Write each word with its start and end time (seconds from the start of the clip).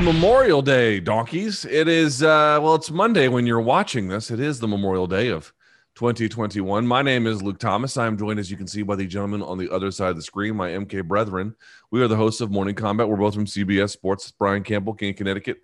Memorial 0.00 0.62
Day, 0.62 0.98
donkeys. 0.98 1.66
It 1.66 1.86
is, 1.86 2.22
uh, 2.22 2.58
well, 2.62 2.74
it's 2.74 2.90
Monday 2.90 3.28
when 3.28 3.46
you're 3.46 3.60
watching 3.60 4.08
this. 4.08 4.30
It 4.30 4.40
is 4.40 4.58
the 4.58 4.66
Memorial 4.66 5.06
Day 5.06 5.28
of 5.28 5.52
2021. 5.94 6.86
My 6.86 7.02
name 7.02 7.26
is 7.26 7.42
Luke 7.42 7.58
Thomas. 7.58 7.98
I 7.98 8.06
am 8.06 8.16
joined, 8.16 8.40
as 8.40 8.50
you 8.50 8.56
can 8.56 8.66
see, 8.66 8.82
by 8.82 8.96
the 8.96 9.06
gentleman 9.06 9.42
on 9.42 9.58
the 9.58 9.70
other 9.70 9.90
side 9.90 10.08
of 10.08 10.16
the 10.16 10.22
screen, 10.22 10.56
my 10.56 10.70
MK 10.70 11.06
brethren. 11.06 11.54
We 11.90 12.00
are 12.00 12.08
the 12.08 12.16
hosts 12.16 12.40
of 12.40 12.50
Morning 12.50 12.74
Combat. 12.74 13.08
We're 13.08 13.16
both 13.16 13.34
from 13.34 13.44
CBS 13.44 13.90
Sports. 13.90 14.30
Brian 14.30 14.62
Campbell, 14.62 14.94
King, 14.94 15.12
Connecticut. 15.12 15.58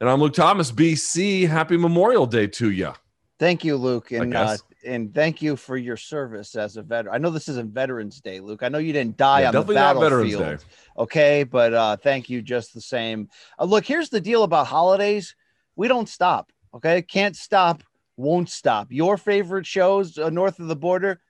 And 0.00 0.08
I'm 0.08 0.20
Luke 0.20 0.34
Thomas, 0.34 0.70
BC. 0.70 1.48
Happy 1.48 1.76
Memorial 1.76 2.26
Day 2.26 2.46
to 2.46 2.70
you. 2.70 2.92
Thank 3.40 3.64
you, 3.64 3.76
Luke, 3.76 4.12
and 4.12 4.32
uh, 4.32 4.56
and 4.84 5.14
thank 5.14 5.42
you 5.42 5.56
for 5.56 5.76
your 5.76 5.96
service 5.96 6.54
as 6.54 6.76
a 6.76 6.82
veteran. 6.82 7.14
I 7.14 7.18
know 7.18 7.30
this 7.30 7.48
isn't 7.48 7.72
Veterans 7.72 8.20
Day, 8.20 8.40
Luke. 8.40 8.62
I 8.62 8.68
know 8.68 8.78
you 8.78 8.92
didn't 8.92 9.16
die 9.16 9.40
yeah, 9.40 9.48
on 9.48 9.54
the 9.66 9.74
battlefield, 9.74 10.64
okay, 10.98 11.44
but 11.44 11.74
uh, 11.74 11.96
thank 11.96 12.30
you 12.30 12.42
just 12.42 12.74
the 12.74 12.80
same. 12.80 13.28
Uh, 13.58 13.64
look, 13.64 13.84
here's 13.84 14.08
the 14.08 14.20
deal 14.20 14.42
about 14.42 14.66
holidays: 14.66 15.34
we 15.76 15.88
don't 15.88 16.08
stop, 16.08 16.52
okay? 16.74 17.02
Can't 17.02 17.36
stop, 17.36 17.82
won't 18.16 18.48
stop. 18.48 18.88
Your 18.90 19.16
favorite 19.16 19.66
shows 19.66 20.18
uh, 20.18 20.30
north 20.30 20.58
of 20.58 20.68
the 20.68 20.76
border, 20.76 21.20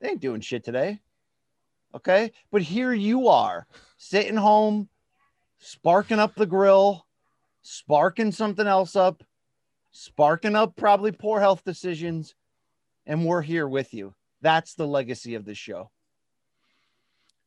they 0.00 0.10
ain't 0.10 0.20
doing 0.20 0.40
shit 0.40 0.64
today, 0.64 1.00
okay? 1.94 2.32
But 2.50 2.62
here 2.62 2.92
you 2.92 3.28
are, 3.28 3.66
sitting 3.96 4.36
home, 4.36 4.88
sparking 5.58 6.18
up 6.18 6.34
the 6.34 6.46
grill, 6.46 7.06
sparking 7.62 8.32
something 8.32 8.66
else 8.66 8.96
up 8.96 9.22
sparking 9.94 10.56
up 10.56 10.74
probably 10.76 11.12
poor 11.12 11.40
health 11.40 11.64
decisions, 11.64 12.34
and 13.06 13.24
we're 13.24 13.42
here 13.42 13.68
with 13.68 13.94
you. 13.94 14.14
That's 14.40 14.74
the 14.74 14.86
legacy 14.86 15.34
of 15.34 15.44
this 15.44 15.58
show. 15.58 15.90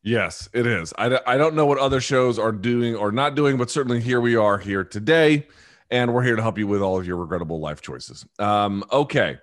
Yes, 0.04 0.48
it 0.54 0.66
is. 0.66 0.94
I, 0.98 1.20
I 1.28 1.38
don't 1.38 1.56
know 1.56 1.66
what 1.66 1.80
other 1.80 2.00
shows 2.00 2.40
are 2.40 2.52
doing 2.52 2.96
or 2.96 3.12
not 3.12 3.36
doing, 3.36 3.58
but 3.58 3.70
certainly 3.70 4.00
here 4.00 4.22
we 4.22 4.36
are 4.36 4.58
here 4.58 4.84
today, 4.84 5.48
and 5.92 6.14
we're 6.14 6.23
here 6.23 6.36
to 6.36 6.42
help 6.42 6.58
you 6.58 6.66
with 6.66 6.81
all 6.81 6.98
of 6.98 7.06
your 7.06 7.18
regrettable 7.18 7.59
life 7.59 7.81
choices. 7.81 8.26
Um, 8.40 8.84
okay, 8.92 9.38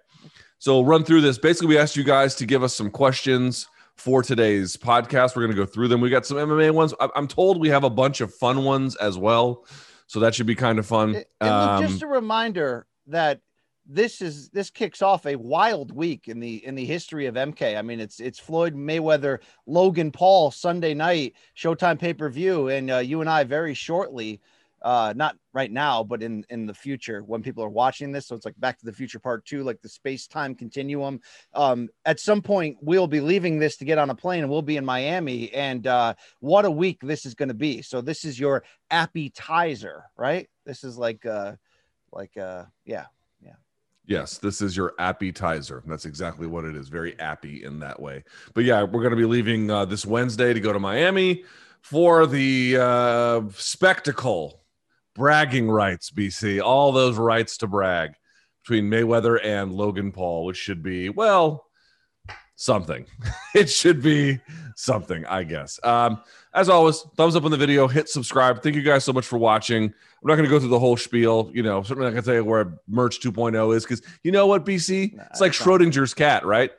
so 0.59 0.75
we'll 0.75 0.87
run 0.87 1.05
through 1.05 1.21
this. 1.21 1.39
Basically, 1.39 1.69
we 1.69 1.79
asked 1.79 1.97
you 1.97 2.05
guys 2.05 2.35
to 2.37 2.47
give 2.47 2.63
us 2.63 2.75
some 2.75 2.91
questions 2.91 3.69
for 3.97 4.23
today's 4.23 4.77
podcast. 4.77 5.37
We're 5.37 5.43
going 5.43 5.57
to 5.57 5.63
go 5.63 5.67
through 5.67 5.89
them. 5.89 6.01
We 6.01 6.09
got 6.09 6.25
some 6.25 6.39
MMA 6.39 6.71
ones. 6.73 6.95
I'm 7.15 7.29
told 7.29 7.61
we 7.61 7.69
have 7.69 7.85
a 7.85 7.91
bunch 7.91 8.21
of 8.21 8.33
fun 8.35 8.65
ones 8.65 8.97
as 8.97 9.19
well, 9.19 9.67
so 10.07 10.21
that 10.21 10.35
should 10.35 10.47
be 10.47 10.55
kind 10.55 10.79
of 10.79 10.87
fun. 10.87 11.23
Um, 11.41 11.87
just 11.87 12.03
a 12.03 12.07
reminder, 12.07 12.87
that 13.09 13.41
this 13.87 14.21
is 14.21 14.49
this 14.51 14.71
kicks 14.71 15.03
off 15.03 15.27
a 15.27 15.37
wild 15.37 15.93
week 15.93 16.29
in 16.29 16.41
the 16.41 16.65
in 16.65 16.75
the 16.75 16.85
history 16.85 17.27
of 17.27 17.35
MK. 17.35 17.77
I 17.77 17.83
mean, 17.83 18.01
it's 18.01 18.21
it's 18.21 18.39
Floyd 18.39 18.75
Mayweather, 18.75 19.39
Logan 19.67 20.11
Paul 20.11 20.51
Sunday 20.51 20.95
night 20.95 21.35
Showtime 21.57 21.99
pay 21.99 22.15
per 22.15 22.29
view, 22.29 22.69
and 22.69 22.91
uh, 22.91 22.99
you 22.99 23.21
and 23.21 23.29
I 23.29 23.45
very 23.45 23.75
shortly, 23.75 24.41
uh, 24.81 25.13
not 25.15 25.37
right 25.53 25.71
now, 25.71 26.03
but 26.03 26.23
in 26.23 26.45
in 26.49 26.67
the 26.67 26.73
future 26.73 27.23
when 27.23 27.43
people 27.43 27.63
are 27.63 27.69
watching 27.69 28.11
this. 28.11 28.27
So 28.27 28.35
it's 28.35 28.47
like 28.47 28.59
Back 28.59 28.79
to 28.79 28.87
the 28.87 28.93
Future 28.93 29.19
Part 29.19 29.45
Two, 29.45 29.63
like 29.63 29.83
the 29.83 29.89
space 29.89 30.27
time 30.27 30.55
continuum. 30.55 31.21
Um, 31.53 31.89
at 32.07 32.21
some 32.21 32.41
point, 32.41 32.79
we'll 32.81 33.07
be 33.07 33.21
leaving 33.21 33.59
this 33.59 33.77
to 33.79 33.85
get 33.85 33.99
on 33.99 34.09
a 34.09 34.15
plane, 34.15 34.41
and 34.41 34.51
we'll 34.51 34.63
be 34.63 34.79
in 34.79 34.85
Miami. 34.85 35.53
And 35.53 35.87
uh, 35.87 36.15
what 36.41 36.65
a 36.65 36.71
week 36.71 37.01
this 37.03 37.27
is 37.27 37.35
going 37.35 37.51
to 37.51 37.55
be! 37.55 37.83
So 37.83 38.01
this 38.01 38.25
is 38.25 38.41
your 38.41 38.65
appetizer, 38.91 40.05
right? 40.17 40.49
This 40.65 40.85
is 40.85 40.97
like. 40.97 41.27
Uh, 41.27 41.57
like 42.15 42.37
uh 42.37 42.65
yeah 42.85 42.95
yeah 42.95 43.24
yes 44.07 44.39
this 44.39 44.61
is 44.61 44.77
your 44.77 44.95
appetizer. 44.99 45.83
That's 45.87 46.05
exactly 46.05 46.47
what 46.47 46.65
it 46.65 46.77
is. 46.77 46.89
Very 46.89 47.19
appy 47.19 47.65
in 47.65 47.81
that 47.81 48.01
way. 48.01 48.25
But 48.55 48.65
yeah 48.65 48.83
we're 48.83 49.03
going 49.03 49.11
to 49.11 49.17
be 49.17 49.25
leaving 49.25 49.71
uh, 49.71 49.85
this 49.85 50.07
wednesday 50.07 50.53
to 50.53 50.61
go 50.61 50.73
to 50.73 50.81
miami 50.81 51.45
for 51.85 52.27
the 52.27 52.79
uh 52.81 53.43
spectacle 53.51 54.63
bragging 55.15 55.71
rights 55.71 56.11
bc 56.11 56.63
all 56.63 56.93
those 56.93 57.19
rights 57.19 57.59
to 57.59 57.67
brag 57.67 58.15
between 58.63 58.91
mayweather 58.91 59.39
and 59.45 59.71
logan 59.71 60.11
paul 60.11 60.47
which 60.47 60.57
should 60.57 60.83
be 60.83 61.11
well 61.11 61.67
something 62.57 63.07
it 63.55 63.69
should 63.69 64.03
be 64.03 64.39
something 64.77 65.25
i 65.27 65.43
guess 65.43 65.79
um 65.85 66.21
as 66.55 66.69
always, 66.69 67.01
thumbs 67.17 67.35
up 67.35 67.45
on 67.45 67.51
the 67.51 67.57
video, 67.57 67.89
hit 67.89 68.09
subscribe. 68.09 68.63
Thank 68.63 68.77
you 68.77 68.83
guys 68.83 69.05
so 69.05 69.13
much 69.13 69.27
for 69.27 69.39
watching. 69.39 69.85
I'm 69.85 69.93
not 70.23 70.37
going 70.37 70.45
to 70.45 70.51
go 70.51 70.61
through 70.61 70.69
the 70.69 70.79
whole 70.79 70.97
spiel. 70.97 71.51
You 71.53 71.65
know, 71.65 71.83
certainly 71.83 72.07
not 72.07 72.13
going 72.13 72.23
to 72.23 72.27
tell 72.27 72.35
you 72.37 72.45
where 72.45 72.79
merch 72.87 73.21
2.0 73.21 73.75
is 73.75 73.83
because 73.85 74.03
you 74.23 74.31
know 74.31 74.47
what, 74.47 74.65
BC? 74.65 75.15
Nah, 75.15 75.25
it's 75.31 75.41
like 75.41 75.53
Schrodinger's 75.53 76.15
cat, 76.15 76.47
right? 76.47 76.71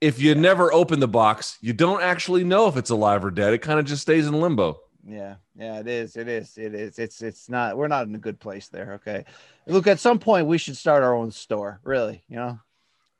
If 0.00 0.20
you 0.20 0.34
yeah. 0.34 0.40
never 0.40 0.72
open 0.72 1.00
the 1.00 1.08
box, 1.08 1.58
you 1.60 1.72
don't 1.72 2.00
actually 2.00 2.44
know 2.44 2.68
if 2.68 2.76
it's 2.76 2.90
alive 2.90 3.24
or 3.24 3.32
dead. 3.32 3.52
It 3.54 3.58
kind 3.58 3.80
of 3.80 3.86
just 3.86 4.02
stays 4.02 4.26
in 4.26 4.40
limbo. 4.40 4.80
Yeah, 5.04 5.34
yeah, 5.56 5.80
it 5.80 5.88
is. 5.88 6.16
It 6.16 6.28
is. 6.28 6.56
It 6.56 6.74
is. 6.74 6.98
It's 7.00 7.22
it's 7.22 7.48
not. 7.48 7.76
We're 7.76 7.88
not 7.88 8.06
in 8.06 8.14
a 8.14 8.18
good 8.18 8.38
place 8.38 8.68
there. 8.68 8.94
Okay, 8.94 9.24
look. 9.66 9.88
At 9.88 9.98
some 9.98 10.20
point, 10.20 10.46
we 10.46 10.58
should 10.58 10.76
start 10.76 11.02
our 11.02 11.14
own 11.14 11.32
store. 11.32 11.80
Really, 11.82 12.22
you 12.28 12.36
know. 12.36 12.60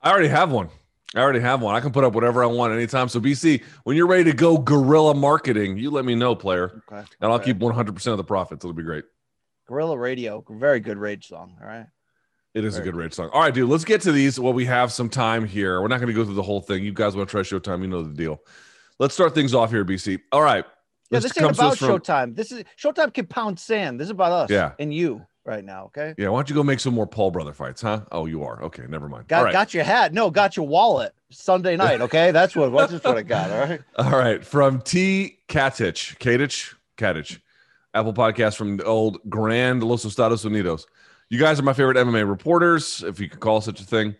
I 0.00 0.12
already 0.12 0.28
have 0.28 0.52
one. 0.52 0.68
I 1.14 1.20
already 1.20 1.40
have 1.40 1.60
one. 1.60 1.74
I 1.74 1.80
can 1.80 1.92
put 1.92 2.04
up 2.04 2.14
whatever 2.14 2.42
I 2.42 2.46
want 2.46 2.72
anytime. 2.72 3.08
So 3.08 3.20
BC, 3.20 3.62
when 3.84 3.96
you're 3.96 4.06
ready 4.06 4.24
to 4.24 4.32
go 4.32 4.56
guerrilla 4.56 5.14
marketing, 5.14 5.76
you 5.76 5.90
let 5.90 6.04
me 6.04 6.14
know, 6.14 6.34
player. 6.34 6.82
Okay. 6.90 7.06
And 7.20 7.32
I'll 7.32 7.38
keep 7.38 7.58
100% 7.58 8.06
of 8.06 8.16
the 8.16 8.24
profits. 8.24 8.64
It'll 8.64 8.72
be 8.72 8.82
great. 8.82 9.04
Guerrilla 9.68 9.98
Radio, 9.98 10.44
very 10.48 10.80
good 10.80 10.98
rage 10.98 11.28
song. 11.28 11.56
All 11.60 11.66
right. 11.66 11.86
It 12.54 12.64
is 12.64 12.76
very 12.76 12.88
a 12.88 12.92
good 12.92 12.98
rage 12.98 13.14
song. 13.14 13.30
All 13.32 13.40
right, 13.40 13.52
dude. 13.52 13.68
Let's 13.68 13.84
get 13.84 14.00
to 14.02 14.12
these 14.12 14.40
while 14.40 14.52
we 14.52 14.64
have 14.66 14.92
some 14.92 15.08
time 15.08 15.46
here. 15.46 15.80
We're 15.80 15.88
not 15.88 16.00
going 16.00 16.08
to 16.08 16.14
go 16.14 16.24
through 16.24 16.34
the 16.34 16.42
whole 16.42 16.60
thing. 16.60 16.82
You 16.82 16.92
guys 16.92 17.14
want 17.14 17.28
to 17.28 17.30
try 17.30 17.42
Showtime? 17.42 17.82
You 17.82 17.88
know 17.88 18.02
the 18.02 18.14
deal. 18.14 18.40
Let's 18.98 19.14
start 19.14 19.34
things 19.34 19.54
off 19.54 19.70
here, 19.70 19.84
BC. 19.84 20.20
All 20.32 20.42
right. 20.42 20.64
Yeah, 21.10 21.18
this, 21.18 21.32
this 21.32 21.42
ain't 21.42 21.54
about 21.54 21.78
from... 21.78 21.88
Showtime. 21.88 22.36
This 22.36 22.52
is 22.52 22.64
Showtime 22.82 23.12
can 23.12 23.26
pound 23.26 23.58
sand. 23.58 24.00
This 24.00 24.06
is 24.06 24.10
about 24.12 24.32
us. 24.32 24.50
Yeah. 24.50 24.72
And 24.78 24.92
you 24.92 25.26
right 25.44 25.64
now. 25.64 25.84
Okay. 25.86 26.14
Yeah. 26.18 26.28
Why 26.28 26.38
don't 26.38 26.48
you 26.48 26.54
go 26.54 26.62
make 26.62 26.80
some 26.80 26.94
more 26.94 27.06
Paul 27.06 27.30
brother 27.30 27.52
fights, 27.52 27.82
huh? 27.82 28.02
Oh, 28.12 28.26
you 28.26 28.44
are. 28.44 28.62
Okay. 28.64 28.84
Never 28.88 29.08
mind. 29.08 29.28
Got, 29.28 29.44
right. 29.44 29.52
got 29.52 29.74
your 29.74 29.84
hat. 29.84 30.12
No, 30.12 30.30
got 30.30 30.56
your 30.56 30.66
wallet 30.66 31.14
Sunday 31.30 31.76
night. 31.76 32.00
Okay. 32.02 32.30
That's 32.30 32.56
what, 32.56 32.72
that's 32.72 33.04
what 33.04 33.16
I 33.16 33.22
got. 33.22 33.50
All 33.50 33.60
right. 33.60 33.80
All 33.96 34.10
right. 34.10 34.44
From 34.44 34.80
T 34.80 35.38
Katich, 35.48 36.18
Katich, 36.18 36.74
Katich, 36.96 37.38
Apple 37.94 38.14
podcast 38.14 38.56
from 38.56 38.78
the 38.78 38.84
old 38.84 39.18
Grand 39.28 39.82
Los 39.82 40.04
Estados 40.04 40.44
Unidos. 40.44 40.86
You 41.28 41.38
guys 41.38 41.58
are 41.58 41.62
my 41.62 41.72
favorite 41.72 41.96
MMA 41.96 42.28
reporters, 42.28 43.02
if 43.02 43.18
you 43.20 43.28
could 43.28 43.40
call 43.40 43.60
such 43.60 43.80
a 43.80 43.84
thing. 43.84 44.16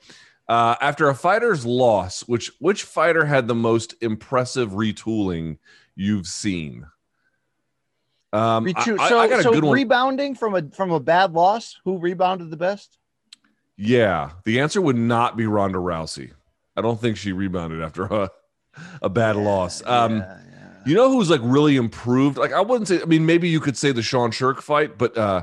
Uh, 0.48 0.76
after 0.80 1.08
a 1.08 1.14
fighter's 1.14 1.64
loss, 1.64 2.22
which 2.22 2.50
which 2.58 2.84
fighter 2.84 3.24
had 3.24 3.48
the 3.48 3.54
most 3.54 3.94
impressive 4.00 4.70
retooling 4.70 5.58
you've 5.94 6.26
seen? 6.26 6.86
Um, 8.32 8.72
so, 8.84 8.96
I, 8.96 9.24
I 9.24 9.42
so 9.42 9.52
rebounding 9.52 10.34
from 10.34 10.54
a 10.54 10.62
from 10.70 10.90
a 10.90 11.00
bad 11.00 11.32
loss, 11.32 11.78
who 11.84 11.98
rebounded 11.98 12.50
the 12.50 12.56
best? 12.56 12.98
Yeah, 13.76 14.30
the 14.44 14.60
answer 14.60 14.80
would 14.80 14.96
not 14.96 15.36
be 15.36 15.46
Ronda 15.46 15.78
Rousey. 15.78 16.32
I 16.76 16.80
don't 16.80 17.00
think 17.00 17.16
she 17.16 17.32
rebounded 17.32 17.82
after 17.82 18.04
a, 18.04 18.30
a 19.02 19.10
bad 19.10 19.36
yeah, 19.36 19.42
loss. 19.42 19.82
Um, 19.84 20.18
yeah, 20.18 20.38
yeah. 20.50 20.82
You 20.86 20.94
know 20.94 21.10
who's 21.10 21.28
like 21.28 21.40
really 21.44 21.76
improved? 21.76 22.38
Like 22.38 22.52
I 22.52 22.60
wouldn't 22.60 22.88
say. 22.88 23.02
I 23.02 23.04
mean, 23.04 23.26
maybe 23.26 23.48
you 23.48 23.60
could 23.60 23.76
say 23.76 23.92
the 23.92 24.02
Sean 24.02 24.30
Sherk 24.30 24.60
fight, 24.60 24.96
but 24.96 25.16
uh, 25.18 25.42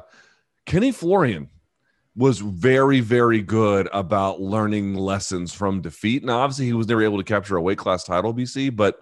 Kenny 0.65 0.91
Florian 0.91 1.49
was 2.15 2.39
very, 2.39 2.99
very 2.99 3.41
good 3.41 3.87
about 3.93 4.41
learning 4.41 4.95
lessons 4.95 5.53
from 5.53 5.79
defeat. 5.79 6.23
Now, 6.23 6.39
obviously, 6.39 6.65
he 6.65 6.73
was 6.73 6.87
never 6.87 7.03
able 7.03 7.17
to 7.17 7.23
capture 7.23 7.55
a 7.55 7.61
weight 7.61 7.77
class 7.77 8.03
title, 8.03 8.33
BC, 8.33 8.75
but 8.75 9.01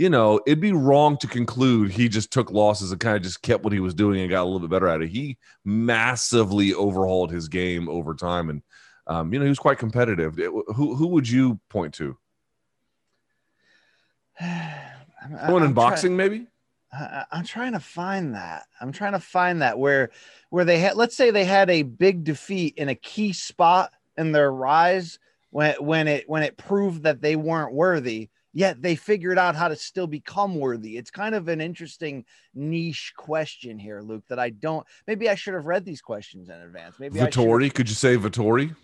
you 0.00 0.08
know, 0.08 0.40
it'd 0.46 0.62
be 0.62 0.72
wrong 0.72 1.18
to 1.18 1.26
conclude 1.26 1.90
he 1.90 2.08
just 2.08 2.32
took 2.32 2.50
losses 2.50 2.90
and 2.90 2.98
kind 2.98 3.16
of 3.16 3.22
just 3.22 3.42
kept 3.42 3.64
what 3.64 3.72
he 3.74 3.80
was 3.80 3.92
doing 3.92 4.18
and 4.18 4.30
got 4.30 4.44
a 4.44 4.44
little 4.44 4.60
bit 4.60 4.70
better 4.70 4.88
at 4.88 5.02
it. 5.02 5.10
He 5.10 5.36
massively 5.62 6.72
overhauled 6.72 7.30
his 7.30 7.48
game 7.48 7.86
over 7.86 8.14
time, 8.14 8.48
and 8.48 8.62
um, 9.06 9.30
you 9.30 9.38
know 9.38 9.44
he 9.44 9.50
was 9.50 9.58
quite 9.58 9.76
competitive. 9.76 10.38
It, 10.38 10.50
who 10.74 10.94
who 10.94 11.08
would 11.08 11.28
you 11.28 11.60
point 11.68 11.92
to? 11.94 12.16
Someone 15.44 15.64
in 15.64 15.74
boxing, 15.74 16.16
try, 16.16 16.28
maybe. 16.28 16.46
I, 16.90 17.26
I'm 17.30 17.44
trying 17.44 17.72
to 17.72 17.80
find 17.80 18.34
that. 18.36 18.62
I'm 18.80 18.92
trying 18.92 19.12
to 19.12 19.20
find 19.20 19.60
that 19.60 19.78
where 19.78 20.12
where 20.48 20.64
they 20.64 20.78
had. 20.78 20.96
Let's 20.96 21.14
say 21.14 21.30
they 21.30 21.44
had 21.44 21.68
a 21.68 21.82
big 21.82 22.24
defeat 22.24 22.78
in 22.78 22.88
a 22.88 22.94
key 22.94 23.34
spot 23.34 23.92
in 24.16 24.32
their 24.32 24.50
rise 24.50 25.18
when 25.50 25.74
when 25.74 26.08
it 26.08 26.26
when 26.26 26.42
it 26.42 26.56
proved 26.56 27.02
that 27.02 27.20
they 27.20 27.36
weren't 27.36 27.74
worthy 27.74 28.30
yet 28.52 28.82
they 28.82 28.96
figured 28.96 29.38
out 29.38 29.54
how 29.54 29.68
to 29.68 29.76
still 29.76 30.06
become 30.06 30.54
worthy. 30.54 30.96
It's 30.96 31.10
kind 31.10 31.34
of 31.34 31.48
an 31.48 31.60
interesting 31.60 32.24
niche 32.54 33.12
question 33.16 33.78
here, 33.78 34.00
Luke, 34.00 34.24
that 34.28 34.38
I 34.38 34.50
don't 34.50 34.86
maybe 35.06 35.28
I 35.28 35.34
should 35.34 35.54
have 35.54 35.66
read 35.66 35.84
these 35.84 36.00
questions 36.00 36.48
in 36.48 36.56
advance. 36.56 36.96
Maybe 36.98 37.18
Vettori, 37.18 37.72
could 37.72 37.88
you 37.88 37.94
say 37.94 38.16
Vettori? 38.16 38.74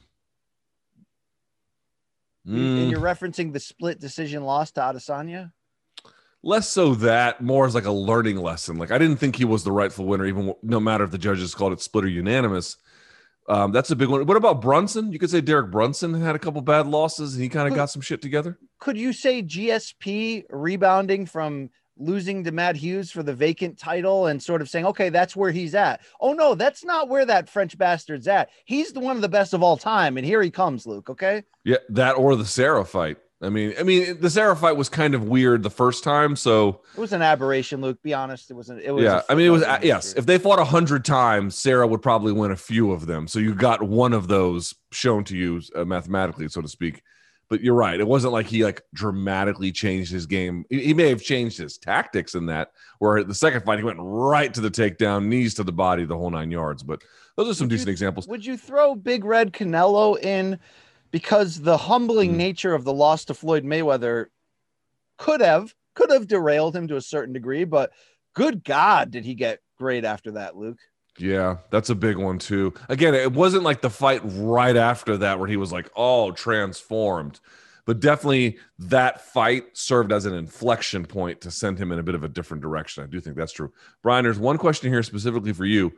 And 2.47 2.85
hmm. 2.85 2.91
you're 2.91 3.01
referencing 3.01 3.53
the 3.53 3.59
split 3.59 3.99
decision 3.99 4.45
loss 4.45 4.71
to 4.73 4.81
Adesanya? 4.81 5.53
Less 6.45 6.69
so 6.69 6.95
that, 6.97 7.41
more 7.41 7.67
as 7.67 7.75
like 7.75 7.87
a 7.87 7.93
learning 7.93 8.37
lesson. 8.37 8.77
Like 8.77 8.93
I 8.93 8.99
didn't 8.99 9.17
think 9.17 9.35
he 9.35 9.45
was 9.45 9.65
the 9.65 9.73
rightful 9.73 10.05
winner, 10.05 10.27
even 10.27 10.55
no 10.63 10.79
matter 10.79 11.03
if 11.03 11.11
the 11.11 11.19
judges 11.19 11.57
called 11.57 11.73
it 11.73 11.81
split 11.81 12.05
or 12.05 12.09
unanimous. 12.09 12.77
Um, 13.49 13.73
that's 13.73 13.91
a 13.91 13.97
big 13.97 14.09
one. 14.09 14.27
What 14.27 14.37
about 14.37 14.61
Brunson? 14.61 15.13
You 15.13 15.19
could 15.19 15.31
say 15.31 15.41
Derek 15.41 15.71
Brunson 15.71 16.15
had 16.15 16.35
a 16.35 16.39
couple 16.39 16.61
bad 16.63 16.87
losses 16.87 17.35
and 17.35 17.43
he 17.43 17.49
kind 17.49 17.69
of 17.69 17.75
got 17.75 17.91
some 17.91 18.03
shit 18.03 18.21
together. 18.21 18.59
Could 18.81 18.97
you 18.97 19.13
say 19.13 19.43
GSP 19.43 20.45
rebounding 20.51 21.27
from 21.27 21.71
losing 21.99 22.45
to 22.45 22.53
Matt 22.53 22.77
Hughes 22.77 23.11
for 23.11 23.23
the 23.23 23.35
vacant 23.35 23.79
title 23.79 24.27
and 24.27 24.43
sort 24.43 24.61
of 24.61 24.69
saying, 24.69 24.87
okay, 24.87 25.09
that's 25.09 25.35
where 25.35 25.51
he's 25.51 25.75
at. 25.75 26.01
Oh 26.21 26.33
no, 26.33 26.55
that's 26.55 26.85
not 26.85 27.09
where 27.09 27.25
that 27.25 27.49
French 27.49 27.77
bastard's 27.79 28.29
at. 28.29 28.51
He's 28.65 28.93
the 28.93 29.01
one 29.01 29.17
of 29.17 29.23
the 29.23 29.29
best 29.29 29.55
of 29.55 29.63
all 29.63 29.77
time, 29.77 30.17
and 30.17 30.27
here 30.27 30.43
he 30.43 30.51
comes, 30.51 30.87
Luke. 30.87 31.11
Okay. 31.11 31.45
Yeah, 31.65 31.79
that 31.91 32.13
or 32.13 32.37
the 32.37 32.45
Serra 32.45 32.85
fight. 32.85 33.19
I 33.43 33.51
mean, 33.51 33.75
I 33.79 33.83
mean, 33.83 34.19
the 34.21 34.31
Serra 34.31 34.57
fight 34.57 34.77
was 34.77 34.89
kind 34.89 35.15
of 35.15 35.25
weird 35.25 35.63
the 35.63 35.71
first 35.71 36.03
time, 36.03 36.37
so 36.37 36.81
it 36.97 37.01
was 37.01 37.13
an 37.13 37.21
aberration. 37.21 37.83
Luke, 37.83 38.01
be 38.03 38.15
honest, 38.15 38.51
it 38.51 38.55
wasn't. 38.55 38.81
It 38.81 38.93
was. 38.93 39.05
Yeah, 39.05 39.21
I 39.29 39.35
mean, 39.35 39.47
it 39.47 39.51
was. 39.51 39.63
Yes, 39.83 40.15
if 40.15 40.25
they 40.25 40.39
fought 40.39 40.59
a 40.59 40.65
hundred 40.65 41.05
times, 41.05 41.55
Serra 41.55 41.87
would 41.87 42.01
probably 42.01 42.33
win 42.33 42.51
a 42.51 42.57
few 42.57 42.93
of 42.93 43.07
them. 43.07 43.29
So 43.29 43.39
you 43.39 43.55
got 43.55 43.83
one 43.83 44.15
of 44.15 44.29
those 44.29 44.75
shown 44.91 45.23
to 45.25 45.37
you 45.37 45.61
uh, 45.75 45.85
mathematically, 45.85 46.49
so 46.49 46.63
to 46.63 46.69
speak. 46.69 47.03
But 47.51 47.61
you're 47.61 47.75
right; 47.75 48.01
it 48.01 48.09
wasn't 48.09 48.33
like 48.33 48.47
he 48.47 48.65
like 48.65 48.81
dramatically 48.95 49.71
changed 49.71 50.11
his 50.11 50.25
game. 50.25 50.65
He, 50.71 50.87
he 50.87 50.95
may 50.95 51.11
have 51.11 51.23
changed 51.23 51.59
his 51.59 51.77
tactics 51.77 52.35
in 52.35 52.47
that, 52.47 52.73
where 53.01 53.23
the 53.23 53.35
second 53.35 53.67
fight 53.67 53.79
he 53.79 53.85
went 53.85 53.99
right 54.01 54.53
to 54.55 54.63
the 54.63 54.71
takedown, 54.71 55.27
knees 55.27 55.53
to 55.55 55.63
the 55.63 55.73
body, 55.73 56.07
the 56.07 56.17
whole 56.17 56.31
nine 56.31 56.51
yards. 56.51 56.83
But 56.83 57.03
those 57.37 57.51
are 57.51 57.55
some 57.55 57.67
would 57.67 57.71
decent 57.71 57.89
you, 57.89 57.93
examples. 57.93 58.27
Would 58.29 58.47
you 58.47 58.57
throw 58.57 58.95
Big 58.95 59.27
Red 59.27 59.53
Canelo 59.53 60.19
in? 60.19 60.59
Because 61.17 61.63
the 61.63 61.79
humbling 61.79 62.35
mm. 62.35 62.37
nature 62.37 62.75
of 62.75 62.85
the 62.85 62.93
loss 62.93 63.25
to 63.25 63.33
Floyd 63.33 63.65
Mayweather 63.65 64.27
could 65.17 65.41
have 65.41 65.75
could 65.95 66.11
have 66.11 66.29
derailed 66.29 66.77
him 66.77 66.89
to 66.89 66.97
a 66.97 67.01
certain 67.01 67.33
degree, 67.33 67.65
but 67.65 67.91
good 68.35 68.63
God, 68.63 69.13
did 69.13 69.25
he 69.25 69.33
get 69.33 69.61
great 69.79 70.05
after 70.05 70.33
that, 70.33 70.59
Luke? 70.59 70.77
Yeah, 71.19 71.57
that's 71.71 71.89
a 71.89 71.95
big 71.95 72.19
one 72.19 72.39
too. 72.39 72.75
Again, 72.91 73.15
it 73.15 73.33
wasn't 73.33 73.63
like 73.63 73.81
the 73.81 73.89
fight 73.89 74.21
right 74.25 74.77
after 74.77 75.17
that 75.17 75.39
where 75.39 75.49
he 75.49 75.57
was 75.57 75.73
like, 75.73 75.89
oh, 75.97 76.33
transformed. 76.33 77.41
But 77.87 78.01
definitely 78.01 78.59
that 78.79 79.23
fight 79.23 79.69
served 79.73 80.13
as 80.13 80.27
an 80.27 80.35
inflection 80.35 81.07
point 81.07 81.41
to 81.41 81.51
send 81.51 81.79
him 81.79 81.93
in 81.93 81.99
a 81.99 82.03
bit 82.03 82.15
of 82.15 82.25
a 82.25 82.29
different 82.29 82.63
direction. 82.63 83.05
I 83.05 83.07
do 83.07 83.21
think 83.21 83.37
that's 83.37 83.53
true. 83.53 83.73
Brian, 84.03 84.25
there's 84.25 84.39
one 84.39 84.59
question 84.59 84.93
here 84.93 85.03
specifically 85.03 85.55
for 85.55 85.65
you. 85.65 85.95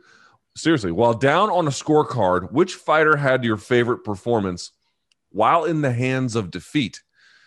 Seriously, 0.55 0.93
while 0.93 1.13
down 1.13 1.49
on 1.49 1.67
a 1.67 1.71
scorecard, 1.71 2.53
which 2.53 2.75
fighter 2.75 3.17
had 3.17 3.43
your 3.43 3.57
favorite 3.57 4.05
performance 4.05 4.71
while 5.31 5.65
in 5.65 5.81
the 5.81 5.93
hands 5.93 6.35
of 6.35 6.51
defeat. 6.51 7.01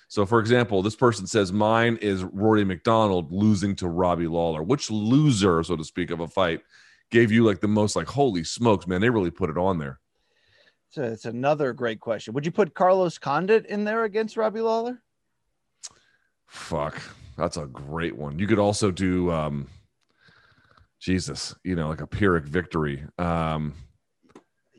So, 0.09 0.27
for 0.27 0.41
example, 0.41 0.83
this 0.83 0.95
person 0.97 1.27
says, 1.27 1.53
Mine 1.53 1.97
is 2.03 2.23
Rory 2.23 2.65
MacDonald 2.65 3.33
losing 3.33 3.75
to 3.77 3.89
Robbie 3.89 4.27
Lawler. 4.27 4.63
Which 4.63 4.91
loser, 4.91 5.63
so 5.63 5.75
to 5.75 5.85
speak, 5.85 6.11
of 6.11 6.21
a 6.21 6.29
fight 6.29 6.61
gave 7.11 7.33
you 7.33 7.45
like 7.45 7.61
the 7.61 7.69
most, 7.69 7.97
like, 7.97 8.09
holy 8.09 8.45
smokes, 8.45 8.87
man, 8.87 9.01
they 9.01 9.09
really 9.11 9.31
put 9.31 9.49
it 9.49 9.57
on 9.57 9.79
there? 9.79 10.01
So 10.91 11.03
it's 11.03 11.25
another 11.25 11.73
great 11.73 12.01
question. 12.01 12.35
Would 12.35 12.45
you 12.45 12.53
put 12.53 12.75
Carlos 12.75 13.17
Condit 13.17 13.65
in 13.67 13.85
there 13.85 14.05
against 14.05 14.37
Robbie 14.37 14.61
Lawler? 14.61 15.01
Fuck. 16.47 17.01
That's 17.39 17.57
a 17.57 17.65
great 17.65 18.15
one. 18.15 18.39
You 18.39 18.47
could 18.47 18.59
also 18.59 18.91
do, 18.91 19.31
um, 19.31 19.67
Jesus, 21.01 21.55
you 21.65 21.75
know, 21.75 21.89
like 21.89 22.03
a 22.03 22.07
Pyrrhic 22.07 22.45
victory. 22.45 23.03
Um, 23.19 23.73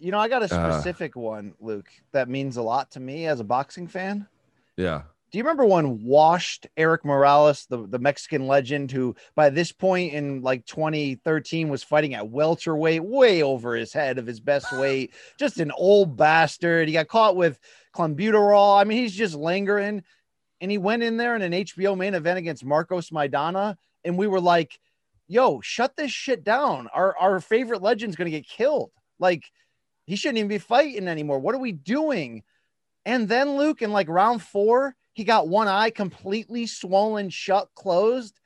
you 0.03 0.11
know, 0.11 0.19
I 0.19 0.27
got 0.27 0.43
a 0.43 0.53
uh. 0.53 0.81
specific 0.81 1.15
uh, 1.15 1.21
one, 1.21 1.53
Luke, 1.61 1.87
that 2.11 2.27
means 2.27 2.57
a 2.57 2.61
lot 2.61 2.91
to 2.91 2.99
me 2.99 3.25
as 3.25 3.39
a 3.39 3.43
boxing 3.43 3.87
fan. 3.87 4.27
Yeah. 4.75 5.03
Do 5.31 5.37
you 5.39 5.43
remember 5.43 5.65
when 5.65 6.03
washed 6.03 6.67
Erik 6.77 7.03
Morales, 7.03 7.65
the, 7.67 7.87
the 7.87 7.97
Mexican 7.97 8.45
legend, 8.45 8.91
who 8.91 9.15
by 9.33 9.49
this 9.49 9.71
point 9.71 10.13
in 10.13 10.41
like 10.41 10.65
2013 10.65 11.69
was 11.69 11.81
fighting 11.81 12.13
at 12.13 12.29
welterweight, 12.29 13.03
way 13.03 13.41
over 13.41 13.75
his 13.75 13.93
head 13.93 14.19
of 14.19 14.27
his 14.27 14.39
best 14.39 14.71
weight, 14.77 15.13
just 15.39 15.57
an 15.57 15.71
old 15.71 16.17
bastard. 16.17 16.87
He 16.87 16.93
got 16.93 17.07
caught 17.07 17.35
with 17.35 17.57
clenbuterol. 17.95 18.79
I 18.79 18.83
mean, 18.83 18.99
he's 18.99 19.15
just 19.15 19.33
lingering. 19.33 20.03
And 20.61 20.69
he 20.69 20.77
went 20.77 21.01
in 21.01 21.17
there 21.17 21.35
in 21.35 21.41
an 21.41 21.53
HBO 21.53 21.97
main 21.97 22.13
event 22.13 22.37
against 22.37 22.63
Marcos 22.63 23.09
Maidana. 23.09 23.77
And 24.03 24.17
we 24.17 24.27
were 24.27 24.41
like, 24.41 24.79
yo, 25.27 25.61
shut 25.61 25.95
this 25.95 26.11
shit 26.11 26.43
down. 26.43 26.89
Our, 26.93 27.17
our 27.17 27.39
favorite 27.39 27.81
legend's 27.81 28.15
going 28.15 28.31
to 28.31 28.37
get 28.37 28.47
killed. 28.47 28.91
Like, 29.17 29.49
he 30.05 30.15
shouldn't 30.15 30.37
even 30.39 30.49
be 30.49 30.57
fighting 30.57 31.07
anymore. 31.07 31.39
What 31.39 31.55
are 31.55 31.59
we 31.59 31.71
doing? 31.71 32.43
And 33.05 33.27
then 33.27 33.57
Luke, 33.57 33.81
in 33.81 33.91
like 33.91 34.09
round 34.09 34.41
four, 34.41 34.95
he 35.13 35.23
got 35.23 35.47
one 35.47 35.67
eye 35.67 35.89
completely 35.89 36.65
swollen 36.65 37.29
shut, 37.29 37.69
closed. 37.75 38.39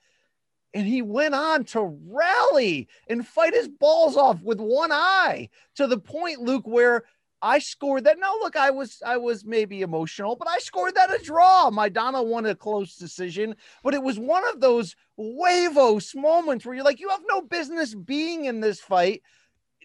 And 0.74 0.86
he 0.86 1.02
went 1.02 1.34
on 1.34 1.64
to 1.66 1.98
rally 2.08 2.88
and 3.08 3.26
fight 3.26 3.54
his 3.54 3.68
balls 3.68 4.18
off 4.18 4.42
with 4.44 4.60
one 4.60 4.92
eye 4.92 5.50
to 5.76 5.88
the 5.88 5.98
point, 5.98 6.42
Luke, 6.42 6.68
where 6.68 7.04
I 7.42 7.60
scored 7.60 8.04
that. 8.04 8.20
No, 8.20 8.36
look, 8.42 8.56
I 8.56 8.72
was 8.72 9.02
I 9.06 9.18
was 9.18 9.46
maybe 9.46 9.82
emotional, 9.82 10.36
but 10.36 10.48
I 10.48 10.60
scored 10.60 10.96
that 10.96 11.14
a 11.14 11.24
draw. 11.24 11.70
Maidana 11.72 12.26
won 12.26 12.46
a 12.46 12.56
close 12.56 12.96
decision, 12.96 13.56
but 13.84 13.94
it 13.94 14.04
was 14.04 14.20
one 14.20 14.48
of 14.50 14.60
those 14.60 14.96
huevos 15.16 16.14
moments 16.16 16.66
where 16.66 16.76
you're 16.76 16.84
like, 16.84 17.00
you 17.00 17.10
have 17.10 17.24
no 17.28 17.42
business 17.42 17.96
being 17.96 18.46
in 18.46 18.60
this 18.60 18.80
fight 18.80 19.22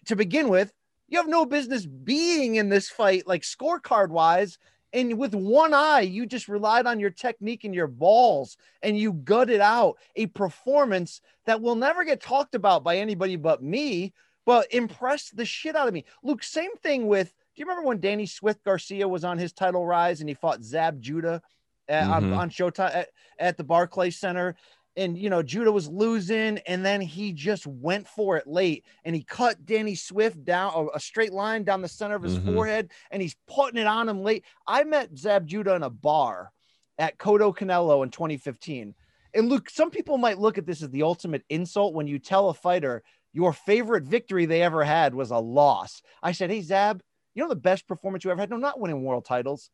to 0.05 0.15
begin 0.15 0.49
with 0.49 0.73
you 1.13 1.19
have 1.19 1.27
no 1.29 1.45
business 1.45 1.85
being 1.85 2.55
in 2.55 2.69
this 2.69 2.89
fight, 2.89 3.27
like 3.27 3.43
scorecard 3.43 4.09
wise. 4.09 4.57
And 4.91 5.17
with 5.17 5.33
one 5.33 5.73
eye, 5.73 6.01
you 6.01 6.25
just 6.25 6.47
relied 6.47 6.85
on 6.85 6.99
your 6.99 7.09
technique 7.09 7.63
and 7.63 7.73
your 7.73 7.87
balls 7.87 8.57
and 8.81 8.97
you 8.97 9.13
gutted 9.13 9.61
out 9.61 9.97
a 10.15 10.27
performance 10.27 11.21
that 11.45 11.61
will 11.61 11.75
never 11.75 12.03
get 12.03 12.21
talked 12.21 12.55
about 12.55 12.83
by 12.83 12.97
anybody 12.97 13.35
but 13.35 13.63
me, 13.63 14.13
but 14.45 14.71
impressed 14.73 15.37
the 15.37 15.45
shit 15.45 15.75
out 15.75 15.87
of 15.87 15.93
me. 15.93 16.05
Luke, 16.23 16.43
same 16.43 16.75
thing 16.77 17.07
with 17.07 17.33
do 17.55 17.61
you 17.61 17.65
remember 17.67 17.87
when 17.87 17.99
Danny 17.99 18.25
Swift 18.25 18.63
Garcia 18.63 19.07
was 19.07 19.23
on 19.23 19.37
his 19.37 19.53
title 19.53 19.85
rise 19.85 20.19
and 20.19 20.29
he 20.29 20.33
fought 20.33 20.63
Zab 20.63 20.99
Judah 20.99 21.41
at, 21.87 22.03
mm-hmm. 22.03 22.33
on, 22.33 22.33
on 22.33 22.49
Showtime 22.49 22.95
at, 22.95 23.09
at 23.37 23.57
the 23.57 23.63
Barclays 23.63 24.19
Center? 24.19 24.55
And 24.95 25.17
you 25.17 25.29
know 25.29 25.41
Judah 25.41 25.71
was 25.71 25.87
losing, 25.87 26.59
and 26.59 26.85
then 26.85 27.01
he 27.01 27.33
just 27.33 27.65
went 27.65 28.07
for 28.07 28.37
it 28.37 28.47
late, 28.47 28.85
and 29.05 29.15
he 29.15 29.23
cut 29.23 29.65
Danny 29.65 29.95
Swift 29.95 30.43
down 30.43 30.89
a 30.93 30.99
straight 30.99 31.33
line 31.33 31.63
down 31.63 31.81
the 31.81 31.87
center 31.87 32.15
of 32.15 32.23
his 32.23 32.37
mm-hmm. 32.37 32.53
forehead, 32.53 32.91
and 33.11 33.21
he's 33.21 33.35
putting 33.47 33.79
it 33.79 33.87
on 33.87 34.09
him 34.09 34.21
late. 34.21 34.45
I 34.67 34.83
met 34.83 35.17
Zab 35.17 35.47
Judah 35.47 35.75
in 35.75 35.83
a 35.83 35.89
bar 35.89 36.51
at 36.97 37.17
Cotto 37.17 37.55
Canelo 37.55 38.03
in 38.03 38.09
2015, 38.09 38.93
and 39.33 39.49
look, 39.49 39.69
some 39.69 39.89
people 39.89 40.17
might 40.17 40.39
look 40.39 40.57
at 40.57 40.65
this 40.65 40.83
as 40.83 40.89
the 40.89 41.03
ultimate 41.03 41.43
insult 41.49 41.93
when 41.93 42.07
you 42.07 42.19
tell 42.19 42.49
a 42.49 42.53
fighter 42.53 43.03
your 43.33 43.51
favorite 43.51 44.03
victory 44.03 44.45
they 44.45 44.61
ever 44.61 44.83
had 44.83 45.15
was 45.15 45.31
a 45.31 45.37
loss. 45.37 46.01
I 46.21 46.31
said, 46.31 46.51
"Hey 46.51 46.61
Zab, 46.61 47.01
you 47.33 47.41
know 47.41 47.49
the 47.49 47.55
best 47.55 47.87
performance 47.87 48.23
you 48.23 48.31
ever 48.31 48.39
had? 48.39 48.49
No, 48.49 48.57
not 48.57 48.79
winning 48.79 49.03
world 49.03 49.25
titles, 49.25 49.71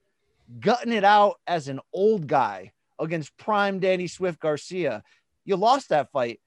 gutting 0.59 0.93
it 0.93 1.03
out 1.03 1.39
as 1.45 1.67
an 1.67 1.81
old 1.93 2.25
guy." 2.25 2.71
Against 2.99 3.35
prime 3.37 3.79
Danny 3.79 4.07
Swift 4.07 4.39
Garcia. 4.39 5.03
You 5.45 5.55
lost 5.55 5.89
that 5.89 6.11
fight, 6.11 6.39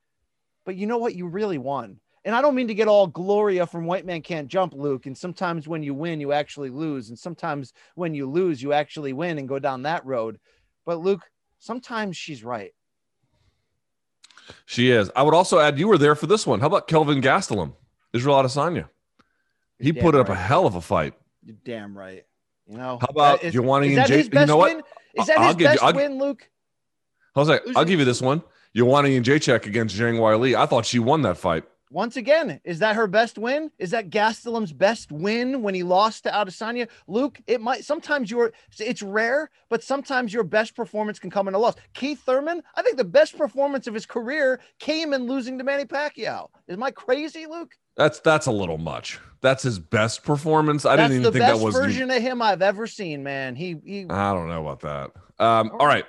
but 0.65 0.77
you 0.77 0.87
know 0.87 0.99
what? 0.99 1.15
You 1.15 1.27
really 1.27 1.59
won. 1.59 2.01
And 2.25 2.35
I 2.37 2.41
don't 2.41 2.55
mean 2.55 2.69
to 2.69 2.75
get 2.75 2.87
all 2.87 3.09
Gloria 3.09 3.67
from 3.67 3.85
White 3.85 4.07
Man 4.07 4.23
Can't 4.23 4.47
Jump, 4.47 4.75
Luke. 4.75 5.07
And 5.07 5.19
sometimes 5.19 5.67
when 5.67 5.83
you 5.83 5.93
win, 5.93 6.21
you 6.21 6.33
actually 6.33 6.71
lose. 6.71 7.09
And 7.09 7.19
sometimes 7.19 7.73
when 7.97 8.15
you 8.15 8.31
lose, 8.31 8.63
you 8.63 8.73
actually 8.73 9.13
win 9.13 9.39
and 9.39 9.49
go 9.49 9.59
down 9.59 9.83
that 9.83 10.07
road. 10.07 10.39
But 10.87 11.01
Luke, 11.01 11.29
sometimes 11.59 12.17
she's 12.17 12.45
right. 12.45 12.73
She 14.67 14.91
is. 14.91 15.11
I 15.17 15.23
would 15.23 15.35
also 15.35 15.59
add 15.59 15.79
you 15.79 15.89
were 15.89 15.99
there 15.99 16.15
for 16.15 16.27
this 16.27 16.47
one. 16.47 16.61
How 16.61 16.67
about 16.67 16.87
Kelvin 16.87 17.21
Gastelum, 17.21 17.75
Israel 18.13 18.37
Adesanya? 18.37 18.89
He 19.79 19.87
You're 19.87 20.03
put 20.03 20.15
up 20.15 20.29
right. 20.29 20.39
a 20.39 20.41
hell 20.41 20.67
of 20.67 20.77
a 20.77 20.81
fight. 20.81 21.15
You're 21.45 21.57
damn 21.65 21.97
right. 21.97 22.25
You 22.69 22.77
know, 22.77 22.99
how 23.01 23.09
about 23.09 23.43
Joanna 23.43 23.87
and 23.87 24.07
Jay? 24.07 24.23
You 24.23 24.47
know 24.47 24.57
what? 24.57 24.77
Win? 24.77 24.85
Is 25.15 25.27
that 25.27 25.39
I'll 25.39 25.55
his 25.55 25.57
best 25.57 25.83
you, 25.83 25.93
win, 25.95 26.19
Luke? 26.19 26.49
Jose, 27.35 27.61
I'll 27.77 27.85
give 27.85 27.99
you 27.99 28.05
this 28.05 28.23
one. 28.23 28.43
Joanna 28.75 29.09
Jędrzejczyk 29.09 29.67
against 29.67 29.97
Zhang 29.97 30.19
Weili. 30.19 30.55
I 30.55 30.67
thought 30.67 30.87
she 30.87 30.99
won 30.99 31.23
that 31.23 31.37
fight. 31.37 31.65
Once 31.91 32.17
again, 32.17 32.59
is 32.65 32.79
that 32.79 32.97
her 32.97 33.07
best 33.07 33.37
win? 33.37 33.71
Is 33.79 33.91
that 33.91 34.09
Gastelum's 34.09 34.73
best 34.73 35.13
win 35.13 35.61
when 35.61 35.75
he 35.75 35.83
lost 35.83 36.25
to 36.25 36.31
Adesanya? 36.31 36.89
Luke, 37.07 37.39
it 37.47 37.61
might 37.61 37.85
sometimes 37.85 38.31
your 38.31 38.51
it's 38.79 39.03
rare, 39.03 39.51
but 39.69 39.85
sometimes 39.85 40.33
your 40.33 40.43
best 40.43 40.75
performance 40.75 41.19
can 41.19 41.29
come 41.29 41.49
in 41.49 41.55
a 41.55 41.59
loss. 41.59 41.75
Keith 41.93 42.23
Thurman, 42.25 42.63
I 42.77 42.83
think 42.83 42.97
the 42.97 43.05
best 43.05 43.37
performance 43.37 43.87
of 43.87 43.93
his 43.93 44.07
career 44.07 44.59
came 44.79 45.13
in 45.13 45.27
losing 45.27 45.59
to 45.59 45.65
Manny 45.65 45.85
Pacquiao. 45.85 46.49
Am 46.67 46.83
I 46.83 46.93
crazy, 46.93 47.45
Luke? 47.45 47.77
That's 47.97 48.21
that's 48.21 48.47
a 48.47 48.53
little 48.53 48.79
much. 48.79 49.19
That's 49.43 49.63
his 49.63 49.79
best 49.79 50.23
performance. 50.23 50.87
I 50.87 50.97
that's 50.97 51.11
didn't 51.11 51.23
even 51.23 51.33
think 51.33 51.45
that 51.45 51.59
was 51.59 51.75
the 51.75 51.81
best 51.81 51.93
version 51.93 52.11
of 52.11 52.23
him 52.23 52.41
I've 52.41 52.63
ever 52.63 52.87
seen, 52.87 53.23
man. 53.23 53.57
He, 53.57 53.77
he 53.85 54.07
I 54.09 54.33
don't 54.33 54.49
know 54.49 54.67
about 54.67 54.81
that. 54.81 55.45
Um, 55.45 55.73
all 55.79 55.87
right. 55.87 56.07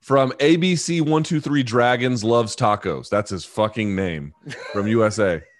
From 0.00 0.32
ABC123 0.32 1.64
Dragons 1.64 2.24
Loves 2.24 2.56
Tacos. 2.56 3.08
That's 3.08 3.30
his 3.30 3.44
fucking 3.44 3.94
name 3.94 4.34
from 4.72 4.88
USA. 4.88 5.42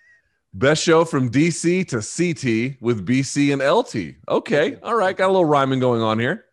Best 0.55 0.83
show 0.83 1.05
from 1.05 1.31
DC 1.31 1.87
to 1.89 1.97
CT 1.97 2.83
with 2.83 3.07
BC 3.07 3.53
and 3.53 3.63
LT. 3.63 4.17
Okay. 4.29 4.77
All 4.83 4.97
right. 4.97 5.17
Got 5.17 5.29
a 5.29 5.33
little 5.33 5.45
rhyming 5.45 5.81
going 5.81 6.03
on 6.03 6.19
here. 6.19 6.47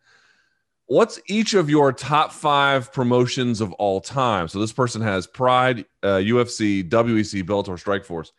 What's 0.86 1.20
each 1.28 1.54
of 1.54 1.68
your 1.68 1.92
top 1.92 2.32
five 2.32 2.92
promotions 2.92 3.60
of 3.60 3.72
all 3.74 4.00
time? 4.00 4.48
So 4.48 4.58
this 4.58 4.72
person 4.72 5.02
has 5.02 5.26
Pride, 5.26 5.84
uh, 6.02 6.16
UFC, 6.16 6.88
WEC, 6.88 7.42
Bellator, 7.44 7.78
Strikeforce. 7.80 8.32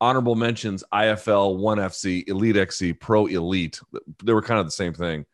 Honorable 0.00 0.34
mentions 0.34 0.84
IFL, 0.92 1.58
1FC, 1.58 2.28
Elite 2.28 2.56
XC, 2.56 2.92
Pro 2.94 3.26
Elite. 3.26 3.80
They 4.22 4.32
were 4.32 4.42
kind 4.42 4.60
of 4.60 4.66
the 4.66 4.72
same 4.72 4.92
thing. 4.92 5.24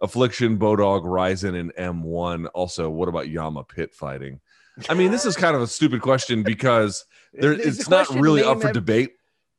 Affliction, 0.00 0.58
Bodog, 0.58 1.02
Rizin, 1.04 1.54
and 1.54 1.74
M1. 1.74 2.48
Also, 2.54 2.88
what 2.90 3.08
about 3.08 3.28
Yama 3.28 3.64
pit 3.64 3.94
fighting? 3.94 4.40
I 4.88 4.94
mean, 4.94 5.10
this 5.10 5.24
is 5.24 5.36
kind 5.36 5.56
of 5.56 5.62
a 5.62 5.66
stupid 5.66 6.02
question 6.02 6.42
because 6.42 7.06
there, 7.32 7.52
it's 7.52 7.88
not 7.88 8.08
really 8.10 8.42
up 8.42 8.60
for 8.60 8.72
debate. 8.72 9.12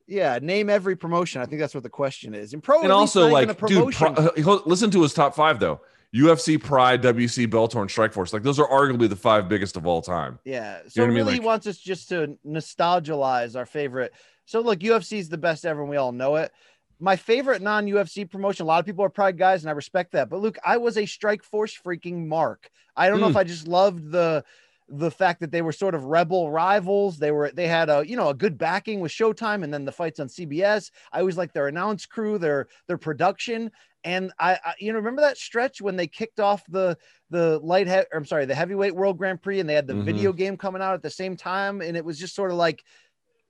Yeah, 0.08 0.40
name 0.42 0.70
every 0.70 0.96
promotion. 0.96 1.42
I 1.42 1.46
think 1.46 1.60
that's 1.60 1.74
what 1.74 1.84
the 1.84 1.90
question 1.90 2.34
is. 2.34 2.54
And 2.54 2.64
pro 2.64 2.82
and 2.82 2.92
also 2.92 3.28
like, 3.28 3.60
dude, 3.68 3.94
pro, 3.94 4.12
listen 4.66 4.90
to 4.92 5.02
his 5.02 5.14
top 5.14 5.36
five 5.36 5.60
though. 5.60 5.82
UFC, 6.16 6.62
Pride, 6.62 7.04
WC, 7.04 7.48
Bellator, 7.48 7.82
and 7.82 7.90
Strikeforce. 7.90 8.32
Like 8.32 8.44
those 8.44 8.60
are 8.60 8.68
arguably 8.70 9.10
the 9.10 9.18
five 9.18 9.50
biggest 9.50 9.76
of 9.76 9.86
all 9.86 10.02
time. 10.02 10.40
Yeah. 10.46 10.80
So 10.88 11.02
you 11.02 11.08
know 11.08 11.14
really, 11.14 11.14
I 11.14 11.16
mean? 11.16 11.26
like, 11.26 11.42
he 11.42 11.46
wants 11.46 11.68
us 11.68 11.78
just 11.78 12.10
to 12.10 12.38
nostalgize 12.46 13.58
our 13.58 13.66
favorite. 13.66 14.14
So 14.48 14.62
look, 14.62 14.80
UFC 14.80 15.20
is 15.20 15.30
the 15.30 15.38
best 15.38 15.66
ever, 15.66 15.82
and 15.82 15.90
we 15.90 15.98
all 15.98 16.14
know 16.14 16.38
it. 16.38 16.52
My 17.00 17.18
favorite 17.18 17.62
non-UFC 17.62 18.32
promotion. 18.32 18.64
A 18.64 18.68
lot 18.68 18.80
of 18.80 18.86
people 18.86 19.06
are 19.06 19.10
Pride 19.10 19.38
guys, 19.38 19.62
and 19.62 19.70
I 19.70 19.74
respect 19.74 20.14
that. 20.14 20.30
But 20.30 20.40
Luke, 20.40 20.58
I 20.66 20.78
was 20.78 20.98
a 20.98 21.04
Strikeforce 21.04 21.80
freaking 21.86 22.26
mark. 22.26 22.70
I 22.96 23.10
don't 23.10 23.18
mm. 23.18 23.22
know 23.22 23.28
if 23.28 23.34
hmm. 23.34 23.40
I 23.40 23.44
just 23.44 23.68
loved 23.68 24.10
the 24.10 24.44
the 24.90 25.12
fact 25.12 25.42
that 25.42 25.52
they 25.52 25.62
were 25.62 25.74
sort 25.74 25.96
of 25.96 26.06
rebel 26.06 26.50
rivals. 26.50 27.18
They 27.18 27.32
were 27.32 27.52
they 27.52 27.68
had 27.68 27.90
a 27.90 28.08
you 28.08 28.16
know 28.16 28.30
a 28.30 28.34
good 28.34 28.58
backing 28.58 29.02
with 29.02 29.12
Showtime, 29.12 29.64
and 29.64 29.74
then 29.74 29.86
the 29.86 29.92
fights 29.92 30.20
on 30.20 30.28
CBS. 30.28 30.92
I 31.12 31.20
always 31.20 31.38
like 31.38 31.52
their 31.52 31.68
announce 31.68 32.06
crew, 32.06 32.38
their 32.38 32.68
their 32.88 32.98
production, 32.98 33.70
and 34.06 34.32
I, 34.40 34.54
I 34.54 34.74
you 34.80 34.94
know 34.94 35.00
remember 35.00 35.22
that 35.22 35.38
stretch 35.38 35.82
when 35.82 35.98
they 35.98 36.08
kicked 36.08 36.40
off 36.40 36.64
the 36.70 36.98
the 37.30 37.60
light 37.60 37.88
he- 37.88 38.16
I'm 38.16 38.26
sorry 38.26 38.46
the 38.46 38.56
heavyweight 38.56 38.96
World 38.96 39.18
Grand 39.18 39.42
Prix, 39.42 39.60
and 39.60 39.70
they 39.70 39.74
had 39.74 39.88
the 39.88 39.94
mm-hmm. 39.94 40.06
video 40.06 40.32
game 40.32 40.56
coming 40.56 40.82
out 40.82 40.94
at 40.94 41.04
the 41.04 41.10
same 41.10 41.36
time, 41.36 41.82
and 41.82 41.98
it 41.98 42.06
was 42.06 42.18
just 42.18 42.34
sort 42.34 42.52
of 42.52 42.58
like 42.58 42.84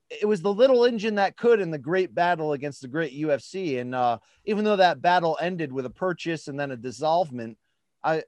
it 0.10 0.26
was 0.26 0.42
the 0.42 0.54
little 0.54 0.86
engine 0.86 1.16
that 1.16 1.38
could 1.38 1.60
in 1.60 1.72
the 1.72 1.78
great 1.78 2.14
battle 2.14 2.54
against 2.54 2.82
the 2.82 2.88
great 2.88 3.14
UFC. 3.14 3.80
And 3.80 3.94
uh, 3.94 4.20
even 4.46 4.64
though 4.64 4.78
that 4.78 5.02
battle 5.02 5.38
ended 5.42 5.72
with 5.72 5.86
a 5.86 5.90
purchase 5.90 6.48
and 6.48 6.60
then 6.60 6.72
a 6.72 6.78
dissolvement, 6.78 7.56
I 8.04 8.24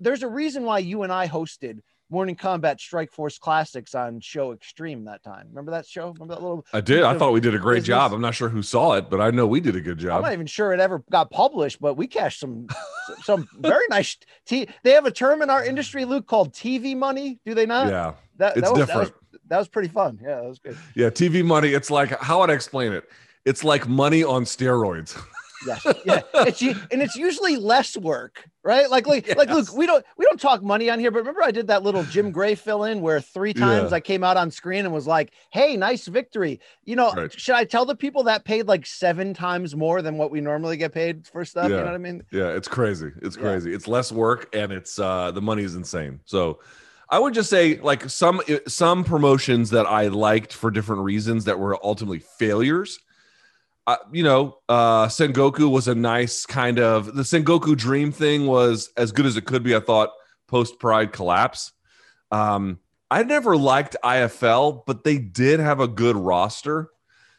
there's 0.00 0.22
a 0.22 0.28
reason 0.28 0.64
why 0.64 0.80
you 0.80 1.02
and 1.02 1.12
I 1.12 1.28
hosted 1.28 1.80
Morning 2.10 2.36
Combat 2.36 2.80
Strike 2.80 3.12
Force 3.12 3.38
Classics 3.38 3.94
on 3.94 4.20
Show 4.20 4.52
Extreme 4.52 5.04
that 5.04 5.22
time. 5.22 5.46
Remember 5.50 5.72
that 5.72 5.86
show? 5.86 6.10
Remember 6.12 6.34
that 6.34 6.42
little? 6.42 6.66
I 6.72 6.80
did. 6.80 7.02
I 7.02 7.18
thought 7.18 7.32
we 7.32 7.40
did 7.40 7.54
a 7.54 7.58
great 7.58 7.80
business? 7.80 7.88
job. 7.88 8.12
I'm 8.14 8.22
not 8.22 8.34
sure 8.34 8.48
who 8.48 8.62
saw 8.62 8.94
it, 8.94 9.10
but 9.10 9.20
I 9.20 9.30
know 9.30 9.46
we 9.46 9.60
did 9.60 9.76
a 9.76 9.80
good 9.80 9.98
job. 9.98 10.16
I'm 10.16 10.22
not 10.22 10.32
even 10.32 10.46
sure 10.46 10.72
it 10.72 10.80
ever 10.80 11.04
got 11.10 11.30
published, 11.30 11.80
but 11.80 11.94
we 11.94 12.06
cashed 12.06 12.40
some 12.40 12.66
some 13.22 13.46
very 13.58 13.84
nice. 13.90 14.16
T- 14.46 14.68
they 14.84 14.92
have 14.92 15.04
a 15.04 15.10
term 15.10 15.42
in 15.42 15.50
our 15.50 15.62
industry, 15.62 16.06
Luke, 16.06 16.26
called 16.26 16.54
TV 16.54 16.96
money. 16.96 17.40
Do 17.44 17.54
they 17.54 17.66
not? 17.66 17.88
Yeah, 17.88 18.14
that, 18.38 18.56
it's 18.56 18.66
that 18.66 18.72
was, 18.72 18.86
different. 18.86 19.08
That 19.08 19.14
was, 19.14 19.27
that 19.48 19.58
was 19.58 19.68
pretty 19.68 19.88
fun. 19.88 20.18
Yeah, 20.22 20.36
that 20.36 20.44
was 20.44 20.58
good. 20.58 20.76
Yeah, 20.94 21.10
TV 21.10 21.44
money. 21.44 21.68
It's 21.68 21.90
like 21.90 22.18
how 22.20 22.40
would 22.40 22.50
I 22.50 22.54
explain 22.54 22.92
it? 22.92 23.04
It's 23.44 23.64
like 23.64 23.88
money 23.88 24.22
on 24.24 24.44
steroids. 24.44 25.18
Yes. 25.66 25.86
Yeah. 26.04 26.20
It's 26.34 26.62
and 26.62 27.02
it's 27.02 27.16
usually 27.16 27.56
less 27.56 27.96
work, 27.96 28.48
right? 28.62 28.88
Like 28.88 29.06
like 29.06 29.26
yes. 29.26 29.36
like 29.38 29.50
look, 29.50 29.72
we 29.74 29.86
don't 29.86 30.04
we 30.16 30.24
don't 30.24 30.40
talk 30.40 30.62
money 30.62 30.88
on 30.90 30.98
here, 30.98 31.10
but 31.10 31.18
remember 31.18 31.42
I 31.42 31.50
did 31.50 31.66
that 31.68 31.82
little 31.82 32.04
Jim 32.04 32.30
Gray 32.32 32.54
fill 32.54 32.84
in 32.84 33.00
where 33.00 33.20
three 33.20 33.52
times 33.52 33.90
yeah. 33.90 33.96
I 33.96 34.00
came 34.00 34.22
out 34.22 34.36
on 34.36 34.50
screen 34.50 34.84
and 34.84 34.94
was 34.94 35.06
like, 35.06 35.32
"Hey, 35.50 35.76
nice 35.76 36.06
victory." 36.06 36.60
You 36.84 36.96
know, 36.96 37.12
right. 37.12 37.32
should 37.32 37.54
I 37.54 37.64
tell 37.64 37.84
the 37.84 37.96
people 37.96 38.24
that 38.24 38.44
paid 38.44 38.68
like 38.68 38.86
seven 38.86 39.34
times 39.34 39.74
more 39.74 40.02
than 40.02 40.16
what 40.16 40.30
we 40.30 40.40
normally 40.40 40.76
get 40.76 40.92
paid 40.92 41.26
for 41.26 41.44
stuff? 41.44 41.70
Yeah. 41.70 41.78
You 41.78 41.80
know 41.80 41.86
what 41.86 41.94
I 41.94 41.98
mean? 41.98 42.22
Yeah, 42.30 42.48
it's 42.48 42.68
crazy. 42.68 43.10
It's 43.22 43.36
crazy. 43.36 43.70
Yeah. 43.70 43.76
It's 43.76 43.88
less 43.88 44.12
work 44.12 44.54
and 44.54 44.72
it's 44.72 44.98
uh 44.98 45.30
the 45.32 45.42
money 45.42 45.64
is 45.64 45.74
insane. 45.74 46.20
So 46.24 46.60
I 47.10 47.18
would 47.18 47.34
just 47.34 47.50
say 47.50 47.78
like 47.80 48.08
some 48.10 48.40
some 48.66 49.04
promotions 49.04 49.70
that 49.70 49.86
I 49.86 50.08
liked 50.08 50.52
for 50.52 50.70
different 50.70 51.02
reasons 51.02 51.44
that 51.44 51.58
were 51.58 51.78
ultimately 51.84 52.18
failures 52.18 52.98
uh, 53.88 53.96
you 54.12 54.22
know, 54.22 54.58
uh, 54.68 55.06
Sengoku 55.06 55.70
was 55.70 55.88
a 55.88 55.94
nice 55.94 56.44
kind 56.44 56.78
of 56.78 57.14
the 57.14 57.22
Sengoku 57.22 57.74
Dream 57.74 58.12
thing 58.12 58.46
was 58.46 58.90
as 58.98 59.12
good 59.12 59.24
as 59.24 59.38
it 59.38 59.46
could 59.46 59.62
be. 59.62 59.74
I 59.74 59.80
thought 59.80 60.10
post 60.46 60.78
Pride 60.78 61.10
collapse. 61.10 61.72
Um, 62.30 62.80
I 63.10 63.22
never 63.22 63.56
liked 63.56 63.96
IFL, 64.04 64.82
but 64.86 65.04
they 65.04 65.16
did 65.16 65.58
have 65.58 65.80
a 65.80 65.88
good 65.88 66.16
roster. 66.16 66.90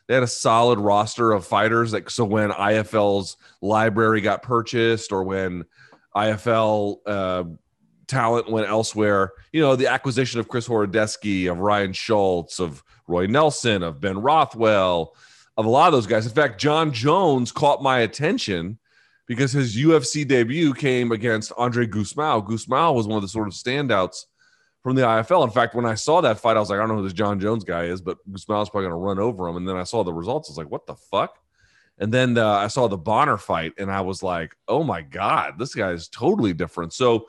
They 0.07 0.15
had 0.15 0.23
a 0.23 0.27
solid 0.27 0.79
roster 0.79 1.31
of 1.31 1.45
fighters. 1.45 1.93
Like 1.93 2.09
so, 2.09 2.25
when 2.25 2.49
IFL's 2.49 3.38
library 3.61 4.21
got 4.21 4.41
purchased, 4.41 5.11
or 5.11 5.23
when 5.23 5.65
IFL 6.15 6.97
uh, 7.05 7.43
talent 8.09 8.51
went 8.51 8.67
elsewhere, 8.67 9.31
you 9.53 9.61
know, 9.61 9.75
the 9.75 9.87
acquisition 9.87 10.39
of 10.39 10.49
Chris 10.49 10.67
Horodecki, 10.67 11.49
of 11.49 11.59
Ryan 11.59 11.93
Schultz, 11.93 12.59
of 12.59 12.83
Roy 13.07 13.27
Nelson, 13.27 13.83
of 13.83 14.01
Ben 14.01 14.21
Rothwell 14.21 15.15
of 15.59 15.65
a 15.65 15.69
lot 15.69 15.87
of 15.87 15.93
those 15.93 16.07
guys. 16.07 16.25
In 16.25 16.31
fact, 16.31 16.57
Jon 16.57 16.93
Jones 16.93 17.51
caught 17.51 17.83
my 17.83 17.99
attention 17.99 18.79
because 19.27 19.51
his 19.51 19.75
UFC 19.75 20.25
debut 20.25 20.73
came 20.73 21.11
against 21.11 21.51
Andre 21.57 21.85
Gusmao. 21.85 22.47
Gusmao 22.47 22.95
was 22.95 23.07
one 23.07 23.17
of 23.17 23.23
the 23.23 23.27
sort 23.27 23.49
of 23.49 23.53
standouts 23.53 24.23
from 24.83 24.95
the 24.95 25.01
IFL. 25.01 25.43
In 25.43 25.51
fact, 25.51 25.75
when 25.75 25.85
I 25.85 25.95
saw 25.95 26.21
that 26.21 26.39
fight, 26.39 26.55
I 26.55 26.61
was 26.61 26.69
like, 26.69 26.77
I 26.77 26.83
don't 26.83 26.87
know 26.87 27.01
who 27.01 27.03
this 27.03 27.11
Jon 27.11 27.41
Jones 27.41 27.65
guy 27.65 27.83
is, 27.87 27.99
but 27.99 28.19
Gusmao 28.31 28.63
is 28.63 28.69
probably 28.69 28.83
going 28.87 28.91
to 28.91 28.95
run 28.95 29.19
over 29.19 29.49
him. 29.49 29.57
And 29.57 29.67
then 29.67 29.75
I 29.75 29.83
saw 29.83 30.05
the 30.05 30.13
results. 30.13 30.49
I 30.49 30.53
was 30.53 30.57
like, 30.57 30.71
what 30.71 30.87
the 30.87 30.95
fuck? 30.95 31.37
And 31.97 32.13
then 32.13 32.37
uh, 32.37 32.47
I 32.47 32.67
saw 32.67 32.87
the 32.87 32.97
Bonner 32.97 33.37
fight, 33.37 33.73
and 33.77 33.91
I 33.91 33.99
was 33.99 34.23
like, 34.23 34.55
oh 34.69 34.85
my 34.85 35.01
God, 35.01 35.59
this 35.59 35.75
guy 35.75 35.91
is 35.91 36.07
totally 36.07 36.53
different. 36.53 36.93
So 36.93 37.25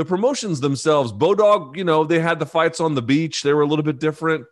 the 0.00 0.04
promotions 0.06 0.60
themselves, 0.60 1.12
Bodog, 1.12 1.76
you 1.76 1.84
know, 1.84 2.04
they 2.04 2.20
had 2.20 2.38
the 2.38 2.46
fights 2.46 2.80
on 2.80 2.94
the 2.94 3.02
beach. 3.02 3.42
They 3.42 3.52
were 3.52 3.60
a 3.60 3.66
little 3.66 3.84
bit 3.84 4.00
different 4.00 4.46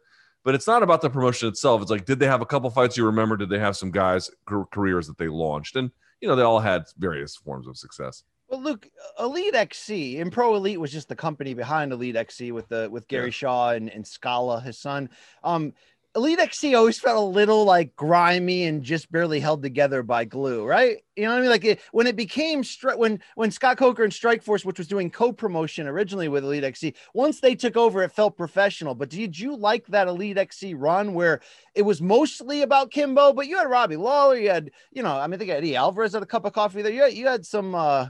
but 0.45 0.55
it's 0.55 0.67
not 0.67 0.83
about 0.83 1.03
the 1.03 1.11
promotion 1.11 1.47
itself. 1.49 1.83
It's 1.83 1.91
like, 1.91 2.07
did 2.07 2.19
they 2.19 2.27
have 2.27 2.41
a 2.41 2.47
couple 2.47 2.71
fights 2.71 2.97
you 2.97 3.05
remember? 3.05 3.37
Did 3.37 3.51
they 3.51 3.59
have 3.59 3.77
some 3.77 3.91
guys 3.91 4.31
careers 4.71 5.07
that 5.07 5.19
they 5.19 5.29
launched? 5.29 5.77
And 5.77 5.91
you 6.23 6.29
know, 6.29 6.37
they 6.37 6.43
all 6.43 6.61
had 6.61 6.85
various 6.97 7.37
forms 7.37 7.67
of 7.67 7.77
success. 7.77 8.25
Well, 8.49 8.63
Luke, 8.63 8.89
Elite 9.21 9.55
XC 9.55 10.21
and 10.21 10.33
Pro 10.33 10.55
Elite 10.55 10.81
was 10.81 10.91
just 10.91 11.11
the 11.11 11.15
company 11.15 11.53
behind 11.53 11.93
Elite 11.93 12.17
XC 12.17 12.53
with 12.53 12.67
the 12.69 12.89
with 12.91 13.07
Gary 13.09 13.27
yeah. 13.27 13.31
Shaw 13.33 13.71
and, 13.73 13.91
and 13.91 14.07
Scala, 14.07 14.61
his 14.61 14.79
son. 14.79 15.11
Um, 15.45 15.75
Elite 16.19 16.41
XC 16.41 16.75
always 16.75 16.99
felt 16.99 17.17
a 17.17 17.21
little 17.21 17.65
like 17.65 17.95
grimy 17.95 18.65
and 18.65 18.83
just 18.83 19.11
barely 19.13 19.39
held 19.39 19.63
together 19.63 20.03
by 20.03 20.25
glue, 20.25 20.65
right? 20.65 20.97
You 21.15 21.25
know 21.25 21.31
what 21.31 21.39
I 21.39 21.41
mean? 21.43 21.51
Like 21.51 21.65
it, 21.65 21.81
when 21.93 22.09
it 22.09 22.17
became 22.17 22.65
when 22.97 23.21
when 23.37 23.53
Scott 23.53 23.79
Coker 23.79 24.03
and 24.03 24.13
Strikeforce, 24.13 24.65
which 24.65 24.79
was 24.79 24.89
doing 24.89 25.11
co-promotion 25.11 25.87
originally 25.87 26.27
with 26.27 26.43
Elite 26.43 26.65
XC, 26.65 26.95
once 27.15 27.41
they 27.41 27.55
took 27.55 27.77
over, 27.77 28.03
it 28.03 28.11
felt 28.11 28.37
professional. 28.37 28.97
But 28.97 29.11
did 29.11 29.39
you 29.39 29.55
like 29.55 29.87
that 29.87 30.09
Elite 30.09 30.39
XC 30.39 30.75
run 30.75 31.15
where 31.15 31.41
it 31.77 31.83
was 31.83 32.03
mostly 32.03 32.63
about 32.63 32.91
Kimbo, 32.91 33.33
but 33.33 33.47
you 33.47 33.57
had 33.57 33.71
Robbie 33.71 33.95
Lawler, 33.95 34.37
you 34.37 34.51
had 34.51 34.73
you 34.91 35.05
know, 35.05 35.17
I 35.17 35.25
mean, 35.29 35.35
I 35.35 35.39
think 35.39 35.51
Eddie 35.51 35.77
Alvarez 35.77 36.15
had 36.15 36.25
a 36.25 36.27
cup 36.27 36.45
of 36.45 36.53
coffee 36.53 36.83
there. 36.83 36.93
You 36.93 37.03
had, 37.03 37.15
you 37.15 37.29
had 37.29 37.47
some. 37.47 37.77
uh 37.77 38.09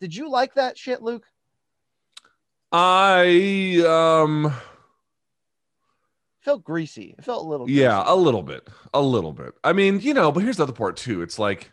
Did 0.00 0.14
you 0.14 0.28
like 0.28 0.54
that 0.54 0.76
shit, 0.76 1.02
Luke? 1.02 1.24
I 2.72 3.84
um 3.86 4.52
felt 6.48 6.64
greasy. 6.64 7.14
It 7.18 7.24
felt 7.26 7.44
a 7.44 7.46
little. 7.46 7.66
Greasy. 7.66 7.82
Yeah, 7.82 8.02
a 8.06 8.16
little 8.16 8.42
bit, 8.42 8.66
a 8.94 9.02
little 9.02 9.34
bit. 9.34 9.52
I 9.62 9.74
mean, 9.74 10.00
you 10.00 10.14
know, 10.14 10.32
but 10.32 10.42
here's 10.42 10.56
the 10.56 10.62
other 10.62 10.72
part 10.72 10.96
too. 10.96 11.20
It's 11.20 11.38
like, 11.38 11.70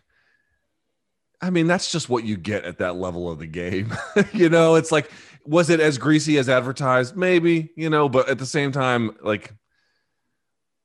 I 1.41 1.49
mean, 1.49 1.67
that's 1.67 1.93
just 1.93 2.09
what 2.09 2.25
you 2.25 2.35
get 2.35 2.65
at 2.65 2.79
that 2.79 2.97
level 2.97 3.31
of 3.31 3.39
the 3.39 3.47
game. 3.47 3.95
you 4.33 4.49
know, 4.49 4.75
it's 4.75 4.91
like, 4.91 5.09
was 5.45 5.69
it 5.69 5.79
as 5.79 5.97
greasy 5.97 6.37
as 6.37 6.49
advertised? 6.49 7.15
Maybe, 7.15 7.71
you 7.77 7.89
know, 7.89 8.09
but 8.09 8.27
at 8.27 8.37
the 8.37 8.45
same 8.45 8.73
time, 8.73 9.15
like, 9.21 9.53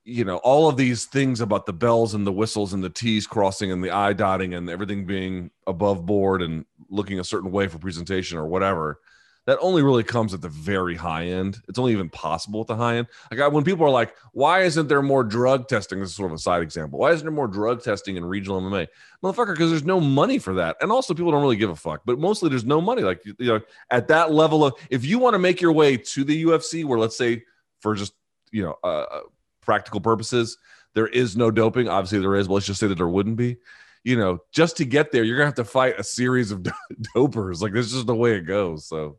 you 0.04 0.25
know, 0.25 0.37
all 0.37 0.68
of 0.68 0.76
these 0.76 1.06
things 1.06 1.40
about 1.40 1.66
the 1.66 1.73
bells 1.73 2.14
and 2.14 2.25
the 2.25 2.32
whistles 2.32 2.73
and 2.73 2.85
the 2.85 2.90
T's 2.90 3.26
crossing 3.26 3.73
and 3.73 3.82
the 3.82 3.90
I 3.90 4.12
dotting 4.12 4.54
and 4.54 4.70
everything 4.70 5.04
being 5.04 5.50
above 5.66 6.06
board 6.06 6.42
and 6.42 6.64
looking 6.88 7.18
a 7.18 7.25
certain 7.25 7.50
way 7.50 7.66
for 7.66 7.78
presentation 7.78 8.38
or 8.38 8.47
whatever 8.47 9.00
that 9.47 9.59
only 9.61 9.82
really 9.82 10.02
comes 10.02 10.35
at 10.35 10.42
the 10.42 10.49
very 10.49 10.94
high 10.94 11.26
end. 11.26 11.59
It's 11.68 11.78
only 11.78 11.92
even 11.92 12.11
possible 12.11 12.61
at 12.61 12.66
the 12.66 12.76
high 12.76 12.97
end. 12.97 13.09
Like 13.32 13.52
when 13.52 13.64
people 13.64 13.87
are 13.87 13.90
like, 13.90 14.14
"Why 14.32 14.62
isn't 14.62 14.88
there 14.88 15.02
more 15.02 15.25
drug 15.25 15.66
testing?" 15.66 16.00
This 16.00 16.11
is 16.11 16.16
sort 16.16 16.30
of 16.30 16.37
a 16.37 16.38
side 16.38 16.62
example. 16.62 16.99
Why 16.99 17.12
isn't 17.12 17.25
there 17.25 17.32
more 17.32 17.49
drug 17.49 17.82
testing 17.82 18.16
in 18.16 18.25
regional 18.25 18.61
MMA, 18.61 18.88
motherfucker? 19.23 19.54
Because 19.54 19.70
there's 19.70 19.85
no 19.85 19.99
money 20.00 20.38
for 20.38 20.54
that, 20.54 20.76
and 20.80 20.92
also 20.92 21.14
people 21.14 21.32
don't 21.32 21.42
really 21.42 21.56
give 21.56 21.70
a 21.70 21.76
fuck. 21.76 22.02
But 22.04 22.18
mostly 22.18 22.50
there's 22.50 22.64
no 22.64 22.80
money. 22.80 23.02
Like 23.02 23.25
you 23.25 23.35
know, 23.40 23.61
at 23.90 24.09
that 24.09 24.30
level 24.30 24.64
of, 24.64 24.75
if 24.90 25.04
you 25.04 25.18
want 25.18 25.35
to 25.35 25.38
make 25.38 25.61
your 25.61 25.73
way 25.73 25.97
to 25.97 26.25
the 26.25 26.44
UFC, 26.44 26.85
where 26.85 26.99
let's 26.99 27.16
say 27.16 27.42
for 27.80 27.94
just 27.94 28.12
you 28.52 28.62
know 28.62 28.76
uh, 28.85 29.04
uh, 29.11 29.20
practical 29.62 30.00
purposes, 30.00 30.59
there 30.94 31.09
is 31.09 31.37
no 31.37 31.50
doping. 31.50 31.88
Obviously 31.88 32.20
there 32.20 32.37
is, 32.37 32.47
but 32.47 32.54
let's 32.54 32.66
just 32.66 32.80
say 32.80 32.88
that 32.88 32.97
there 32.97 33.09
wouldn't 33.09 33.37
be 33.37 33.56
you 34.02 34.16
know, 34.16 34.38
just 34.50 34.78
to 34.78 34.85
get 34.85 35.12
there, 35.12 35.25
you're 35.25 35.37
gonna 35.37 35.47
have 35.47 35.54
to 35.54 35.64
fight 35.64 35.99
a 35.99 36.04
series 36.04 36.50
of 36.50 36.62
dopers. 37.16 37.61
Like 37.61 37.73
this 37.73 37.87
is 37.87 37.92
just 37.92 38.06
the 38.06 38.14
way 38.14 38.35
it 38.35 38.42
goes. 38.47 38.87
So 38.87 39.18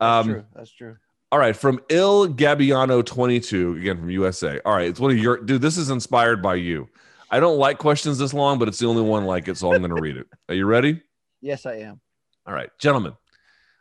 that's 0.00 0.26
um, 0.26 0.32
true. 0.32 0.44
That's 0.54 0.70
true. 0.72 0.96
All 1.32 1.38
right, 1.38 1.54
from 1.54 1.78
Il 1.88 2.28
Gabbiano 2.28 3.04
22, 3.04 3.76
again 3.76 3.98
from 3.98 4.10
USA. 4.10 4.60
All 4.64 4.72
right, 4.72 4.88
it's 4.88 4.98
one 4.98 5.12
of 5.12 5.18
your 5.18 5.36
dude. 5.36 5.62
This 5.62 5.76
is 5.76 5.90
inspired 5.90 6.42
by 6.42 6.56
you. 6.56 6.88
I 7.30 7.38
don't 7.38 7.58
like 7.58 7.78
questions 7.78 8.18
this 8.18 8.34
long, 8.34 8.58
but 8.58 8.66
it's 8.66 8.80
the 8.80 8.86
only 8.86 9.02
one 9.02 9.24
like 9.24 9.46
it, 9.46 9.56
so 9.56 9.72
I'm 9.72 9.80
going 9.80 9.94
to 9.94 10.02
read 10.02 10.16
it. 10.16 10.26
Are 10.48 10.54
you 10.54 10.66
ready? 10.66 11.02
Yes, 11.42 11.64
I 11.64 11.76
am. 11.76 12.02
All 12.46 12.52
right, 12.52 12.68
gentlemen, 12.78 13.14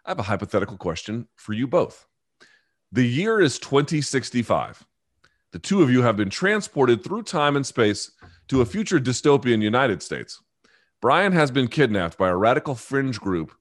I 0.06 0.12
have 0.12 0.20
a 0.20 0.24
hypothetical 0.24 0.78
question 0.78 1.28
for 1.36 1.52
you 1.52 1.68
both. 1.68 2.08
The 2.94 3.06
year 3.06 3.42
is 3.42 3.60
2065. 3.60 4.86
The 5.52 5.60
two 5.60 5.82
of 5.82 5.92
you 5.92 6.04
have 6.04 6.16
been 6.16 6.30
transported 6.30 7.04
through 7.04 7.24
time 7.24 7.58
and 7.58 7.66
space 7.66 8.12
to 8.48 8.62
a 8.62 8.66
future 8.66 8.98
dystopian 8.98 9.62
United 9.62 10.02
States. 10.02 10.42
Brian 11.02 11.34
has 11.34 11.52
been 11.52 11.68
kidnapped 11.68 12.18
by 12.18 12.30
a 12.30 12.36
radical 12.36 12.76
fringe 12.76 13.20
group, 13.20 13.52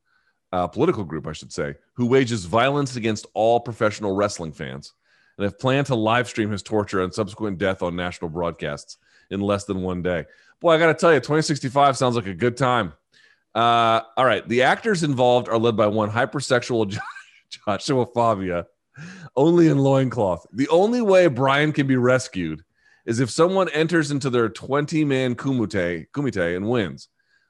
uh, 0.52 0.66
political 0.66 1.04
group, 1.04 1.26
I 1.26 1.32
should 1.32 1.52
say, 1.52 1.74
who 1.94 2.06
wages 2.06 2.44
violence 2.44 2.96
against 2.96 3.26
all 3.34 3.60
professional 3.60 4.14
wrestling 4.14 4.52
fans 4.52 4.94
and 5.36 5.44
have 5.44 5.58
planned 5.58 5.86
to 5.88 5.94
live 5.94 6.28
stream 6.28 6.50
his 6.50 6.62
torture 6.62 7.02
and 7.02 7.12
subsequent 7.12 7.58
death 7.58 7.82
on 7.82 7.96
national 7.96 8.30
broadcasts 8.30 8.96
in 9.30 9.40
less 9.40 9.64
than 9.64 9.82
one 9.82 10.02
day. 10.02 10.24
Boy, 10.60 10.72
I 10.72 10.78
got 10.78 10.86
to 10.86 10.94
tell 10.94 11.12
you, 11.12 11.20
2065 11.20 11.96
sounds 11.96 12.16
like 12.16 12.26
a 12.26 12.34
good 12.34 12.56
time. 12.56 12.92
Uh, 13.54 14.00
all 14.16 14.24
right. 14.24 14.46
The 14.48 14.62
actors 14.62 15.02
involved 15.02 15.48
are 15.48 15.58
led 15.58 15.76
by 15.76 15.86
one 15.86 16.10
hypersexual 16.10 16.98
Joshua 17.66 18.06
Fabia, 18.06 18.66
only 19.36 19.68
in 19.68 19.78
loincloth. 19.78 20.46
The 20.52 20.68
only 20.68 21.00
way 21.00 21.28
Brian 21.28 21.72
can 21.72 21.86
be 21.86 21.96
rescued 21.96 22.62
is 23.06 23.20
if 23.20 23.30
someone 23.30 23.68
enters 23.70 24.10
into 24.10 24.28
their 24.28 24.48
20 24.48 25.04
man 25.04 25.34
kumite, 25.34 26.08
kumite 26.12 26.56
and 26.56 26.68
wins. 26.68 27.08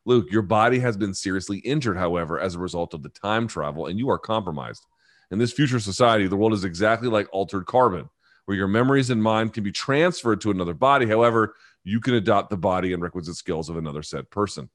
Luke, 0.09 0.31
your 0.31 0.41
body 0.41 0.79
has 0.79 0.97
been 0.97 1.12
seriously 1.12 1.59
injured, 1.59 1.99
however, 1.99 2.41
as 2.41 2.55
a 2.55 2.59
result 2.59 2.95
of 2.95 3.03
the 3.03 3.11
time 3.11 3.47
travel, 3.47 3.88
and 3.88 3.99
you 3.99 4.09
are 4.09 4.19
compromised. 4.19 4.87
In 5.31 5.38
this 5.38 5.53
future 5.53 5.79
society, 5.79 6.27
the 6.27 6.35
world 6.35 6.55
is 6.55 6.65
exactly 6.65 7.11
like 7.11 7.29
altered 7.31 7.67
carbon, 7.67 8.09
where 8.47 8.57
your 8.57 8.69
memories 8.69 9.11
and 9.11 9.23
mind 9.23 9.53
can 9.53 9.65
be 9.65 9.71
transferred 9.71 10.41
to 10.41 10.50
another 10.50 10.73
body. 10.73 11.07
However, 11.07 11.57
you 11.85 12.00
can 12.00 12.15
adopt 12.15 12.49
the 12.49 12.57
body 12.57 12.95
and 12.95 13.03
requisite 13.03 13.37
skills 13.37 13.69
of 13.69 13.77
another 13.77 14.03
said 14.03 14.31
person. 14.31 14.71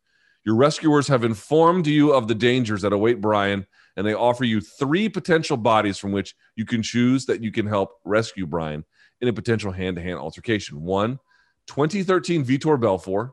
Your 0.46 0.54
rescuers 0.54 1.08
have 1.08 1.24
informed 1.24 1.88
you 1.88 2.14
of 2.14 2.28
the 2.28 2.36
dangers 2.36 2.84
that 2.84 2.94
await 2.94 3.20
Brian, 3.20 3.66
and 3.98 4.06
they 4.06 4.14
offer 4.14 4.44
you 4.44 4.62
three 4.62 5.10
potential 5.10 5.58
bodies 5.58 5.98
from 5.98 6.12
which 6.12 6.36
you 6.56 6.66
can 6.66 6.84
choose 6.84 7.26
that 7.26 7.42
you 7.42 7.52
can 7.52 7.66
help 7.66 7.94
rescue 8.06 8.46
Brian 8.46 8.86
in 9.20 9.30
a 9.30 9.34
potential 9.34 9.72
hand 9.72 9.96
to 9.96 10.02
hand 10.04 10.20
altercation. 10.20 10.84
One, 10.84 11.18
2013 11.66 12.46
Vitor 12.46 12.80
Belfort. 12.80 13.32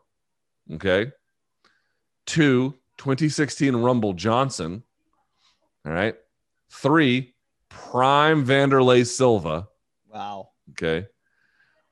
Okay. 0.73 1.13
Two, 2.31 2.75
2016 2.99 3.75
Rumble 3.75 4.13
Johnson. 4.13 4.85
All 5.85 5.93
right. 5.93 6.15
Three, 6.71 7.35
Prime 7.69 8.47
Vanderlei 8.47 9.05
Silva. 9.05 9.67
Wow. 10.09 10.51
Okay. 10.71 11.09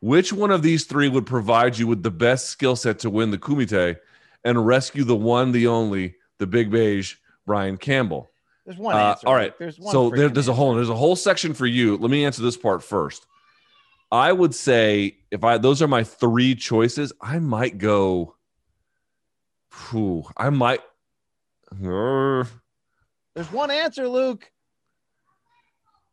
Which 0.01 0.33
one 0.33 0.53
of 0.53 0.63
these 0.63 0.85
three 0.85 1.09
would 1.09 1.27
provide 1.27 1.77
you 1.77 1.89
with 1.89 2.05
the 2.05 2.13
best 2.13 2.51
skill 2.51 2.77
set 2.77 3.01
to 3.01 3.11
win 3.11 3.33
the 3.33 3.39
Kumite 3.39 3.97
and 4.45 4.65
rescue 4.65 5.03
the 5.03 5.17
one, 5.17 5.51
the 5.51 5.67
only, 5.67 6.15
the 6.39 6.47
big 6.47 6.71
beige, 6.71 7.17
Brian 7.45 7.77
Campbell? 7.77 8.31
There's 8.65 8.79
one 8.79 8.95
uh, 8.95 9.17
all 9.27 9.35
right. 9.35 9.59
There's 9.59 9.81
one 9.81 9.91
so 9.91 10.11
there, 10.11 10.29
there's 10.29 10.47
a 10.47 10.55
whole 10.55 10.75
there's 10.75 10.89
a 10.89 10.95
whole 10.95 11.17
section 11.17 11.53
for 11.53 11.67
you. 11.67 11.97
Let 11.97 12.13
me 12.13 12.25
answer 12.25 12.43
this 12.43 12.57
part 12.57 12.85
first. 12.85 13.27
I 14.13 14.33
would 14.33 14.55
say 14.55 15.17
if 15.33 15.43
I 15.43 15.59
those 15.59 15.83
are 15.83 15.89
my 15.89 16.05
three 16.05 16.55
choices, 16.55 17.13
I 17.21 17.41
might 17.41 17.79
go. 17.79 18.37
Whew, 19.91 20.25
I 20.37 20.51
might. 20.51 20.81
Uh, 21.73 22.45
there's 23.35 23.53
one 23.53 23.71
answer, 23.71 24.09
Luke. 24.09 24.51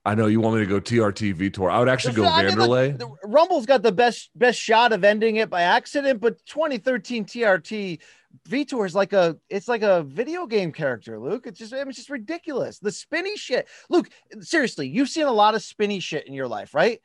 I 0.05 0.13
know 0.13 0.27
you 0.27 0.39
want 0.39 0.57
me 0.57 0.61
to 0.61 0.67
go 0.67 0.79
TRT 0.79 1.33
Vitor. 1.33 1.71
I 1.71 1.79
would 1.79 1.89
actually 1.89 2.13
go 2.13 2.25
I 2.25 2.43
Vanderlei. 2.43 2.89
Mean, 2.89 2.97
look, 2.97 3.19
Rumble's 3.23 3.65
got 3.65 3.81
the 3.81 3.91
best 3.91 4.29
best 4.35 4.59
shot 4.59 4.93
of 4.93 5.03
ending 5.03 5.37
it 5.37 5.49
by 5.49 5.63
accident, 5.63 6.21
but 6.21 6.45
2013 6.45 7.25
TRT 7.25 7.99
Vitor 8.47 8.85
is 8.85 8.93
like 8.93 9.13
a 9.13 9.35
it's 9.49 9.67
like 9.67 9.81
a 9.81 10.03
video 10.03 10.45
game 10.45 10.71
character, 10.71 11.19
Luke. 11.19 11.47
It's 11.47 11.57
just 11.57 11.73
I 11.73 11.77
mean, 11.77 11.89
it's 11.89 11.97
just 11.97 12.11
ridiculous. 12.11 12.77
The 12.77 12.91
spinny 12.91 13.35
shit. 13.35 13.67
Luke, 13.89 14.09
seriously, 14.41 14.87
you've 14.87 15.09
seen 15.09 15.25
a 15.25 15.31
lot 15.31 15.55
of 15.55 15.63
spinny 15.63 15.99
shit 15.99 16.27
in 16.27 16.33
your 16.33 16.47
life, 16.47 16.75
right? 16.75 17.01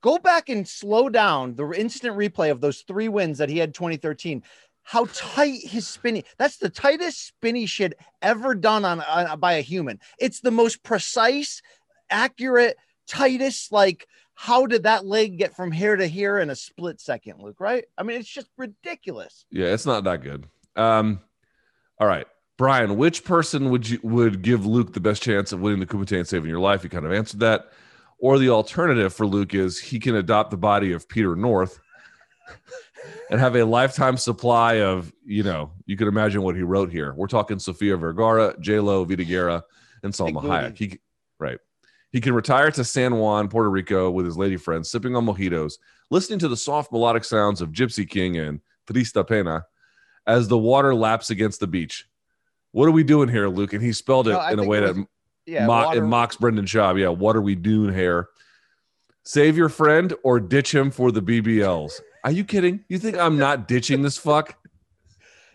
Go 0.00 0.18
back 0.18 0.48
and 0.48 0.66
slow 0.66 1.10
down 1.10 1.54
the 1.54 1.68
instant 1.70 2.16
replay 2.16 2.50
of 2.50 2.62
those 2.62 2.80
three 2.80 3.08
wins 3.08 3.38
that 3.38 3.50
he 3.50 3.58
had 3.58 3.74
2013 3.74 4.42
how 4.88 5.06
tight 5.12 5.60
his 5.62 5.86
spinny 5.86 6.24
that's 6.38 6.56
the 6.56 6.70
tightest 6.70 7.26
spinny 7.26 7.66
shit 7.66 7.98
ever 8.22 8.54
done 8.54 8.84
on, 8.84 9.00
on, 9.00 9.38
by 9.38 9.54
a 9.54 9.60
human 9.60 10.00
it's 10.18 10.40
the 10.40 10.50
most 10.50 10.82
precise 10.82 11.60
accurate, 12.10 12.76
tightest. 13.06 13.72
Like, 13.72 14.06
how 14.34 14.66
did 14.66 14.84
that 14.84 15.06
leg 15.06 15.38
get 15.38 15.54
from 15.54 15.72
here 15.72 15.96
to 15.96 16.06
here 16.06 16.38
in 16.38 16.50
a 16.50 16.56
split 16.56 17.00
second, 17.00 17.40
Luke? 17.40 17.60
Right? 17.60 17.84
I 17.96 18.02
mean, 18.02 18.20
it's 18.20 18.28
just 18.28 18.48
ridiculous. 18.56 19.46
Yeah, 19.50 19.66
it's 19.66 19.86
not 19.86 20.04
that 20.04 20.22
good. 20.22 20.46
Um, 20.76 21.20
all 21.98 22.06
right. 22.06 22.26
Brian, 22.58 22.96
which 22.96 23.24
person 23.24 23.70
would 23.70 23.88
you 23.88 24.00
would 24.02 24.40
give 24.40 24.64
Luke 24.64 24.94
the 24.94 25.00
best 25.00 25.22
chance 25.22 25.52
of 25.52 25.60
winning 25.60 25.80
the 25.80 25.86
Kumite 25.86 26.16
and 26.16 26.26
saving 26.26 26.48
your 26.48 26.60
life? 26.60 26.84
You 26.84 26.90
kind 26.90 27.04
of 27.04 27.12
answered 27.12 27.40
that. 27.40 27.70
Or 28.18 28.38
the 28.38 28.48
alternative 28.48 29.12
for 29.12 29.26
Luke 29.26 29.52
is 29.52 29.78
he 29.78 29.98
can 29.98 30.16
adopt 30.16 30.50
the 30.50 30.56
body 30.56 30.92
of 30.92 31.06
Peter 31.06 31.36
North 31.36 31.80
and 33.30 33.40
have 33.40 33.56
a 33.56 33.64
lifetime 33.64 34.16
supply 34.16 34.80
of, 34.80 35.12
you 35.24 35.42
know, 35.42 35.72
you 35.86 35.96
can 35.96 36.08
imagine 36.08 36.42
what 36.42 36.56
he 36.56 36.62
wrote 36.62 36.90
here. 36.90 37.14
We're 37.14 37.26
talking 37.26 37.58
Sofia 37.58 37.96
Vergara, 37.96 38.54
J 38.60 38.80
Lo, 38.80 39.04
Vida 39.04 39.24
Guerra, 39.24 39.64
and 40.02 40.12
Salma 40.12 40.42
Hayek. 40.42 40.76
He, 40.76 40.98
right. 41.38 41.58
He 42.12 42.20
can 42.20 42.34
retire 42.34 42.70
to 42.70 42.84
San 42.84 43.16
Juan, 43.16 43.48
Puerto 43.48 43.68
Rico 43.68 44.10
with 44.10 44.24
his 44.24 44.38
lady 44.38 44.56
friends, 44.56 44.90
sipping 44.90 45.16
on 45.16 45.26
mojitos, 45.26 45.74
listening 46.10 46.38
to 46.38 46.48
the 46.48 46.56
soft 46.56 46.92
melodic 46.92 47.24
sounds 47.24 47.60
of 47.60 47.72
Gypsy 47.72 48.08
King 48.08 48.38
and 48.38 48.60
Trista 48.86 49.26
Pena 49.26 49.64
as 50.26 50.48
the 50.48 50.58
water 50.58 50.94
laps 50.94 51.30
against 51.30 51.60
the 51.60 51.66
beach. 51.66 52.06
What 52.72 52.88
are 52.88 52.92
we 52.92 53.04
doing 53.04 53.28
here, 53.28 53.48
Luke? 53.48 53.72
And 53.72 53.82
he 53.82 53.92
spelled 53.92 54.28
it 54.28 54.32
no, 54.32 54.46
in 54.48 54.58
a 54.58 54.64
way 54.64 54.80
was, 54.80 54.96
that 54.96 55.06
yeah, 55.46 55.66
mock, 55.66 55.94
it 55.94 56.02
mocks 56.02 56.36
Brendan 56.36 56.66
Schaub. 56.66 57.00
Yeah, 57.00 57.08
what 57.08 57.36
are 57.36 57.40
we 57.40 57.54
doing 57.54 57.94
here? 57.94 58.28
Save 59.24 59.56
your 59.56 59.68
friend 59.68 60.14
or 60.22 60.38
ditch 60.38 60.74
him 60.74 60.90
for 60.90 61.10
the 61.10 61.22
BBLs. 61.22 62.00
Are 62.26 62.32
you 62.32 62.42
kidding? 62.42 62.84
You 62.88 62.98
think 62.98 63.16
I'm 63.16 63.38
not 63.38 63.68
ditching 63.68 64.02
this 64.02 64.18
fuck? 64.18 64.58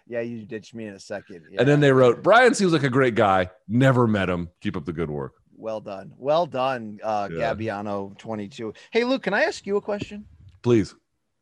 Yeah, 0.07 0.21
you 0.21 0.45
ditched 0.45 0.73
me 0.73 0.85
in 0.85 0.93
a 0.93 0.99
second. 0.99 1.43
Yeah. 1.51 1.59
And 1.59 1.67
then 1.67 1.81
they 1.81 1.91
wrote, 1.91 2.23
Brian 2.23 2.53
seems 2.53 2.71
like 2.71 2.83
a 2.83 2.89
great 2.89 3.13
guy. 3.13 3.49
Never 3.67 4.07
met 4.07 4.29
him. 4.29 4.47
Keep 4.61 4.77
up 4.77 4.85
the 4.85 4.93
good 4.93 5.09
work. 5.09 5.33
Well 5.53 5.81
done. 5.81 6.13
Well 6.17 6.45
done, 6.45 6.97
uh, 7.03 7.27
yeah. 7.29 7.53
Gabbiano 7.53 8.17
22. 8.17 8.73
Hey, 8.91 9.03
Luke, 9.03 9.21
can 9.21 9.33
I 9.33 9.43
ask 9.43 9.67
you 9.67 9.75
a 9.75 9.81
question? 9.81 10.23
Please. 10.61 10.95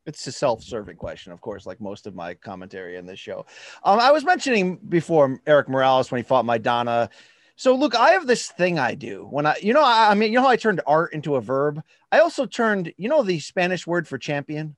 It's 0.08 0.26
a 0.26 0.32
self-serving 0.32 0.98
question, 0.98 1.32
of 1.32 1.42
course, 1.42 1.68
like 1.68 1.80
most 1.80 2.08
of 2.08 2.16
my 2.16 2.34
commentary 2.34 2.98
in 2.98 3.06
this 3.06 3.20
show. 3.20 3.46
Um, 3.84 4.00
I 4.00 4.12
was 4.12 4.26
mentioning 4.26 4.78
before 4.90 5.40
Erik 5.46 5.70
Morales 5.70 6.10
when 6.10 6.18
he 6.18 6.24
fought 6.24 6.44
Maidana. 6.44 7.10
So, 7.56 7.76
look, 7.76 7.94
I 7.94 8.14
have 8.14 8.26
this 8.26 8.48
thing 8.48 8.80
I 8.80 8.96
do 8.96 9.28
when 9.30 9.46
I, 9.46 9.58
you 9.62 9.74
know, 9.74 9.84
I, 9.84 10.10
I 10.10 10.16
mean, 10.16 10.32
you 10.32 10.40
know 10.40 10.46
how 10.46 10.50
I 10.50 10.56
turned 10.56 10.82
art 10.88 11.14
into 11.14 11.36
a 11.36 11.42
verb. 11.42 11.84
I 12.12 12.18
also 12.18 12.48
turned, 12.48 12.92
you 12.98 13.10
know, 13.10 13.22
the 13.22 13.40
Spanish 13.40 13.86
word 13.86 14.08
for 14.08 14.18
champion. 14.18 14.76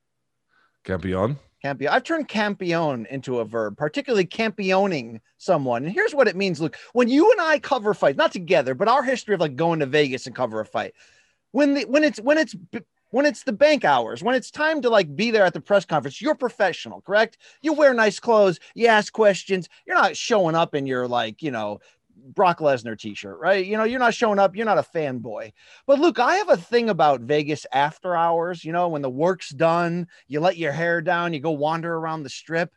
Campeon. 0.84 1.38
Campion. 1.62 1.94
I've 1.94 2.04
turned 2.04 2.28
campion 2.28 3.06
into 3.12 3.40
a 3.40 3.46
verb, 3.46 3.78
particularly 3.78 4.26
campioning 4.26 5.22
someone. 5.38 5.86
And 5.86 5.94
here's 5.94 6.16
what 6.16 6.28
it 6.28 6.36
means. 6.36 6.60
Look, 6.60 6.76
when 6.94 7.08
you 7.08 7.32
and 7.32 7.42
I 7.42 7.60
cover 7.60 7.94
fights, 7.94 8.18
not 8.18 8.32
together, 8.32 8.74
but 8.74 8.88
our 8.88 9.04
history 9.04 9.36
of 9.36 9.42
like 9.42 9.56
going 9.56 9.80
to 9.80 9.86
Vegas 9.86 10.26
and 10.26 10.36
cover 10.36 10.60
a 10.60 10.66
fight, 10.66 10.94
when 11.52 11.76
the 11.76 11.86
when 11.86 12.04
it's 12.04 12.20
when 12.20 12.38
it's 12.38 12.56
when 13.12 13.26
it's 13.26 13.44
the 13.44 13.54
bank 13.54 13.86
hours, 13.86 14.24
when 14.24 14.36
it's 14.36 14.50
time 14.50 14.82
to 14.82 14.90
like 14.90 15.16
be 15.16 15.32
there 15.32 15.46
at 15.46 15.54
the 15.54 15.62
press 15.62 15.86
conference, 15.86 16.22
you're 16.22 16.36
professional, 16.36 17.02
correct? 17.02 17.38
You 17.62 17.74
wear 17.74 17.94
nice 17.94 18.20
clothes, 18.20 18.60
you 18.74 18.88
ask 18.88 19.14
questions, 19.14 19.70
you're 19.86 19.98
not 19.98 20.18
showing 20.18 20.56
up 20.56 20.74
in 20.74 20.88
your 20.88 21.08
like, 21.08 21.44
you 21.44 21.52
know, 21.52 21.80
Brock 22.16 22.60
Lesnar 22.60 22.98
t-shirt, 22.98 23.40
right? 23.40 23.66
You 23.66 23.78
know, 23.78 23.84
you're 23.84 24.00
not 24.00 24.14
showing 24.14 24.40
up, 24.40 24.56
you're 24.56 24.66
not 24.66 24.78
a 24.78 24.84
fanboy. 24.84 25.54
But 25.86 26.00
look, 26.00 26.20
I 26.20 26.36
have 26.36 26.50
a 26.50 26.58
thing 26.58 26.90
about 26.90 27.22
Vegas 27.22 27.66
after 27.74 28.16
hours, 28.16 28.64
you 28.64 28.72
know, 28.72 28.88
when 28.88 29.02
the 29.02 29.10
work's 29.10 29.50
done, 29.50 30.08
you 30.28 30.40
let 30.40 30.58
your 30.58 30.72
hair 30.72 31.02
down, 31.02 31.34
you 31.34 31.40
go 31.40 31.52
wander 31.52 31.94
around 31.94 32.24
the 32.24 32.30
strip. 32.30 32.74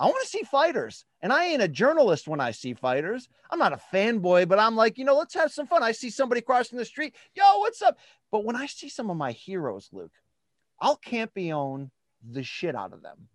I 0.00 0.06
want 0.06 0.22
to 0.22 0.28
see 0.28 0.42
fighters. 0.42 1.04
And 1.22 1.32
I 1.32 1.46
ain't 1.46 1.62
a 1.62 1.68
journalist 1.68 2.28
when 2.28 2.40
I 2.40 2.50
see 2.50 2.74
fighters. 2.74 3.28
I'm 3.50 3.58
not 3.58 3.72
a 3.72 3.80
fanboy, 3.92 4.48
but 4.48 4.58
I'm 4.58 4.76
like, 4.76 4.98
you 4.98 5.04
know, 5.04 5.16
let's 5.16 5.34
have 5.34 5.52
some 5.52 5.66
fun. 5.66 5.82
I 5.82 5.92
see 5.92 6.10
somebody 6.10 6.40
crossing 6.40 6.78
the 6.78 6.84
street. 6.84 7.14
Yo, 7.34 7.58
what's 7.58 7.80
up? 7.80 7.96
But 8.30 8.44
when 8.44 8.56
I 8.56 8.66
see 8.66 8.88
some 8.88 9.08
of 9.08 9.16
my 9.16 9.32
heroes, 9.32 9.88
Luke, 9.92 10.12
I'll 10.80 10.96
campion 10.96 11.90
the 12.28 12.42
shit 12.42 12.74
out 12.74 12.92
of 12.92 13.02
them. 13.02 13.28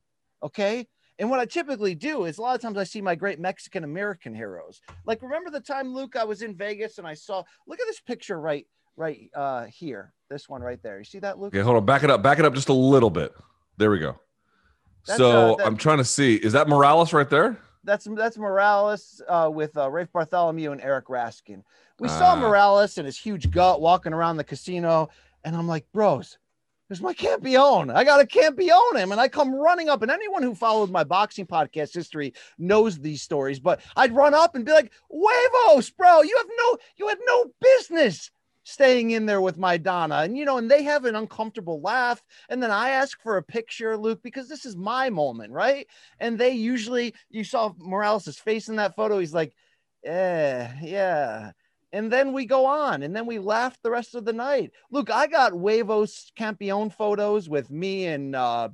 Okay. 0.44 0.88
And 1.20 1.30
what 1.30 1.40
I 1.40 1.46
typically 1.46 1.96
do 1.96 2.24
is 2.24 2.38
a 2.38 2.42
lot 2.42 2.56
of 2.56 2.62
times 2.62 2.78
I 2.78 2.86
see 2.86 3.02
my 3.02 3.14
great 3.14 3.40
Mexican 3.40 3.84
American 3.84 4.34
heroes. 4.34 4.82
Like 5.06 5.22
remember 5.22 5.50
the 5.50 5.60
time 5.60 5.94
Luke 5.94 6.16
I 6.16 6.24
was 6.24 6.42
in 6.42 6.56
Vegas 6.56 6.98
and 6.98 7.06
I 7.06 7.14
saw 7.14 7.44
look 7.68 7.80
at 7.80 7.86
this 7.88 8.00
picture 8.00 8.40
right 8.40 8.66
right 8.96 9.30
uh 9.36 9.66
here. 9.66 10.14
This 10.30 10.48
one 10.48 10.62
right 10.62 10.82
there. 10.82 10.98
You 10.98 11.04
see 11.04 11.20
that 11.20 11.38
Luke? 11.38 11.54
Okay, 11.54 11.62
hold 11.62 11.76
on. 11.76 11.86
Back 11.86 12.04
it 12.04 12.10
up. 12.10 12.24
Back 12.24 12.40
it 12.40 12.46
up 12.46 12.54
just 12.54 12.70
a 12.70 12.74
little 12.74 13.10
bit. 13.10 13.34
There 13.78 13.92
we 13.92 14.00
go. 14.00 14.18
That's, 15.06 15.18
so 15.18 15.54
uh, 15.54 15.56
that, 15.58 15.68
I'm 15.68 15.78
trying 15.78 15.98
to 15.98 16.06
see. 16.06 16.36
Is 16.36 16.54
that 16.54 16.70
Morales 16.70 17.14
right 17.14 17.30
there? 17.30 17.58
That's 17.84 18.08
that's 18.16 18.38
Morales 18.38 19.22
uh, 19.28 19.50
with 19.52 19.76
uh, 19.78 19.90
Rafe 19.90 20.12
Bartholomew 20.12 20.72
and 20.72 20.82
Eric 20.82 21.08
Raskin. 21.08 21.64
We 22.00 22.08
saw 22.08 22.34
ah. 22.34 22.36
Morales 22.36 22.98
and 22.98 23.06
his 23.06 23.18
huge 23.18 23.52
gut 23.52 23.82
walking 23.82 24.14
around 24.14 24.38
the 24.38 24.44
casino, 24.44 25.10
and 25.44 25.56
I'm 25.56 25.68
like, 25.68 25.86
bros, 25.92 26.38
there's 26.90 27.02
my 27.02 27.14
campion. 27.14 27.92
I 27.92 28.04
got 28.04 28.20
a 28.20 28.26
campion 28.26 28.78
him. 28.96 29.12
And 29.12 29.22
I 29.22 29.28
come 29.28 29.54
running 29.54 29.90
up. 29.90 30.02
And 30.02 30.12
anyone 30.12 30.42
who 30.42 30.56
followed 30.56 30.90
my 30.90 31.04
boxing 31.04 31.46
podcast 31.46 31.94
history 31.94 32.34
knows 32.58 32.98
these 32.98 33.22
stories. 33.22 33.60
But 33.60 33.82
I'd 33.96 34.16
run 34.16 34.34
up 34.34 34.56
and 34.56 34.66
be 34.66 34.72
like, 34.72 34.92
Huevos, 35.10 35.92
bro, 35.92 36.24
you 36.24 36.36
have 36.36 36.48
no, 36.58 36.78
you 36.98 37.08
had 37.08 37.20
no 37.26 37.46
business 37.62 38.32
staying 38.64 39.12
in 39.12 39.26
there 39.26 39.42
with 39.42 39.58
Maidana. 39.58 40.26
And, 40.26 40.36
you 40.36 40.46
know, 40.46 40.58
and 40.58 40.70
they 40.70 40.84
have 40.84 41.06
an 41.06 41.16
uncomfortable 41.16 41.80
laugh. 41.80 42.22
And 42.50 42.62
then 42.62 42.72
I 42.72 42.90
ask 42.92 43.22
for 43.22 43.38
a 43.38 43.44
picture, 43.44 43.96
Luke, 43.96 44.22
because 44.24 44.50
this 44.50 44.66
is 44.66 44.76
my 44.76 45.12
moment, 45.12 45.54
right? 45.54 45.88
And 46.20 46.38
they 46.38 46.52
usually, 46.52 47.14
you 47.30 47.44
saw 47.44 47.72
Morales' 47.78 48.38
face 48.38 48.68
in 48.68 48.78
that 48.78 48.96
photo. 48.96 49.20
He's 49.20 49.34
like, 49.34 49.54
eh, 50.04 50.68
yeah. 50.82 51.52
And 51.92 52.12
then 52.12 52.34
we 52.34 52.46
go 52.46 52.66
on 52.66 53.04
and 53.04 53.16
then 53.16 53.26
we 53.26 53.40
laugh 53.40 53.78
the 53.82 53.90
rest 53.92 54.14
of 54.16 54.26
the 54.26 54.34
night. 54.34 54.72
Look, 54.92 55.10
I 55.10 55.28
got 55.28 55.54
Huevos 55.54 56.32
Campeon 56.36 56.90
photos 56.92 57.50
with 57.50 57.72
me 57.72 58.06
and, 58.06 58.36
uh, 58.36 58.70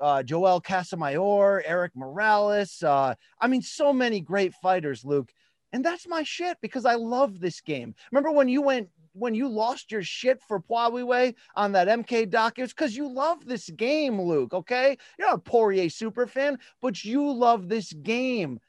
uh, 0.00 0.22
Joel 0.22 0.60
Casamayor, 0.60 1.62
erik 1.64 1.96
Morales. 1.96 2.82
Uh, 2.82 3.14
I 3.40 3.46
mean, 3.46 3.62
so 3.62 3.92
many 3.92 4.20
great 4.20 4.52
fighters, 4.54 5.04
Luke. 5.04 5.32
And 5.72 5.84
that's 5.84 6.06
my 6.06 6.22
shit 6.22 6.58
because 6.60 6.84
I 6.84 6.94
love 6.94 7.40
this 7.40 7.60
game. 7.60 7.94
Remember 8.12 8.30
when 8.30 8.48
you 8.48 8.62
went 8.62 8.88
when 9.14 9.34
you 9.34 9.48
lost 9.48 9.92
your 9.92 10.02
shit 10.02 10.42
for 10.42 10.60
Poirier 10.60 11.32
on 11.54 11.72
that 11.72 11.88
MK 11.88 12.28
doc, 12.30 12.58
it's 12.58 12.72
because 12.72 12.96
you 12.96 13.08
love 13.08 13.46
this 13.46 13.70
game, 13.70 14.20
Luke. 14.20 14.52
Okay, 14.52 14.98
you're 15.18 15.28
not 15.28 15.38
a 15.38 15.50
Poirier 15.50 15.88
super 15.88 16.26
fan, 16.26 16.58
but 16.82 17.04
you 17.04 17.32
love 17.32 17.68
this 17.68 17.92
game. 17.92 18.60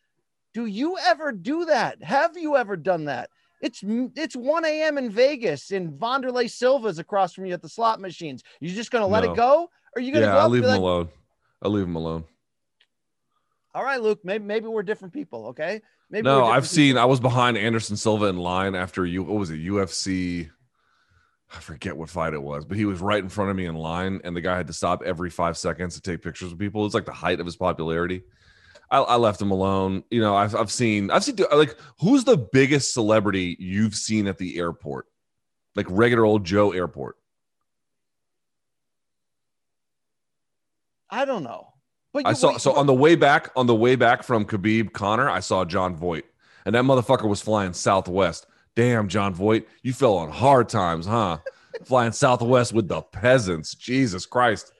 Do 0.53 0.67
you 0.67 0.97
ever 0.99 1.31
do 1.31 1.65
that? 1.65 2.01
Have 2.03 2.37
you 2.37 2.55
ever 2.55 2.77
done 2.77 3.05
that? 3.05 3.29
It's 3.61 3.81
it's 3.83 4.35
1 4.35 4.65
a.m. 4.65 4.97
in 4.97 5.09
Vegas, 5.09 5.71
and 5.71 5.93
Wanderlei 5.99 6.49
Silva's 6.49 6.99
across 6.99 7.33
from 7.33 7.45
you 7.45 7.53
at 7.53 7.61
the 7.61 7.69
slot 7.69 7.99
machines. 7.99 8.43
You're 8.59 8.75
just 8.75 8.91
gonna 8.91 9.07
let 9.07 9.23
no. 9.23 9.31
it 9.31 9.35
go? 9.35 9.63
Or 9.63 9.69
are 9.95 10.01
you 10.01 10.11
gonna? 10.11 10.25
Yeah, 10.25 10.33
go 10.33 10.39
I 10.39 10.45
leave 10.47 10.63
him 10.63 10.69
like, 10.69 10.79
alone. 10.79 11.09
I 11.61 11.67
leave 11.67 11.85
him 11.85 11.95
alone. 11.95 12.25
All 13.73 13.83
right, 13.83 14.01
Luke. 14.01 14.19
Maybe 14.23 14.43
maybe 14.43 14.67
we're 14.67 14.83
different 14.83 15.13
people. 15.13 15.47
Okay. 15.47 15.81
Maybe 16.09 16.23
no, 16.23 16.45
I've 16.45 16.67
seen. 16.67 16.97
I 16.97 17.05
was 17.05 17.19
behind 17.19 17.57
Anderson 17.57 17.97
Silva 17.97 18.25
in 18.25 18.37
line 18.37 18.75
after 18.75 19.05
you. 19.05 19.23
What 19.23 19.39
was 19.39 19.49
it? 19.49 19.59
UFC. 19.59 20.49
I 21.55 21.59
forget 21.59 21.95
what 21.95 22.09
fight 22.09 22.33
it 22.33 22.41
was, 22.41 22.65
but 22.65 22.75
he 22.75 22.85
was 22.85 22.99
right 22.99 23.23
in 23.23 23.29
front 23.29 23.51
of 23.51 23.55
me 23.55 23.65
in 23.65 23.75
line, 23.75 24.19
and 24.23 24.35
the 24.35 24.41
guy 24.41 24.57
had 24.57 24.67
to 24.67 24.73
stop 24.73 25.03
every 25.03 25.29
five 25.29 25.57
seconds 25.57 25.95
to 25.95 26.01
take 26.01 26.21
pictures 26.21 26.49
with 26.49 26.59
people. 26.59 26.85
It's 26.85 26.95
like 26.95 27.05
the 27.05 27.13
height 27.13 27.39
of 27.39 27.45
his 27.45 27.55
popularity. 27.55 28.23
I, 28.95 28.99
I, 29.01 29.15
left 29.17 29.41
him 29.41 29.51
alone. 29.51 30.03
You 30.09 30.21
know, 30.21 30.35
I've, 30.35 30.55
I've 30.55 30.71
seen, 30.71 31.11
I've 31.11 31.23
seen 31.23 31.35
like 31.51 31.77
who's 31.99 32.23
the 32.23 32.37
biggest 32.37 32.93
celebrity 32.93 33.57
you've 33.59 33.95
seen 33.95 34.27
at 34.27 34.37
the 34.37 34.57
airport, 34.57 35.07
like 35.75 35.85
regular 35.89 36.23
old 36.23 36.45
Joe 36.45 36.71
airport. 36.71 37.17
I 41.09 41.25
don't 41.25 41.43
know. 41.43 41.67
But 42.13 42.25
I 42.25 42.33
saw 42.33 42.53
wait, 42.53 42.61
so 42.61 42.73
on 42.73 42.85
the 42.85 42.93
way 42.93 43.15
back 43.15 43.51
on 43.57 43.67
the 43.67 43.75
way 43.75 43.97
back 43.97 44.23
from 44.23 44.45
Khabib 44.45 44.93
Conor, 44.93 45.29
I 45.29 45.41
saw 45.41 45.65
Jon 45.65 45.95
Voight, 45.95 46.25
and 46.65 46.73
that 46.73 46.85
motherfucker 46.85 47.27
was 47.27 47.41
flying 47.41 47.73
Southwest. 47.73 48.47
Damn, 48.77 49.09
Jon 49.09 49.33
Voight, 49.33 49.67
you 49.83 49.91
fell 49.91 50.15
on 50.15 50.29
hard 50.29 50.69
times, 50.69 51.05
huh? 51.05 51.39
flying 51.83 52.13
Southwest 52.13 52.71
with 52.71 52.87
the 52.87 53.01
peasants. 53.01 53.75
Jesus 53.75 54.25
Christ. 54.25 54.71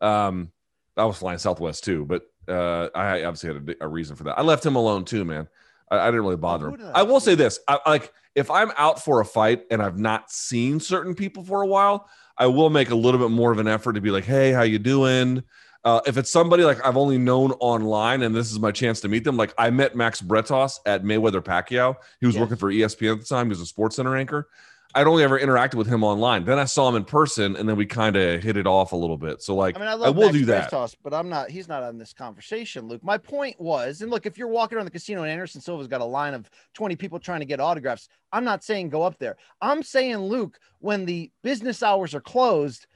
Um, 0.00 0.50
I 0.96 1.04
was 1.04 1.16
flying 1.16 1.38
Southwest 1.38 1.84
too, 1.84 2.04
but 2.04 2.22
uh, 2.48 2.88
I 2.94 3.24
obviously 3.24 3.54
had 3.54 3.76
a, 3.80 3.84
a, 3.84 3.88
reason 3.88 4.16
for 4.16 4.24
that. 4.24 4.38
I 4.38 4.42
left 4.42 4.64
him 4.64 4.76
alone 4.76 5.04
too, 5.04 5.24
man. 5.24 5.48
I, 5.90 5.98
I 5.98 6.06
didn't 6.06 6.22
really 6.22 6.36
bother 6.36 6.70
him. 6.70 6.90
I 6.94 7.02
will 7.02 7.20
say 7.20 7.34
this: 7.34 7.60
I, 7.68 7.78
like 7.86 8.12
if 8.34 8.50
I'm 8.50 8.72
out 8.76 9.02
for 9.02 9.20
a 9.20 9.24
fight 9.24 9.64
and 9.70 9.82
I've 9.82 9.98
not 9.98 10.30
seen 10.30 10.80
certain 10.80 11.14
people 11.14 11.44
for 11.44 11.62
a 11.62 11.66
while, 11.66 12.08
I 12.36 12.46
will 12.46 12.70
make 12.70 12.90
a 12.90 12.94
little 12.94 13.20
bit 13.20 13.30
more 13.30 13.52
of 13.52 13.58
an 13.58 13.68
effort 13.68 13.94
to 13.94 14.00
be 14.00 14.10
like, 14.10 14.24
"Hey, 14.24 14.52
how 14.52 14.62
you 14.62 14.78
doing?" 14.78 15.42
Uh, 15.84 16.00
if 16.06 16.16
it's 16.16 16.30
somebody 16.30 16.64
like 16.64 16.84
I've 16.84 16.96
only 16.96 17.18
known 17.18 17.52
online 17.60 18.22
and 18.22 18.34
this 18.34 18.50
is 18.50 18.58
my 18.58 18.72
chance 18.72 19.02
to 19.02 19.08
meet 19.08 19.22
them, 19.22 19.36
like 19.36 19.52
I 19.58 19.68
met 19.68 19.94
Max 19.94 20.22
Bretos 20.22 20.78
at 20.86 21.04
Mayweather 21.04 21.42
Pacquiao. 21.42 21.96
He 22.20 22.26
was 22.26 22.36
yes. 22.36 22.40
working 22.40 22.56
for 22.56 22.72
ESPN 22.72 23.12
at 23.12 23.20
the 23.20 23.26
time. 23.26 23.46
He 23.46 23.50
was 23.50 23.60
a 23.60 23.66
Sports 23.66 23.96
Center 23.96 24.16
anchor. 24.16 24.48
I'd 24.96 25.06
only 25.06 25.24
ever 25.24 25.38
interacted 25.38 25.74
with 25.74 25.88
him 25.88 26.04
online. 26.04 26.44
Then 26.44 26.58
I 26.58 26.64
saw 26.64 26.88
him 26.88 26.94
in 26.94 27.04
person, 27.04 27.56
and 27.56 27.68
then 27.68 27.76
we 27.76 27.84
kind 27.84 28.14
of 28.14 28.42
hit 28.42 28.56
it 28.56 28.66
off 28.66 28.92
a 28.92 28.96
little 28.96 29.16
bit. 29.16 29.42
So, 29.42 29.54
like, 29.54 29.76
I 29.76 29.80
mean, 29.80 29.88
I, 29.88 29.92
I 29.94 30.10
will 30.10 30.30
do 30.30 30.44
that. 30.44 30.70
Bretos, 30.70 30.94
but 31.02 31.12
I'm 31.12 31.28
not. 31.28 31.50
He's 31.50 31.66
not 31.66 31.82
on 31.82 31.98
this 31.98 32.12
conversation, 32.12 32.86
Luke. 32.86 33.02
My 33.02 33.18
point 33.18 33.60
was, 33.60 34.02
and 34.02 34.10
look, 34.10 34.24
if 34.24 34.38
you're 34.38 34.48
walking 34.48 34.76
around 34.76 34.84
the 34.84 34.92
casino 34.92 35.22
and 35.22 35.30
Anderson 35.30 35.60
Silva's 35.60 35.88
got 35.88 36.00
a 36.00 36.04
line 36.04 36.34
of 36.34 36.48
20 36.74 36.94
people 36.96 37.18
trying 37.18 37.40
to 37.40 37.46
get 37.46 37.60
autographs, 37.60 38.08
I'm 38.32 38.44
not 38.44 38.62
saying 38.62 38.90
go 38.90 39.02
up 39.02 39.18
there. 39.18 39.36
I'm 39.60 39.82
saying, 39.82 40.18
Luke, 40.18 40.58
when 40.78 41.04
the 41.04 41.30
business 41.42 41.82
hours 41.82 42.14
are 42.14 42.20
closed, 42.20 42.86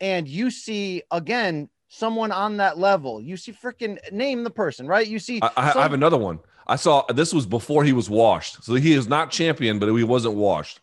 and 0.00 0.28
you 0.28 0.50
see 0.50 1.02
again 1.10 1.68
someone 1.88 2.30
on 2.30 2.58
that 2.58 2.78
level. 2.78 3.20
You 3.20 3.36
see, 3.36 3.52
freaking 3.52 3.98
name 4.12 4.44
the 4.44 4.50
person, 4.50 4.86
right? 4.86 5.06
You 5.06 5.18
see, 5.18 5.40
I, 5.42 5.48
some- 5.48 5.78
I, 5.78 5.82
have 5.82 5.94
another 5.94 6.18
one. 6.18 6.38
I 6.66 6.76
saw 6.76 7.04
this 7.10 7.32
was 7.32 7.46
before 7.46 7.82
he 7.82 7.94
was 7.94 8.10
washed, 8.10 8.62
so 8.62 8.74
he 8.74 8.92
is 8.92 9.08
not 9.08 9.30
champion, 9.30 9.78
but 9.78 9.90
he 9.94 10.04
wasn't 10.04 10.34
washed. 10.34 10.80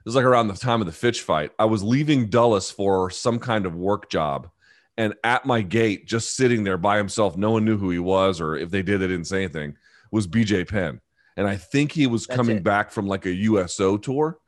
It 0.00 0.06
was 0.06 0.16
like 0.16 0.24
around 0.24 0.48
the 0.48 0.54
time 0.54 0.80
of 0.80 0.86
the 0.86 0.92
Fitch 0.92 1.20
fight. 1.20 1.52
I 1.58 1.66
was 1.66 1.82
leaving 1.82 2.30
Dulles 2.30 2.70
for 2.70 3.10
some 3.10 3.38
kind 3.38 3.66
of 3.66 3.76
work 3.76 4.08
job, 4.10 4.48
and 4.96 5.14
at 5.24 5.44
my 5.44 5.60
gate, 5.60 6.06
just 6.06 6.36
sitting 6.36 6.64
there 6.64 6.78
by 6.78 6.96
himself, 6.96 7.36
no 7.36 7.50
one 7.50 7.66
knew 7.66 7.76
who 7.76 7.90
he 7.90 7.98
was, 7.98 8.40
or 8.40 8.56
if 8.56 8.70
they 8.70 8.82
did, 8.82 8.98
they 8.98 9.08
didn't 9.08 9.26
say 9.26 9.44
anything. 9.44 9.76
Was 10.10 10.26
BJ 10.26 10.66
Penn, 10.66 11.00
and 11.36 11.46
I 11.46 11.56
think 11.56 11.92
he 11.92 12.06
was 12.06 12.26
That's 12.26 12.36
coming 12.36 12.56
it. 12.56 12.64
back 12.64 12.90
from 12.90 13.06
like 13.06 13.26
a 13.26 13.32
USO 13.32 13.98
tour. 13.98 14.38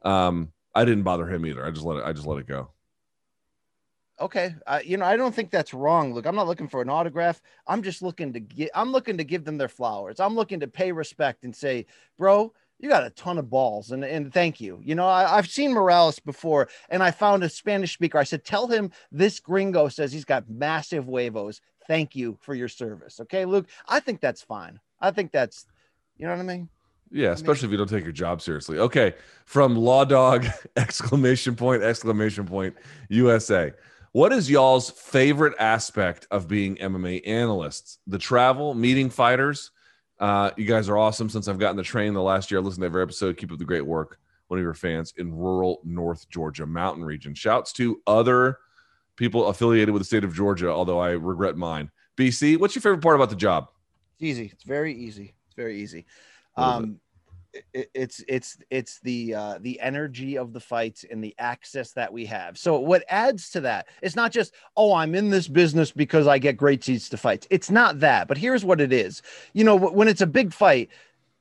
Um, 0.00 0.50
I 0.74 0.86
didn't 0.86 1.04
bother 1.04 1.26
him 1.26 1.44
either. 1.44 1.64
I 1.64 1.70
just 1.70 1.84
let 1.84 1.98
it. 1.98 2.04
I 2.04 2.12
just 2.12 2.26
let 2.26 2.38
it 2.38 2.46
go 2.46 2.70
okay 4.22 4.54
uh, 4.66 4.78
you 4.84 4.96
know 4.96 5.04
i 5.04 5.16
don't 5.16 5.34
think 5.34 5.50
that's 5.50 5.74
wrong 5.74 6.14
look 6.14 6.26
i'm 6.26 6.36
not 6.36 6.46
looking 6.46 6.68
for 6.68 6.80
an 6.80 6.88
autograph 6.88 7.42
i'm 7.66 7.82
just 7.82 8.02
looking 8.02 8.32
to 8.32 8.40
get 8.40 8.70
i'm 8.74 8.92
looking 8.92 9.16
to 9.16 9.24
give 9.24 9.44
them 9.44 9.58
their 9.58 9.68
flowers 9.68 10.20
i'm 10.20 10.34
looking 10.34 10.60
to 10.60 10.68
pay 10.68 10.92
respect 10.92 11.44
and 11.44 11.54
say 11.54 11.84
bro 12.18 12.52
you 12.82 12.88
got 12.88 13.06
a 13.06 13.10
ton 13.10 13.38
of 13.38 13.48
balls 13.48 13.92
and, 13.92 14.04
and 14.04 14.34
thank 14.34 14.60
you 14.60 14.78
you 14.84 14.94
know 14.94 15.06
I, 15.06 15.36
have 15.36 15.48
seen 15.48 15.72
morales 15.72 16.18
before 16.18 16.68
and 16.90 17.02
i 17.02 17.10
found 17.10 17.42
a 17.42 17.48
spanish 17.48 17.94
speaker 17.94 18.18
i 18.18 18.24
said 18.24 18.44
tell 18.44 18.66
him 18.66 18.90
this 19.10 19.40
gringo 19.40 19.88
says 19.88 20.12
he's 20.12 20.26
got 20.26 20.50
massive 20.50 21.06
huevos 21.06 21.62
thank 21.86 22.14
you 22.14 22.36
for 22.42 22.54
your 22.54 22.68
service 22.68 23.20
okay 23.20 23.46
luke 23.46 23.68
i 23.88 24.00
think 24.00 24.20
that's 24.20 24.42
fine 24.42 24.78
i 25.00 25.10
think 25.10 25.32
that's 25.32 25.66
you 26.18 26.26
know 26.26 26.32
what 26.32 26.40
i 26.40 26.44
mean 26.44 26.68
yeah, 27.14 27.32
especially 27.32 27.66
if 27.66 27.72
you 27.72 27.76
don't 27.76 27.90
take 27.90 28.04
your 28.04 28.12
job 28.12 28.40
seriously. 28.40 28.78
Okay, 28.78 29.12
from 29.44 29.76
Law 29.76 30.06
Dog 30.06 30.46
exclamation 30.76 31.54
point 31.54 31.82
exclamation 31.82 32.46
point 32.46 32.74
USA. 33.10 33.72
What 34.12 34.32
is 34.32 34.50
y'all's 34.50 34.90
favorite 34.90 35.54
aspect 35.58 36.26
of 36.30 36.48
being 36.48 36.76
MMA 36.76 37.26
analysts? 37.26 37.98
The 38.06 38.18
travel, 38.18 38.72
meeting 38.72 39.10
fighters. 39.10 39.71
Uh, 40.22 40.52
you 40.56 40.64
guys 40.64 40.88
are 40.88 40.96
awesome. 40.96 41.28
Since 41.28 41.48
I've 41.48 41.58
gotten 41.58 41.76
the 41.76 41.82
train 41.82 42.14
the 42.14 42.22
last 42.22 42.48
year, 42.48 42.60
I 42.60 42.62
listened 42.62 42.82
to 42.82 42.86
every 42.86 43.02
episode. 43.02 43.36
Keep 43.36 43.50
up 43.50 43.58
the 43.58 43.64
great 43.64 43.84
work. 43.84 44.20
One 44.46 44.60
of 44.60 44.62
your 44.62 44.72
fans 44.72 45.12
in 45.16 45.34
rural 45.34 45.80
North 45.82 46.28
Georgia 46.30 46.64
mountain 46.64 47.04
region. 47.04 47.34
Shouts 47.34 47.72
to 47.72 48.00
other 48.06 48.58
people 49.16 49.48
affiliated 49.48 49.90
with 49.90 50.00
the 50.00 50.06
state 50.06 50.22
of 50.22 50.32
Georgia, 50.32 50.68
although 50.68 51.00
I 51.00 51.10
regret 51.10 51.56
mine. 51.56 51.90
BC, 52.16 52.56
what's 52.60 52.76
your 52.76 52.82
favorite 52.82 53.00
part 53.00 53.16
about 53.16 53.30
the 53.30 53.36
job? 53.36 53.70
It's 54.14 54.22
easy. 54.22 54.50
It's 54.52 54.62
very 54.62 54.94
easy. 54.94 55.34
It's 55.46 55.56
very 55.56 55.78
easy. 55.78 56.06
Um, 56.56 57.00
it's 57.74 58.24
it's 58.28 58.58
it's 58.70 59.00
the 59.00 59.34
uh, 59.34 59.58
the 59.60 59.80
energy 59.80 60.38
of 60.38 60.52
the 60.52 60.60
fights 60.60 61.04
and 61.10 61.22
the 61.22 61.34
access 61.38 61.92
that 61.92 62.12
we 62.12 62.24
have. 62.26 62.56
So 62.56 62.78
what 62.78 63.04
adds 63.08 63.50
to 63.50 63.60
that? 63.62 63.88
It's 64.02 64.16
not 64.16 64.32
just 64.32 64.54
oh 64.76 64.94
I'm 64.94 65.14
in 65.14 65.30
this 65.30 65.48
business 65.48 65.90
because 65.90 66.26
I 66.26 66.38
get 66.38 66.56
great 66.56 66.82
seats 66.82 67.08
to 67.10 67.16
fights. 67.16 67.46
It's 67.50 67.70
not 67.70 68.00
that. 68.00 68.28
But 68.28 68.38
here's 68.38 68.64
what 68.64 68.80
it 68.80 68.92
is. 68.92 69.22
You 69.52 69.64
know 69.64 69.76
when 69.76 70.08
it's 70.08 70.22
a 70.22 70.26
big 70.26 70.52
fight, 70.52 70.90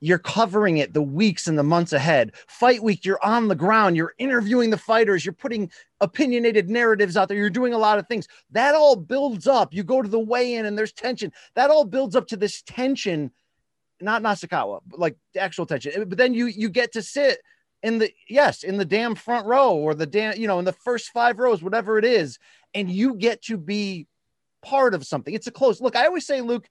you're 0.02 0.20
covering 0.20 0.78
it 0.78 0.94
the 0.94 1.02
weeks 1.02 1.48
and 1.48 1.58
the 1.58 1.64
months 1.64 1.94
ahead. 1.94 2.34
Fight 2.48 2.84
week, 2.84 3.06
you're 3.06 3.24
on 3.24 3.48
the 3.48 3.56
ground, 3.56 3.96
you're 3.96 4.16
interviewing 4.18 4.72
the 4.72 4.78
fighters, 4.78 5.24
you're 5.24 5.34
putting 5.34 5.72
opinionated 6.02 6.70
narratives 6.70 7.16
out 7.16 7.30
there, 7.30 7.38
you're 7.38 7.50
doing 7.50 7.74
a 7.74 7.78
lot 7.78 8.00
of 8.00 8.08
things. 8.08 8.28
That 8.52 8.76
all 8.76 8.96
builds 8.96 9.48
up. 9.48 9.74
You 9.74 9.84
go 9.84 10.02
to 10.02 10.10
the 10.10 10.20
weigh 10.20 10.56
in 10.56 10.66
and 10.66 10.78
there's 10.78 10.92
tension. 10.92 11.32
That 11.54 11.70
all 11.70 11.86
builds 11.86 12.16
up 12.16 12.28
to 12.30 12.38
this 12.38 12.64
tension 12.64 13.32
not 14.02 14.22
Nasukawa, 14.22 14.82
but 14.86 15.00
like 15.00 15.16
the 15.34 15.40
actual 15.40 15.66
tension. 15.66 16.08
But 16.08 16.18
then 16.18 16.34
you 16.34 16.48
you 16.48 16.70
get 16.70 16.94
to 16.94 17.02
sit 17.02 17.40
in 17.84 17.98
the 17.98 18.12
yes 18.30 18.64
in 18.64 18.78
the 18.78 18.86
damn 18.86 19.16
front 19.16 19.48
row 19.48 19.76
or 19.76 19.94
the 19.94 20.06
damn 20.06 20.38
you 20.38 20.48
know 20.48 20.60
in 20.60 20.66
the 20.66 20.74
first 20.74 21.10
five 21.10 21.40
rows, 21.40 21.64
whatever 21.64 21.98
it 21.98 22.06
is, 22.06 22.38
and 22.74 22.90
you 22.90 23.16
get 23.16 23.42
to 23.44 23.58
be 23.58 24.08
part 24.62 24.94
of 24.94 25.06
something. 25.06 25.34
It's 25.34 25.48
a 25.48 25.52
close 25.52 25.82
look. 25.82 25.96
I 25.96 26.06
always 26.06 26.26
say, 26.26 26.42
Luke, 26.42 26.68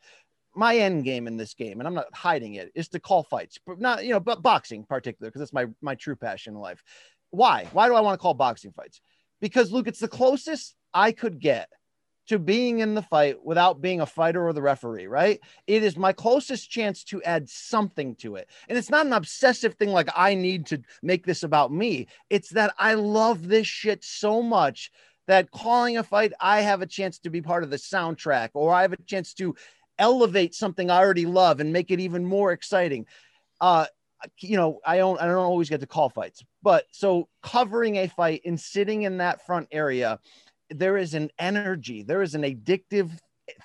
my 0.55 0.77
end 0.77 1.05
game 1.05 1.27
in 1.27 1.37
this 1.37 1.55
game, 1.55 1.81
and 1.81 1.87
I'm 1.87 1.95
not 1.95 2.14
hiding 2.14 2.55
it, 2.55 2.71
is 2.75 2.88
to 2.88 3.01
call 3.01 3.23
fights, 3.23 3.59
but 3.66 3.81
not 3.81 4.05
you 4.05 4.12
know, 4.12 4.21
but 4.21 4.43
boxing 4.43 4.85
particular 4.85 5.31
because 5.31 5.40
that's 5.40 5.53
my 5.53 5.66
my 5.81 5.95
true 5.95 6.16
passion 6.16 6.55
in 6.55 6.61
life. 6.61 6.83
Why? 7.31 7.69
Why 7.73 7.88
do 7.88 7.95
I 7.95 8.01
want 8.01 8.19
to 8.19 8.23
call 8.23 8.35
boxing 8.35 8.73
fights? 8.73 9.01
Because 9.40 9.73
Luke, 9.73 9.88
it's 9.88 10.01
the 10.01 10.09
closest 10.09 10.75
I 10.93 11.12
could 11.12 11.40
get 11.40 11.69
to 12.31 12.38
being 12.38 12.79
in 12.79 12.95
the 12.95 13.03
fight 13.03 13.45
without 13.45 13.81
being 13.81 14.01
a 14.01 14.07
fighter 14.07 14.47
or 14.47 14.53
the 14.53 14.62
referee, 14.62 15.09
right? 15.09 15.40
It 15.66 15.83
is 15.83 15.97
my 15.97 16.12
closest 16.12 16.71
chance 16.71 17.03
to 17.05 17.21
add 17.25 17.51
something 17.51 18.14
to 18.16 18.37
it. 18.37 18.49
And 18.69 18.79
it's 18.79 18.88
not 18.88 19.05
an 19.05 19.12
obsessive 19.12 19.75
thing 19.75 19.88
like 19.88 20.09
I 20.14 20.37
need 20.37 20.66
to 20.66 20.81
make 21.03 21.27
this 21.27 21.43
about 21.43 21.73
me. 21.73 22.07
It's 22.31 22.51
that 22.51 22.73
I 22.79 22.95
love 22.95 23.49
this 23.49 23.66
shit 23.66 24.05
so 24.05 24.43
much 24.43 24.93
that 25.27 25.51
calling 25.51 25.99
a 25.99 26.05
fight, 26.05 26.33
I 26.40 26.61
have 26.61 26.83
a 26.83 26.87
chance 26.87 27.19
to 27.21 27.31
be 27.31 27.43
part 27.43 27.64
of 27.64 27.71
the 27.71 27.77
soundtrack 27.77 28.51
or 28.55 28.73
I 28.73 28.83
have 28.83 28.93
a 28.93 29.03
chance 29.03 29.35
to 29.35 29.57
elevate 29.99 30.55
something 30.55 30.88
I 30.88 30.99
already 30.99 31.27
love 31.27 31.59
and 31.59 31.73
make 31.73 31.90
it 31.90 31.99
even 31.99 32.25
more 32.25 32.53
exciting. 32.53 33.07
Uh, 33.61 33.87
you 34.38 34.57
know, 34.57 34.79
I 34.87 34.99
don't 34.99 35.21
I 35.21 35.27
don't 35.27 35.35
always 35.37 35.69
get 35.69 35.81
to 35.81 35.87
call 35.88 36.11
fights, 36.11 36.45
but 36.62 36.85
so 36.93 37.29
covering 37.43 37.97
a 37.97 38.07
fight 38.07 38.43
and 38.45 38.61
sitting 38.61 39.03
in 39.03 39.16
that 39.16 39.45
front 39.45 39.66
area, 39.73 40.21
there 40.70 40.96
is 40.96 41.14
an 41.14 41.30
energy, 41.38 42.02
there 42.02 42.22
is 42.22 42.35
an 42.35 42.42
addictive 42.42 43.11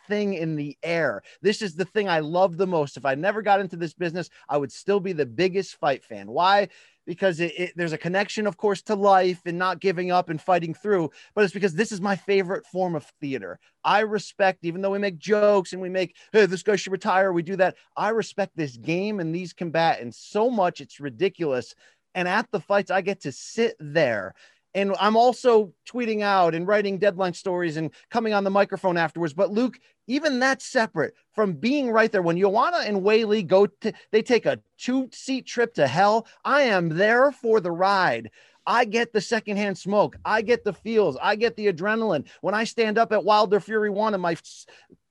thing 0.08 0.34
in 0.34 0.56
the 0.56 0.78
air. 0.84 1.22
This 1.42 1.62
is 1.62 1.76
the 1.76 1.86
thing 1.86 2.10
I 2.10 2.20
love 2.20 2.58
the 2.58 2.68
most. 2.68 2.98
If 2.98 3.06
I 3.06 3.16
never 3.16 3.42
got 3.42 3.60
into 3.62 3.76
this 3.76 3.94
business, 3.94 4.30
I 4.50 4.58
would 4.58 4.72
still 4.72 5.00
be 5.00 5.14
the 5.14 5.26
biggest 5.26 5.76
fight 5.76 6.04
fan. 6.04 6.28
Why? 6.32 6.70
Because 7.06 7.40
it, 7.40 7.54
it, 7.58 7.74
there's 7.76 7.94
a 7.94 7.98
connection, 8.00 8.48
of 8.48 8.58
course, 8.58 8.82
to 8.84 8.96
life 8.96 9.42
and 9.46 9.60
not 9.60 9.80
giving 9.80 10.12
up 10.12 10.30
and 10.30 10.42
fighting 10.42 10.74
through. 10.74 11.12
But 11.36 11.44
it's 11.44 11.54
because 11.54 11.76
this 11.76 11.92
is 11.92 12.02
my 12.02 12.16
favorite 12.16 12.66
form 12.66 12.96
of 12.96 13.06
theater. 13.22 13.60
I 13.84 14.00
respect, 14.00 14.66
even 14.66 14.82
though 14.82 14.92
we 14.92 15.00
make 15.00 15.20
jokes 15.20 15.74
and 15.74 15.82
we 15.82 15.90
make, 15.90 16.16
hey, 16.32 16.48
this 16.48 16.64
guy 16.64 16.78
should 16.78 16.92
retire, 16.92 17.32
we 17.32 17.44
do 17.44 17.56
that. 17.58 17.76
I 17.96 18.10
respect 18.10 18.54
this 18.56 18.78
game 18.78 19.20
and 19.20 19.34
these 19.34 19.54
combatants 19.54 20.18
so 20.18 20.50
much, 20.50 20.82
it's 20.82 21.00
ridiculous. 21.00 21.76
And 22.16 22.28
at 22.28 22.50
the 22.52 22.62
fights, 22.62 22.90
I 22.92 23.02
get 23.02 23.22
to 23.22 23.32
sit 23.32 23.76
there 23.80 24.34
and 24.76 24.94
I'm 25.00 25.16
also 25.16 25.74
tweeting 25.90 26.22
out 26.22 26.54
and 26.54 26.68
writing 26.68 27.00
deadline 27.00 27.34
stories 27.34 27.78
and 27.78 27.90
coming 28.12 28.34
on 28.34 28.44
the 28.44 28.50
microphone 28.50 28.98
afterwards. 28.98 29.34
But 29.34 29.50
Luke, 29.50 29.80
even 30.08 30.38
that's 30.38 30.66
separate 30.66 31.16
from 31.34 31.54
being 31.54 31.90
right 31.90 32.12
there. 32.12 32.22
When 32.22 32.38
Joanna 32.38 32.80
and 32.80 33.02
Weili 33.02 33.48
go 33.48 33.68
to, 33.68 33.94
they 34.12 34.22
take 34.22 34.46
a 34.46 34.60
two 34.78 35.10
seat 35.14 35.48
trip 35.48 35.74
to 35.76 35.88
hell. 35.88 36.28
I 36.44 36.64
am 36.64 36.90
there 36.90 37.32
for 37.32 37.62
the 37.62 37.72
ride. 37.72 38.30
I 38.68 38.84
get 38.84 39.14
the 39.14 39.22
secondhand 39.22 39.78
smoke. 39.78 40.18
I 40.26 40.42
get 40.42 40.66
the 40.66 40.74
feels. 40.74 41.18
I 41.22 41.36
get 41.36 41.56
the 41.56 41.72
adrenaline. 41.72 42.28
When 42.42 42.54
I 42.54 42.66
stand 42.66 42.98
up 42.98 43.14
at 43.14 43.24
Wilder 43.24 43.60
Fury 43.62 43.90
One 43.90 44.14
and 44.14 44.22
my 44.22 44.36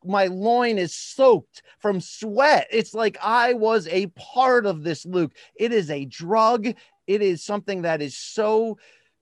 my 0.04 0.26
loin 0.26 0.76
is 0.76 0.94
soaked 0.94 1.62
from 1.78 2.02
sweat. 2.02 2.66
It's 2.70 2.92
like 2.92 3.16
I 3.22 3.54
was 3.54 3.88
a 3.88 4.08
part 4.08 4.66
of 4.66 4.82
this, 4.82 5.06
Luke. 5.06 5.32
It 5.56 5.72
is 5.72 5.90
a 5.90 6.04
drug. 6.04 6.66
It 7.06 7.22
is 7.22 7.42
something 7.42 7.82
that 7.82 8.02
is 8.02 8.14
so 8.14 8.76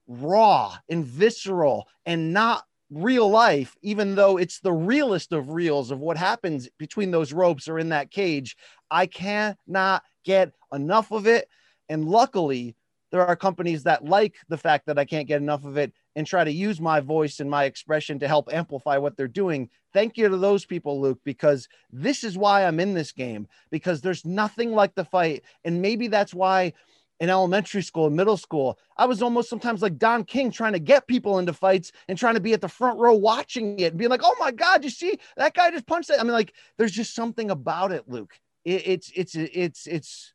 raw 0.07 0.75
and 0.89 1.05
visceral 1.05 1.87
and 2.05 2.33
not 2.33 2.63
real 2.89 3.29
life, 3.29 3.75
even 3.81 4.15
though 4.15 4.37
it's 4.37 4.59
the 4.59 4.71
realest 4.71 5.31
of 5.33 5.49
reels 5.49 5.91
of 5.91 5.99
what 5.99 6.17
happens 6.17 6.69
between 6.77 7.11
those 7.11 7.33
ropes 7.33 7.67
or 7.67 7.79
in 7.79 7.89
that 7.89 8.11
cage. 8.11 8.55
I 8.91 9.07
cannot 9.07 10.03
get 10.23 10.51
enough 10.71 11.11
of 11.11 11.27
it. 11.27 11.47
And 11.89 12.05
luckily, 12.05 12.75
there 13.11 13.25
are 13.25 13.35
companies 13.35 13.83
that 13.83 14.03
like 14.03 14.35
the 14.49 14.57
fact 14.57 14.87
that 14.87 14.97
I 14.97 15.05
can't 15.05 15.27
get 15.27 15.41
enough 15.41 15.65
of 15.65 15.77
it 15.77 15.93
and 16.15 16.25
try 16.25 16.43
to 16.43 16.51
use 16.51 16.81
my 16.81 16.99
voice 16.99 17.39
and 17.39 17.49
my 17.49 17.65
expression 17.65 18.19
to 18.19 18.27
help 18.27 18.51
amplify 18.51 18.97
what 18.97 19.17
they're 19.17 19.27
doing. 19.27 19.69
Thank 19.93 20.17
you 20.17 20.29
to 20.29 20.37
those 20.37 20.65
people, 20.65 20.99
Luke, 20.99 21.19
because 21.23 21.67
this 21.91 22.23
is 22.23 22.37
why 22.37 22.65
I'm 22.65 22.79
in 22.79 22.93
this 22.93 23.11
game, 23.11 23.47
because 23.71 24.01
there's 24.01 24.25
nothing 24.25 24.71
like 24.71 24.95
the 24.95 25.05
fight. 25.05 25.43
And 25.63 25.81
maybe 25.81 26.07
that's 26.07 26.33
why 26.33 26.73
in 27.19 27.29
elementary 27.29 27.81
school 27.81 28.07
and 28.07 28.15
middle 28.15 28.37
school. 28.37 28.77
I 28.97 29.05
was 29.05 29.21
almost 29.21 29.49
sometimes 29.49 29.81
like 29.81 29.97
Don 29.97 30.23
King 30.23 30.51
trying 30.51 30.73
to 30.73 30.79
get 30.79 31.07
people 31.07 31.39
into 31.39 31.53
fights 31.53 31.91
and 32.07 32.17
trying 32.17 32.33
to 32.35 32.41
be 32.41 32.53
at 32.53 32.61
the 32.61 32.67
front 32.67 32.99
row 32.99 33.13
watching 33.13 33.79
it 33.79 33.93
and 33.93 33.97
being 33.97 34.09
like, 34.09 34.23
oh 34.23 34.35
my 34.39 34.51
God, 34.51 34.83
you 34.83 34.89
see 34.89 35.17
that 35.37 35.53
guy 35.53 35.71
just 35.71 35.87
punched 35.87 36.09
that. 36.09 36.19
I 36.19 36.23
mean, 36.23 36.33
like, 36.33 36.53
there's 36.77 36.91
just 36.91 37.15
something 37.15 37.51
about 37.51 37.91
it, 37.91 38.09
Luke. 38.09 38.33
It, 38.65 38.87
it's, 38.87 39.11
it's, 39.15 39.35
it's, 39.35 39.87
it's, 39.87 40.33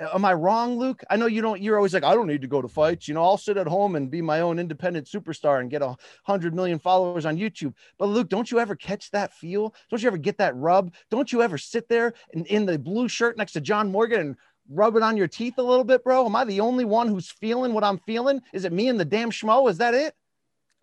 am 0.00 0.24
I 0.24 0.32
wrong, 0.32 0.78
Luke? 0.78 1.02
I 1.10 1.16
know 1.16 1.26
you 1.26 1.42
don't, 1.42 1.60
you're 1.60 1.76
always 1.76 1.92
like, 1.92 2.04
I 2.04 2.14
don't 2.14 2.26
need 2.26 2.42
to 2.42 2.48
go 2.48 2.62
to 2.62 2.68
fights. 2.68 3.06
You 3.06 3.14
know, 3.14 3.22
I'll 3.22 3.36
sit 3.36 3.56
at 3.56 3.66
home 3.66 3.96
and 3.96 4.10
be 4.10 4.22
my 4.22 4.40
own 4.40 4.58
independent 4.58 5.06
superstar 5.06 5.60
and 5.60 5.70
get 5.70 5.82
a 5.82 5.96
hundred 6.24 6.54
million 6.54 6.78
followers 6.78 7.26
on 7.26 7.36
YouTube. 7.36 7.74
But 7.98 8.06
Luke, 8.06 8.28
don't 8.28 8.50
you 8.50 8.60
ever 8.60 8.74
catch 8.74 9.10
that 9.10 9.34
feel? 9.34 9.74
Don't 9.90 10.02
you 10.02 10.08
ever 10.08 10.16
get 10.16 10.38
that 10.38 10.56
rub? 10.56 10.94
Don't 11.10 11.32
you 11.32 11.42
ever 11.42 11.58
sit 11.58 11.88
there 11.88 12.14
in, 12.30 12.44
in 12.46 12.66
the 12.66 12.78
blue 12.78 13.08
shirt 13.08 13.36
next 13.36 13.52
to 13.52 13.60
John 13.60 13.92
Morgan 13.92 14.20
and 14.20 14.36
rub 14.70 14.96
it 14.96 15.02
on 15.02 15.16
your 15.16 15.28
teeth 15.28 15.58
a 15.58 15.62
little 15.62 15.84
bit, 15.84 16.04
bro? 16.04 16.24
Am 16.24 16.36
I 16.36 16.44
the 16.44 16.60
only 16.60 16.84
one 16.84 17.08
who's 17.08 17.30
feeling 17.30 17.74
what 17.74 17.84
I'm 17.84 17.98
feeling? 17.98 18.40
Is 18.52 18.64
it 18.64 18.72
me 18.72 18.88
and 18.88 18.98
the 18.98 19.04
damn 19.04 19.30
schmo? 19.30 19.68
Is 19.68 19.78
that 19.78 19.94
it? 19.94 20.14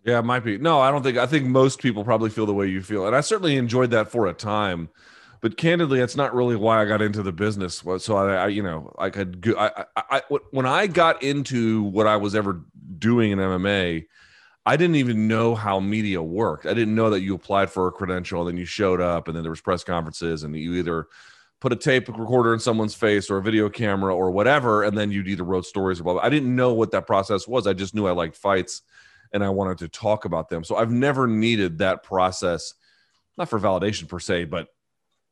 Yeah, 0.04 0.20
it 0.20 0.24
might 0.24 0.44
be. 0.44 0.58
No, 0.58 0.80
I 0.80 0.90
don't 0.90 1.02
think. 1.02 1.18
I 1.18 1.26
think 1.26 1.46
most 1.46 1.80
people 1.80 2.04
probably 2.04 2.30
feel 2.30 2.46
the 2.46 2.54
way 2.54 2.66
you 2.66 2.82
feel, 2.82 3.06
and 3.06 3.16
I 3.16 3.20
certainly 3.20 3.56
enjoyed 3.56 3.90
that 3.90 4.10
for 4.10 4.26
a 4.26 4.32
time. 4.32 4.88
But 5.40 5.56
candidly, 5.56 6.00
that's 6.00 6.16
not 6.16 6.34
really 6.34 6.56
why 6.56 6.82
I 6.82 6.84
got 6.84 7.00
into 7.00 7.22
the 7.22 7.32
business. 7.32 7.84
So 7.98 8.16
I, 8.16 8.34
I 8.34 8.46
you 8.48 8.62
know, 8.62 8.94
I 8.98 9.10
could. 9.10 9.54
I, 9.56 9.84
I, 9.96 10.02
I, 10.10 10.22
when 10.50 10.66
I 10.66 10.86
got 10.86 11.22
into 11.22 11.82
what 11.82 12.06
I 12.06 12.16
was 12.16 12.34
ever 12.34 12.64
doing 12.98 13.32
in 13.32 13.38
MMA, 13.38 14.06
I 14.66 14.76
didn't 14.76 14.96
even 14.96 15.28
know 15.28 15.54
how 15.54 15.80
media 15.80 16.22
worked. 16.22 16.66
I 16.66 16.74
didn't 16.74 16.94
know 16.94 17.10
that 17.10 17.20
you 17.20 17.34
applied 17.34 17.70
for 17.70 17.88
a 17.88 17.92
credential, 17.92 18.40
and 18.40 18.48
then 18.48 18.56
you 18.56 18.66
showed 18.66 19.00
up, 19.00 19.26
and 19.26 19.36
then 19.36 19.42
there 19.42 19.50
was 19.50 19.60
press 19.60 19.84
conferences, 19.84 20.42
and 20.42 20.54
you 20.56 20.74
either 20.74 21.06
put 21.60 21.72
a 21.72 21.76
tape 21.76 22.08
recorder 22.08 22.54
in 22.54 22.60
someone's 22.60 22.94
face 22.94 23.30
or 23.30 23.38
a 23.38 23.42
video 23.42 23.68
camera 23.68 24.14
or 24.14 24.30
whatever, 24.30 24.84
and 24.84 24.96
then 24.96 25.10
you'd 25.10 25.28
either 25.28 25.44
wrote 25.44 25.66
stories 25.66 26.00
or 26.00 26.04
blah, 26.04 26.12
blah. 26.14 26.22
I 26.22 26.28
didn't 26.28 26.54
know 26.54 26.72
what 26.72 26.92
that 26.92 27.06
process 27.06 27.48
was. 27.48 27.66
I 27.66 27.72
just 27.72 27.94
knew 27.94 28.06
I 28.06 28.12
liked 28.12 28.36
fights 28.36 28.82
and 29.32 29.42
I 29.42 29.48
wanted 29.50 29.78
to 29.78 29.88
talk 29.88 30.24
about 30.24 30.48
them. 30.48 30.64
So 30.64 30.76
I've 30.76 30.90
never 30.90 31.26
needed 31.26 31.78
that 31.78 32.02
process, 32.02 32.74
not 33.36 33.48
for 33.48 33.58
validation 33.58 34.08
per 34.08 34.20
se, 34.20 34.44
but 34.44 34.68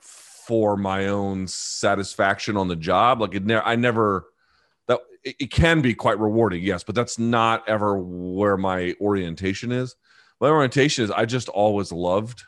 for 0.00 0.76
my 0.76 1.06
own 1.06 1.46
satisfaction 1.46 2.56
on 2.56 2.68
the 2.68 2.76
job. 2.76 3.20
Like 3.20 3.34
it 3.34 3.50
I 3.50 3.76
never 3.76 4.26
that 4.88 5.00
it, 5.24 5.36
it 5.40 5.50
can 5.50 5.80
be 5.80 5.94
quite 5.94 6.18
rewarding, 6.18 6.62
yes, 6.62 6.82
but 6.84 6.94
that's 6.94 7.18
not 7.18 7.68
ever 7.68 7.98
where 7.98 8.56
my 8.56 8.94
orientation 9.00 9.72
is. 9.72 9.94
My 10.40 10.48
orientation 10.48 11.04
is 11.04 11.10
I 11.10 11.24
just 11.24 11.48
always 11.48 11.92
loved 11.92 12.44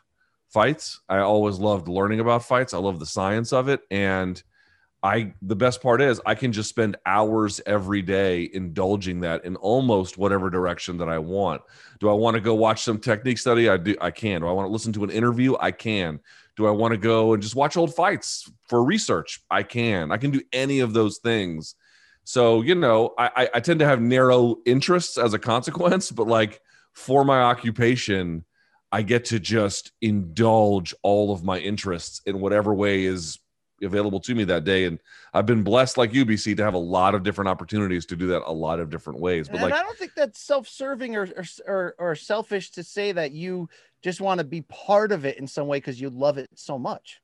fights. 0.49 1.01
I 1.07 1.19
always 1.19 1.57
loved 1.59 1.87
learning 1.87 2.19
about 2.19 2.45
fights. 2.45 2.73
I 2.73 2.77
love 2.77 2.99
the 2.99 3.05
science 3.05 3.53
of 3.53 3.69
it. 3.69 3.81
And 3.91 4.41
I 5.01 5.33
the 5.41 5.55
best 5.55 5.81
part 5.81 6.01
is 6.01 6.19
I 6.25 6.35
can 6.35 6.51
just 6.51 6.69
spend 6.69 6.97
hours 7.05 7.61
every 7.65 8.01
day 8.01 8.49
indulging 8.53 9.21
that 9.21 9.45
in 9.45 9.55
almost 9.57 10.17
whatever 10.17 10.49
direction 10.49 10.97
that 10.97 11.07
I 11.07 11.19
want. 11.19 11.61
Do 11.99 12.09
I 12.09 12.13
want 12.13 12.35
to 12.35 12.41
go 12.41 12.53
watch 12.55 12.83
some 12.83 12.99
technique 12.99 13.37
study? 13.37 13.69
I 13.69 13.77
do 13.77 13.95
I 14.01 14.11
can. 14.11 14.41
Do 14.41 14.47
I 14.47 14.51
want 14.51 14.67
to 14.67 14.71
listen 14.71 14.91
to 14.93 15.03
an 15.03 15.09
interview? 15.09 15.55
I 15.59 15.71
can. 15.71 16.19
Do 16.57 16.67
I 16.67 16.71
want 16.71 16.91
to 16.91 16.97
go 16.97 17.33
and 17.33 17.41
just 17.41 17.55
watch 17.55 17.77
old 17.77 17.95
fights 17.95 18.51
for 18.67 18.83
research? 18.83 19.41
I 19.49 19.63
can. 19.63 20.11
I 20.11 20.17
can 20.17 20.31
do 20.31 20.41
any 20.51 20.81
of 20.81 20.91
those 20.91 21.19
things. 21.19 21.75
So, 22.25 22.61
you 22.61 22.75
know, 22.75 23.13
I, 23.17 23.49
I 23.55 23.59
tend 23.59 23.79
to 23.79 23.87
have 23.87 24.01
narrow 24.01 24.57
interests 24.65 25.17
as 25.17 25.33
a 25.33 25.39
consequence, 25.39 26.11
but 26.11 26.27
like 26.27 26.61
for 26.93 27.23
my 27.23 27.41
occupation, 27.41 28.43
I 28.91 29.01
get 29.03 29.25
to 29.25 29.39
just 29.39 29.91
indulge 30.01 30.93
all 31.03 31.31
of 31.31 31.43
my 31.43 31.59
interests 31.59 32.21
in 32.25 32.39
whatever 32.39 32.73
way 32.73 33.03
is 33.03 33.39
available 33.81 34.19
to 34.21 34.35
me 34.35 34.43
that 34.45 34.63
day. 34.63 34.85
And 34.85 34.99
I've 35.33 35.45
been 35.45 35.63
blessed, 35.63 35.97
like 35.97 36.11
UBC, 36.11 36.57
to 36.57 36.63
have 36.63 36.73
a 36.73 36.79
lot 36.79 37.15
of 37.15 37.23
different 37.23 37.49
opportunities 37.49 38.05
to 38.07 38.15
do 38.15 38.27
that 38.27 38.43
a 38.45 38.51
lot 38.51 38.79
of 38.79 38.89
different 38.89 39.19
ways. 39.19 39.47
But 39.47 39.61
and 39.61 39.63
like, 39.63 39.73
I 39.73 39.83
don't 39.83 39.97
think 39.97 40.13
that's 40.15 40.41
self-serving 40.41 41.15
or, 41.15 41.29
or, 41.35 41.45
or, 41.67 41.95
or 41.99 42.15
selfish 42.15 42.71
to 42.71 42.83
say 42.83 43.11
that 43.11 43.31
you 43.31 43.69
just 44.01 44.21
want 44.21 44.39
to 44.39 44.43
be 44.43 44.61
part 44.61 45.11
of 45.11 45.25
it 45.25 45.37
in 45.37 45.47
some 45.47 45.67
way 45.67 45.77
because 45.77 45.99
you 45.99 46.09
love 46.09 46.37
it 46.37 46.49
so 46.55 46.77
much. 46.79 47.21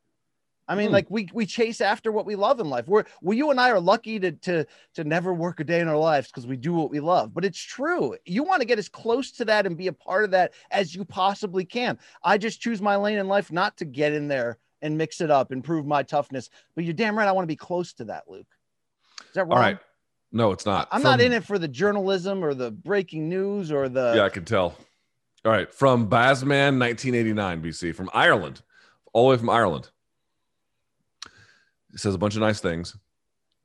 I 0.67 0.75
mean, 0.75 0.89
mm. 0.89 0.93
like 0.93 1.07
we 1.09 1.27
we 1.33 1.45
chase 1.45 1.79
after 1.79 2.11
what 2.11 2.25
we 2.25 2.35
love 2.35 2.59
in 2.59 2.69
life. 2.69 2.87
We're 2.87 3.03
well, 3.21 3.37
you 3.37 3.51
and 3.51 3.59
I 3.59 3.69
are 3.69 3.79
lucky 3.79 4.19
to 4.19 4.31
to 4.31 4.65
to 4.95 5.03
never 5.03 5.33
work 5.33 5.59
a 5.59 5.63
day 5.63 5.79
in 5.79 5.87
our 5.87 5.97
lives 5.97 6.27
because 6.27 6.47
we 6.47 6.57
do 6.57 6.73
what 6.73 6.89
we 6.89 6.99
love. 6.99 7.33
But 7.33 7.45
it's 7.45 7.61
true. 7.61 8.15
You 8.25 8.43
want 8.43 8.61
to 8.61 8.67
get 8.67 8.79
as 8.79 8.89
close 8.89 9.31
to 9.33 9.45
that 9.45 9.65
and 9.65 9.77
be 9.77 9.87
a 9.87 9.93
part 9.93 10.23
of 10.23 10.31
that 10.31 10.53
as 10.71 10.95
you 10.95 11.05
possibly 11.05 11.65
can. 11.65 11.99
I 12.23 12.37
just 12.37 12.61
choose 12.61 12.81
my 12.81 12.95
lane 12.95 13.19
in 13.19 13.27
life 13.27 13.51
not 13.51 13.77
to 13.77 13.85
get 13.85 14.13
in 14.13 14.27
there 14.27 14.57
and 14.81 14.97
mix 14.97 15.21
it 15.21 15.31
up 15.31 15.51
and 15.51 15.63
prove 15.63 15.85
my 15.85 16.03
toughness. 16.03 16.49
But 16.75 16.83
you're 16.83 16.93
damn 16.93 17.17
right. 17.17 17.27
I 17.27 17.31
want 17.31 17.43
to 17.43 17.47
be 17.47 17.55
close 17.55 17.93
to 17.93 18.05
that, 18.05 18.23
Luke. 18.27 18.47
Is 19.21 19.33
that 19.33 19.43
wrong? 19.43 19.53
All 19.53 19.59
right. 19.59 19.79
No, 20.31 20.51
it's 20.51 20.65
not. 20.65 20.87
I'm 20.91 21.01
From... 21.01 21.11
not 21.11 21.21
in 21.21 21.31
it 21.31 21.43
for 21.43 21.59
the 21.59 21.67
journalism 21.67 22.43
or 22.43 22.53
the 22.53 22.71
breaking 22.71 23.29
news 23.29 23.71
or 23.71 23.87
the. 23.87 24.13
Yeah, 24.15 24.23
I 24.23 24.29
can 24.29 24.45
tell. 24.45 24.75
All 25.45 25.51
right. 25.51 25.71
From 25.71 26.09
Bazman, 26.09 26.79
1989 26.79 27.61
BC, 27.61 27.95
from 27.95 28.09
Ireland, 28.13 28.61
all 29.13 29.27
the 29.27 29.35
way 29.35 29.37
from 29.37 29.49
Ireland. 29.49 29.91
Says 31.95 32.15
a 32.15 32.17
bunch 32.17 32.35
of 32.35 32.41
nice 32.41 32.59
things. 32.59 32.97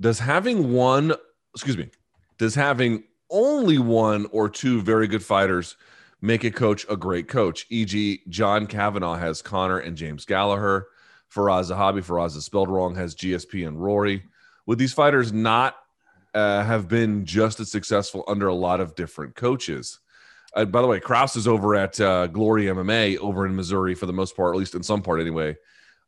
Does 0.01 0.19
having 0.19 0.73
one, 0.73 1.13
excuse 1.55 1.77
me, 1.77 1.91
does 2.39 2.55
having 2.55 3.05
only 3.31 3.79
one 3.79 4.27
or 4.33 4.49
two 4.49 4.81
very 4.83 5.07
good 5.07 5.23
fighters 5.23 5.77
make 6.21 6.45
a 6.45 6.51
coach 6.51 6.87
a 6.89 6.97
great 6.97 7.29
coach? 7.29 7.67
E.g., 7.71 8.23
John 8.29 8.67
Kavanagh 8.67 9.19
has 9.19 9.43
Conor 9.43 9.79
and 9.79 9.97
James 9.97 10.25
Gallagher. 10.25 10.87
Firas 11.35 11.71
Zahabi, 11.71 12.05
Firas 12.05 12.37
is 12.37 12.45
spelled 12.45 12.69
wrong, 12.69 12.95
has 12.95 13.15
GSP 13.15 13.67
and 13.67 13.81
Rory. 13.81 14.25
Would 14.67 14.79
these 14.79 14.93
fighters 14.93 15.33
not 15.33 15.77
uh, 16.35 16.65
have 16.65 16.89
been 16.89 17.25
just 17.25 17.61
as 17.61 17.71
successful 17.71 18.25
under 18.27 18.49
a 18.49 18.55
lot 18.55 18.81
of 18.81 18.95
different 18.95 19.35
coaches? 19.35 20.01
Uh, 20.55 20.65
by 20.65 20.81
the 20.83 20.89
way, 20.89 20.99
Krause 20.99 21.37
is 21.37 21.47
over 21.47 21.77
at 21.77 22.01
uh, 22.01 22.27
Glory 22.27 22.65
MMA 22.65 23.19
over 23.19 23.47
in 23.47 23.55
Missouri 23.55 23.95
for 23.95 24.07
the 24.07 24.13
most 24.13 24.37
part, 24.37 24.55
at 24.55 24.59
least 24.59 24.75
in 24.75 24.83
some 24.83 25.03
part 25.03 25.21
anyway. 25.21 25.57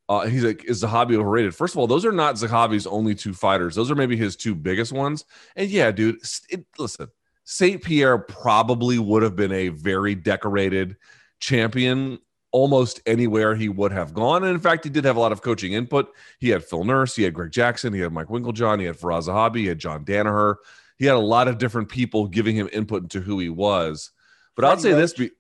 Uh, 0.09 0.27
he's 0.27 0.45
like, 0.45 0.65
is 0.65 0.83
Zahabi 0.83 1.17
overrated? 1.17 1.55
First 1.55 1.75
of 1.75 1.79
all, 1.79 1.87
those 1.87 2.05
are 2.05 2.13
not 2.13 2.35
Zahabi's 2.35 2.87
only 2.87 3.15
two 3.15 3.33
fighters. 3.33 3.75
Those 3.75 3.91
are 3.91 3.95
maybe 3.95 4.17
his 4.17 4.37
two 4.37 4.55
biggest 4.55 4.93
ones. 4.93 5.25
And 5.57 5.71
yeah, 5.71 5.91
dude, 5.91 6.19
it, 6.51 6.65
listen, 6.79 7.09
St. 7.45 7.83
Pierre 7.83 8.19
probably 8.19 8.99
would 8.99 9.23
have 9.23 9.37
been 9.37 9.53
a 9.53 9.69
very 9.69 10.15
decorated 10.15 10.97
champion 11.41 12.19
almost 12.51 13.01
anywhere 13.07 13.55
he 13.55 13.69
would 13.69 13.93
have 13.93 14.13
gone. 14.13 14.45
And 14.45 14.53
in 14.53 14.61
fact, 14.61 14.85
he 14.85 14.91
did 14.91 15.05
have 15.05 15.17
a 15.17 15.21
lot 15.21 15.33
of 15.33 15.41
coaching 15.41 15.73
input. 15.73 16.13
He 16.39 16.51
had 16.51 16.65
Phil 16.65 16.85
Nurse, 16.85 17.17
he 17.17 17.23
had 17.23 17.35
Greg 17.35 17.51
Jackson, 17.51 17.93
he 17.93 18.01
had 18.01 18.13
Mike 18.13 18.29
Winkeljohn, 18.29 18.79
he 18.79 18.87
had 18.87 18.99
Firas 18.99 19.29
Zahabi, 19.29 19.57
he 19.57 19.67
had 19.67 19.79
John 19.79 20.05
Danaher. 20.05 20.57
He 20.99 21.07
had 21.07 21.17
a 21.17 21.21
lot 21.21 21.49
of 21.49 21.59
different 21.59 21.89
people 21.89 22.29
giving 22.29 22.55
him 22.55 22.69
input 22.73 23.03
into 23.03 23.21
who 23.21 23.39
he 23.39 23.49
was. 23.49 24.13
But 24.55 24.63
Freddie 24.63 24.73
I'll 24.73 24.81
say 24.81 24.93
Roach. 24.93 25.01
this: 25.01 25.13
be, 25.15 25.31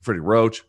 Freddie 0.00 0.20
Roach. 0.20 0.62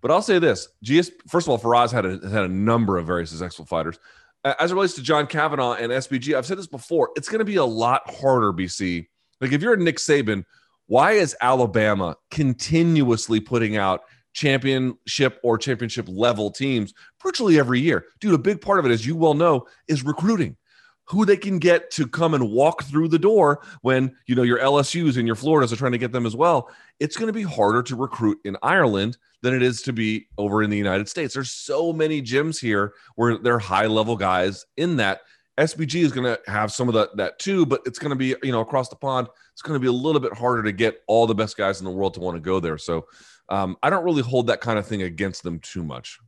But 0.00 0.10
I'll 0.10 0.22
say 0.22 0.38
this: 0.38 0.68
GS. 0.82 1.10
First 1.28 1.48
of 1.48 1.50
all, 1.50 1.58
Firas 1.58 1.90
had 1.90 2.06
a, 2.06 2.18
had 2.28 2.44
a 2.44 2.48
number 2.48 2.96
of 2.98 3.06
very 3.06 3.26
successful 3.26 3.64
fighters. 3.64 3.98
As 4.44 4.70
it 4.70 4.74
relates 4.74 4.94
to 4.94 5.02
John 5.02 5.26
Kavanagh 5.26 5.78
and 5.80 5.92
SBG, 5.92 6.36
I've 6.36 6.46
said 6.46 6.58
this 6.58 6.68
before. 6.68 7.10
It's 7.16 7.28
going 7.28 7.40
to 7.40 7.44
be 7.44 7.56
a 7.56 7.64
lot 7.64 8.08
harder, 8.08 8.52
BC. 8.52 9.06
Like 9.40 9.52
if 9.52 9.62
you're 9.62 9.74
a 9.74 9.76
Nick 9.76 9.96
Saban, 9.96 10.44
why 10.86 11.12
is 11.12 11.36
Alabama 11.40 12.16
continuously 12.30 13.40
putting 13.40 13.76
out 13.76 14.02
championship 14.32 15.40
or 15.42 15.58
championship 15.58 16.06
level 16.08 16.50
teams 16.50 16.94
virtually 17.22 17.58
every 17.58 17.80
year? 17.80 18.06
Dude, 18.20 18.34
a 18.34 18.38
big 18.38 18.60
part 18.60 18.78
of 18.78 18.86
it, 18.86 18.92
as 18.92 19.04
you 19.04 19.16
well 19.16 19.34
know, 19.34 19.66
is 19.88 20.04
recruiting 20.04 20.56
who 21.04 21.24
they 21.24 21.36
can 21.36 21.58
get 21.58 21.90
to 21.90 22.06
come 22.06 22.34
and 22.34 22.50
walk 22.50 22.84
through 22.84 23.08
the 23.08 23.18
door 23.18 23.62
when 23.80 24.14
you 24.26 24.34
know 24.34 24.42
your 24.42 24.58
LSU's 24.58 25.16
and 25.16 25.26
your 25.26 25.36
Floridas 25.36 25.72
are 25.72 25.76
trying 25.76 25.92
to 25.92 25.98
get 25.98 26.12
them 26.12 26.26
as 26.26 26.36
well. 26.36 26.70
It's 27.00 27.16
going 27.16 27.28
to 27.28 27.32
be 27.32 27.42
harder 27.42 27.82
to 27.84 27.96
recruit 27.96 28.38
in 28.44 28.56
Ireland 28.62 29.16
than 29.42 29.54
it 29.54 29.62
is 29.62 29.82
to 29.82 29.92
be 29.92 30.28
over 30.36 30.62
in 30.62 30.70
the 30.70 30.76
United 30.76 31.08
States. 31.08 31.34
There's 31.34 31.50
so 31.50 31.92
many 31.92 32.22
gyms 32.22 32.60
here 32.60 32.94
where 33.14 33.38
they're 33.38 33.58
high 33.58 33.86
level 33.86 34.16
guys 34.16 34.64
in 34.76 34.96
that. 34.96 35.20
SBG 35.58 36.02
is 36.02 36.12
going 36.12 36.24
to 36.24 36.38
have 36.50 36.70
some 36.70 36.86
of 36.86 36.94
that 36.94 37.16
that 37.16 37.40
too, 37.40 37.66
but 37.66 37.80
it's 37.84 37.98
going 37.98 38.10
to 38.10 38.16
be 38.16 38.36
you 38.44 38.52
know 38.52 38.60
across 38.60 38.88
the 38.88 38.96
pond. 38.96 39.26
It's 39.52 39.62
going 39.62 39.74
to 39.74 39.80
be 39.80 39.88
a 39.88 39.92
little 39.92 40.20
bit 40.20 40.32
harder 40.32 40.62
to 40.62 40.70
get 40.70 41.00
all 41.08 41.26
the 41.26 41.34
best 41.34 41.56
guys 41.56 41.80
in 41.80 41.84
the 41.84 41.90
world 41.90 42.14
to 42.14 42.20
want 42.20 42.36
to 42.36 42.40
go 42.40 42.60
there. 42.60 42.78
So 42.78 43.06
um, 43.48 43.76
I 43.82 43.90
don't 43.90 44.04
really 44.04 44.22
hold 44.22 44.46
that 44.46 44.60
kind 44.60 44.78
of 44.78 44.86
thing 44.86 45.02
against 45.02 45.42
them 45.42 45.58
too 45.58 45.82
much 45.82 46.20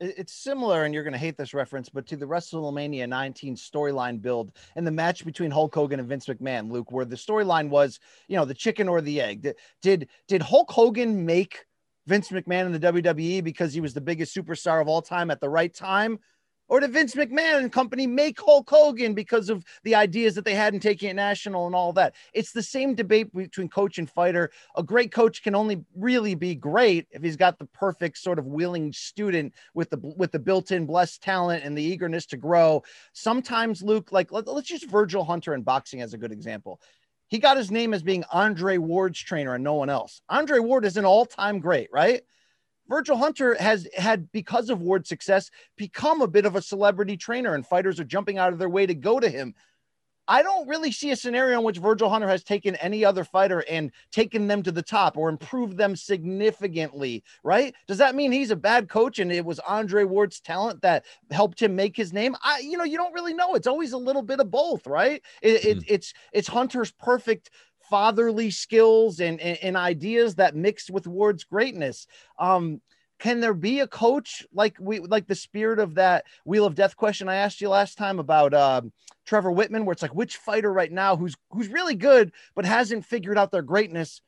it's 0.00 0.34
similar, 0.34 0.84
and 0.84 0.92
you're 0.92 1.02
going 1.02 1.12
to 1.12 1.18
hate 1.18 1.36
this 1.36 1.54
reference, 1.54 1.88
but 1.88 2.06
to 2.06 2.16
the 2.16 2.26
WrestleMania 2.26 3.08
19 3.08 3.56
storyline 3.56 4.20
build 4.20 4.52
and 4.74 4.86
the 4.86 4.90
match 4.90 5.24
between 5.24 5.50
Hulk 5.50 5.74
Hogan 5.74 6.00
and 6.00 6.08
Vince 6.08 6.26
McMahon, 6.26 6.70
Luke, 6.70 6.92
where 6.92 7.04
the 7.04 7.16
storyline 7.16 7.70
was, 7.70 7.98
you 8.28 8.36
know, 8.36 8.44
the 8.44 8.54
chicken 8.54 8.88
or 8.88 9.00
the 9.00 9.20
egg. 9.20 9.42
Did 9.42 9.56
did, 9.80 10.08
did 10.28 10.42
Hulk 10.42 10.70
Hogan 10.70 11.24
make 11.24 11.64
Vince 12.06 12.28
McMahon 12.28 12.66
in 12.66 12.72
the 12.72 12.80
WWE 12.80 13.42
because 13.42 13.72
he 13.72 13.80
was 13.80 13.94
the 13.94 14.00
biggest 14.00 14.34
superstar 14.34 14.80
of 14.80 14.88
all 14.88 15.02
time 15.02 15.30
at 15.30 15.40
the 15.40 15.48
right 15.48 15.74
time? 15.74 16.18
Or 16.68 16.80
did 16.80 16.92
Vince 16.92 17.14
McMahon 17.14 17.58
and 17.58 17.72
company 17.72 18.06
make 18.06 18.40
Hulk 18.40 18.68
Hogan 18.68 19.14
because 19.14 19.50
of 19.50 19.64
the 19.84 19.94
ideas 19.94 20.34
that 20.34 20.44
they 20.44 20.54
had 20.54 20.74
in 20.74 20.80
taking 20.80 21.08
it 21.10 21.14
national 21.14 21.66
and 21.66 21.76
all 21.76 21.92
that? 21.92 22.14
It's 22.32 22.50
the 22.50 22.62
same 22.62 22.94
debate 22.94 23.32
between 23.32 23.68
coach 23.68 23.98
and 23.98 24.10
fighter. 24.10 24.50
A 24.76 24.82
great 24.82 25.12
coach 25.12 25.42
can 25.44 25.54
only 25.54 25.84
really 25.94 26.34
be 26.34 26.56
great 26.56 27.06
if 27.12 27.22
he's 27.22 27.36
got 27.36 27.58
the 27.58 27.66
perfect 27.66 28.18
sort 28.18 28.40
of 28.40 28.46
willing 28.46 28.92
student 28.92 29.54
with 29.74 29.90
the 29.90 29.98
with 30.16 30.32
the 30.32 30.40
built-in 30.40 30.86
blessed 30.86 31.22
talent 31.22 31.64
and 31.64 31.78
the 31.78 31.82
eagerness 31.82 32.26
to 32.26 32.36
grow. 32.36 32.82
Sometimes 33.12 33.82
Luke, 33.82 34.10
like 34.10 34.32
let, 34.32 34.48
let's 34.48 34.70
use 34.70 34.82
Virgil 34.84 35.24
Hunter 35.24 35.54
in 35.54 35.62
boxing 35.62 36.02
as 36.02 36.14
a 36.14 36.18
good 36.18 36.32
example. 36.32 36.80
He 37.28 37.38
got 37.38 37.56
his 37.56 37.70
name 37.70 37.92
as 37.92 38.02
being 38.02 38.24
Andre 38.32 38.78
Ward's 38.78 39.20
trainer 39.20 39.54
and 39.54 39.64
no 39.64 39.74
one 39.74 39.90
else. 39.90 40.20
Andre 40.28 40.58
Ward 40.58 40.84
is 40.84 40.96
an 40.96 41.04
all-time 41.04 41.58
great, 41.58 41.88
right? 41.92 42.22
Virgil 42.88 43.16
Hunter 43.16 43.56
has 43.56 43.88
had, 43.96 44.30
because 44.30 44.70
of 44.70 44.80
Ward's 44.80 45.08
success, 45.08 45.50
become 45.76 46.22
a 46.22 46.28
bit 46.28 46.46
of 46.46 46.54
a 46.54 46.62
celebrity 46.62 47.16
trainer, 47.16 47.54
and 47.54 47.66
fighters 47.66 47.98
are 47.98 48.04
jumping 48.04 48.38
out 48.38 48.52
of 48.52 48.60
their 48.60 48.68
way 48.68 48.86
to 48.86 48.94
go 48.94 49.18
to 49.18 49.28
him. 49.28 49.54
I 50.28 50.42
don't 50.42 50.68
really 50.68 50.92
see 50.92 51.10
a 51.10 51.16
scenario 51.16 51.58
in 51.58 51.64
which 51.64 51.78
Virgil 51.78 52.08
Hunter 52.08 52.28
has 52.28 52.42
taken 52.42 52.76
any 52.76 53.04
other 53.04 53.24
fighter 53.24 53.64
and 53.70 53.92
taken 54.10 54.46
them 54.46 54.62
to 54.64 54.72
the 54.72 54.82
top 54.82 55.16
or 55.16 55.28
improved 55.28 55.76
them 55.76 55.94
significantly, 55.94 57.22
right? 57.44 57.74
Does 57.86 57.98
that 57.98 58.14
mean 58.14 58.32
he's 58.32 58.50
a 58.50 58.56
bad 58.56 58.88
coach 58.88 59.18
and 59.18 59.30
it 59.30 59.44
was 59.44 59.58
Andre 59.60 60.04
Ward's 60.04 60.40
talent 60.40 60.82
that 60.82 61.04
helped 61.30 61.60
him 61.60 61.76
make 61.76 61.96
his 61.96 62.12
name? 62.12 62.36
I, 62.42 62.60
you 62.60 62.76
know, 62.76 62.84
you 62.84 62.96
don't 62.96 63.14
really 63.14 63.34
know. 63.34 63.54
It's 63.54 63.66
always 63.66 63.92
a 63.92 63.98
little 63.98 64.22
bit 64.22 64.40
of 64.40 64.50
both, 64.50 64.86
right? 64.86 65.22
It, 65.42 65.62
mm-hmm. 65.62 65.78
it, 65.78 65.84
it's 65.86 66.14
it's 66.32 66.48
Hunter's 66.48 66.92
perfect 66.92 67.50
fatherly 67.88 68.50
skills 68.50 69.20
and, 69.20 69.40
and, 69.40 69.58
and 69.62 69.76
ideas 69.76 70.34
that 70.36 70.56
mixed 70.56 70.90
with 70.90 71.06
Ward's 71.06 71.44
greatness. 71.44 72.06
Um, 72.38 72.80
can 73.18 73.40
there 73.40 73.54
be 73.54 73.80
a 73.80 73.86
coach 73.86 74.46
like 74.52 74.76
we 74.78 75.00
like 75.00 75.26
the 75.26 75.34
spirit 75.34 75.78
of 75.78 75.94
that 75.94 76.24
wheel 76.44 76.66
of 76.66 76.74
death 76.74 76.96
question 76.96 77.28
I 77.28 77.36
asked 77.36 77.60
you 77.60 77.68
last 77.68 77.96
time 77.96 78.18
about 78.18 78.52
um, 78.52 78.92
Trevor 79.24 79.50
Wittman, 79.50 79.84
where 79.84 79.92
it's 79.92 80.02
like 80.02 80.14
which 80.14 80.36
fighter 80.36 80.72
right 80.72 80.92
now 80.92 81.16
who's 81.16 81.34
who's 81.50 81.68
really 81.68 81.94
good 81.94 82.32
but 82.54 82.64
hasn't 82.64 83.06
figured 83.06 83.38
out 83.38 83.50
their 83.50 83.62
greatness 83.62 84.20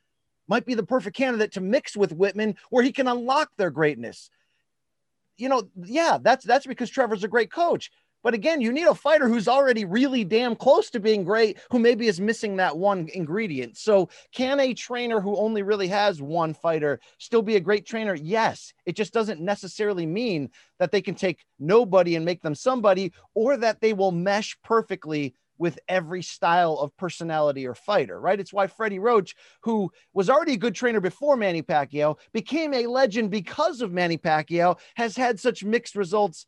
might 0.49 0.65
be 0.65 0.75
the 0.75 0.83
perfect 0.83 1.17
candidate 1.17 1.53
to 1.53 1.61
mix 1.61 1.97
with 1.97 2.17
Wittman, 2.17 2.57
where 2.71 2.83
he 2.83 2.91
can 2.91 3.07
unlock 3.07 3.51
their 3.57 3.71
greatness. 3.71 4.31
You 5.37 5.51
know, 5.51 5.69
yeah, 5.77 6.19
that's 6.21 6.45
that's 6.45 6.67
because 6.67 6.91
Trevor's 6.91 7.23
a 7.23 7.29
great 7.29 7.53
coach. 7.53 7.91
But 8.29 8.35
again, 8.35 8.61
you 8.61 8.75
need 8.75 8.87
a 8.87 8.95
fighter 8.95 9.27
who's 9.27 9.49
already 9.49 9.87
really 9.87 10.23
damn 10.23 10.55
close 10.55 10.91
to 10.91 11.01
being 11.01 11.25
great, 11.25 11.57
who 11.71 11.79
maybe 11.79 12.09
is 12.09 12.21
missing 12.21 12.57
that 12.57 12.77
one 12.77 13.09
ingredient. 13.15 13.79
So, 13.79 14.11
can 14.35 14.61
a 14.61 14.75
trainer 14.75 15.19
who 15.19 15.35
only 15.39 15.63
really 15.63 15.89
has 15.89 16.21
one 16.21 16.53
fighter 16.53 17.01
still 17.17 17.41
be 17.41 17.57
a 17.57 17.61
great 17.61 17.87
trainer? 17.87 18.15
Yes. 18.15 18.75
It 18.85 18.97
just 18.97 19.15
doesn't 19.15 19.41
necessarily 19.41 20.05
mean 20.05 20.51
that 20.79 20.93
they 20.93 21.01
can 21.01 21.15
take 21.15 21.43
nobody 21.59 22.17
and 22.17 22.25
make 22.27 22.43
them 22.43 22.55
somebody, 22.55 23.15
or 23.33 23.57
that 23.57 23.81
they 23.81 23.95
will 23.95 24.13
mesh 24.13 24.59
perfectly 24.63 25.35
with 25.57 25.79
every 25.89 26.21
style 26.21 26.75
of 26.75 26.95
personality 26.99 27.67
or 27.67 27.75
fighter, 27.75 28.21
right? 28.21 28.39
It's 28.39 28.53
why 28.53 28.67
Freddie 28.67 28.99
Roach, 28.99 29.37
who 29.63 29.91
was 30.13 30.29
already 30.29 30.53
a 30.53 30.59
good 30.59 30.75
trainer 30.75 31.01
before 31.01 31.39
Manny 31.39 31.63
Pacquiao, 31.63 32.19
became 32.35 32.75
a 32.75 32.89
legend 32.89 33.31
because 33.31 33.81
of 33.81 33.91
Manny 33.91 34.19
Pacquiao, 34.19 34.79
has 34.97 35.17
had 35.17 35.41
such 35.41 35.65
mixed 35.65 35.97
results 35.97 36.45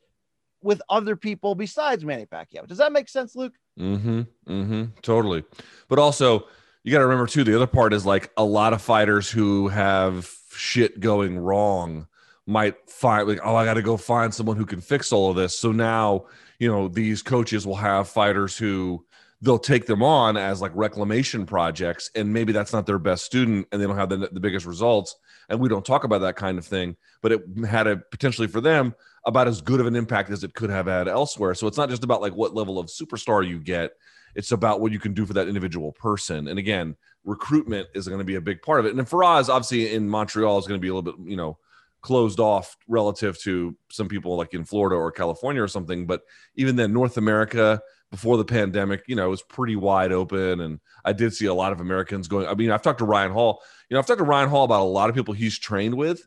with 0.62 0.83
other 0.88 1.16
people 1.16 1.55
besides 1.55 2.05
Manny 2.05 2.27
Pacquiao. 2.27 2.66
Does 2.66 2.79
that 2.79 2.92
make 2.92 3.09
sense, 3.09 3.35
Luke? 3.35 3.55
Mm-hmm. 3.79 4.20
Mm-hmm. 4.49 4.85
Totally. 5.03 5.44
But 5.88 5.99
also, 5.99 6.46
you 6.83 6.92
got 6.92 6.99
to 6.99 7.07
remember 7.07 7.27
too. 7.27 7.44
The 7.44 7.57
other 7.57 7.66
part 7.66 7.92
is 7.92 8.07
like 8.07 8.31
a 8.37 8.44
lot 8.44 8.73
of 8.73 8.83
fighters 8.83 9.31
who 9.31 9.68
have 9.68 10.33
shit 10.53 11.01
going 11.01 11.38
wrong 11.38 12.07
might 12.46 12.90
find 12.90 13.29
like, 13.29 13.40
oh, 13.44 13.55
I 13.55 13.64
got 13.64 13.75
to 13.75 13.83
go 13.83 13.96
find 13.96 14.35
someone 14.35 14.57
who 14.57 14.66
can 14.66 14.81
fix 14.81 15.12
all 15.12 15.31
of 15.31 15.37
this. 15.37 15.59
So 15.59 15.73
now, 15.73 16.27
you 16.59 16.70
know, 16.70 16.88
these 16.88 17.23
coaches 17.23 17.66
will 17.66 17.77
have 17.77 18.09
fighters 18.09 18.57
who 18.57 19.05
they'll 19.40 19.59
take 19.59 19.87
them 19.87 20.03
on 20.03 20.37
as 20.37 20.61
like 20.61 20.73
reclamation 20.75 21.46
projects, 21.46 22.11
and 22.14 22.33
maybe 22.33 22.53
that's 22.53 22.73
not 22.73 22.87
their 22.87 22.99
best 22.99 23.25
student, 23.25 23.66
and 23.73 23.81
they 23.81 23.87
don't 23.87 23.96
have 23.96 24.11
the, 24.11 24.29
the 24.33 24.40
biggest 24.40 24.66
results. 24.66 25.16
And 25.51 25.61
we 25.61 25.69
don't 25.69 25.85
talk 25.85 26.05
about 26.05 26.21
that 26.21 26.37
kind 26.37 26.57
of 26.57 26.65
thing, 26.65 26.97
but 27.21 27.33
it 27.33 27.43
had 27.69 27.87
a 27.87 27.97
potentially 27.97 28.49
for 28.49 28.61
them 28.61 28.95
about 29.27 29.49
as 29.49 29.61
good 29.61 29.81
of 29.81 29.87
an 29.87 29.97
impact 29.97 30.31
as 30.31 30.45
it 30.45 30.55
could 30.55 30.71
have 30.71 30.87
had 30.87 31.09
elsewhere. 31.09 31.55
So 31.55 31.67
it's 31.67 31.77
not 31.77 31.91
just 31.91 32.05
about 32.05 32.23
like 32.23 32.35
what 32.35 32.55
level 32.55 32.79
of 32.79 32.87
superstar 32.87 33.47
you 33.47 33.59
get, 33.59 33.93
it's 34.35 34.53
about 34.53 34.81
what 34.81 34.93
you 34.93 34.99
can 34.99 35.13
do 35.13 35.27
for 35.27 35.35
that 35.35 35.49
individual 35.49 35.93
person. 35.93 36.49
And 36.49 36.59
again, 36.59 36.97
recruitment 37.25 37.89
is 37.95 38.07
going 38.09 38.21
to 38.21 38.25
be 38.25 38.37
a 38.37 38.41
big 38.41 38.63
part 38.63 38.81
of 38.81 38.87
it. 38.87 38.95
And 38.95 39.07
Firas, 39.07 39.49
obviously, 39.49 39.93
in 39.95 40.09
Montreal 40.09 40.59
is 40.59 40.67
going 40.67 40.81
to 40.81 40.83
be 40.83 40.89
a 40.89 40.95
little 40.95 41.13
bit, 41.13 41.29
you 41.29 41.37
know, 41.37 41.59
closed 42.01 42.41
off 42.41 42.77
relative 42.89 43.39
to 43.41 43.77
some 43.91 44.09
people 44.09 44.37
like 44.37 44.55
in 44.55 44.65
Florida 44.65 44.97
or 44.97 45.13
California 45.13 45.63
or 45.63 45.69
something. 45.69 46.07
But 46.07 46.23
even 46.55 46.77
then, 46.77 46.93
North 46.93 47.17
America 47.19 47.81
before 48.11 48.37
the 48.37 48.44
pandemic, 48.44 49.05
you 49.07 49.14
know, 49.14 49.27
it 49.27 49.31
was 49.31 49.42
pretty 49.42 49.77
wide 49.77 50.12
open. 50.12 50.61
And 50.61 50.81
I 51.05 51.12
did 51.12 51.33
see 51.33 51.46
a 51.46 51.55
lot 51.55 51.73
of 51.73 51.81
Americans 51.81 52.29
going. 52.29 52.46
I 52.46 52.55
mean, 52.55 52.70
I've 52.70 52.83
talked 52.83 52.99
to 52.99 53.05
Ryan 53.05 53.33
Hall. 53.33 53.62
You 53.88 53.94
know, 53.94 54.01
I've 54.01 54.07
talked 54.07 54.18
to 54.18 54.25
Ryan 54.25 54.49
Hall 54.49 54.64
about 54.64 54.83
a 54.83 54.85
lot 54.85 55.09
of 55.11 55.16
people 55.16 55.35
he's 55.35 55.59
trained 55.59 55.94
with 55.94 56.27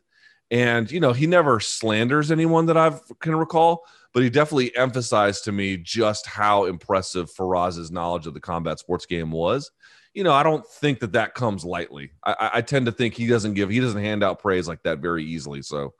and, 0.50 0.90
you 0.90 1.00
know, 1.00 1.12
he 1.12 1.26
never 1.26 1.60
slanders 1.60 2.30
anyone 2.30 2.66
that 2.66 2.76
I 2.76 2.92
can 3.20 3.34
recall, 3.34 3.86
but 4.12 4.22
he 4.22 4.30
definitely 4.30 4.76
emphasized 4.76 5.44
to 5.44 5.52
me 5.52 5.76
just 5.76 6.26
how 6.26 6.64
impressive 6.64 7.30
Firas's 7.30 7.90
knowledge 7.90 8.26
of 8.26 8.34
the 8.34 8.40
combat 8.40 8.78
sports 8.78 9.06
game 9.06 9.30
was. 9.30 9.70
You 10.12 10.22
know, 10.22 10.32
I 10.32 10.42
don't 10.42 10.64
think 10.64 11.00
that 11.00 11.12
that 11.12 11.34
comes 11.34 11.64
lightly. 11.64 12.12
I, 12.24 12.50
I 12.54 12.60
tend 12.60 12.86
to 12.86 12.92
think 12.92 13.14
he 13.14 13.26
doesn't 13.26 13.54
give, 13.54 13.70
he 13.70 13.80
doesn't 13.80 14.00
hand 14.00 14.22
out 14.22 14.38
praise 14.38 14.68
like 14.68 14.82
that 14.84 15.00
very 15.00 15.24
easily. 15.24 15.62
So, 15.62 15.94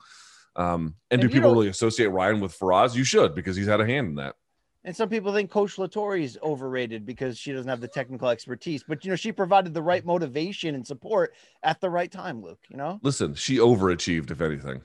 um, 0.56 0.94
and, 1.10 1.20
and 1.20 1.22
do 1.22 1.28
people 1.28 1.52
really 1.52 1.68
associate 1.68 2.08
Ryan 2.08 2.38
with 2.38 2.56
Faraz? 2.56 2.94
You 2.94 3.02
should 3.02 3.34
because 3.34 3.56
he's 3.56 3.66
had 3.66 3.80
a 3.80 3.86
hand 3.86 4.08
in 4.08 4.14
that. 4.16 4.36
And 4.84 4.94
some 4.94 5.08
people 5.08 5.32
think 5.32 5.50
Coach 5.50 5.76
Latore 5.76 6.22
is 6.22 6.38
overrated 6.42 7.06
because 7.06 7.38
she 7.38 7.52
doesn't 7.52 7.68
have 7.68 7.80
the 7.80 7.88
technical 7.88 8.28
expertise. 8.28 8.84
But 8.86 9.04
you 9.04 9.10
know, 9.10 9.16
she 9.16 9.32
provided 9.32 9.72
the 9.72 9.82
right 9.82 10.04
motivation 10.04 10.74
and 10.74 10.86
support 10.86 11.34
at 11.62 11.80
the 11.80 11.88
right 11.88 12.12
time, 12.12 12.42
Luke. 12.42 12.60
You 12.68 12.76
know, 12.76 13.00
listen, 13.02 13.34
she 13.34 13.56
overachieved, 13.56 14.30
if 14.30 14.40
anything. 14.40 14.82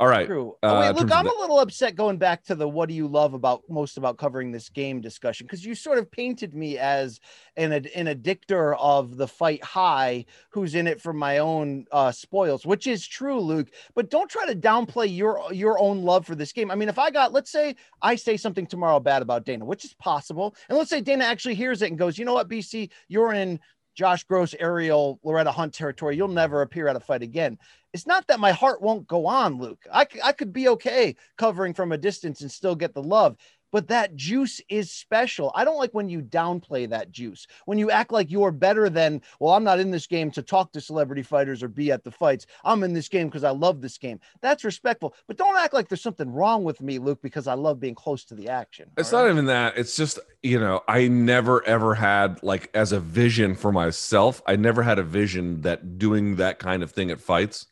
All 0.00 0.08
right. 0.08 0.26
True. 0.26 0.56
Oh, 0.62 0.80
wait, 0.80 0.88
uh, 0.88 0.92
look, 0.92 1.12
I'm 1.12 1.26
a 1.26 1.38
little 1.38 1.60
upset 1.60 1.94
going 1.94 2.16
back 2.16 2.42
to 2.44 2.54
the 2.54 2.66
what 2.66 2.88
do 2.88 2.94
you 2.94 3.06
love 3.06 3.34
about 3.34 3.64
most 3.68 3.98
about 3.98 4.16
covering 4.16 4.50
this 4.50 4.70
game 4.70 5.02
discussion 5.02 5.46
because 5.46 5.62
you 5.62 5.74
sort 5.74 5.98
of 5.98 6.10
painted 6.10 6.54
me 6.54 6.78
as 6.78 7.20
an 7.58 7.72
an 7.72 8.06
addictor 8.06 8.76
of 8.78 9.18
the 9.18 9.28
fight 9.28 9.62
high 9.62 10.24
who's 10.48 10.74
in 10.74 10.86
it 10.86 11.02
for 11.02 11.12
my 11.12 11.36
own 11.36 11.84
uh, 11.92 12.10
spoils, 12.10 12.64
which 12.64 12.86
is 12.86 13.06
true, 13.06 13.38
Luke. 13.38 13.68
But 13.94 14.08
don't 14.08 14.30
try 14.30 14.46
to 14.46 14.56
downplay 14.56 15.14
your 15.14 15.42
your 15.52 15.78
own 15.78 16.02
love 16.02 16.24
for 16.24 16.34
this 16.34 16.52
game. 16.52 16.70
I 16.70 16.76
mean, 16.76 16.88
if 16.88 16.98
I 16.98 17.10
got, 17.10 17.34
let's 17.34 17.52
say, 17.52 17.76
I 18.00 18.14
say 18.14 18.38
something 18.38 18.66
tomorrow 18.66 19.00
bad 19.00 19.20
about 19.20 19.44
Dana, 19.44 19.66
which 19.66 19.84
is 19.84 19.92
possible, 19.92 20.56
and 20.70 20.78
let's 20.78 20.88
say 20.88 21.02
Dana 21.02 21.24
actually 21.24 21.56
hears 21.56 21.82
it 21.82 21.90
and 21.90 21.98
goes, 21.98 22.16
you 22.16 22.24
know 22.24 22.32
what, 22.32 22.48
BC, 22.48 22.88
you're 23.08 23.34
in 23.34 23.60
Josh 24.00 24.24
Gross, 24.24 24.54
Ariel, 24.58 25.20
Loretta 25.22 25.52
Hunt 25.52 25.74
territory. 25.74 26.16
You'll 26.16 26.28
never 26.28 26.62
appear 26.62 26.88
at 26.88 26.96
a 26.96 27.00
fight 27.00 27.22
again. 27.22 27.58
It's 27.92 28.06
not 28.06 28.26
that 28.28 28.40
my 28.40 28.50
heart 28.50 28.80
won't 28.80 29.06
go 29.06 29.26
on, 29.26 29.58
Luke. 29.58 29.84
I, 29.92 30.06
I 30.24 30.32
could 30.32 30.54
be 30.54 30.68
okay 30.68 31.16
covering 31.36 31.74
from 31.74 31.92
a 31.92 31.98
distance 31.98 32.40
and 32.40 32.50
still 32.50 32.74
get 32.74 32.94
the 32.94 33.02
love 33.02 33.36
but 33.70 33.88
that 33.88 34.16
juice 34.16 34.60
is 34.68 34.90
special. 34.90 35.52
I 35.54 35.64
don't 35.64 35.78
like 35.78 35.92
when 35.92 36.08
you 36.08 36.20
downplay 36.22 36.88
that 36.90 37.10
juice. 37.12 37.46
When 37.66 37.78
you 37.78 37.90
act 37.90 38.12
like 38.12 38.30
you're 38.30 38.52
better 38.52 38.88
than, 38.88 39.22
well, 39.38 39.54
I'm 39.54 39.64
not 39.64 39.80
in 39.80 39.90
this 39.90 40.06
game 40.06 40.30
to 40.32 40.42
talk 40.42 40.72
to 40.72 40.80
celebrity 40.80 41.22
fighters 41.22 41.62
or 41.62 41.68
be 41.68 41.92
at 41.92 42.04
the 42.04 42.10
fights. 42.10 42.46
I'm 42.64 42.82
in 42.82 42.92
this 42.92 43.08
game 43.08 43.28
because 43.28 43.44
I 43.44 43.50
love 43.50 43.80
this 43.80 43.98
game. 43.98 44.20
That's 44.40 44.64
respectful. 44.64 45.14
But 45.26 45.36
don't 45.36 45.56
act 45.56 45.74
like 45.74 45.88
there's 45.88 46.02
something 46.02 46.30
wrong 46.30 46.64
with 46.64 46.80
me, 46.80 46.98
Luke, 46.98 47.20
because 47.22 47.46
I 47.46 47.54
love 47.54 47.80
being 47.80 47.94
close 47.94 48.24
to 48.26 48.34
the 48.34 48.48
action. 48.48 48.90
It's 48.96 49.12
not 49.12 49.28
even 49.28 49.46
that. 49.46 49.76
It's 49.76 49.96
just, 49.96 50.18
you 50.42 50.58
know, 50.58 50.82
I 50.88 51.08
never 51.08 51.66
ever 51.66 51.94
had 51.94 52.42
like 52.42 52.70
as 52.74 52.92
a 52.92 53.00
vision 53.00 53.54
for 53.54 53.72
myself, 53.72 54.42
I 54.46 54.56
never 54.56 54.82
had 54.82 54.98
a 54.98 55.02
vision 55.02 55.62
that 55.62 55.98
doing 55.98 56.36
that 56.36 56.58
kind 56.58 56.82
of 56.82 56.90
thing 56.90 57.10
at 57.10 57.20
fights 57.20 57.66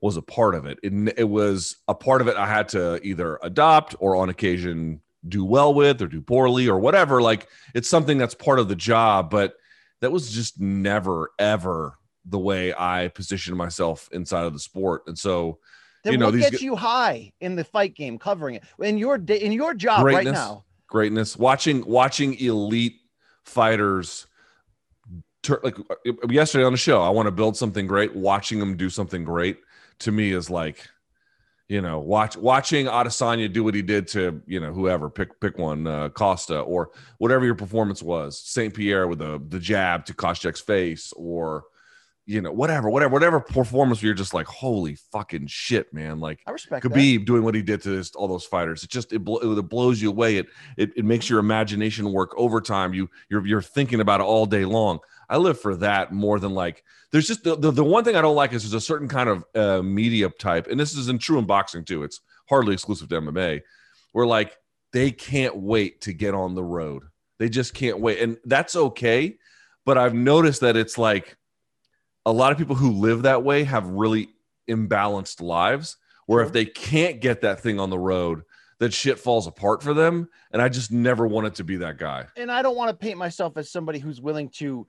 was 0.00 0.16
a 0.16 0.22
part 0.22 0.54
of 0.54 0.66
it. 0.66 0.78
It, 0.82 1.14
it 1.16 1.28
was 1.28 1.76
a 1.86 1.94
part 1.94 2.20
of 2.20 2.28
it 2.28 2.36
I 2.36 2.46
had 2.46 2.68
to 2.70 3.00
either 3.06 3.38
adopt 3.42 3.94
or 4.00 4.16
on 4.16 4.28
occasion 4.28 5.00
do 5.28 5.44
well 5.44 5.72
with 5.72 6.02
or 6.02 6.06
do 6.06 6.20
poorly 6.20 6.68
or 6.68 6.78
whatever. 6.78 7.22
Like 7.22 7.48
it's 7.74 7.88
something 7.88 8.18
that's 8.18 8.34
part 8.34 8.58
of 8.58 8.68
the 8.68 8.76
job, 8.76 9.30
but 9.30 9.54
that 10.00 10.12
was 10.12 10.32
just 10.32 10.60
never 10.60 11.30
ever 11.38 11.98
the 12.24 12.38
way 12.38 12.74
I 12.76 13.08
positioned 13.08 13.56
myself 13.56 14.08
inside 14.12 14.44
of 14.44 14.52
the 14.52 14.58
sport. 14.58 15.02
And 15.06 15.18
so, 15.18 15.58
then 16.04 16.14
you 16.14 16.18
know, 16.18 16.26
what 16.26 16.34
these 16.34 16.50
gets 16.50 16.62
you 16.62 16.76
high 16.76 17.32
in 17.40 17.56
the 17.56 17.64
fight 17.64 17.94
game, 17.94 18.18
covering 18.18 18.56
it 18.56 18.64
in 18.80 18.98
your 18.98 19.18
day 19.18 19.40
in 19.40 19.52
your 19.52 19.74
job 19.74 20.04
right 20.04 20.26
now. 20.26 20.64
Greatness, 20.88 21.36
watching 21.36 21.86
watching 21.86 22.34
elite 22.34 22.96
fighters. 23.44 24.26
like 25.62 25.78
uh, 25.78 26.28
yesterday 26.28 26.64
on 26.64 26.72
the 26.72 26.78
show, 26.78 27.00
I 27.00 27.10
want 27.10 27.26
to 27.26 27.32
build 27.32 27.56
something 27.56 27.86
great. 27.86 28.14
Watching 28.14 28.58
them 28.58 28.76
do 28.76 28.90
something 28.90 29.24
great 29.24 29.58
to 30.00 30.12
me 30.12 30.32
is 30.32 30.50
like 30.50 30.88
you 31.72 31.80
know, 31.80 32.00
watch 32.00 32.36
watching 32.36 32.84
Adesanya 32.84 33.50
do 33.50 33.64
what 33.64 33.74
he 33.74 33.80
did 33.80 34.06
to 34.08 34.42
you 34.46 34.60
know 34.60 34.74
whoever 34.74 35.08
pick 35.08 35.40
pick 35.40 35.56
one 35.56 35.86
uh, 35.86 36.10
Costa 36.10 36.60
or 36.60 36.90
whatever 37.16 37.46
your 37.46 37.54
performance 37.54 38.02
was 38.02 38.38
Saint 38.38 38.74
Pierre 38.74 39.08
with 39.08 39.20
the 39.20 39.42
the 39.48 39.58
jab 39.58 40.04
to 40.04 40.12
Koscheck's 40.12 40.60
face 40.60 41.14
or 41.16 41.64
you 42.24 42.40
know 42.40 42.52
whatever 42.52 42.88
whatever 42.88 43.12
whatever 43.12 43.40
performance 43.40 44.00
where 44.00 44.06
you're 44.06 44.14
just 44.14 44.32
like 44.32 44.46
holy 44.46 44.94
fucking 45.10 45.46
shit 45.46 45.92
man 45.92 46.20
like 46.20 46.40
I 46.46 46.52
respect 46.52 46.84
Khabib 46.86 47.18
that. 47.18 47.24
doing 47.24 47.42
what 47.42 47.54
he 47.54 47.62
did 47.62 47.82
to 47.82 47.90
this, 47.90 48.14
all 48.14 48.28
those 48.28 48.44
fighters 48.44 48.84
it 48.84 48.90
just 48.90 49.12
it, 49.12 49.22
it 49.26 49.68
blows 49.68 50.00
you 50.00 50.10
away 50.10 50.36
it, 50.36 50.46
it 50.76 50.92
it 50.96 51.04
makes 51.04 51.28
your 51.28 51.40
imagination 51.40 52.12
work 52.12 52.32
overtime 52.36 52.94
you 52.94 53.10
you're 53.28 53.44
you're 53.44 53.62
thinking 53.62 54.00
about 54.00 54.20
it 54.20 54.24
all 54.24 54.46
day 54.46 54.64
long 54.64 55.00
I 55.28 55.38
live 55.38 55.58
for 55.58 55.74
that 55.76 56.12
more 56.12 56.38
than 56.38 56.52
like 56.52 56.84
there's 57.10 57.26
just 57.26 57.42
the, 57.42 57.56
the, 57.56 57.70
the 57.70 57.84
one 57.84 58.04
thing 58.04 58.16
I 58.16 58.20
don't 58.20 58.36
like 58.36 58.52
is 58.52 58.62
there's 58.62 58.74
a 58.74 58.86
certain 58.86 59.08
kind 59.08 59.28
of 59.30 59.44
uh, 59.54 59.82
media 59.82 60.28
type, 60.28 60.66
and 60.66 60.78
this 60.78 60.94
is 60.94 61.08
in 61.08 61.18
true 61.18 61.38
in 61.38 61.46
boxing 61.46 61.84
too. 61.84 62.02
It's 62.02 62.20
hardly 62.48 62.74
exclusive 62.74 63.08
to 63.08 63.20
MMA, 63.20 63.62
where 64.12 64.26
like 64.26 64.56
they 64.92 65.10
can't 65.10 65.56
wait 65.56 66.02
to 66.02 66.12
get 66.12 66.34
on 66.34 66.54
the 66.54 66.62
road. 66.62 67.04
They 67.38 67.48
just 67.48 67.72
can't 67.72 67.98
wait, 67.98 68.20
and 68.20 68.36
that's 68.44 68.76
okay. 68.76 69.38
But 69.86 69.96
I've 69.98 70.14
noticed 70.14 70.60
that 70.60 70.76
it's 70.76 70.98
like 70.98 71.36
a 72.24 72.32
lot 72.32 72.52
of 72.52 72.58
people 72.58 72.76
who 72.76 72.92
live 72.92 73.22
that 73.22 73.42
way 73.42 73.64
have 73.64 73.86
really 73.86 74.28
imbalanced 74.68 75.40
lives. 75.40 75.96
Where 76.26 76.40
sure. 76.40 76.46
if 76.46 76.52
they 76.52 76.64
can't 76.64 77.20
get 77.20 77.40
that 77.40 77.60
thing 77.60 77.80
on 77.80 77.90
the 77.90 77.98
road, 77.98 78.42
that 78.78 78.94
shit 78.94 79.18
falls 79.18 79.46
apart 79.46 79.82
for 79.82 79.92
them. 79.92 80.28
And 80.52 80.62
I 80.62 80.68
just 80.68 80.92
never 80.92 81.26
wanted 81.26 81.56
to 81.56 81.64
be 81.64 81.76
that 81.78 81.98
guy. 81.98 82.26
And 82.36 82.50
I 82.50 82.62
don't 82.62 82.76
want 82.76 82.90
to 82.90 82.96
paint 82.96 83.18
myself 83.18 83.56
as 83.56 83.70
somebody 83.70 83.98
who's 83.98 84.20
willing 84.20 84.48
to 84.50 84.86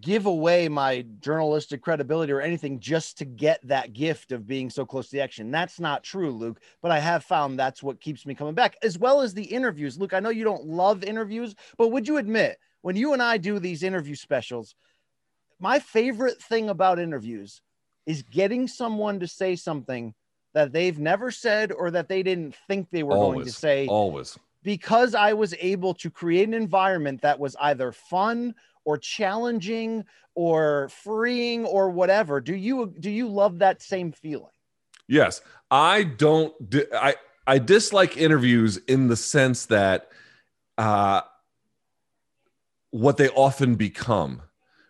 give 0.00 0.26
away 0.26 0.68
my 0.68 1.04
journalistic 1.20 1.82
credibility 1.82 2.32
or 2.32 2.40
anything 2.40 2.78
just 2.78 3.18
to 3.18 3.24
get 3.24 3.60
that 3.66 3.92
gift 3.92 4.30
of 4.30 4.46
being 4.46 4.70
so 4.70 4.86
close 4.86 5.08
to 5.08 5.16
the 5.16 5.22
action. 5.22 5.50
That's 5.50 5.80
not 5.80 6.04
true, 6.04 6.30
Luke, 6.30 6.60
but 6.80 6.92
I 6.92 7.00
have 7.00 7.24
found 7.24 7.58
that's 7.58 7.82
what 7.82 8.00
keeps 8.00 8.24
me 8.24 8.34
coming 8.34 8.54
back, 8.54 8.76
as 8.82 8.98
well 8.98 9.20
as 9.20 9.34
the 9.34 9.44
interviews. 9.44 9.98
Luke, 9.98 10.14
I 10.14 10.20
know 10.20 10.30
you 10.30 10.44
don't 10.44 10.66
love 10.66 11.02
interviews, 11.02 11.54
but 11.76 11.88
would 11.88 12.06
you 12.06 12.18
admit 12.18 12.58
when 12.82 12.94
you 12.96 13.12
and 13.12 13.22
I 13.22 13.36
do 13.36 13.58
these 13.58 13.82
interview 13.82 14.14
specials, 14.14 14.74
my 15.60 15.78
favorite 15.78 16.42
thing 16.42 16.68
about 16.68 16.98
interviews 16.98 17.60
is 18.06 18.22
getting 18.22 18.66
someone 18.66 19.20
to 19.20 19.28
say 19.28 19.54
something 19.56 20.14
that 20.54 20.72
they've 20.72 20.98
never 20.98 21.30
said 21.30 21.70
or 21.70 21.90
that 21.92 22.08
they 22.08 22.22
didn't 22.22 22.56
think 22.66 22.88
they 22.90 23.02
were 23.02 23.14
always, 23.14 23.34
going 23.34 23.46
to 23.46 23.52
say. 23.52 23.86
Always. 23.86 24.38
Because 24.62 25.14
I 25.14 25.32
was 25.32 25.54
able 25.60 25.94
to 25.94 26.10
create 26.10 26.48
an 26.48 26.54
environment 26.54 27.22
that 27.22 27.38
was 27.38 27.54
either 27.60 27.92
fun 27.92 28.54
or 28.84 28.98
challenging 28.98 30.04
or 30.34 30.88
freeing 30.88 31.64
or 31.64 31.90
whatever 31.90 32.40
do 32.40 32.54
you 32.54 32.94
do 33.00 33.10
you 33.10 33.28
love 33.28 33.58
that 33.58 33.82
same 33.82 34.12
feeling 34.12 34.50
yes 35.08 35.42
i 35.70 36.02
don't 36.02 36.54
i 36.94 37.14
i 37.46 37.58
dislike 37.58 38.16
interviews 38.16 38.76
in 38.88 39.08
the 39.08 39.16
sense 39.16 39.66
that 39.66 40.08
uh 40.78 41.20
what 42.90 43.16
they 43.16 43.28
often 43.30 43.74
become 43.74 44.42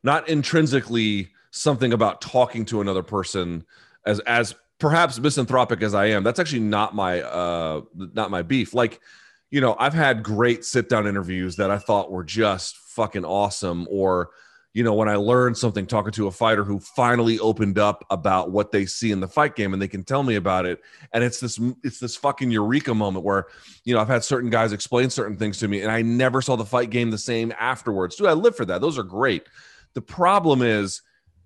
not 0.03 0.29
intrinsically 0.29 1.31
something 1.51 1.93
about 1.93 2.21
talking 2.21 2.65
to 2.67 2.81
another 2.81 3.03
person 3.03 3.65
as 4.07 4.21
as 4.21 4.55
perhaps 4.79 5.19
misanthropic 5.19 5.83
as 5.83 5.95
i 5.95 6.07
am. 6.07 6.23
That's 6.25 6.39
actually 6.39 6.61
not 6.61 6.95
my 6.95 7.23
uh 7.23 7.83
not 7.95 8.31
my 8.31 8.43
beef. 8.43 8.75
Like 8.75 9.01
you 9.51 9.61
know 9.61 9.77
i've 9.79 9.95
had 9.95 10.23
great 10.23 10.65
sit 10.65 10.89
down 10.89 11.09
interviews 11.09 11.57
that 11.57 11.73
i 11.73 11.79
thought 11.79 12.11
were 12.11 12.25
just 12.25 12.77
fucking 12.77 13.25
awesome. 13.25 13.87
Or 13.91 14.31
you 14.73 14.85
know 14.85 14.95
when 14.95 15.09
i 15.09 15.17
learned 15.17 15.59
something 15.59 15.87
talking 15.87 16.13
to 16.13 16.29
a 16.29 16.31
fighter 16.31 16.63
who 16.63 16.79
finally 16.79 17.39
opened 17.41 17.79
up 17.79 18.05
about 18.11 18.53
what 18.53 18.71
they 18.71 18.87
see 18.87 19.11
in 19.11 19.19
the 19.19 19.29
fight 19.29 19.57
game 19.57 19.73
and 19.73 19.83
they 19.83 19.89
can 19.89 20.05
tell 20.05 20.23
me 20.23 20.37
about 20.37 20.67
it. 20.67 20.81
And 21.13 21.25
it's 21.25 21.41
this 21.41 21.61
it's 21.83 21.99
this 21.99 22.17
fucking 22.17 22.51
eureka 22.51 22.95
moment 22.95 23.25
where 23.25 23.47
you 23.85 23.93
know 23.93 24.01
i've 24.01 24.09
had 24.09 24.25
certain 24.25 24.51
guys 24.51 24.73
explain 24.73 25.11
certain 25.11 25.37
things 25.37 25.59
to 25.59 25.69
me 25.69 25.83
and 25.83 25.91
i 25.91 26.01
never 26.01 26.41
saw 26.41 26.57
the 26.57 26.65
fight 26.65 26.91
game 26.91 27.11
the 27.11 27.19
same 27.19 27.53
afterwards. 27.59 28.17
Dude 28.17 28.29
i 28.29 28.33
live 28.33 28.57
for 28.57 28.65
that. 28.65 28.81
Those 28.81 28.99
are 28.99 29.03
great 29.03 29.43
the 29.95 30.03
problem 30.03 30.63
is 30.63 31.03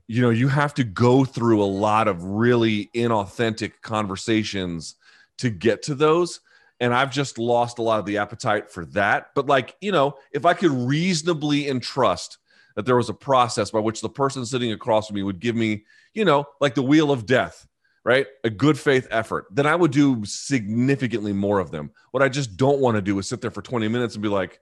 you 0.06 0.20
know 0.22 0.30
you 0.30 0.48
have 0.48 0.74
to 0.74 0.84
go 0.84 1.24
through 1.24 1.62
a 1.62 1.64
lot 1.64 2.08
of 2.08 2.22
really 2.24 2.90
inauthentic 2.94 3.72
conversations 3.82 4.96
to 5.38 5.50
get 5.50 5.82
to 5.82 5.94
those 5.94 6.40
and 6.80 6.92
I've 6.92 7.10
just 7.10 7.38
lost 7.38 7.78
a 7.78 7.82
lot 7.82 8.00
of 8.00 8.06
the 8.06 8.18
appetite 8.18 8.70
for 8.70 8.84
that. 8.86 9.30
But 9.34 9.46
like, 9.46 9.76
you 9.80 9.92
know, 9.92 10.16
if 10.32 10.44
I 10.44 10.54
could 10.54 10.70
reasonably 10.70 11.68
entrust 11.68 12.38
that 12.76 12.84
there 12.84 12.96
was 12.96 13.08
a 13.08 13.14
process 13.14 13.70
by 13.70 13.78
which 13.78 14.00
the 14.00 14.08
person 14.08 14.44
sitting 14.44 14.72
across 14.72 15.06
from 15.06 15.16
me 15.16 15.22
would 15.22 15.40
give 15.40 15.54
me, 15.54 15.84
you 16.12 16.24
know, 16.24 16.44
like 16.60 16.74
the 16.74 16.82
wheel 16.82 17.12
of 17.12 17.26
death, 17.26 17.66
right? 18.04 18.26
A 18.42 18.50
good 18.50 18.78
faith 18.78 19.06
effort, 19.10 19.46
then 19.50 19.66
I 19.66 19.76
would 19.76 19.92
do 19.92 20.24
significantly 20.24 21.32
more 21.32 21.60
of 21.60 21.70
them. 21.70 21.92
What 22.10 22.22
I 22.22 22.28
just 22.28 22.56
don't 22.56 22.80
want 22.80 22.96
to 22.96 23.02
do 23.02 23.18
is 23.18 23.28
sit 23.28 23.40
there 23.40 23.50
for 23.50 23.62
20 23.62 23.86
minutes 23.88 24.14
and 24.14 24.22
be 24.22 24.28
like, 24.28 24.60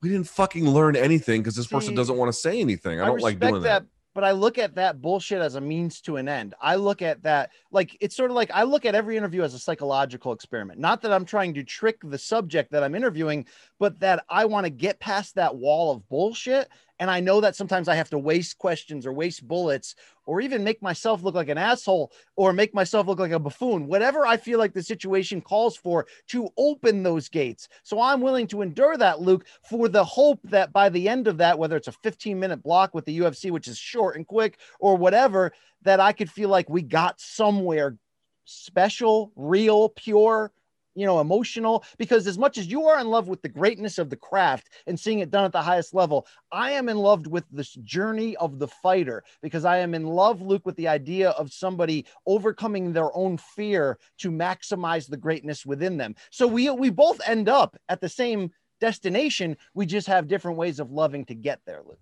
we 0.00 0.08
didn't 0.08 0.28
fucking 0.28 0.68
learn 0.68 0.96
anything 0.96 1.40
because 1.40 1.54
this 1.54 1.66
person 1.66 1.94
doesn't 1.94 2.16
want 2.16 2.28
to 2.28 2.38
say 2.38 2.60
anything. 2.60 3.00
I 3.00 3.06
don't 3.06 3.20
like 3.20 3.38
doing 3.38 3.62
that. 3.62 3.82
that 3.82 3.86
but 4.14 4.24
I 4.24 4.32
look 4.32 4.58
at 4.58 4.74
that 4.74 5.00
bullshit 5.00 5.40
as 5.40 5.54
a 5.54 5.60
means 5.60 6.00
to 6.02 6.16
an 6.16 6.28
end. 6.28 6.54
I 6.60 6.76
look 6.76 7.02
at 7.02 7.22
that 7.22 7.50
like 7.70 7.96
it's 8.00 8.16
sort 8.16 8.30
of 8.30 8.34
like 8.34 8.50
I 8.52 8.64
look 8.64 8.84
at 8.84 8.94
every 8.94 9.16
interview 9.16 9.42
as 9.42 9.54
a 9.54 9.58
psychological 9.58 10.32
experiment. 10.32 10.78
Not 10.78 11.02
that 11.02 11.12
I'm 11.12 11.24
trying 11.24 11.54
to 11.54 11.64
trick 11.64 11.98
the 12.02 12.18
subject 12.18 12.72
that 12.72 12.82
I'm 12.82 12.94
interviewing, 12.94 13.46
but 13.78 13.98
that 14.00 14.24
I 14.28 14.44
want 14.44 14.64
to 14.66 14.70
get 14.70 15.00
past 15.00 15.34
that 15.36 15.56
wall 15.56 15.92
of 15.92 16.08
bullshit 16.08 16.68
and 17.02 17.10
I 17.10 17.18
know 17.18 17.40
that 17.40 17.56
sometimes 17.56 17.88
I 17.88 17.96
have 17.96 18.10
to 18.10 18.18
waste 18.18 18.58
questions 18.58 19.06
or 19.06 19.12
waste 19.12 19.48
bullets 19.48 19.96
or 20.24 20.40
even 20.40 20.62
make 20.62 20.80
myself 20.80 21.24
look 21.24 21.34
like 21.34 21.48
an 21.48 21.58
asshole 21.58 22.12
or 22.36 22.52
make 22.52 22.74
myself 22.74 23.08
look 23.08 23.18
like 23.18 23.32
a 23.32 23.40
buffoon, 23.40 23.88
whatever 23.88 24.24
I 24.24 24.36
feel 24.36 24.60
like 24.60 24.72
the 24.72 24.84
situation 24.84 25.40
calls 25.40 25.76
for 25.76 26.06
to 26.28 26.48
open 26.56 27.02
those 27.02 27.28
gates. 27.28 27.68
So 27.82 28.00
I'm 28.00 28.20
willing 28.20 28.46
to 28.46 28.62
endure 28.62 28.96
that, 28.96 29.20
Luke, 29.20 29.46
for 29.68 29.88
the 29.88 30.04
hope 30.04 30.38
that 30.44 30.72
by 30.72 30.90
the 30.90 31.08
end 31.08 31.26
of 31.26 31.38
that, 31.38 31.58
whether 31.58 31.74
it's 31.74 31.88
a 31.88 31.92
15 32.04 32.38
minute 32.38 32.62
block 32.62 32.94
with 32.94 33.04
the 33.04 33.18
UFC, 33.18 33.50
which 33.50 33.66
is 33.66 33.76
short 33.76 34.14
and 34.14 34.24
quick, 34.24 34.60
or 34.78 34.96
whatever, 34.96 35.50
that 35.82 35.98
I 35.98 36.12
could 36.12 36.30
feel 36.30 36.50
like 36.50 36.70
we 36.70 36.82
got 36.82 37.20
somewhere 37.20 37.96
special, 38.44 39.32
real, 39.34 39.88
pure, 39.88 40.52
you 40.94 41.06
know, 41.06 41.20
emotional. 41.20 41.84
Because 41.98 42.26
as 42.26 42.38
much 42.38 42.58
as 42.58 42.66
you 42.66 42.86
are 42.86 43.00
in 43.00 43.08
love 43.08 43.28
with 43.28 43.42
the 43.42 43.48
greatness 43.48 43.98
of 43.98 44.10
the 44.10 44.16
craft 44.16 44.70
and 44.86 44.98
seeing 44.98 45.20
it 45.20 45.30
done 45.30 45.44
at 45.44 45.52
the 45.52 45.62
highest 45.62 45.94
level, 45.94 46.26
I 46.50 46.72
am 46.72 46.88
in 46.88 46.98
love 46.98 47.26
with 47.26 47.44
this 47.50 47.74
journey 47.74 48.36
of 48.36 48.58
the 48.58 48.68
fighter 48.68 49.24
because 49.42 49.64
I 49.64 49.78
am 49.78 49.94
in 49.94 50.06
love, 50.06 50.42
Luke, 50.42 50.66
with 50.66 50.76
the 50.76 50.88
idea 50.88 51.30
of 51.30 51.52
somebody 51.52 52.06
overcoming 52.26 52.92
their 52.92 53.14
own 53.16 53.38
fear 53.38 53.98
to 54.18 54.30
maximize 54.30 55.08
the 55.08 55.16
greatness 55.16 55.66
within 55.66 55.96
them. 55.96 56.14
So 56.30 56.46
we 56.46 56.70
we 56.70 56.90
both 56.90 57.20
end 57.26 57.48
up 57.48 57.76
at 57.88 58.00
the 58.00 58.08
same 58.08 58.50
destination. 58.80 59.56
We 59.74 59.86
just 59.86 60.06
have 60.08 60.28
different 60.28 60.58
ways 60.58 60.80
of 60.80 60.90
loving 60.90 61.24
to 61.26 61.34
get 61.34 61.60
there, 61.66 61.82
Luke. 61.86 61.98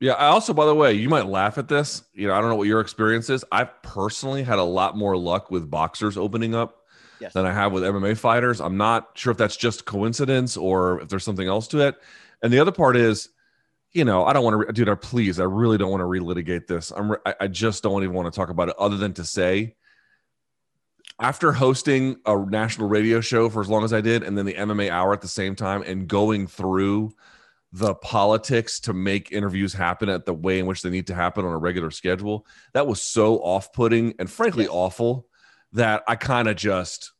Yeah. 0.00 0.12
I 0.14 0.26
also, 0.26 0.54
by 0.54 0.64
the 0.64 0.74
way, 0.74 0.94
you 0.94 1.08
might 1.08 1.26
laugh 1.26 1.58
at 1.58 1.68
this. 1.68 2.02
You 2.14 2.28
know, 2.28 2.34
I 2.34 2.40
don't 2.40 2.48
know 2.48 2.56
what 2.56 2.68
your 2.68 2.80
experience 2.80 3.28
is. 3.28 3.44
I've 3.52 3.82
personally 3.82 4.42
had 4.42 4.58
a 4.58 4.64
lot 4.64 4.96
more 4.96 5.16
luck 5.16 5.50
with 5.50 5.70
boxers 5.70 6.16
opening 6.16 6.54
up 6.54 6.79
yes. 7.20 7.32
than 7.32 7.46
I 7.46 7.52
have 7.52 7.72
with 7.72 7.82
MMA 7.82 8.16
fighters. 8.16 8.60
I'm 8.60 8.76
not 8.76 9.10
sure 9.14 9.30
if 9.30 9.36
that's 9.36 9.56
just 9.56 9.84
coincidence 9.84 10.56
or 10.56 11.00
if 11.02 11.08
there's 11.08 11.24
something 11.24 11.48
else 11.48 11.68
to 11.68 11.80
it. 11.80 11.96
And 12.42 12.52
the 12.52 12.58
other 12.58 12.72
part 12.72 12.96
is 12.96 13.28
you 13.92 14.04
know, 14.04 14.24
I 14.24 14.32
don't 14.32 14.44
want 14.44 14.66
to, 14.66 14.72
dude. 14.72 14.88
I 14.88 14.94
please, 14.94 15.40
I 15.40 15.44
really 15.44 15.76
don't 15.76 15.90
want 15.90 16.00
to 16.00 16.04
relitigate 16.04 16.66
this. 16.66 16.92
I'm, 16.92 17.12
I, 17.26 17.34
I 17.40 17.46
just 17.48 17.82
don't 17.82 18.02
even 18.02 18.14
want 18.14 18.32
to 18.32 18.36
talk 18.36 18.48
about 18.48 18.68
it, 18.68 18.76
other 18.78 18.96
than 18.96 19.14
to 19.14 19.24
say, 19.24 19.74
after 21.18 21.52
hosting 21.52 22.16
a 22.24 22.36
national 22.36 22.88
radio 22.88 23.20
show 23.20 23.48
for 23.48 23.60
as 23.60 23.68
long 23.68 23.84
as 23.84 23.92
I 23.92 24.00
did, 24.00 24.22
and 24.22 24.38
then 24.38 24.46
the 24.46 24.54
MMA 24.54 24.90
hour 24.90 25.12
at 25.12 25.20
the 25.20 25.28
same 25.28 25.56
time, 25.56 25.82
and 25.82 26.06
going 26.06 26.46
through 26.46 27.12
the 27.72 27.94
politics 27.94 28.80
to 28.80 28.92
make 28.92 29.32
interviews 29.32 29.72
happen 29.72 30.08
at 30.08 30.24
the 30.24 30.34
way 30.34 30.58
in 30.58 30.66
which 30.66 30.82
they 30.82 30.90
need 30.90 31.06
to 31.08 31.14
happen 31.14 31.44
on 31.44 31.52
a 31.52 31.58
regular 31.58 31.90
schedule, 31.90 32.46
that 32.72 32.86
was 32.86 33.02
so 33.02 33.38
off-putting 33.38 34.14
and 34.18 34.30
frankly 34.30 34.66
awful 34.68 35.26
that 35.72 36.02
I 36.08 36.16
kind 36.16 36.48
of 36.48 36.56
just 36.56 37.12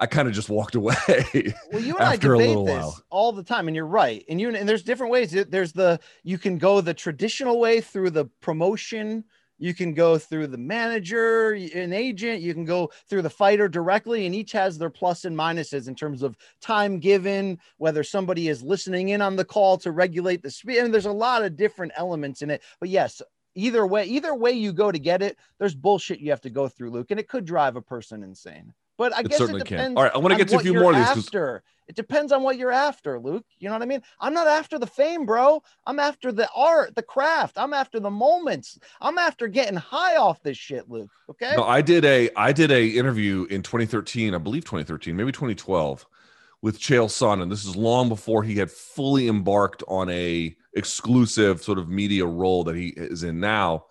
I 0.00 0.06
kind 0.06 0.26
of 0.26 0.34
just 0.34 0.48
walked 0.48 0.74
away. 0.74 0.96
Well, 1.72 1.82
you 1.82 1.96
and 1.96 2.06
I 2.06 2.16
debate 2.16 2.56
this 2.66 2.82
while. 2.82 3.02
all 3.10 3.32
the 3.32 3.44
time, 3.44 3.68
and 3.68 3.76
you're 3.76 3.86
right. 3.86 4.24
And 4.28 4.40
you 4.40 4.52
and 4.52 4.68
there's 4.68 4.82
different 4.82 5.12
ways. 5.12 5.30
There's 5.30 5.72
the 5.72 6.00
you 6.24 6.38
can 6.38 6.58
go 6.58 6.80
the 6.80 6.94
traditional 6.94 7.60
way 7.60 7.80
through 7.80 8.10
the 8.10 8.24
promotion. 8.40 9.24
You 9.58 9.74
can 9.74 9.92
go 9.92 10.16
through 10.16 10.46
the 10.46 10.58
manager, 10.58 11.52
an 11.52 11.92
agent. 11.92 12.40
You 12.40 12.54
can 12.54 12.64
go 12.64 12.90
through 13.08 13.22
the 13.22 13.30
fighter 13.30 13.68
directly, 13.68 14.24
and 14.24 14.34
each 14.34 14.52
has 14.52 14.78
their 14.78 14.88
plus 14.88 15.26
and 15.26 15.36
minuses 15.36 15.86
in 15.86 15.94
terms 15.94 16.22
of 16.22 16.34
time 16.62 16.98
given, 16.98 17.58
whether 17.76 18.02
somebody 18.02 18.48
is 18.48 18.62
listening 18.62 19.10
in 19.10 19.20
on 19.20 19.36
the 19.36 19.44
call 19.44 19.76
to 19.78 19.92
regulate 19.92 20.42
the 20.42 20.50
speed. 20.50 20.78
I 20.78 20.82
mean, 20.82 20.92
there's 20.92 21.04
a 21.04 21.12
lot 21.12 21.44
of 21.44 21.56
different 21.56 21.92
elements 21.94 22.40
in 22.40 22.50
it. 22.50 22.62
But 22.80 22.88
yes, 22.88 23.20
either 23.54 23.86
way, 23.86 24.04
either 24.04 24.34
way 24.34 24.52
you 24.52 24.72
go 24.72 24.90
to 24.90 24.98
get 24.98 25.22
it, 25.22 25.36
there's 25.58 25.74
bullshit 25.74 26.20
you 26.20 26.30
have 26.30 26.40
to 26.42 26.50
go 26.50 26.68
through, 26.68 26.90
Luke, 26.90 27.10
and 27.10 27.20
it 27.20 27.28
could 27.28 27.44
drive 27.44 27.76
a 27.76 27.82
person 27.82 28.22
insane. 28.22 28.72
But 28.96 29.14
I 29.16 29.20
it 29.20 29.28
guess 29.30 29.40
it 29.40 29.46
depends. 29.46 29.68
Can. 29.68 29.96
All 29.96 30.02
right, 30.02 30.12
I 30.14 30.18
want 30.18 30.32
to 30.32 30.36
get 30.36 30.48
to 30.48 30.56
a 30.56 30.60
few 30.60 30.74
more 30.74 30.92
of 30.92 30.98
these. 30.98 31.26
After 31.26 31.62
it 31.88 31.96
depends 31.96 32.32
on 32.32 32.42
what 32.42 32.58
you're 32.58 32.70
after, 32.70 33.18
Luke. 33.18 33.46
You 33.58 33.68
know 33.68 33.74
what 33.74 33.82
I 33.82 33.86
mean? 33.86 34.02
I'm 34.20 34.34
not 34.34 34.46
after 34.46 34.78
the 34.78 34.86
fame, 34.86 35.24
bro. 35.24 35.62
I'm 35.86 35.98
after 35.98 36.30
the 36.30 36.48
art, 36.54 36.94
the 36.94 37.02
craft. 37.02 37.56
I'm 37.56 37.72
after 37.72 37.98
the 37.98 38.10
moments. 38.10 38.78
I'm 39.00 39.18
after 39.18 39.48
getting 39.48 39.76
high 39.76 40.16
off 40.16 40.42
this 40.42 40.58
shit, 40.58 40.88
Luke. 40.90 41.10
Okay. 41.30 41.54
No, 41.56 41.64
I 41.64 41.80
did 41.80 42.04
a 42.04 42.30
I 42.36 42.52
did 42.52 42.70
a 42.70 42.86
interview 42.86 43.44
in 43.50 43.62
2013, 43.62 44.34
I 44.34 44.38
believe 44.38 44.64
2013, 44.64 45.16
maybe 45.16 45.32
2012, 45.32 46.06
with 46.60 46.78
Chael 46.78 47.06
Sonnen. 47.06 47.48
This 47.48 47.64
is 47.64 47.74
long 47.74 48.08
before 48.10 48.42
he 48.42 48.56
had 48.56 48.70
fully 48.70 49.28
embarked 49.28 49.82
on 49.88 50.10
a 50.10 50.54
exclusive 50.74 51.62
sort 51.62 51.78
of 51.78 51.88
media 51.88 52.24
role 52.24 52.64
that 52.64 52.76
he 52.76 52.88
is 52.96 53.22
in 53.22 53.40
now 53.40 53.84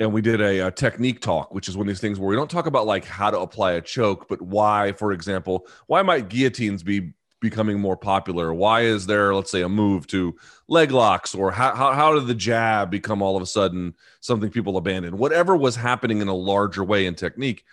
and 0.00 0.14
we 0.14 0.22
did 0.22 0.40
a, 0.40 0.66
a, 0.66 0.70
technique 0.70 1.20
talk, 1.20 1.54
which 1.54 1.68
is 1.68 1.76
one 1.76 1.86
of 1.86 1.88
these 1.88 2.00
things 2.00 2.18
where 2.18 2.28
we 2.28 2.34
don't 2.34 2.50
talk 2.50 2.64
about 2.64 2.86
like 2.86 3.04
how 3.04 3.30
to 3.30 3.38
apply 3.38 3.72
a 3.72 3.82
choke, 3.82 4.28
but 4.28 4.40
why, 4.40 4.92
for 4.92 5.12
example, 5.12 5.66
why 5.88 6.00
might 6.00 6.30
guillotines 6.30 6.82
be 6.82 7.12
becoming 7.42 7.78
more 7.78 7.98
popular? 7.98 8.52
Why 8.54 8.82
is 8.82 9.06
there, 9.06 9.34
let's 9.34 9.50
say, 9.50 9.60
a 9.60 9.68
move 9.68 10.06
to 10.08 10.34
leg 10.68 10.90
locks, 10.90 11.34
or 11.34 11.50
how, 11.50 11.74
how, 11.74 11.92
how 11.92 12.14
did 12.14 12.26
the 12.26 12.34
jab 12.34 12.90
become 12.90 13.20
all 13.20 13.36
of 13.36 13.42
a 13.42 13.46
sudden 13.46 13.94
something 14.20 14.50
people 14.50 14.78
abandon? 14.78 15.18
Whatever 15.18 15.54
was 15.54 15.76
happening 15.76 16.22
in 16.22 16.28
a 16.28 16.34
larger 16.34 16.82
way 16.82 17.04
in 17.04 17.14
technique, 17.14 17.64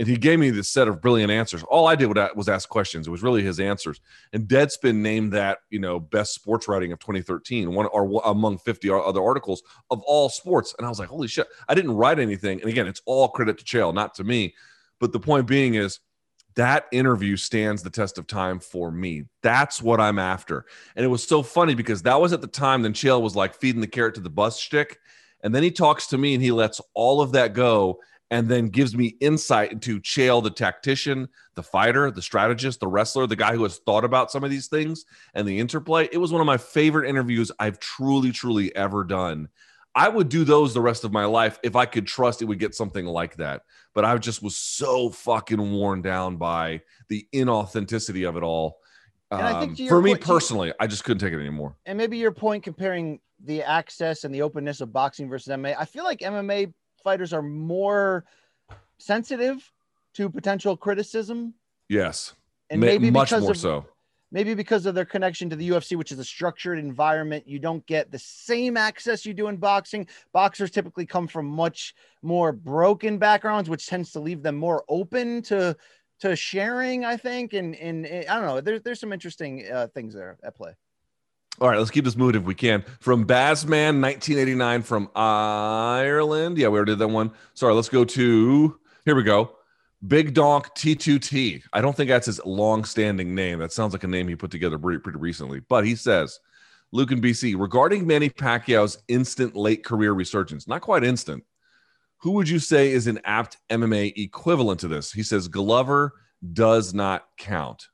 and 0.00 0.08
he 0.08 0.16
gave 0.16 0.38
me 0.38 0.48
this 0.48 0.70
set 0.70 0.88
of 0.88 1.02
brilliant 1.02 1.30
answers. 1.30 1.62
All 1.64 1.86
I 1.86 1.94
did 1.94 2.06
was 2.34 2.48
ask 2.48 2.66
questions. 2.70 3.06
It 3.06 3.10
was 3.10 3.22
really 3.22 3.42
his 3.42 3.60
answers. 3.60 4.00
And 4.32 4.48
Deadspin 4.48 4.94
named 4.94 5.34
that, 5.34 5.58
you 5.68 5.78
know, 5.78 6.00
best 6.00 6.32
sports 6.32 6.68
writing 6.68 6.90
of 6.90 6.98
2013, 7.00 7.74
one 7.74 7.84
or 7.84 8.22
among 8.24 8.56
50 8.56 8.88
other 8.88 9.22
articles 9.22 9.62
of 9.90 10.00
all 10.06 10.30
sports. 10.30 10.74
And 10.78 10.86
I 10.86 10.88
was 10.88 10.98
like, 10.98 11.10
holy 11.10 11.28
shit! 11.28 11.46
I 11.68 11.74
didn't 11.74 11.92
write 11.92 12.18
anything. 12.18 12.62
And 12.62 12.70
again, 12.70 12.86
it's 12.86 13.02
all 13.04 13.28
credit 13.28 13.58
to 13.58 13.64
Chael, 13.64 13.92
not 13.92 14.14
to 14.14 14.24
me. 14.24 14.54
But 15.00 15.12
the 15.12 15.20
point 15.20 15.46
being 15.46 15.74
is 15.74 16.00
that 16.54 16.86
interview 16.92 17.36
stands 17.36 17.82
the 17.82 17.90
test 17.90 18.16
of 18.16 18.26
time 18.26 18.58
for 18.58 18.90
me. 18.90 19.24
That's 19.42 19.82
what 19.82 20.00
I'm 20.00 20.18
after. 20.18 20.64
And 20.96 21.04
it 21.04 21.08
was 21.08 21.28
so 21.28 21.42
funny 21.42 21.74
because 21.74 22.00
that 22.02 22.18
was 22.18 22.32
at 22.32 22.40
the 22.40 22.46
time 22.46 22.80
then 22.80 22.94
Chael 22.94 23.20
was 23.20 23.36
like 23.36 23.54
feeding 23.54 23.82
the 23.82 23.86
carrot 23.86 24.14
to 24.14 24.22
the 24.22 24.30
bus 24.30 24.58
stick. 24.62 24.98
And 25.42 25.54
then 25.54 25.62
he 25.62 25.70
talks 25.70 26.06
to 26.06 26.18
me 26.18 26.32
and 26.32 26.42
he 26.42 26.52
lets 26.52 26.80
all 26.94 27.20
of 27.20 27.32
that 27.32 27.52
go 27.52 28.00
and 28.30 28.48
then 28.48 28.68
gives 28.68 28.96
me 28.96 29.16
insight 29.20 29.72
into 29.72 30.00
Chael, 30.00 30.42
the 30.42 30.50
tactician, 30.50 31.28
the 31.56 31.62
fighter, 31.62 32.10
the 32.10 32.22
strategist, 32.22 32.80
the 32.80 32.86
wrestler, 32.86 33.26
the 33.26 33.36
guy 33.36 33.54
who 33.54 33.64
has 33.64 33.78
thought 33.78 34.04
about 34.04 34.30
some 34.30 34.44
of 34.44 34.50
these 34.50 34.68
things 34.68 35.04
and 35.34 35.46
the 35.46 35.58
interplay. 35.58 36.08
It 36.12 36.18
was 36.18 36.30
one 36.30 36.40
of 36.40 36.46
my 36.46 36.56
favorite 36.56 37.08
interviews 37.08 37.50
I've 37.58 37.80
truly, 37.80 38.30
truly 38.30 38.74
ever 38.76 39.04
done. 39.04 39.48
I 39.94 40.08
would 40.08 40.28
do 40.28 40.44
those 40.44 40.72
the 40.72 40.80
rest 40.80 41.02
of 41.02 41.12
my 41.12 41.24
life 41.24 41.58
if 41.64 41.74
I 41.74 41.86
could 41.86 42.06
trust 42.06 42.42
it 42.42 42.44
would 42.44 42.60
get 42.60 42.76
something 42.76 43.04
like 43.04 43.36
that. 43.36 43.62
But 43.94 44.04
I 44.04 44.16
just 44.18 44.42
was 44.42 44.56
so 44.56 45.10
fucking 45.10 45.72
worn 45.72 46.00
down 46.00 46.36
by 46.36 46.82
the 47.08 47.26
inauthenticity 47.34 48.28
of 48.28 48.36
it 48.36 48.44
all. 48.44 48.78
Um, 49.32 49.74
for 49.76 50.00
me 50.00 50.12
point, 50.12 50.24
personally, 50.24 50.72
I 50.78 50.86
just 50.86 51.02
couldn't 51.02 51.18
take 51.18 51.32
it 51.32 51.40
anymore. 51.40 51.76
And 51.86 51.98
maybe 51.98 52.18
your 52.18 52.32
point 52.32 52.62
comparing 52.62 53.20
the 53.44 53.62
access 53.62 54.24
and 54.24 54.34
the 54.34 54.42
openness 54.42 54.80
of 54.80 54.92
boxing 54.92 55.28
versus 55.28 55.52
MMA, 55.52 55.74
I 55.78 55.84
feel 55.84 56.04
like 56.04 56.20
MMA 56.20 56.72
fighters 57.02 57.32
are 57.32 57.42
more 57.42 58.24
sensitive 58.98 59.70
to 60.14 60.28
potential 60.28 60.76
criticism. 60.76 61.54
Yes. 61.88 62.34
And 62.70 62.80
maybe 62.80 63.10
much 63.10 63.32
more 63.32 63.50
of, 63.50 63.56
so. 63.56 63.86
Maybe 64.32 64.54
because 64.54 64.86
of 64.86 64.94
their 64.94 65.04
connection 65.04 65.50
to 65.50 65.56
the 65.56 65.68
UFC, 65.70 65.96
which 65.96 66.12
is 66.12 66.18
a 66.20 66.24
structured 66.24 66.78
environment, 66.78 67.48
you 67.48 67.58
don't 67.58 67.84
get 67.86 68.12
the 68.12 68.18
same 68.18 68.76
access 68.76 69.26
you 69.26 69.34
do 69.34 69.48
in 69.48 69.56
boxing. 69.56 70.06
Boxers 70.32 70.70
typically 70.70 71.04
come 71.04 71.26
from 71.26 71.46
much 71.46 71.94
more 72.22 72.52
broken 72.52 73.18
backgrounds, 73.18 73.68
which 73.68 73.86
tends 73.86 74.12
to 74.12 74.20
leave 74.20 74.42
them 74.42 74.56
more 74.56 74.84
open 74.88 75.42
to 75.42 75.76
to 76.20 76.36
sharing. 76.36 77.04
I 77.04 77.16
think, 77.16 77.54
and 77.54 77.74
and, 77.74 78.06
and 78.06 78.28
I 78.28 78.36
don't 78.36 78.46
know. 78.46 78.60
There's 78.60 78.82
there's 78.82 79.00
some 79.00 79.12
interesting 79.12 79.66
uh, 79.68 79.88
things 79.88 80.14
there 80.14 80.38
at 80.44 80.54
play. 80.54 80.74
All 81.60 81.68
right, 81.68 81.78
let's 81.78 81.90
keep 81.90 82.04
this 82.04 82.16
moving 82.16 82.40
if 82.40 82.46
we 82.46 82.54
can. 82.54 82.84
From 83.00 83.26
Bazman, 83.26 84.00
1989, 84.00 84.82
from 84.82 85.10
Ireland. 85.14 86.56
Yeah, 86.56 86.68
we 86.68 86.78
already 86.78 86.92
did 86.92 87.00
that 87.00 87.08
one. 87.08 87.32
Sorry, 87.54 87.74
let's 87.74 87.90
go 87.90 88.04
to 88.04 88.80
here 89.04 89.14
we 89.14 89.22
go. 89.22 89.56
Big 90.06 90.34
Donk 90.34 90.68
T2T. 90.74 91.62
I 91.72 91.80
don't 91.80 91.96
think 91.96 92.08
that's 92.08 92.26
his 92.26 92.40
long-standing 92.44 93.34
name. 93.34 93.58
That 93.58 93.72
sounds 93.72 93.92
like 93.92 94.04
a 94.04 94.08
name 94.08 94.28
he 94.28 94.36
put 94.36 94.50
together 94.50 94.78
pretty, 94.78 95.00
pretty 95.00 95.18
recently. 95.18 95.60
But 95.60 95.84
he 95.84 95.94
says, 95.94 96.38
Luke 96.92 97.10
and 97.10 97.22
BC, 97.22 97.58
regarding 97.58 98.06
Manny 98.06 98.30
Pacquiao's 98.30 98.98
instant 99.08 99.56
late 99.56 99.84
career 99.84 100.12
resurgence, 100.12 100.66
not 100.66 100.80
quite 100.80 101.04
instant. 101.04 101.44
Who 102.18 102.32
would 102.32 102.48
you 102.48 102.58
say 102.58 102.92
is 102.92 103.06
an 103.06 103.20
apt 103.24 103.56
MMA 103.70 104.16
equivalent 104.16 104.80
to 104.80 104.88
this? 104.88 105.12
He 105.12 105.22
says 105.22 105.48
Glover 105.48 106.14
does 106.52 106.92
not 106.92 107.24
count. 107.38 107.88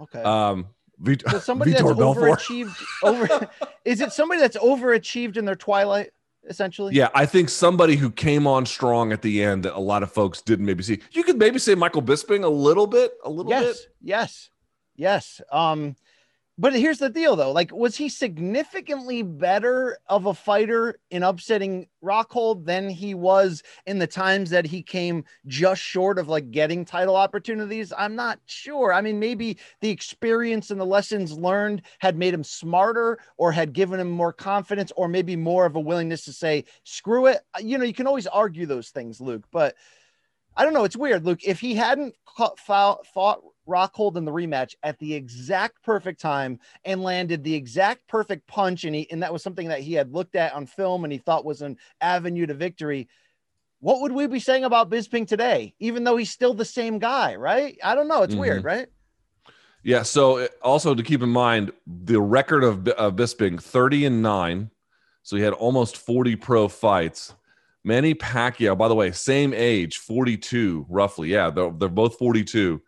Okay. 0.00 0.22
Um, 0.22 0.66
So 1.04 1.38
somebody 1.38 1.72
Vitor 1.72 1.88
that's 1.88 1.98
Belfort. 1.98 2.38
overachieved 2.38 2.82
over 3.02 3.50
is 3.84 4.00
it 4.00 4.12
somebody 4.12 4.40
that's 4.40 4.56
overachieved 4.56 5.36
in 5.36 5.44
their 5.44 5.54
twilight 5.54 6.10
essentially? 6.48 6.94
Yeah 6.94 7.08
i 7.14 7.26
think 7.26 7.48
somebody 7.48 7.96
who 7.96 8.10
came 8.10 8.46
on 8.46 8.64
strong 8.64 9.12
at 9.12 9.22
the 9.22 9.42
end 9.42 9.64
that 9.64 9.74
a 9.74 9.80
lot 9.80 10.02
of 10.02 10.10
folks 10.10 10.40
didn't 10.40 10.64
maybe 10.64 10.82
see. 10.82 11.00
You 11.12 11.22
could 11.22 11.38
maybe 11.38 11.58
say 11.58 11.74
michael 11.74 12.02
bisping 12.02 12.44
a 12.44 12.48
little 12.48 12.86
bit 12.86 13.12
a 13.24 13.30
little 13.30 13.50
yes, 13.50 13.64
bit. 13.64 13.88
yes 14.00 14.50
yes. 14.96 15.40
Um 15.52 15.96
but 16.58 16.74
here's 16.74 16.98
the 16.98 17.10
deal 17.10 17.36
though 17.36 17.52
like 17.52 17.70
was 17.72 17.96
he 17.96 18.08
significantly 18.08 19.22
better 19.22 19.98
of 20.08 20.26
a 20.26 20.34
fighter 20.34 20.98
in 21.10 21.22
upsetting 21.22 21.86
rockhold 22.02 22.64
than 22.64 22.88
he 22.88 23.14
was 23.14 23.62
in 23.86 23.98
the 23.98 24.06
times 24.06 24.50
that 24.50 24.64
he 24.66 24.82
came 24.82 25.24
just 25.46 25.82
short 25.82 26.18
of 26.18 26.28
like 26.28 26.50
getting 26.50 26.84
title 26.84 27.16
opportunities 27.16 27.92
i'm 27.98 28.14
not 28.14 28.38
sure 28.46 28.92
i 28.92 29.00
mean 29.00 29.18
maybe 29.18 29.56
the 29.80 29.90
experience 29.90 30.70
and 30.70 30.80
the 30.80 30.86
lessons 30.86 31.32
learned 31.32 31.82
had 31.98 32.16
made 32.16 32.32
him 32.32 32.44
smarter 32.44 33.18
or 33.36 33.52
had 33.52 33.72
given 33.72 34.00
him 34.00 34.10
more 34.10 34.32
confidence 34.32 34.92
or 34.96 35.08
maybe 35.08 35.36
more 35.36 35.66
of 35.66 35.76
a 35.76 35.80
willingness 35.80 36.24
to 36.24 36.32
say 36.32 36.64
screw 36.84 37.26
it 37.26 37.40
uh, 37.54 37.60
you 37.62 37.76
know 37.76 37.84
you 37.84 37.94
can 37.94 38.06
always 38.06 38.26
argue 38.26 38.66
those 38.66 38.90
things 38.90 39.20
luke 39.20 39.44
but 39.50 39.74
I 40.58 40.64
don't 40.64 40.72
know. 40.72 40.84
It's 40.84 40.96
weird, 40.96 41.26
Luke. 41.26 41.40
If 41.44 41.60
he 41.60 41.74
hadn't 41.74 42.14
fought 42.56 43.42
Rockhold 43.66 44.16
in 44.16 44.24
the 44.24 44.32
rematch 44.32 44.74
at 44.82 44.98
the 44.98 45.14
exact 45.14 45.82
perfect 45.82 46.20
time 46.20 46.58
and 46.84 47.02
landed 47.02 47.42
the 47.44 47.54
exact 47.54 48.06
perfect 48.08 48.46
punch. 48.46 48.84
And 48.84 48.94
he 48.94 49.10
and 49.10 49.22
that 49.22 49.32
was 49.32 49.42
something 49.42 49.68
that 49.68 49.80
he 49.80 49.94
had 49.94 50.12
looked 50.12 50.36
at 50.36 50.54
on 50.54 50.66
film 50.66 51.04
and 51.04 51.12
he 51.12 51.18
thought 51.18 51.44
was 51.44 51.62
an 51.62 51.76
avenue 52.00 52.46
to 52.46 52.54
victory. 52.54 53.08
What 53.80 54.00
would 54.00 54.12
we 54.12 54.26
be 54.26 54.40
saying 54.40 54.64
about 54.64 54.90
Bisping 54.90 55.26
today, 55.26 55.74
even 55.78 56.04
though 56.04 56.16
he's 56.16 56.30
still 56.30 56.54
the 56.54 56.64
same 56.64 56.98
guy, 56.98 57.36
right? 57.36 57.78
I 57.84 57.94
don't 57.94 58.08
know. 58.08 58.22
It's 58.22 58.32
mm-hmm. 58.32 58.40
weird, 58.40 58.64
right? 58.64 58.88
Yeah. 59.82 60.02
So 60.02 60.38
uh, 60.38 60.48
also 60.62 60.94
to 60.94 61.02
keep 61.02 61.22
in 61.22 61.28
mind 61.28 61.72
the 61.86 62.20
record 62.20 62.64
of, 62.64 62.88
of 62.88 63.14
Bisping 63.14 63.60
30 63.62 64.06
and 64.06 64.22
9. 64.22 64.70
So 65.22 65.36
he 65.36 65.42
had 65.42 65.52
almost 65.52 65.96
40 65.96 66.36
pro 66.36 66.68
fights. 66.68 67.34
Manny 67.84 68.14
Pacquiao, 68.14 68.76
by 68.76 68.88
the 68.88 68.96
way, 68.96 69.12
same 69.12 69.54
age, 69.54 69.98
42 69.98 70.86
roughly. 70.88 71.28
Yeah, 71.28 71.50
they're, 71.50 71.70
they're 71.70 71.88
both 71.88 72.18
42. 72.18 72.82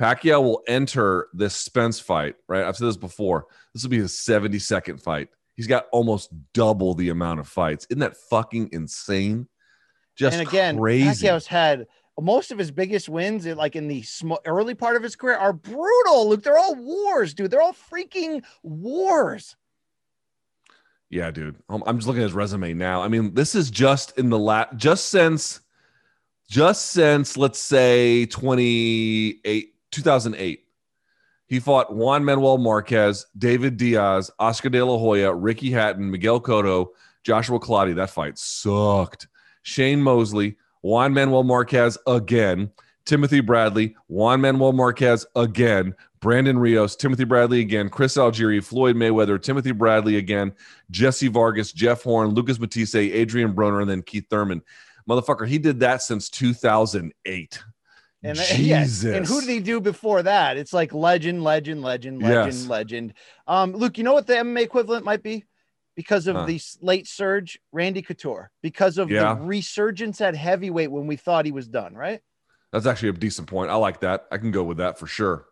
Pacquiao 0.00 0.42
will 0.42 0.62
enter 0.66 1.28
this 1.34 1.54
Spence 1.54 2.00
fight, 2.00 2.36
right? 2.48 2.64
I've 2.64 2.76
said 2.76 2.88
this 2.88 2.96
before. 2.96 3.46
This 3.74 3.82
will 3.82 3.90
be 3.90 3.98
his 3.98 4.12
72nd 4.12 5.02
fight. 5.02 5.28
He's 5.56 5.66
got 5.66 5.86
almost 5.92 6.30
double 6.54 6.94
the 6.94 7.10
amount 7.10 7.40
of 7.40 7.46
fights. 7.46 7.86
Isn't 7.90 8.00
that 8.00 8.16
fucking 8.16 8.70
insane? 8.72 9.46
Just 10.16 10.38
and 10.38 10.48
again, 10.48 10.78
crazy. 10.78 11.26
Pacquiao's 11.26 11.46
had 11.46 11.86
most 12.18 12.50
of 12.50 12.56
his 12.56 12.70
biggest 12.70 13.10
wins, 13.10 13.46
eh, 13.46 13.54
like 13.54 13.76
in 13.76 13.88
the 13.88 14.02
sm- 14.02 14.32
early 14.46 14.74
part 14.74 14.96
of 14.96 15.02
his 15.02 15.16
career, 15.16 15.36
are 15.36 15.52
brutal. 15.52 16.30
Look, 16.30 16.42
they're 16.42 16.58
all 16.58 16.76
wars, 16.76 17.34
dude. 17.34 17.50
They're 17.50 17.62
all 17.62 17.74
freaking 17.74 18.42
wars. 18.62 19.54
Yeah, 21.10 21.30
dude. 21.30 21.56
Um, 21.68 21.82
I'm 21.86 21.98
just 21.98 22.06
looking 22.06 22.22
at 22.22 22.26
his 22.26 22.32
resume 22.32 22.72
now. 22.72 23.02
I 23.02 23.08
mean, 23.08 23.34
this 23.34 23.54
is 23.54 23.70
just 23.70 24.16
in 24.18 24.30
the 24.30 24.38
last, 24.38 24.76
just 24.76 25.10
since, 25.10 25.60
just 26.48 26.86
since 26.86 27.36
let's 27.36 27.58
say 27.58 28.26
28, 28.26 29.74
2008. 29.90 30.64
He 31.46 31.58
fought 31.58 31.94
Juan 31.94 32.24
Manuel 32.24 32.58
Marquez, 32.58 33.26
David 33.36 33.76
Diaz, 33.76 34.30
Oscar 34.38 34.68
De 34.68 34.84
La 34.84 34.96
Hoya, 34.96 35.34
Ricky 35.34 35.70
Hatton, 35.70 36.10
Miguel 36.10 36.40
Cotto, 36.40 36.90
Joshua 37.24 37.58
Clottey. 37.58 37.96
That 37.96 38.10
fight 38.10 38.38
sucked. 38.38 39.26
Shane 39.62 40.00
Mosley, 40.00 40.56
Juan 40.82 41.12
Manuel 41.12 41.42
Marquez 41.42 41.98
again, 42.06 42.70
Timothy 43.04 43.40
Bradley, 43.40 43.94
Juan 44.08 44.40
Manuel 44.40 44.72
Marquez 44.72 45.26
again, 45.36 45.94
Brandon 46.20 46.58
Rios, 46.58 46.96
Timothy 46.96 47.24
Bradley 47.24 47.60
again, 47.60 47.88
Chris 47.88 48.16
Algieri, 48.16 48.62
Floyd 48.62 48.96
Mayweather, 48.96 49.42
Timothy 49.42 49.72
Bradley 49.72 50.16
again, 50.16 50.52
Jesse 50.90 51.28
Vargas, 51.28 51.72
Jeff 51.72 52.02
Horn, 52.02 52.28
Lucas 52.28 52.58
Matthysse, 52.58 52.94
Adrian 52.94 53.54
Broner, 53.54 53.80
and 53.80 53.90
then 53.90 54.02
Keith 54.02 54.26
Thurman. 54.30 54.62
Motherfucker, 55.08 55.48
he 55.48 55.58
did 55.58 55.80
that 55.80 56.02
since 56.02 56.28
2008. 56.28 57.62
And 58.22 58.36
Jesus. 58.36 59.04
Yeah, 59.10 59.16
and 59.16 59.26
who 59.26 59.40
did 59.40 59.48
he 59.48 59.60
do 59.60 59.80
before 59.80 60.22
that? 60.22 60.56
It's 60.56 60.72
like 60.72 60.92
legend, 60.92 61.42
legend, 61.42 61.82
legend, 61.82 62.22
legend, 62.22 62.54
yes. 62.54 62.66
legend. 62.66 63.14
Um, 63.46 63.72
Luke, 63.72 63.96
you 63.98 64.04
know 64.04 64.12
what 64.12 64.26
the 64.26 64.34
MMA 64.34 64.62
equivalent 64.62 65.04
might 65.04 65.22
be? 65.22 65.44
Because 65.96 66.26
of 66.26 66.36
huh. 66.36 66.46
the 66.46 66.60
late 66.80 67.08
surge, 67.08 67.58
Randy 67.72 68.02
Couture, 68.02 68.50
because 68.62 68.98
of 68.98 69.10
yeah. 69.10 69.34
the 69.34 69.40
resurgence 69.40 70.20
at 70.20 70.36
heavyweight 70.36 70.90
when 70.90 71.06
we 71.06 71.16
thought 71.16 71.44
he 71.44 71.52
was 71.52 71.66
done, 71.66 71.94
right? 71.94 72.20
That's 72.72 72.86
actually 72.86 73.10
a 73.10 73.12
decent 73.14 73.48
point. 73.48 73.70
I 73.70 73.74
like 73.74 74.00
that. 74.00 74.26
I 74.30 74.38
can 74.38 74.50
go 74.50 74.62
with 74.62 74.78
that 74.78 74.98
for 74.98 75.06
sure. 75.06 75.46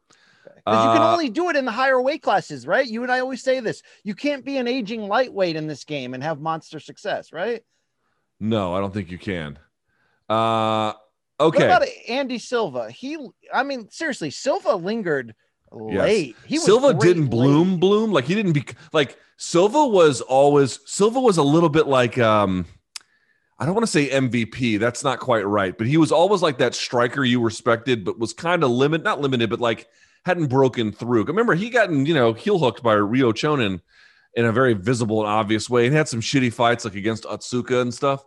Because 0.45 0.85
you 0.85 0.93
can 0.93 1.03
uh, 1.03 1.13
only 1.13 1.31
do 1.31 1.49
it 1.49 1.57
in 1.57 1.65
the 1.65 1.73
higher 1.73 2.01
weight 2.01 2.23
classes, 2.23 2.67
right? 2.67 2.87
You 2.87 3.03
and 3.03 3.11
I 3.11 3.21
always 3.21 3.43
say 3.43 3.61
this. 3.61 3.83
You 4.05 4.15
can't 4.15 4.45
be 4.45 4.59
an 4.59 4.69
aging 4.69 5.09
lightweight 5.09 5.57
in 5.57 5.67
this 5.67 5.85
game 5.85 6.15
and 6.15 6.23
have 6.23 6.41
monster 6.41 6.79
success, 6.79 7.33
right? 7.33 7.63
No, 8.39 8.75
I 8.75 8.81
don't 8.81 8.93
think 8.93 9.11
you 9.11 9.19
can. 9.19 9.59
Uh 10.29 10.93
okay. 11.41 11.69
What 11.69 11.77
about 11.77 11.89
Andy 12.09 12.39
Silva? 12.39 12.91
He 12.91 13.19
I 13.53 13.63
mean, 13.63 13.89
seriously, 13.91 14.31
Silva 14.31 14.75
lingered 14.75 15.35
late. 15.71 16.37
Yes. 16.39 16.47
He 16.47 16.57
Silva 16.59 16.95
didn't 16.95 17.27
bloom, 17.27 17.73
late. 17.73 17.81
bloom. 17.81 18.13
Like 18.13 18.25
he 18.25 18.35
didn't 18.35 18.53
be 18.53 18.65
like 18.93 19.17
Silva 19.37 19.87
was 19.87 20.21
always 20.21 20.81
Silva 20.87 21.21
was 21.21 21.39
a 21.39 21.43
little 21.43 21.69
bit 21.69 21.87
like 21.87 22.19
um 22.19 22.67
I 23.59 23.65
don't 23.65 23.75
want 23.75 23.87
to 23.87 23.91
say 23.91 24.09
MVP. 24.09 24.79
That's 24.79 25.03
not 25.03 25.19
quite 25.19 25.45
right, 25.45 25.77
but 25.77 25.89
he 25.89 25.97
was 25.97 26.13
always 26.13 26.43
like 26.43 26.59
that 26.59 26.77
striker 26.77 27.25
you 27.25 27.41
respected, 27.41 28.05
but 28.05 28.19
was 28.19 28.33
kind 28.33 28.63
of 28.63 28.71
limited, 28.71 29.03
not 29.03 29.21
limited, 29.21 29.51
but 29.51 29.61
like 29.61 29.89
hadn't 30.25 30.47
broken 30.47 30.93
through. 30.93 31.25
Remember, 31.25 31.55
he 31.55 31.71
gotten 31.71 32.07
you 32.07 32.15
know 32.15 32.33
heel 32.33 32.59
hooked 32.59 32.83
by 32.83 32.95
Ryo 32.95 33.33
Chonan 33.33 33.81
in 34.35 34.45
a 34.45 34.53
very 34.53 34.75
visible 34.75 35.21
and 35.21 35.29
obvious 35.29 35.69
way, 35.69 35.87
and 35.87 35.97
had 35.97 36.09
some 36.09 36.21
shitty 36.21 36.53
fights 36.53 36.85
like 36.85 36.95
against 36.95 37.25
Otsuka 37.25 37.83
and 37.83 37.93
stuff. 37.93 38.25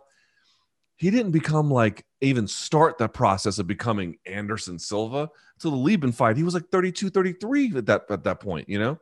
He 1.02 1.10
didn't 1.10 1.32
become 1.32 1.68
like 1.68 2.06
even 2.20 2.46
start 2.46 2.96
that 2.98 3.12
process 3.12 3.58
of 3.58 3.66
becoming 3.66 4.18
Anderson 4.24 4.78
Silva 4.78 5.28
until 5.56 5.72
the 5.72 5.76
Leben 5.76 6.12
fight. 6.12 6.36
He 6.36 6.44
was 6.44 6.54
like 6.54 6.68
32, 6.68 7.10
33 7.10 7.76
at 7.76 7.86
that 7.86 8.04
at 8.08 8.22
that 8.22 8.38
point, 8.38 8.68
you 8.68 8.78
know. 8.78 9.00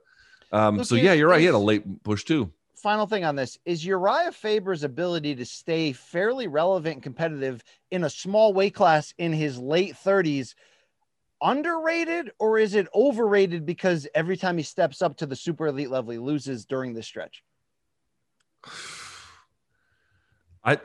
Um, 0.50 0.82
so 0.82 0.94
yeah, 0.94 1.12
you're 1.12 1.28
right. 1.28 1.40
He 1.40 1.44
had 1.44 1.54
a 1.54 1.58
late 1.58 2.02
push 2.02 2.24
too 2.24 2.50
final 2.76 3.06
thing 3.06 3.26
on 3.26 3.36
this 3.36 3.58
is 3.66 3.84
Uriah 3.84 4.32
Faber's 4.32 4.84
ability 4.84 5.34
to 5.34 5.44
stay 5.44 5.92
fairly 5.92 6.48
relevant 6.48 6.94
and 6.94 7.02
competitive 7.02 7.62
in 7.90 8.04
a 8.04 8.10
small 8.10 8.54
weight 8.54 8.74
class 8.74 9.12
in 9.18 9.34
his 9.34 9.58
late 9.58 9.94
30s 9.94 10.54
underrated 11.42 12.30
or 12.38 12.56
is 12.56 12.74
it 12.74 12.88
overrated 12.94 13.66
because 13.66 14.08
every 14.14 14.38
time 14.38 14.56
he 14.56 14.62
steps 14.62 15.02
up 15.02 15.18
to 15.18 15.26
the 15.26 15.36
super 15.36 15.66
elite 15.66 15.90
level 15.90 16.12
he 16.12 16.18
loses 16.18 16.64
during 16.64 16.94
this 16.94 17.06
stretch 17.06 17.44
i 20.64 20.78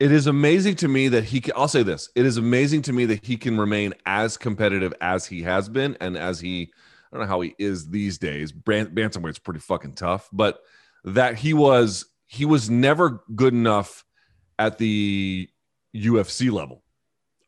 it 0.00 0.10
is 0.10 0.26
amazing 0.26 0.74
to 0.74 0.88
me 0.88 1.08
that 1.08 1.24
he 1.24 1.40
can 1.40 1.52
i'll 1.56 1.68
say 1.68 1.82
this 1.82 2.08
it 2.14 2.26
is 2.26 2.36
amazing 2.36 2.82
to 2.82 2.92
me 2.92 3.04
that 3.04 3.24
he 3.24 3.36
can 3.36 3.58
remain 3.58 3.94
as 4.06 4.36
competitive 4.36 4.92
as 5.00 5.26
he 5.26 5.42
has 5.42 5.68
been 5.68 5.96
and 6.00 6.16
as 6.16 6.40
he 6.40 6.72
i 7.12 7.16
don't 7.16 7.22
know 7.22 7.28
how 7.28 7.40
he 7.40 7.54
is 7.58 7.88
these 7.90 8.18
days 8.18 8.52
bantamweight's 8.52 9.38
pretty 9.38 9.60
fucking 9.60 9.94
tough 9.94 10.28
but 10.32 10.60
that 11.04 11.36
he 11.36 11.54
was 11.54 12.06
he 12.26 12.44
was 12.44 12.70
never 12.70 13.22
good 13.34 13.52
enough 13.52 14.04
at 14.58 14.78
the 14.78 15.48
UFC 15.94 16.50
level, 16.50 16.82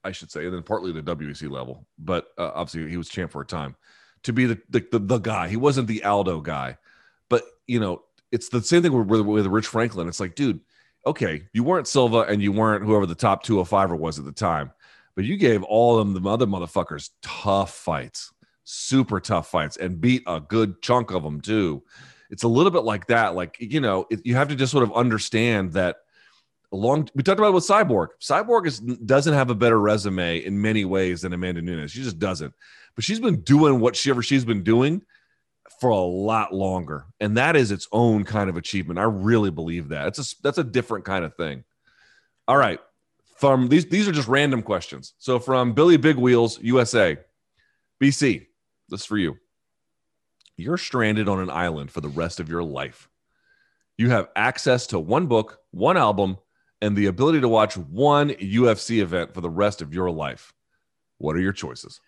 I 0.03 0.13
should 0.13 0.31
say, 0.31 0.45
and 0.45 0.55
then 0.55 0.63
partly 0.63 0.93
the 0.93 1.03
WEC 1.03 1.51
level. 1.51 1.87
But 1.99 2.27
uh, 2.37 2.51
obviously, 2.55 2.91
he 2.91 2.97
was 2.97 3.09
champ 3.09 3.33
for 3.33 3.41
a 3.41 3.47
time 3.47 3.77
to 4.25 4.33
be 4.33 4.47
the, 4.47 4.61
the, 4.69 4.87
the 4.93 4.99
the 4.99 5.19
guy. 5.19 5.49
He 5.49 5.57
wasn't 5.57 5.89
the 5.89 6.05
Aldo 6.05 6.41
guy, 6.41 6.77
but 7.29 7.45
you 7.67 7.81
know, 7.81 8.03
it's 8.31 8.49
the 8.49 8.61
same 8.63 8.83
thing 8.83 8.93
with, 8.93 9.21
with 9.23 9.47
Rich 9.47 9.69
Franklin. 9.69 10.09
It's 10.09 10.21
like, 10.21 10.35
dude, 10.35 10.61
okay, 11.07 11.47
you 11.53 11.65
weren't 11.65 11.89
Silva 11.89 12.21
and 12.21 12.43
you 12.43 12.53
weren't 12.53 12.85
whoever 12.85 13.07
the 13.07 13.15
top 13.15 13.45
205er 13.45 13.99
was 13.99 14.19
at 14.19 14.25
the 14.25 14.33
time, 14.33 14.73
but 15.15 15.25
you 15.25 15.37
gave 15.37 15.63
all 15.63 15.99
of 15.99 16.07
them 16.07 16.23
the 16.23 16.29
other 16.29 16.47
motherfuckers 16.47 17.11
tough 17.23 17.75
fights, 17.75 18.33
super 18.65 19.21
tough 19.21 19.51
fights, 19.51 19.77
and 19.77 20.01
beat 20.01 20.23
a 20.27 20.41
good 20.41 20.81
chunk 20.83 21.13
of 21.13 21.23
them 21.23 21.41
too. 21.41 21.83
It's 22.31 22.43
a 22.43 22.49
little 22.49 22.71
bit 22.71 22.85
like 22.85 23.07
that. 23.09 23.35
Like, 23.35 23.57
you 23.61 23.81
know, 23.81 24.07
it, 24.11 24.21
you 24.25 24.35
have 24.35 24.49
to 24.49 24.57
just 24.57 24.73
sort 24.73 24.83
of 24.83 24.93
understand 24.93 25.73
that 25.75 25.97
long 26.73 27.09
we 27.15 27.23
talked 27.23 27.39
about 27.39 27.51
it 27.51 27.55
with 27.55 27.67
cyborg. 27.67 28.09
Cyborg 28.21 28.67
is 28.67 28.81
doesn't 28.81 29.35
have 29.35 29.51
a 29.51 29.55
better 29.55 29.79
resume 29.79 30.39
in 30.39 30.61
many 30.61 30.85
ways 30.85 31.23
than 31.23 31.33
amanda 31.33 31.63
nunes. 31.63 31.93
She 31.93 32.03
just 32.03 32.19
doesn't. 32.19 32.53
But 32.95 33.05
she's 33.05 33.21
been 33.21 33.41
doing 33.43 33.81
what 33.81 33.97
she 33.97 34.11
ever 34.11 34.23
she's 34.23 34.45
been 34.45 34.63
doing 34.63 35.03
for 35.85 35.91
a 35.91 35.97
lot 35.97 36.55
longer 36.55 37.05
and 37.21 37.37
that 37.37 37.57
is 37.57 37.71
its 37.71 37.87
own 37.93 38.25
kind 38.25 38.49
of 38.49 38.57
achievement 38.57 38.99
i 38.99 39.03
really 39.03 39.51
believe 39.51 39.89
that 39.89 40.07
it's 40.07 40.33
a 40.33 40.43
that's 40.43 40.59
a 40.59 40.65
different 40.65 41.05
kind 41.05 41.25
of 41.25 41.35
thing 41.35 41.63
all 42.49 42.57
right 42.57 42.81
from 43.37 43.69
these 43.69 43.87
these 43.87 44.09
are 44.09 44.13
just 44.13 44.29
random 44.29 44.63
questions 44.63 45.13
so 45.19 45.39
from 45.39 45.75
billy 45.75 45.99
big 45.99 46.17
wheels 46.17 46.59
usa 46.63 47.19
bc 48.01 48.47
this 48.89 49.01
is 49.01 49.07
for 49.07 49.19
you 49.19 49.37
you're 50.57 50.79
stranded 50.79 51.29
on 51.29 51.41
an 51.41 51.51
island 51.51 51.91
for 51.91 52.01
the 52.01 52.09
rest 52.09 52.41
of 52.41 52.49
your 52.49 52.63
life. 52.63 53.09
You 53.97 54.11
have 54.11 54.29
access 54.37 54.87
to 54.89 54.99
one 54.99 55.27
book, 55.27 55.59
one 55.71 55.97
album, 55.97 56.39
and 56.81 56.97
the 56.97 57.07
ability 57.07 57.41
to 57.41 57.49
watch 57.49 57.77
one 57.77 58.31
UFC 58.31 59.01
event 59.01 59.35
for 59.35 59.41
the 59.41 59.51
rest 59.51 59.83
of 59.83 59.95
your 59.95 60.11
life. 60.11 60.53
What 61.19 61.37
are 61.37 61.41
your 61.41 61.53
choices? 61.53 62.01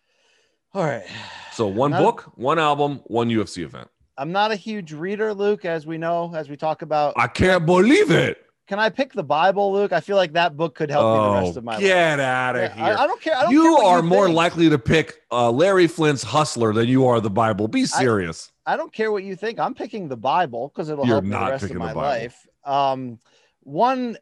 All 0.77 0.85
right. 0.85 1.07
So, 1.53 1.66
one 1.66 1.91
book, 1.93 2.31
one 2.35 2.59
album, 2.59 3.01
one 3.07 3.31
UFC 3.31 3.64
event. 3.64 3.89
I'm 4.18 4.31
not 4.31 4.53
a 4.53 4.57
huge 4.57 4.93
reader, 4.93 5.33
Luke, 5.33 5.64
as 5.64 5.87
we 5.87 5.97
know, 5.97 6.35
as 6.35 6.51
we 6.51 6.57
talk 6.59 6.83
about. 6.83 7.14
I 7.16 7.29
can't 7.29 7.64
believe 7.64 8.11
it. 8.11 8.45
Can 8.68 8.79
I 8.79 8.91
pick 8.91 9.14
the 9.14 9.22
Bible, 9.22 9.72
Luke? 9.72 9.95
I 9.95 10.01
feel 10.01 10.16
like 10.16 10.35
that 10.35 10.55
book 10.55 10.74
could 10.74 10.91
help 10.91 11.05
oh, 11.07 11.14
me 11.14 11.41
the 11.41 11.47
rest 11.47 11.57
of 11.57 11.64
my 11.64 11.81
get 11.81 11.81
life. 11.81 12.18
Get 12.18 12.20
out 12.20 12.57
of 12.57 12.62
yeah, 12.62 12.74
here. 12.74 12.85
I, 12.99 13.05
I, 13.05 13.07
don't 13.07 13.22
care. 13.22 13.37
I 13.37 13.43
don't 13.45 13.53
you 13.53 13.74
care 13.74 13.87
are 13.87 13.97
you 14.01 14.03
more 14.03 14.27
think. 14.27 14.37
likely 14.37 14.68
to 14.68 14.79
pick 14.79 15.22
uh, 15.33 15.51
Larry 15.51 15.87
Flynt's 15.87 16.22
Hustler 16.22 16.74
than 16.74 16.89
you 16.89 17.07
are 17.07 17.22
the 17.22 17.31
Bible. 17.31 17.68
Be 17.68 17.87
serious. 17.87 18.53
I, 18.66 18.74
I 18.74 18.77
don't 18.77 18.93
care 18.93 19.11
what 19.11 19.24
you 19.24 19.35
think. 19.35 19.59
I'm 19.59 19.72
picking 19.72 20.09
the 20.09 20.16
Bible 20.18 20.70
because 20.74 20.91
it'll 20.91 21.07
You're 21.07 21.14
help 21.14 21.24
me 21.24 21.31
the 21.31 21.39
rest 21.39 21.64
of 21.70 21.77
my 21.77 21.93
life. 21.93 22.47
Um, 22.66 23.18
one 23.61 24.18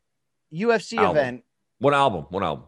UFC 0.52 0.98
album. 0.98 1.16
event. 1.16 1.44
One 1.80 1.94
album. 1.94 2.26
One 2.28 2.44
album. 2.44 2.66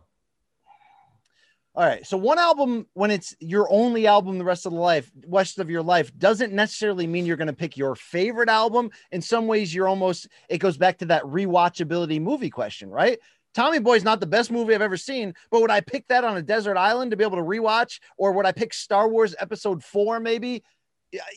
All 1.77 1.85
right. 1.85 2.07
So 2.07 2.17
one 2.17 2.39
album, 2.39 2.87
when 2.95 3.11
it's 3.11 3.37
your 3.39 3.71
only 3.71 4.07
album 4.07 4.39
the 4.39 4.45
rest 4.45 4.65
of 4.65 4.73
the 4.73 4.79
life, 4.79 5.11
rest 5.27 5.59
of 5.59 5.69
your 5.69 5.83
life, 5.83 6.11
doesn't 6.17 6.55
necessarily 6.55 7.07
mean 7.07 7.27
you're 7.27 7.37
going 7.37 7.49
to 7.49 7.53
pick 7.53 7.77
your 7.77 7.95
favorite 7.95 8.49
album. 8.49 8.91
In 9.13 9.21
some 9.21 9.47
ways, 9.47 9.75
you're 9.75 9.87
almost 9.87 10.27
it 10.49 10.57
goes 10.57 10.79
back 10.79 10.97
to 10.99 11.07
that 11.07 11.23
rewatchability 11.25 12.19
movie 12.19 12.49
question, 12.49 12.89
right? 12.89 13.19
Tommy 13.55 13.79
Boy's 13.79 14.05
not 14.05 14.21
the 14.21 14.27
best 14.27 14.51
movie 14.51 14.75
I've 14.75 14.81
ever 14.81 14.97
seen, 14.97 15.35
but 15.51 15.61
would 15.61 15.71
I 15.71 15.83
pick 15.83 16.09
that 16.09 16.25
on 16.25 16.39
a 16.39 16.43
desert 16.43 16.79
island 16.79 17.11
to 17.11 17.17
be 17.17 17.25
able 17.25 17.37
to 17.37 17.43
rewatch, 17.43 18.01
or 18.17 18.33
would 18.33 18.47
I 18.47 18.53
pick 18.53 18.73
Star 18.73 19.07
Wars 19.09 19.35
Episode 19.39 19.85
Four? 19.85 20.19
Maybe, 20.19 20.65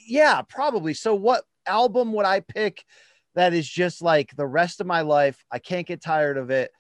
yeah, 0.06 0.42
probably. 0.44 0.94
So, 0.94 1.16
what 1.16 1.44
album 1.66 2.14
would 2.14 2.26
I 2.26 2.40
pick 2.40 2.86
that 3.36 3.54
is 3.54 3.68
just 3.68 4.02
like 4.02 4.34
the 4.38 4.48
rest 4.48 4.80
of 4.80 4.88
my 4.88 5.02
life? 5.02 5.44
I 5.52 5.60
can't 5.60 5.88
get 5.88 6.02
tired 6.02 6.38
of 6.38 6.50
it. 6.50 6.72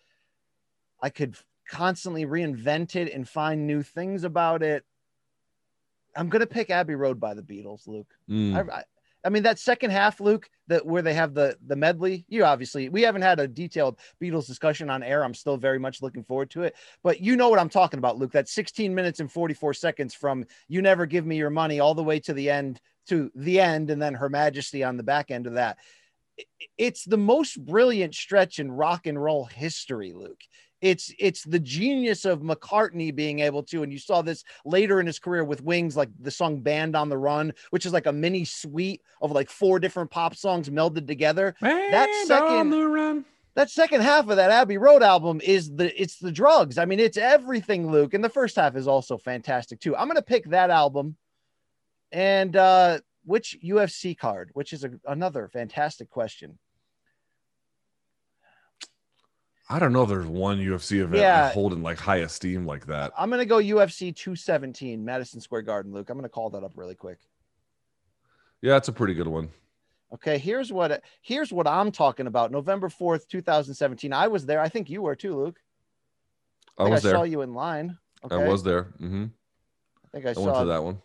I 1.01 1.09
could 1.09 1.35
constantly 1.69 2.25
reinvent 2.25 2.95
it 2.95 3.13
and 3.13 3.27
find 3.27 3.65
new 3.65 3.81
things 3.81 4.23
about 4.23 4.63
it. 4.63 4.83
I'm 6.15 6.29
gonna 6.29 6.47
pick 6.47 6.69
Abbey 6.69 6.95
Road 6.95 7.19
by 7.19 7.33
the 7.33 7.43
Beatles, 7.43 7.87
Luke. 7.87 8.11
Mm. 8.29 8.55
I, 8.55 8.77
I, 8.77 8.83
I, 9.23 9.29
mean 9.29 9.43
that 9.43 9.59
second 9.59 9.91
half, 9.91 10.19
Luke, 10.19 10.49
that 10.67 10.85
where 10.85 11.03
they 11.03 11.13
have 11.13 11.33
the 11.33 11.55
the 11.65 11.75
medley. 11.75 12.25
You 12.27 12.43
obviously 12.43 12.89
we 12.89 13.03
haven't 13.03 13.21
had 13.21 13.39
a 13.39 13.47
detailed 13.47 13.99
Beatles 14.21 14.47
discussion 14.47 14.89
on 14.89 15.03
air. 15.03 15.23
I'm 15.23 15.35
still 15.35 15.57
very 15.57 15.79
much 15.79 16.01
looking 16.01 16.23
forward 16.23 16.49
to 16.51 16.63
it. 16.63 16.75
But 17.03 17.21
you 17.21 17.35
know 17.35 17.49
what 17.49 17.59
I'm 17.59 17.69
talking 17.69 17.99
about, 17.99 18.17
Luke. 18.17 18.31
That 18.31 18.49
16 18.49 18.93
minutes 18.93 19.19
and 19.19 19.31
44 19.31 19.75
seconds 19.75 20.15
from 20.15 20.45
"You 20.67 20.81
Never 20.81 21.05
Give 21.05 21.25
Me 21.25 21.37
Your 21.37 21.51
Money" 21.51 21.79
all 21.79 21.93
the 21.93 22.03
way 22.03 22.19
to 22.21 22.33
the 22.33 22.49
end 22.49 22.81
to 23.07 23.31
the 23.35 23.59
end, 23.59 23.91
and 23.91 24.01
then 24.01 24.15
Her 24.15 24.29
Majesty 24.29 24.83
on 24.83 24.97
the 24.97 25.03
back 25.03 25.29
end 25.29 25.45
of 25.45 25.53
that. 25.53 25.77
It's 26.77 27.03
the 27.03 27.17
most 27.17 27.63
brilliant 27.63 28.15
stretch 28.15 28.59
in 28.59 28.71
rock 28.71 29.05
and 29.07 29.21
roll 29.21 29.45
history, 29.45 30.13
Luke 30.13 30.41
It's 30.81 31.13
it's 31.19 31.43
the 31.43 31.59
genius 31.59 32.25
of 32.25 32.41
McCartney 32.41 33.13
being 33.13 33.39
able 33.39 33.63
to, 33.63 33.83
and 33.83 33.91
you 33.91 33.99
saw 33.99 34.21
this 34.21 34.43
later 34.65 34.99
in 34.99 35.07
his 35.07 35.19
career 35.19 35.43
with 35.43 35.63
Wings, 35.63 35.97
like 35.97 36.09
the 36.19 36.31
song 36.31 36.61
"Band 36.61 36.95
on 36.95 37.09
the 37.09 37.17
Run," 37.17 37.53
which 37.71 37.85
is 37.85 37.93
like 37.93 38.05
a 38.05 38.13
mini 38.13 38.45
suite 38.45 39.01
of 39.21 39.31
like 39.31 39.49
four 39.49 39.79
different 39.79 40.09
pop 40.09 40.35
songs 40.35 40.69
melded 40.69 41.07
together. 41.07 41.55
Band 41.61 41.93
that 41.93 42.25
second, 42.27 42.57
on 42.57 42.69
the 42.69 42.87
run 42.87 43.25
that 43.55 43.69
second 43.69 44.01
half 44.01 44.29
of 44.29 44.37
that 44.37 44.51
Abbey 44.51 44.77
Road 44.77 45.03
album 45.03 45.41
is 45.43 45.75
the 45.75 46.01
it's 46.01 46.17
the 46.17 46.31
drugs. 46.31 46.77
I 46.77 46.85
mean, 46.85 46.99
it's 46.99 47.17
everything, 47.17 47.91
Luke. 47.91 48.13
And 48.13 48.23
the 48.23 48.29
first 48.29 48.55
half 48.55 48.77
is 48.77 48.87
also 48.87 49.17
fantastic 49.17 49.81
too. 49.81 49.97
I'm 49.97 50.07
gonna 50.07 50.21
pick 50.21 50.49
that 50.49 50.69
album. 50.69 51.17
And 52.11 52.55
uh 52.55 52.99
which 53.25 53.57
UFC 53.63 54.17
card, 54.17 54.51
which 54.53 54.71
is 54.71 54.85
a, 54.85 54.91
another 55.05 55.49
fantastic 55.49 56.09
question. 56.09 56.57
I 59.71 59.77
don't 59.77 59.93
know 59.93 60.01
if 60.01 60.09
there's 60.09 60.25
one 60.25 60.57
UFC 60.57 60.99
event 60.99 61.21
yeah. 61.21 61.45
I 61.45 61.49
hold 61.49 61.73
in 61.73 61.83
like 61.83 61.99
high 61.99 62.17
esteem 62.17 62.65
like 62.65 62.87
that. 62.87 63.11
I'm 63.17 63.29
gonna 63.29 63.45
go 63.45 63.57
UFC 63.57 64.15
217, 64.15 65.03
Madison 65.05 65.39
Square 65.39 65.61
Garden, 65.63 65.93
Luke. 65.93 66.09
I'm 66.09 66.17
gonna 66.17 66.27
call 66.27 66.49
that 66.51 66.63
up 66.63 66.71
really 66.75 66.95
quick. 66.95 67.19
Yeah, 68.61 68.77
it's 68.77 68.87
a 68.87 68.93
pretty 68.93 69.13
good 69.13 69.27
one. 69.27 69.49
Okay, 70.11 70.39
here's 70.39 70.73
what 70.73 71.03
here's 71.21 71.53
what 71.53 71.67
I'm 71.67 71.91
talking 71.91 72.25
about. 72.25 72.51
November 72.51 72.89
4th, 72.89 73.27
2017. 73.27 74.11
I 74.11 74.27
was 74.27 74.45
there. 74.45 74.59
I 74.59 74.69
think 74.69 74.89
you 74.89 75.03
were 75.03 75.15
too, 75.15 75.35
Luke. 75.35 75.59
I, 76.79 76.85
I 76.85 76.89
was 76.89 77.05
I 77.05 77.09
there. 77.09 77.17
saw 77.17 77.23
you 77.23 77.41
in 77.41 77.53
line. 77.53 77.97
Okay. 78.23 78.35
I 78.35 78.47
was 78.47 78.63
there. 78.63 78.85
Mm-hmm. 78.99 79.25
I 79.25 80.07
think 80.11 80.25
I, 80.25 80.29
I 80.31 80.33
saw 80.33 80.45
went 80.45 80.57
to 80.57 80.65
that 80.65 80.83
one. 80.83 80.99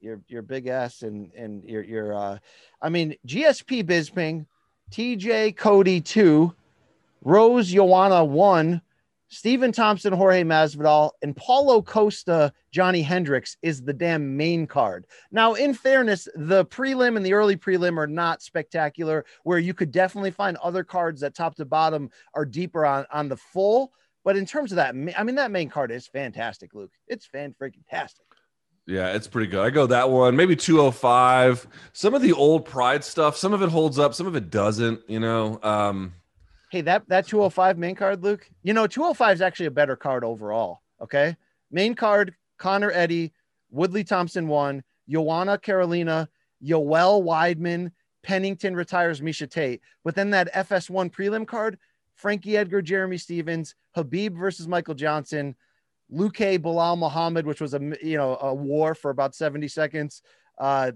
Your 0.00 0.20
your 0.26 0.42
big 0.42 0.66
ass 0.66 1.02
and 1.02 1.32
and 1.34 1.62
your 1.64 1.84
your 1.84 2.14
uh 2.14 2.38
I 2.82 2.88
mean 2.88 3.14
GSP 3.28 3.84
Bisping, 3.84 4.46
TJ 4.90 5.56
Cody 5.56 6.00
2, 6.00 6.52
Rose 7.22 7.68
Joanna 7.68 8.24
1, 8.24 8.80
Stephen 9.28 9.72
Thompson, 9.72 10.12
Jorge 10.12 10.42
Masvidal, 10.42 11.10
and 11.22 11.36
Paulo 11.36 11.82
Costa, 11.82 12.52
Johnny 12.70 13.02
Hendricks 13.02 13.56
is 13.60 13.82
the 13.82 13.92
damn 13.92 14.36
main 14.36 14.66
card. 14.66 15.06
Now, 15.30 15.54
in 15.54 15.74
fairness, 15.74 16.28
the 16.34 16.64
prelim 16.64 17.16
and 17.16 17.24
the 17.24 17.34
early 17.34 17.56
prelim 17.56 17.98
are 17.98 18.06
not 18.06 18.42
spectacular, 18.42 19.26
where 19.42 19.58
you 19.58 19.74
could 19.74 19.90
definitely 19.90 20.30
find 20.30 20.56
other 20.58 20.82
cards 20.82 21.20
that 21.20 21.34
top 21.34 21.56
to 21.56 21.66
bottom 21.66 22.10
are 22.34 22.46
deeper 22.46 22.86
on, 22.86 23.04
on 23.12 23.28
the 23.28 23.36
full. 23.36 23.92
But 24.24 24.36
in 24.36 24.46
terms 24.46 24.72
of 24.72 24.76
that, 24.76 24.94
I 25.16 25.22
mean, 25.24 25.34
that 25.36 25.50
main 25.50 25.68
card 25.68 25.90
is 25.90 26.06
fantastic, 26.06 26.74
Luke. 26.74 26.92
It's 27.06 27.26
fan 27.26 27.54
freaking 27.60 27.86
tastic. 27.88 28.24
Yeah, 28.86 29.12
it's 29.12 29.28
pretty 29.28 29.48
good. 29.48 29.60
I 29.60 29.68
go 29.68 29.86
that 29.86 30.08
one, 30.08 30.34
maybe 30.34 30.56
205. 30.56 31.66
Some 31.92 32.14
of 32.14 32.22
the 32.22 32.32
old 32.32 32.64
pride 32.64 33.04
stuff, 33.04 33.36
some 33.36 33.52
of 33.52 33.62
it 33.62 33.68
holds 33.68 33.98
up, 33.98 34.14
some 34.14 34.26
of 34.26 34.34
it 34.34 34.48
doesn't, 34.48 35.02
you 35.08 35.20
know. 35.20 35.60
Um, 35.62 36.14
Hey, 36.70 36.82
that 36.82 37.08
that 37.08 37.26
205 37.26 37.78
main 37.78 37.94
card, 37.94 38.22
Luke. 38.22 38.48
You 38.62 38.74
know, 38.74 38.86
205 38.86 39.34
is 39.34 39.40
actually 39.40 39.66
a 39.66 39.70
better 39.70 39.96
card 39.96 40.24
overall. 40.24 40.82
Okay. 41.00 41.36
Main 41.70 41.94
card, 41.94 42.34
Conor 42.58 42.90
Eddie, 42.92 43.32
Woodley 43.70 44.04
Thompson 44.04 44.48
won, 44.48 44.82
Joanna 45.08 45.58
Karolina, 45.58 46.28
Yoel 46.62 47.22
Weidman, 47.22 47.92
Pennington 48.22 48.74
retires 48.74 49.20
Miesha 49.20 49.48
Tate. 49.48 49.80
But 50.04 50.14
then 50.14 50.30
that 50.30 50.52
FS1 50.54 51.10
prelim 51.12 51.46
card, 51.46 51.78
Frankie 52.14 52.56
Edgar, 52.56 52.82
Jeremy 52.82 53.16
Stephens, 53.16 53.74
Khabib 53.96 54.36
versus 54.36 54.66
Michael 54.66 54.94
Johnson, 54.94 55.54
Luke 56.10 56.36
Belal 56.36 56.98
Muhammad, 56.98 57.46
which 57.46 57.60
was 57.60 57.74
a 57.74 57.80
you 58.02 58.16
know 58.16 58.36
a 58.40 58.52
war 58.52 58.94
for 58.94 59.10
about 59.10 59.34
70 59.34 59.68
seconds. 59.68 60.22
Uh 60.58 60.92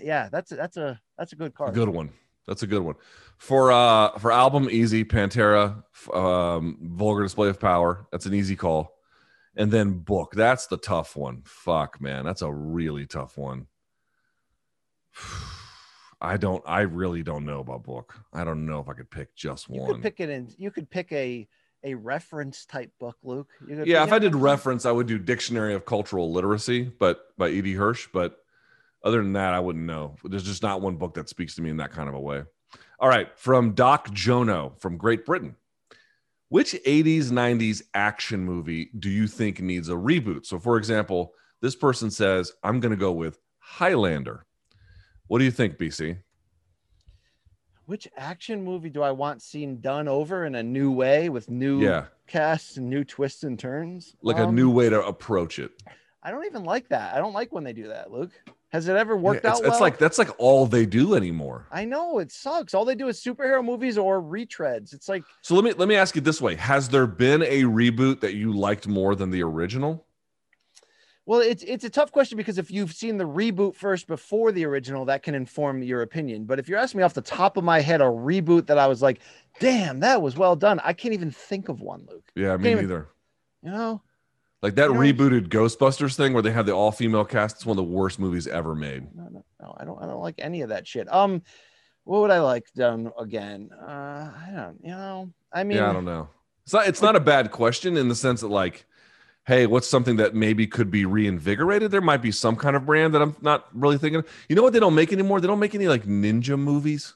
yeah, 0.00 0.28
that's 0.30 0.52
a, 0.52 0.56
that's 0.56 0.76
a 0.76 1.00
that's 1.18 1.32
a 1.32 1.36
good 1.36 1.54
card. 1.54 1.70
A 1.70 1.72
good 1.72 1.88
one. 1.88 2.10
That's 2.46 2.62
a 2.62 2.66
good 2.66 2.82
one. 2.82 2.96
For 3.38 3.72
uh 3.72 4.18
for 4.18 4.32
album 4.32 4.68
easy 4.70 5.04
Pantera 5.04 5.82
um 6.14 6.78
Vulgar 6.82 7.22
Display 7.22 7.48
of 7.48 7.60
Power. 7.60 8.06
That's 8.12 8.26
an 8.26 8.34
easy 8.34 8.56
call. 8.56 8.96
And 9.56 9.70
then 9.70 9.98
book. 9.98 10.32
That's 10.34 10.66
the 10.66 10.78
tough 10.78 11.14
one. 11.14 11.42
Fuck, 11.44 12.00
man. 12.00 12.24
That's 12.24 12.42
a 12.42 12.52
really 12.52 13.06
tough 13.06 13.36
one. 13.36 13.66
I 16.20 16.36
don't 16.36 16.62
I 16.66 16.82
really 16.82 17.22
don't 17.22 17.44
know 17.44 17.60
about 17.60 17.82
book. 17.82 18.14
I 18.32 18.44
don't 18.44 18.64
know 18.64 18.78
if 18.80 18.88
I 18.88 18.92
could 18.92 19.10
pick 19.10 19.34
just 19.34 19.68
one. 19.68 19.80
You 19.80 19.94
could 19.94 20.02
pick 20.02 20.20
it 20.20 20.30
in 20.30 20.48
you 20.56 20.70
could 20.70 20.88
pick 20.88 21.10
a 21.12 21.48
a 21.84 21.94
reference 21.94 22.64
type 22.64 22.92
book, 23.00 23.16
Luke. 23.22 23.48
yeah, 23.66 24.04
if 24.04 24.12
I 24.12 24.20
did 24.20 24.36
reference, 24.36 24.86
I 24.86 24.92
would 24.92 25.06
do 25.08 25.18
Dictionary 25.18 25.74
of 25.74 25.84
Cultural 25.84 26.32
Literacy, 26.32 26.84
but 26.84 27.36
by 27.36 27.48
E.D. 27.48 27.72
Hirsch. 27.74 28.08
But 28.12 28.38
other 29.04 29.22
than 29.22 29.32
that, 29.34 29.54
I 29.54 29.60
wouldn't 29.60 29.84
know. 29.84 30.16
There's 30.24 30.44
just 30.44 30.62
not 30.62 30.80
one 30.80 30.96
book 30.96 31.14
that 31.14 31.28
speaks 31.28 31.54
to 31.56 31.62
me 31.62 31.70
in 31.70 31.76
that 31.78 31.92
kind 31.92 32.08
of 32.08 32.14
a 32.14 32.20
way. 32.20 32.44
All 32.98 33.08
right, 33.08 33.36
from 33.36 33.72
Doc 33.72 34.08
Jono 34.10 34.78
from 34.80 34.96
Great 34.96 35.26
Britain. 35.26 35.56
Which 36.48 36.74
80s, 36.86 37.30
90s 37.30 37.82
action 37.94 38.44
movie 38.44 38.90
do 38.98 39.08
you 39.08 39.26
think 39.26 39.60
needs 39.60 39.88
a 39.88 39.94
reboot? 39.94 40.44
So, 40.44 40.58
for 40.58 40.76
example, 40.76 41.32
this 41.62 41.74
person 41.74 42.10
says, 42.10 42.52
I'm 42.62 42.78
going 42.78 42.90
to 42.90 42.96
go 42.96 43.10
with 43.12 43.38
Highlander. 43.58 44.44
What 45.28 45.38
do 45.38 45.46
you 45.46 45.50
think, 45.50 45.78
BC? 45.78 46.18
Which 47.86 48.06
action 48.18 48.62
movie 48.62 48.90
do 48.90 49.00
I 49.00 49.12
want 49.12 49.40
seen 49.40 49.80
done 49.80 50.08
over 50.08 50.44
in 50.44 50.54
a 50.54 50.62
new 50.62 50.92
way 50.92 51.30
with 51.30 51.48
new 51.48 51.80
yeah. 51.80 52.04
casts 52.26 52.76
and 52.76 52.90
new 52.90 53.02
twists 53.02 53.44
and 53.44 53.58
turns? 53.58 54.14
Like 54.22 54.36
um, 54.36 54.50
a 54.50 54.52
new 54.52 54.70
way 54.70 54.90
to 54.90 55.02
approach 55.06 55.58
it. 55.58 55.70
I 56.22 56.30
don't 56.30 56.44
even 56.44 56.64
like 56.64 56.88
that. 56.90 57.14
I 57.14 57.18
don't 57.18 57.32
like 57.32 57.50
when 57.50 57.64
they 57.64 57.72
do 57.72 57.88
that, 57.88 58.12
Luke. 58.12 58.32
Has 58.72 58.88
it 58.88 58.96
ever 58.96 59.16
worked 59.16 59.44
yeah, 59.44 59.50
it's, 59.50 59.60
out? 59.60 59.64
Well? 59.64 59.72
It's 59.72 59.80
like 59.80 59.98
that's 59.98 60.18
like 60.18 60.30
all 60.38 60.64
they 60.66 60.86
do 60.86 61.14
anymore. 61.14 61.66
I 61.70 61.84
know 61.84 62.18
it 62.20 62.32
sucks. 62.32 62.72
All 62.72 62.86
they 62.86 62.94
do 62.94 63.08
is 63.08 63.22
superhero 63.22 63.62
movies 63.62 63.98
or 63.98 64.22
retreads. 64.22 64.94
It's 64.94 65.10
like 65.10 65.24
so. 65.42 65.54
Let 65.54 65.64
me 65.64 65.72
let 65.74 65.88
me 65.88 65.94
ask 65.94 66.14
you 66.14 66.22
this 66.22 66.40
way: 66.40 66.54
Has 66.54 66.88
there 66.88 67.06
been 67.06 67.42
a 67.42 67.64
reboot 67.64 68.20
that 68.20 68.34
you 68.34 68.52
liked 68.52 68.88
more 68.88 69.14
than 69.14 69.30
the 69.30 69.42
original? 69.42 70.06
Well, 71.26 71.40
it's 71.40 71.62
it's 71.64 71.84
a 71.84 71.90
tough 71.90 72.12
question 72.12 72.38
because 72.38 72.56
if 72.56 72.70
you've 72.70 72.94
seen 72.94 73.18
the 73.18 73.28
reboot 73.28 73.76
first 73.76 74.06
before 74.06 74.52
the 74.52 74.64
original, 74.64 75.04
that 75.04 75.22
can 75.22 75.34
inform 75.34 75.82
your 75.82 76.00
opinion. 76.00 76.46
But 76.46 76.58
if 76.58 76.66
you're 76.66 76.78
asking 76.78 76.98
me 76.98 77.04
off 77.04 77.12
the 77.12 77.20
top 77.20 77.58
of 77.58 77.64
my 77.64 77.80
head, 77.80 78.00
a 78.00 78.04
reboot 78.04 78.66
that 78.68 78.78
I 78.78 78.86
was 78.86 79.02
like, 79.02 79.20
"Damn, 79.60 80.00
that 80.00 80.22
was 80.22 80.36
well 80.36 80.56
done," 80.56 80.80
I 80.82 80.94
can't 80.94 81.12
even 81.12 81.30
think 81.30 81.68
of 81.68 81.82
one, 81.82 82.06
Luke. 82.10 82.32
Yeah, 82.34 82.56
me 82.56 82.74
neither. 82.74 83.08
you 83.62 83.70
know, 83.70 84.02
like 84.62 84.76
that 84.76 84.90
rebooted 84.90 85.48
Ghostbusters 85.48 86.14
thing 86.16 86.32
where 86.32 86.42
they 86.42 86.52
have 86.52 86.66
the 86.66 86.72
all 86.72 86.92
female 86.92 87.24
cast. 87.24 87.56
It's 87.56 87.66
one 87.66 87.76
of 87.76 87.84
the 87.84 87.92
worst 87.92 88.20
movies 88.20 88.46
ever 88.46 88.74
made. 88.76 89.14
No, 89.14 89.24
no, 89.24 89.44
no, 89.60 89.76
I 89.78 89.84
don't. 89.84 90.02
I 90.02 90.06
don't 90.06 90.20
like 90.20 90.36
any 90.38 90.62
of 90.62 90.68
that 90.68 90.86
shit. 90.86 91.12
Um, 91.12 91.42
what 92.04 92.20
would 92.20 92.30
I 92.30 92.40
like 92.40 92.66
done 92.74 93.10
again? 93.18 93.70
Uh, 93.72 94.30
I 94.34 94.50
don't. 94.54 94.78
You 94.82 94.90
know, 94.90 95.32
I 95.52 95.64
mean, 95.64 95.78
yeah, 95.78 95.90
I 95.90 95.92
don't 95.92 96.04
know. 96.04 96.28
It's 96.64 96.72
not. 96.72 96.86
It's 96.86 97.02
not 97.02 97.16
a 97.16 97.20
bad 97.20 97.50
question 97.50 97.96
in 97.96 98.08
the 98.08 98.14
sense 98.14 98.40
that 98.40 98.48
like, 98.48 98.86
hey, 99.46 99.66
what's 99.66 99.88
something 99.88 100.16
that 100.16 100.34
maybe 100.34 100.66
could 100.66 100.90
be 100.90 101.04
reinvigorated? 101.04 101.90
There 101.90 102.00
might 102.00 102.22
be 102.22 102.32
some 102.32 102.56
kind 102.56 102.76
of 102.76 102.86
brand 102.86 103.14
that 103.14 103.22
I'm 103.22 103.36
not 103.40 103.66
really 103.74 103.98
thinking. 103.98 104.20
Of. 104.20 104.28
You 104.48 104.56
know 104.56 104.62
what? 104.62 104.72
They 104.72 104.80
don't 104.80 104.94
make 104.94 105.12
anymore. 105.12 105.40
They 105.40 105.48
don't 105.48 105.60
make 105.60 105.74
any 105.74 105.88
like 105.88 106.04
ninja 106.04 106.58
movies. 106.58 107.14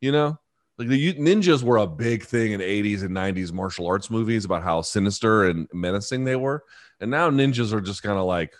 You 0.00 0.12
know, 0.12 0.38
like 0.80 0.88
the 0.88 1.14
ninjas 1.14 1.62
were 1.62 1.76
a 1.76 1.86
big 1.86 2.24
thing 2.24 2.52
in 2.52 2.60
80s 2.60 3.02
and 3.02 3.10
90s 3.10 3.52
martial 3.52 3.86
arts 3.86 4.10
movies 4.10 4.46
about 4.46 4.62
how 4.62 4.80
sinister 4.80 5.44
and 5.44 5.68
menacing 5.74 6.24
they 6.24 6.36
were. 6.36 6.64
And 7.00 7.10
now 7.10 7.28
ninjas 7.28 7.74
are 7.74 7.82
just 7.82 8.02
kind 8.02 8.18
of 8.18 8.24
like 8.24 8.54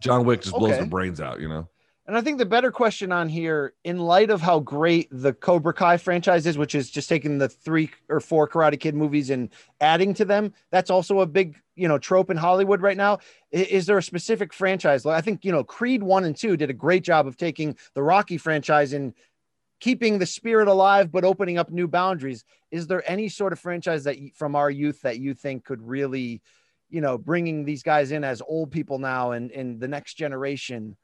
john 0.00 0.24
wick 0.24 0.40
just 0.40 0.56
blows 0.56 0.70
okay. 0.70 0.80
their 0.80 0.88
brains 0.88 1.20
out 1.20 1.40
you 1.40 1.48
know? 1.48 1.68
And 2.06 2.16
i 2.16 2.22
think 2.22 2.38
the 2.38 2.46
better 2.46 2.72
question 2.72 3.12
on 3.12 3.28
here 3.28 3.74
in 3.84 3.98
light 3.98 4.30
of 4.30 4.40
how 4.40 4.60
great 4.60 5.08
the 5.10 5.34
cobra 5.34 5.74
kai 5.74 5.98
franchise 5.98 6.46
is 6.46 6.56
which 6.56 6.74
is 6.74 6.90
just 6.90 7.08
taking 7.08 7.36
the 7.36 7.50
three 7.50 7.90
or 8.08 8.18
four 8.18 8.48
karate 8.48 8.80
kid 8.80 8.94
movies 8.94 9.28
and 9.28 9.50
adding 9.82 10.14
to 10.14 10.24
them 10.24 10.54
that's 10.70 10.90
also 10.90 11.20
a 11.20 11.26
big 11.26 11.60
you 11.80 11.88
know 11.88 11.98
trope 11.98 12.30
in 12.30 12.36
hollywood 12.36 12.82
right 12.82 12.96
now. 12.96 13.18
Is 13.52 13.86
there 13.86 13.98
a 13.98 14.02
specific 14.02 14.52
franchise? 14.52 15.06
I 15.06 15.22
think 15.22 15.44
you 15.44 15.50
know 15.50 15.64
creed 15.64 16.02
1 16.02 16.24
and 16.24 16.36
2 16.36 16.56
did 16.56 16.70
a 16.70 16.74
great 16.74 17.02
job 17.02 17.26
of 17.26 17.36
taking 17.36 17.76
the 17.94 18.02
rocky 18.02 18.36
franchise 18.36 18.92
and 18.92 19.14
keeping 19.80 20.18
the 20.18 20.26
spirit 20.26 20.68
alive 20.68 21.10
but 21.10 21.24
opening 21.24 21.58
up 21.58 21.70
new 21.70 21.88
boundaries. 21.88 22.44
Is 22.70 22.86
there 22.86 23.02
any 23.10 23.28
sort 23.28 23.52
of 23.52 23.58
franchise 23.58 24.04
that 24.04 24.18
from 24.34 24.54
our 24.54 24.70
youth 24.70 25.00
that 25.02 25.18
you 25.18 25.34
think 25.34 25.64
could 25.64 25.82
really 25.82 26.42
you 26.88 27.00
know 27.00 27.18
bringing 27.18 27.64
these 27.64 27.82
guys 27.82 28.12
in 28.12 28.22
as 28.24 28.42
old 28.46 28.70
people 28.70 28.98
now 28.98 29.32
and 29.32 29.50
in 29.50 29.78
the 29.78 29.88
next 29.88 30.14
generation? 30.14 30.96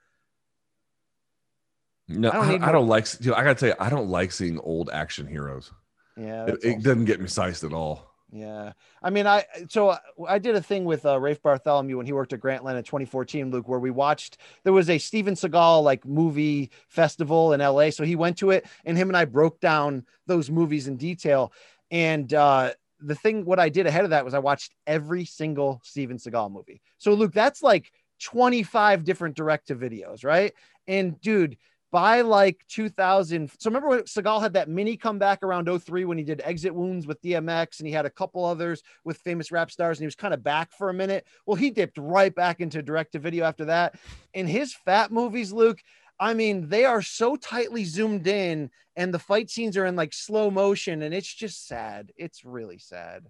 No 2.09 2.31
i 2.31 2.33
don't, 2.35 2.62
I, 2.62 2.68
I 2.68 2.72
don't 2.72 2.87
like 2.87 3.07
know, 3.24 3.35
i 3.35 3.43
gotta 3.43 3.57
tell 3.57 3.68
you 3.70 3.74
i 3.81 3.91
don't 3.91 4.09
like 4.09 4.31
seeing 4.31 4.61
old 4.61 4.91
action 4.93 5.27
heroes. 5.27 5.72
Yeah 6.16 6.47
it, 6.47 6.59
it 6.62 6.83
doesn't 6.83 7.07
get 7.07 7.20
me 7.20 7.27
sized 7.27 7.64
at 7.64 7.72
all 7.72 8.16
yeah. 8.37 8.72
I 9.03 9.11
mean, 9.11 9.26
I, 9.26 9.45
so 9.68 9.91
uh, 9.91 9.99
I 10.28 10.39
did 10.39 10.55
a 10.57 10.62
thing 10.62 10.84
with 10.84 11.07
uh, 11.07 11.18
Rafe 11.18 11.43
Bartholomew 11.43 11.97
when 11.97 12.07
he 12.07 12.12
worked 12.12 12.32
at 12.32 12.41
Grantland 12.41 12.76
in 12.76 12.84
2014, 12.84 13.51
Luke, 13.51 13.68
where 13.68 13.78
we 13.78 13.91
watched, 13.91 14.39
there 14.64 14.72
was 14.72 14.91
a 14.91 14.99
Steven 14.99 15.34
Seagal 15.34 15.82
like 15.82 16.05
movie 16.05 16.70
festival 16.89 17.53
in 17.53 17.61
LA. 17.61 17.91
So 17.91 18.05
he 18.05 18.16
went 18.16 18.37
to 18.39 18.51
it 18.51 18.66
and 18.84 18.99
him 18.99 19.09
and 19.09 19.16
I 19.16 19.24
broke 19.24 19.61
down 19.61 20.05
those 20.26 20.51
movies 20.51 20.87
in 20.87 20.97
detail. 20.97 21.53
And, 21.91 22.32
uh, 22.34 22.72
the 23.01 23.14
thing, 23.14 23.45
what 23.45 23.59
I 23.59 23.68
did 23.68 23.87
ahead 23.87 24.05
of 24.05 24.11
that 24.11 24.24
was 24.24 24.34
I 24.34 24.39
watched 24.39 24.74
every 24.87 25.24
single 25.24 25.80
Steven 25.84 26.16
Seagal 26.16 26.51
movie. 26.51 26.80
So, 26.99 27.12
Luke, 27.12 27.32
that's 27.32 27.62
like 27.62 27.93
25 28.22 29.05
different 29.05 29.37
direct 29.37 29.68
to 29.68 29.76
videos, 29.76 30.24
right? 30.24 30.53
And 30.89 31.20
dude, 31.20 31.59
by 31.91 32.20
like 32.20 32.64
2000. 32.68 33.51
So 33.59 33.70
remember 33.70 33.89
when 33.89 34.01
Seagal 34.01 34.41
had 34.41 34.55
that 34.55 34.68
mini 34.68 34.97
comeback 34.97 35.43
around 35.43 35.68
03 35.68 36.05
when 36.05 36.18
he 36.18 36.24
did 36.24 36.43
Exit 36.45 36.74
Wounds 36.74 37.07
with 37.07 37.20
DMX 37.22 37.78
and 37.78 37.87
he 37.87 37.93
had 37.93 38.07
a 38.07 38.11
couple 38.11 38.45
others 38.45 38.82
with 39.05 39.18
famous 39.18 39.53
rap 39.53 39.70
stars 39.70 39.99
and 39.99 40.03
he 40.03 40.07
was 40.07 40.16
kind 40.16 40.34
of 40.34 40.43
back 40.43 40.72
for 40.72 40.89
a 40.89 40.95
minute. 40.95 41.26
Well, 41.47 41.57
he 41.57 41.70
dipped 41.70 41.99
right 41.99 42.34
back 42.34 42.61
into 42.61 42.82
direct 42.82 43.12
to 43.12 43.18
video 43.18 43.45
after 43.45 43.66
that. 43.66 43.99
In 44.34 44.47
his 44.47 44.74
fat 44.74 45.12
movies, 45.12 45.53
Luke, 45.53 45.80
I 46.18 46.34
mean, 46.34 46.68
they 46.68 46.84
are 46.84 47.03
so 47.03 47.37
tightly 47.37 47.84
zoomed 47.84 48.26
in 48.26 48.70
and 48.97 49.12
the 49.12 49.18
fight 49.18 49.51
scenes 49.51 49.76
are 49.76 49.87
in 49.87 49.97
like 49.97 50.12
slow 50.12 50.51
motion 50.51 51.03
and 51.03 51.14
it's 51.14 51.32
just 51.32 51.68
sad. 51.68 52.12
It's 52.16 52.45
really 52.45 52.78
sad. 52.78 53.26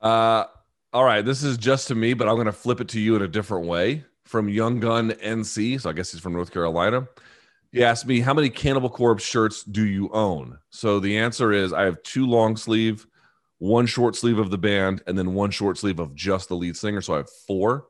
Uh 0.00 0.44
all 0.94 1.04
right, 1.04 1.24
this 1.24 1.42
is 1.42 1.56
just 1.56 1.88
to 1.88 1.94
me, 1.94 2.12
but 2.12 2.28
I'm 2.28 2.34
going 2.34 2.44
to 2.44 2.52
flip 2.52 2.78
it 2.78 2.88
to 2.88 3.00
you 3.00 3.16
in 3.16 3.22
a 3.22 3.28
different 3.28 3.66
way. 3.66 4.04
From 4.24 4.48
Young 4.48 4.78
Gun 4.78 5.12
NC, 5.12 5.80
so 5.80 5.90
I 5.90 5.94
guess 5.94 6.12
he's 6.12 6.20
from 6.20 6.34
North 6.34 6.52
Carolina. 6.52 7.08
He 7.72 7.82
asked 7.82 8.06
me, 8.06 8.20
How 8.20 8.34
many 8.34 8.50
Cannibal 8.50 8.90
Corpse 8.90 9.24
shirts 9.24 9.64
do 9.64 9.86
you 9.86 10.10
own? 10.12 10.58
So 10.70 11.00
the 11.00 11.18
answer 11.18 11.52
is 11.52 11.72
I 11.72 11.84
have 11.84 12.02
two 12.02 12.26
long 12.26 12.56
sleeve, 12.56 13.06
one 13.58 13.86
short 13.86 14.14
sleeve 14.14 14.38
of 14.38 14.50
the 14.50 14.58
band, 14.58 15.02
and 15.06 15.16
then 15.16 15.34
one 15.34 15.50
short 15.50 15.78
sleeve 15.78 15.98
of 15.98 16.14
just 16.14 16.48
the 16.48 16.56
lead 16.56 16.76
singer. 16.76 17.00
So 17.00 17.14
I 17.14 17.18
have 17.18 17.30
four. 17.30 17.86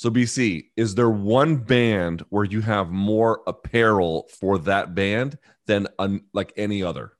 So, 0.00 0.08
BC, 0.10 0.68
is 0.78 0.94
there 0.94 1.10
one 1.10 1.56
band 1.56 2.24
where 2.30 2.44
you 2.44 2.62
have 2.62 2.88
more 2.90 3.42
apparel 3.46 4.30
for 4.40 4.56
that 4.60 4.94
band 4.94 5.36
than 5.66 5.88
un- 5.98 6.22
like 6.32 6.54
any 6.56 6.82
other? 6.82 7.12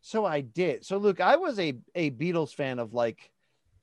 So 0.00 0.24
I 0.24 0.40
did. 0.40 0.84
So, 0.84 0.96
Luke, 0.96 1.20
I 1.20 1.36
was 1.36 1.60
a, 1.60 1.74
a 1.94 2.10
Beatles 2.10 2.52
fan 2.52 2.80
of 2.80 2.92
like 2.92 3.30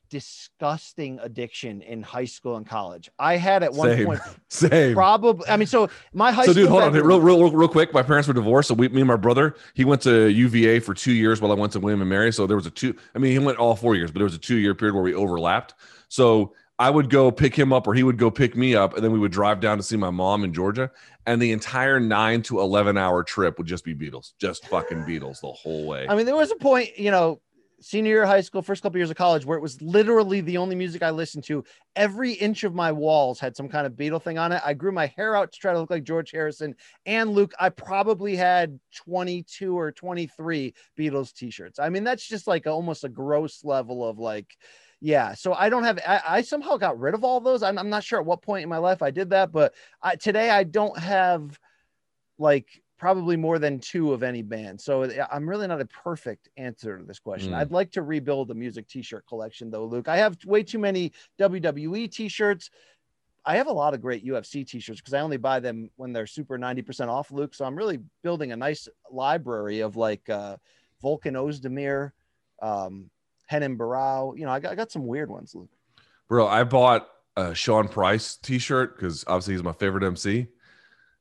disgusting 0.10 1.20
addiction 1.22 1.82
in 1.82 2.02
high 2.02 2.26
school 2.26 2.58
and 2.58 2.66
college. 2.66 3.10
I 3.18 3.38
had 3.38 3.64
at 3.64 3.74
one 3.74 3.90
same, 3.90 4.06
point, 4.06 4.20
same, 4.50 4.94
probably. 4.94 5.48
I 5.48 5.58
mean, 5.58 5.68
so 5.68 5.90
my 6.14 6.32
high. 6.32 6.44
School. 6.44 6.54
So, 6.54 6.60
dude, 6.62 6.70
hold 6.70 6.84
on, 6.84 6.94
real, 6.94 7.22
real, 7.22 7.52
real 7.52 7.68
quick. 7.68 7.94
My 7.94 8.04
parents 8.04 8.28
were 8.28 8.34
divorced, 8.34 8.70
so 8.70 8.74
we, 8.74 8.90
me 8.90 9.02
and 9.02 9.08
my 9.08 9.16
brother, 9.16 9.56
he 9.74 9.86
went 9.86 10.02
to 10.04 10.28
UVA 10.28 10.80
for 10.80 10.94
two 10.94 11.14
years 11.14 11.42
while 11.42 11.52
I 11.52 11.56
went 11.56 11.74
to 11.74 11.80
William 11.80 12.02
and 12.02 12.10
Mary. 12.10 12.34
So 12.34 12.48
there 12.48 12.58
was 12.58 12.66
a 12.66 12.72
two. 12.72 12.96
I 13.16 13.20
mean, 13.20 13.32
he 13.32 13.40
went 13.40 13.58
all 13.58 13.76
four 13.76 13.96
years, 13.96 14.12
but 14.12 14.20
there 14.20 14.26
was 14.26 14.36
a 14.36 14.40
two 14.40 14.58
year 14.58 14.76
period 14.76 14.94
where 14.96 15.04
we 15.04 15.14
overlapped. 15.14 15.76
So 16.08 16.54
I 16.80 16.90
would 16.90 17.10
go 17.10 17.30
pick 17.30 17.54
him 17.54 17.74
up, 17.74 17.88
or 17.88 17.94
he 17.94 18.04
would 18.04 18.18
go 18.18 18.32
pick 18.32 18.56
me 18.56 18.74
up, 18.74 18.96
and 18.96 19.04
then 19.04 19.12
we 19.12 19.20
would 19.20 19.34
drive 19.34 19.60
down 19.60 19.78
to 19.78 19.84
see 19.84 19.98
my 19.98 20.10
mom 20.10 20.46
in 20.46 20.54
Georgia. 20.54 20.90
And 21.26 21.42
the 21.42 21.52
entire 21.52 22.00
nine 22.00 22.42
to 22.44 22.62
eleven 22.62 22.98
hour 22.98 23.24
trip 23.24 23.58
would 23.58 23.68
just 23.68 23.84
be 23.84 23.94
Beatles, 23.94 24.32
just 24.40 24.66
fucking 24.68 25.04
Beatles 25.04 25.42
the 25.42 25.52
whole 25.52 25.86
way. 25.86 26.08
I 26.08 26.16
mean, 26.16 26.26
there 26.26 26.38
was 26.38 26.52
a 26.52 26.56
point, 26.56 26.98
you 26.98 27.12
know, 27.12 27.42
senior 27.82 28.12
year 28.12 28.24
of 28.24 28.30
high 28.30 28.42
school, 28.42 28.62
first 28.62 28.84
couple 28.84 28.98
years 28.98 29.10
of 29.10 29.16
college, 29.16 29.46
where 29.46 29.58
it 29.58 29.62
was 29.62 29.82
literally 29.82 30.42
the 30.42 30.58
only 30.58 30.76
music 30.76 31.04
I 31.04 31.12
listened 31.12 31.44
to. 31.46 31.64
Every 31.96 32.34
inch 32.34 32.64
of 32.64 32.76
my 32.76 32.92
walls 32.92 33.40
had 33.40 33.56
some 33.56 33.70
kind 33.70 33.86
of 33.86 33.94
Beatle 33.94 34.22
thing 34.22 34.38
on 34.38 34.52
it. 34.52 34.62
I 34.66 34.74
grew 34.74 34.92
my 34.92 35.08
hair 35.08 35.36
out 35.36 35.52
to 35.52 35.60
try 35.60 35.74
to 35.74 35.80
look 35.80 35.90
like 35.90 36.04
George 36.04 36.32
Harrison 36.32 36.76
and 37.06 37.32
Luke. 37.32 37.54
I 37.60 37.70
probably 37.70 38.36
had 38.36 38.80
22 38.96 39.78
or 39.78 39.92
23 39.92 40.74
Beatles 40.98 41.34
t-shirts. 41.34 41.80
I 41.80 41.90
mean, 41.90 42.04
that's 42.04 42.28
just 42.28 42.48
like 42.48 42.68
almost 42.68 43.04
a 43.04 43.10
gross 43.10 43.64
level 43.64 44.08
of 44.08 44.20
like, 44.20 44.58
yeah. 45.02 45.34
So 45.34 45.54
I 45.54 45.70
don't 45.70 45.84
have, 45.84 46.00
I, 46.06 46.22
I 46.28 46.42
somehow 46.42 46.78
got 46.78 47.00
rid 47.00 47.14
of 47.14 47.24
all 47.24 47.40
those. 47.40 47.64
I'm, 47.64 47.78
I'm, 47.78 47.90
not 47.90 48.04
sure 48.04 48.20
at 48.20 48.26
what 48.26 48.42
point 48.42 48.64
in 48.64 48.70
my 48.70 48.78
life 48.78 49.02
I 49.02 49.12
did 49.12 49.30
that, 49.30 49.52
but 49.52 49.74
I, 50.02 50.16
today 50.16 50.50
I 50.50 50.64
don't 50.64 50.98
have 50.98 51.58
like 52.38 52.68
probably 53.00 53.38
more 53.38 53.58
than 53.58 53.80
two 53.80 54.14
of 54.14 54.22
any 54.22 54.42
band. 54.42 54.80
So 54.80 55.10
I'm 55.32 55.48
really 55.48 55.68
not 55.68 55.82
a 55.82 55.86
perfect 55.86 56.50
answer 56.58 56.98
to 56.98 57.04
this 57.04 57.18
question. 57.18 57.54
Mm. 57.54 57.56
I'd 57.56 57.72
like 57.72 57.92
to 57.92 58.02
rebuild 58.02 58.52
a 58.52 58.54
music 58.54 58.88
t-shirt 58.88 59.26
collection 59.28 59.72
though, 59.72 59.86
Luke. 59.86 60.08
I 60.08 60.18
have 60.18 60.38
way 60.46 60.64
too 60.64 60.80
many 60.80 61.14
WWE 61.40 62.12
t-shirts. 62.12 62.70
I 63.46 63.56
have 63.56 63.68
a 63.68 63.72
lot 63.72 63.94
of 63.94 64.02
great 64.02 64.26
UFC 64.26 64.68
t-shirts 64.68 65.00
because 65.00 65.14
I 65.14 65.22
only 65.22 65.38
buy 65.38 65.62
them 65.62 65.90
when 65.96 66.12
they're 66.12 66.28
super 66.28 66.60
90% 66.60 67.08
off, 67.08 67.32
Luke. 67.32 67.56
So 67.56 67.66
I'm 67.66 67.76
really 67.76 68.00
building 68.22 68.52
a 68.52 68.58
nice 68.58 68.88
library 69.10 69.80
of 69.80 69.96
like 69.96 70.30
uh 70.30 70.58
Volkan 71.02 71.36
Ozdemir, 71.36 72.12
um, 72.62 73.10
Renan 73.52 73.78
Barão. 73.78 74.38
You 74.38 74.46
know, 74.46 74.52
I 74.52 74.60
got, 74.60 74.74
I 74.74 74.76
got 74.76 74.92
some 74.92 75.08
weird 75.08 75.30
ones, 75.32 75.56
Luke. 75.56 75.70
Bro, 76.28 76.48
I 76.48 76.66
bought 76.66 77.08
a 77.38 77.56
Sean 77.56 77.88
Price 77.88 78.36
t-shirt 78.36 78.98
because 78.98 79.24
obviously 79.26 79.54
he's 79.54 79.64
my 79.64 79.72
favorite 79.72 80.04
MC. 80.04 80.48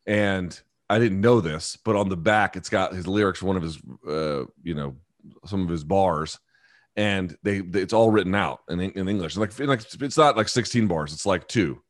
And 0.06 0.60
I 0.90 0.98
didn't 0.98 1.20
know 1.20 1.40
this, 1.40 1.76
but 1.84 1.96
on 1.96 2.08
the 2.08 2.16
back 2.16 2.56
it's 2.56 2.68
got 2.68 2.94
his 2.94 3.06
lyrics, 3.06 3.42
one 3.42 3.56
of 3.56 3.62
his, 3.62 3.78
uh, 4.08 4.44
you 4.62 4.74
know, 4.74 4.96
some 5.44 5.62
of 5.62 5.68
his 5.68 5.84
bars, 5.84 6.38
and 6.96 7.36
they, 7.42 7.60
they 7.60 7.80
it's 7.80 7.92
all 7.92 8.10
written 8.10 8.34
out 8.34 8.60
in, 8.68 8.80
in 8.80 9.08
English. 9.08 9.36
Like, 9.36 9.58
like 9.60 9.82
it's 10.00 10.16
not 10.16 10.36
like 10.36 10.48
16 10.48 10.86
bars; 10.86 11.12
it's 11.12 11.26
like 11.26 11.46
two, 11.46 11.82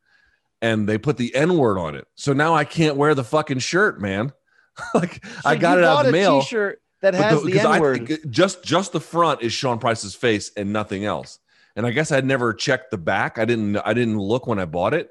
and 0.60 0.88
they 0.88 0.98
put 0.98 1.16
the 1.16 1.34
N 1.34 1.56
word 1.56 1.78
on 1.78 1.94
it. 1.94 2.06
So 2.16 2.32
now 2.32 2.54
I 2.54 2.64
can't 2.64 2.96
wear 2.96 3.14
the 3.14 3.24
fucking 3.24 3.60
shirt, 3.60 4.00
man. 4.00 4.32
like 4.94 5.24
so 5.24 5.30
I 5.44 5.56
got 5.56 5.78
it 5.78 5.84
out 5.84 6.00
of 6.00 6.06
the 6.06 6.12
mail. 6.12 6.40
T-shirt 6.40 6.82
that 7.00 7.14
has 7.14 7.42
the, 7.42 7.52
the 7.52 7.60
N 7.60 7.80
word. 7.80 8.18
Just 8.30 8.64
just 8.64 8.92
the 8.92 9.00
front 9.00 9.42
is 9.42 9.52
Sean 9.52 9.78
Price's 9.78 10.14
face 10.14 10.50
and 10.56 10.72
nothing 10.72 11.04
else. 11.04 11.38
And 11.76 11.86
I 11.86 11.92
guess 11.92 12.10
I'd 12.10 12.24
never 12.24 12.52
checked 12.52 12.90
the 12.90 12.98
back. 12.98 13.38
I 13.38 13.44
didn't 13.44 13.76
I 13.76 13.94
didn't 13.94 14.18
look 14.18 14.48
when 14.48 14.58
I 14.58 14.64
bought 14.64 14.94
it 14.94 15.10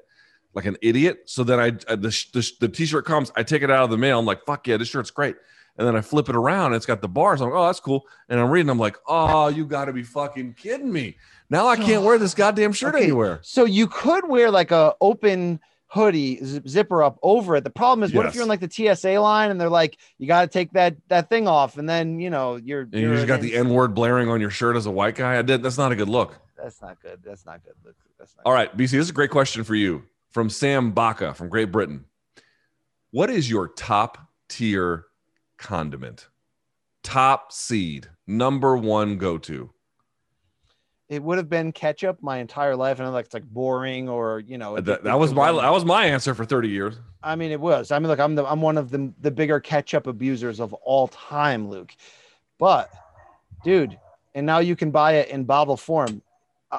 like 0.54 0.64
an 0.64 0.76
idiot. 0.82 1.22
So 1.26 1.44
then 1.44 1.60
I, 1.60 1.66
I 1.90 1.96
the, 1.96 2.26
the, 2.32 2.50
the 2.60 2.68
t-shirt 2.68 3.04
comes, 3.04 3.30
I 3.36 3.42
take 3.42 3.62
it 3.62 3.70
out 3.70 3.84
of 3.84 3.90
the 3.90 3.98
mail. 3.98 4.18
I'm 4.18 4.26
like, 4.26 4.44
fuck 4.44 4.66
yeah, 4.66 4.76
this 4.76 4.88
shirt's 4.88 5.10
great. 5.10 5.36
And 5.76 5.86
then 5.86 5.94
I 5.94 6.00
flip 6.00 6.28
it 6.28 6.34
around, 6.34 6.66
and 6.66 6.74
it's 6.74 6.86
got 6.86 7.02
the 7.02 7.08
bars. 7.08 7.40
I'm 7.40 7.50
like, 7.50 7.58
oh, 7.58 7.66
that's 7.66 7.78
cool. 7.78 8.04
And 8.28 8.40
I'm 8.40 8.50
reading, 8.50 8.68
I'm 8.68 8.80
like, 8.80 8.96
oh, 9.06 9.46
you 9.46 9.64
got 9.64 9.84
to 9.84 9.92
be 9.92 10.02
fucking 10.02 10.54
kidding 10.54 10.92
me. 10.92 11.16
Now 11.50 11.68
I 11.68 11.76
can't 11.76 12.02
wear 12.02 12.18
this 12.18 12.34
goddamn 12.34 12.72
shirt 12.72 12.96
okay. 12.96 13.04
anywhere. 13.04 13.38
So 13.42 13.64
you 13.64 13.86
could 13.86 14.28
wear 14.28 14.50
like 14.50 14.72
a 14.72 14.94
open 15.00 15.60
hoodie 15.86 16.40
zipper 16.42 17.02
up 17.02 17.18
over 17.22 17.56
it. 17.56 17.64
The 17.64 17.70
problem 17.70 18.02
is, 18.02 18.12
what 18.12 18.26
if 18.26 18.34
you're 18.34 18.42
in 18.42 18.48
like 18.48 18.60
the 18.60 18.68
TSA 18.70 19.20
line 19.20 19.52
and 19.52 19.60
they're 19.60 19.70
like, 19.70 19.98
you 20.18 20.26
got 20.26 20.42
to 20.42 20.48
take 20.48 20.72
that 20.72 20.96
that 21.08 21.30
thing 21.30 21.46
off, 21.46 21.78
and 21.78 21.88
then 21.88 22.18
you 22.18 22.28
know 22.28 22.56
you're 22.56 22.82
and 22.82 22.92
you're 22.92 23.12
you 23.12 23.16
just 23.16 23.28
got 23.28 23.40
the 23.40 23.54
N 23.54 23.70
word 23.70 23.94
blaring 23.94 24.28
on 24.28 24.40
your 24.40 24.50
shirt 24.50 24.76
as 24.76 24.86
a 24.86 24.90
white 24.90 25.14
guy. 25.14 25.38
I 25.38 25.42
did. 25.42 25.62
That's 25.62 25.78
not 25.78 25.92
a 25.92 25.96
good 25.96 26.08
look. 26.08 26.38
That's 26.56 26.82
not 26.82 27.00
good. 27.00 27.20
That's 27.24 27.46
not 27.46 27.64
good. 27.64 27.74
That's 28.18 28.36
not 28.36 28.42
All 28.44 28.52
good. 28.52 28.56
right, 28.56 28.76
BC. 28.76 28.78
This 28.78 28.94
is 28.94 29.10
a 29.10 29.14
great 29.14 29.30
question 29.30 29.62
for 29.62 29.76
you 29.76 30.02
from 30.30 30.50
Sam 30.50 30.92
Baca 30.92 31.34
from 31.34 31.48
Great 31.48 31.72
Britain. 31.72 32.04
What 33.10 33.30
is 33.30 33.50
your 33.50 33.68
top 33.68 34.18
tier 34.48 35.06
condiment? 35.56 36.28
Top 37.02 37.52
seed, 37.52 38.08
number 38.26 38.76
one 38.76 39.16
go 39.16 39.38
to. 39.38 39.70
It 41.08 41.22
would 41.22 41.38
have 41.38 41.48
been 41.48 41.72
ketchup 41.72 42.18
my 42.20 42.36
entire 42.36 42.76
life. 42.76 42.98
And 42.98 43.06
I'm 43.06 43.14
like, 43.14 43.24
it's 43.24 43.34
like 43.34 43.44
boring 43.44 44.10
or 44.10 44.40
you 44.40 44.58
know. 44.58 44.78
That, 44.78 45.04
that 45.04 45.18
was 45.18 45.32
my 45.32 45.50
that 45.52 45.72
was 45.72 45.86
my 45.86 46.04
answer 46.04 46.34
for 46.34 46.44
30 46.44 46.68
years. 46.68 46.96
I 47.22 47.34
mean, 47.34 47.50
it 47.50 47.60
was. 47.60 47.90
I 47.90 47.98
mean, 47.98 48.08
look, 48.08 48.20
I'm 48.20 48.34
the 48.34 48.44
I'm 48.44 48.60
one 48.60 48.76
of 48.76 48.90
the 48.90 49.12
the 49.20 49.30
bigger 49.30 49.58
ketchup 49.58 50.06
abusers 50.06 50.60
of 50.60 50.74
all 50.74 51.08
time, 51.08 51.70
Luke. 51.70 51.94
But 52.58 52.90
dude, 53.64 53.98
and 54.34 54.44
now 54.44 54.58
you 54.58 54.76
can 54.76 54.90
buy 54.90 55.14
it 55.14 55.30
in 55.30 55.44
bottle 55.44 55.78
form. 55.78 56.20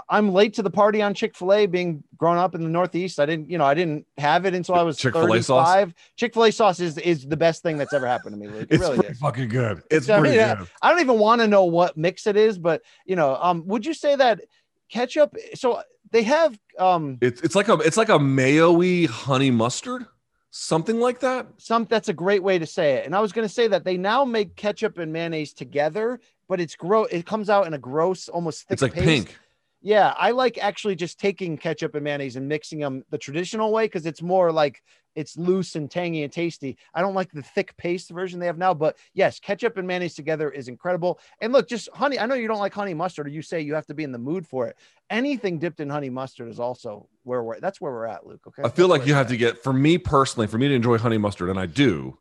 I'm 0.07 0.33
late 0.33 0.53
to 0.55 0.61
the 0.61 0.69
party 0.69 1.01
on 1.01 1.13
Chick 1.13 1.35
Fil 1.35 1.53
A. 1.53 1.65
Being 1.65 2.03
grown 2.15 2.37
up 2.37 2.53
in 2.53 2.61
the 2.61 2.69
Northeast, 2.69 3.19
I 3.19 3.25
didn't, 3.25 3.49
you 3.49 3.57
know, 3.57 3.65
I 3.65 3.73
didn't 3.73 4.05
have 4.17 4.45
it 4.45 4.53
until 4.53 4.75
I 4.75 4.83
was 4.83 4.97
Chick 4.97 5.13
Fil 5.13 5.33
A 5.33 5.41
sauce. 5.41 5.91
Chick 6.15 6.33
Fil 6.33 6.43
A 6.43 6.51
sauce 6.51 6.79
is 6.79 6.97
is 6.99 7.25
the 7.25 7.37
best 7.37 7.63
thing 7.63 7.77
that's 7.77 7.93
ever 7.93 8.05
happened 8.05 8.33
to 8.33 8.47
me. 8.47 8.59
It 8.59 8.67
it's 8.69 8.79
really 8.79 9.07
is. 9.07 9.17
fucking 9.19 9.49
good. 9.49 9.81
It's 9.89 10.07
I 10.09 10.19
pretty 10.19 10.37
mean, 10.37 10.57
good. 10.57 10.67
I 10.81 10.91
don't 10.91 10.99
even 10.99 11.17
want 11.17 11.41
to 11.41 11.47
know 11.47 11.65
what 11.65 11.97
mix 11.97 12.27
it 12.27 12.37
is, 12.37 12.59
but 12.59 12.83
you 13.05 13.15
know, 13.15 13.37
um, 13.41 13.65
would 13.67 13.85
you 13.85 13.93
say 13.93 14.15
that 14.15 14.41
ketchup? 14.89 15.35
So 15.55 15.81
they 16.11 16.23
have 16.23 16.59
um, 16.77 17.17
it's 17.21 17.41
it's 17.41 17.55
like 17.55 17.67
a 17.67 17.73
it's 17.75 17.97
like 17.97 18.09
a 18.09 18.19
mayo-y 18.19 19.07
honey 19.09 19.51
mustard 19.51 20.05
something 20.51 20.99
like 20.99 21.19
that. 21.19 21.47
Some 21.57 21.85
that's 21.85 22.09
a 22.09 22.13
great 22.13 22.43
way 22.43 22.59
to 22.59 22.65
say 22.65 22.95
it. 22.95 23.05
And 23.05 23.15
I 23.15 23.19
was 23.19 23.31
going 23.31 23.47
to 23.47 23.53
say 23.53 23.67
that 23.67 23.83
they 23.83 23.97
now 23.97 24.25
make 24.25 24.55
ketchup 24.55 24.97
and 24.97 25.13
mayonnaise 25.13 25.53
together, 25.53 26.19
but 26.47 26.59
it's 26.59 26.75
gross. 26.75 27.07
It 27.11 27.25
comes 27.25 27.49
out 27.49 27.67
in 27.67 27.73
a 27.73 27.77
gross, 27.77 28.29
almost 28.29 28.67
thick. 28.67 28.73
It's 28.73 28.81
like 28.81 28.93
paste. 28.93 29.05
pink. 29.05 29.37
Yeah, 29.81 30.13
I 30.17 30.31
like 30.31 30.57
actually 30.57 30.95
just 30.95 31.19
taking 31.19 31.57
ketchup 31.57 31.95
and 31.95 32.03
mayonnaise 32.03 32.35
and 32.35 32.47
mixing 32.47 32.79
them 32.79 33.03
the 33.11 33.17
traditional 33.17 33.71
way 33.71 33.85
because 33.85 34.05
it's 34.05 34.21
more 34.21 34.51
like 34.51 34.83
it's 35.15 35.37
loose 35.37 35.75
and 35.75 35.89
tangy 35.89 36.23
and 36.23 36.31
tasty. 36.31 36.77
I 36.93 37.01
don't 37.01 37.13
like 37.13 37.31
the 37.31 37.41
thick 37.41 37.75
paste 37.77 38.09
version 38.09 38.39
they 38.39 38.45
have 38.45 38.57
now, 38.57 38.73
but 38.73 38.97
yes, 39.13 39.39
ketchup 39.39 39.77
and 39.77 39.87
mayonnaise 39.87 40.15
together 40.15 40.49
is 40.49 40.67
incredible. 40.67 41.19
And 41.41 41.53
look, 41.53 41.67
just 41.67 41.89
honey, 41.93 42.19
I 42.19 42.25
know 42.25 42.35
you 42.35 42.47
don't 42.47 42.59
like 42.59 42.73
honey 42.73 42.93
mustard, 42.93 43.27
or 43.27 43.29
you 43.29 43.41
say 43.41 43.61
you 43.61 43.73
have 43.73 43.85
to 43.87 43.93
be 43.93 44.03
in 44.03 44.11
the 44.11 44.17
mood 44.17 44.45
for 44.45 44.67
it. 44.67 44.75
Anything 45.09 45.59
dipped 45.59 45.79
in 45.79 45.89
honey 45.89 46.09
mustard 46.09 46.49
is 46.49 46.59
also 46.59 47.07
where 47.23 47.41
we're 47.41 47.59
that's 47.61 47.79
where 47.79 47.91
we're 47.91 48.05
at, 48.05 48.25
Luke. 48.27 48.41
Okay. 48.47 48.63
I 48.63 48.69
feel 48.69 48.89
that's 48.89 48.99
like 48.99 49.07
you 49.07 49.13
have 49.13 49.27
at. 49.27 49.31
to 49.31 49.37
get 49.37 49.63
for 49.63 49.71
me 49.71 49.97
personally, 49.97 50.47
for 50.47 50.57
me 50.57 50.67
to 50.67 50.73
enjoy 50.73 50.97
honey 50.97 51.17
mustard, 51.17 51.49
and 51.49 51.59
I 51.59 51.65
do, 51.67 52.17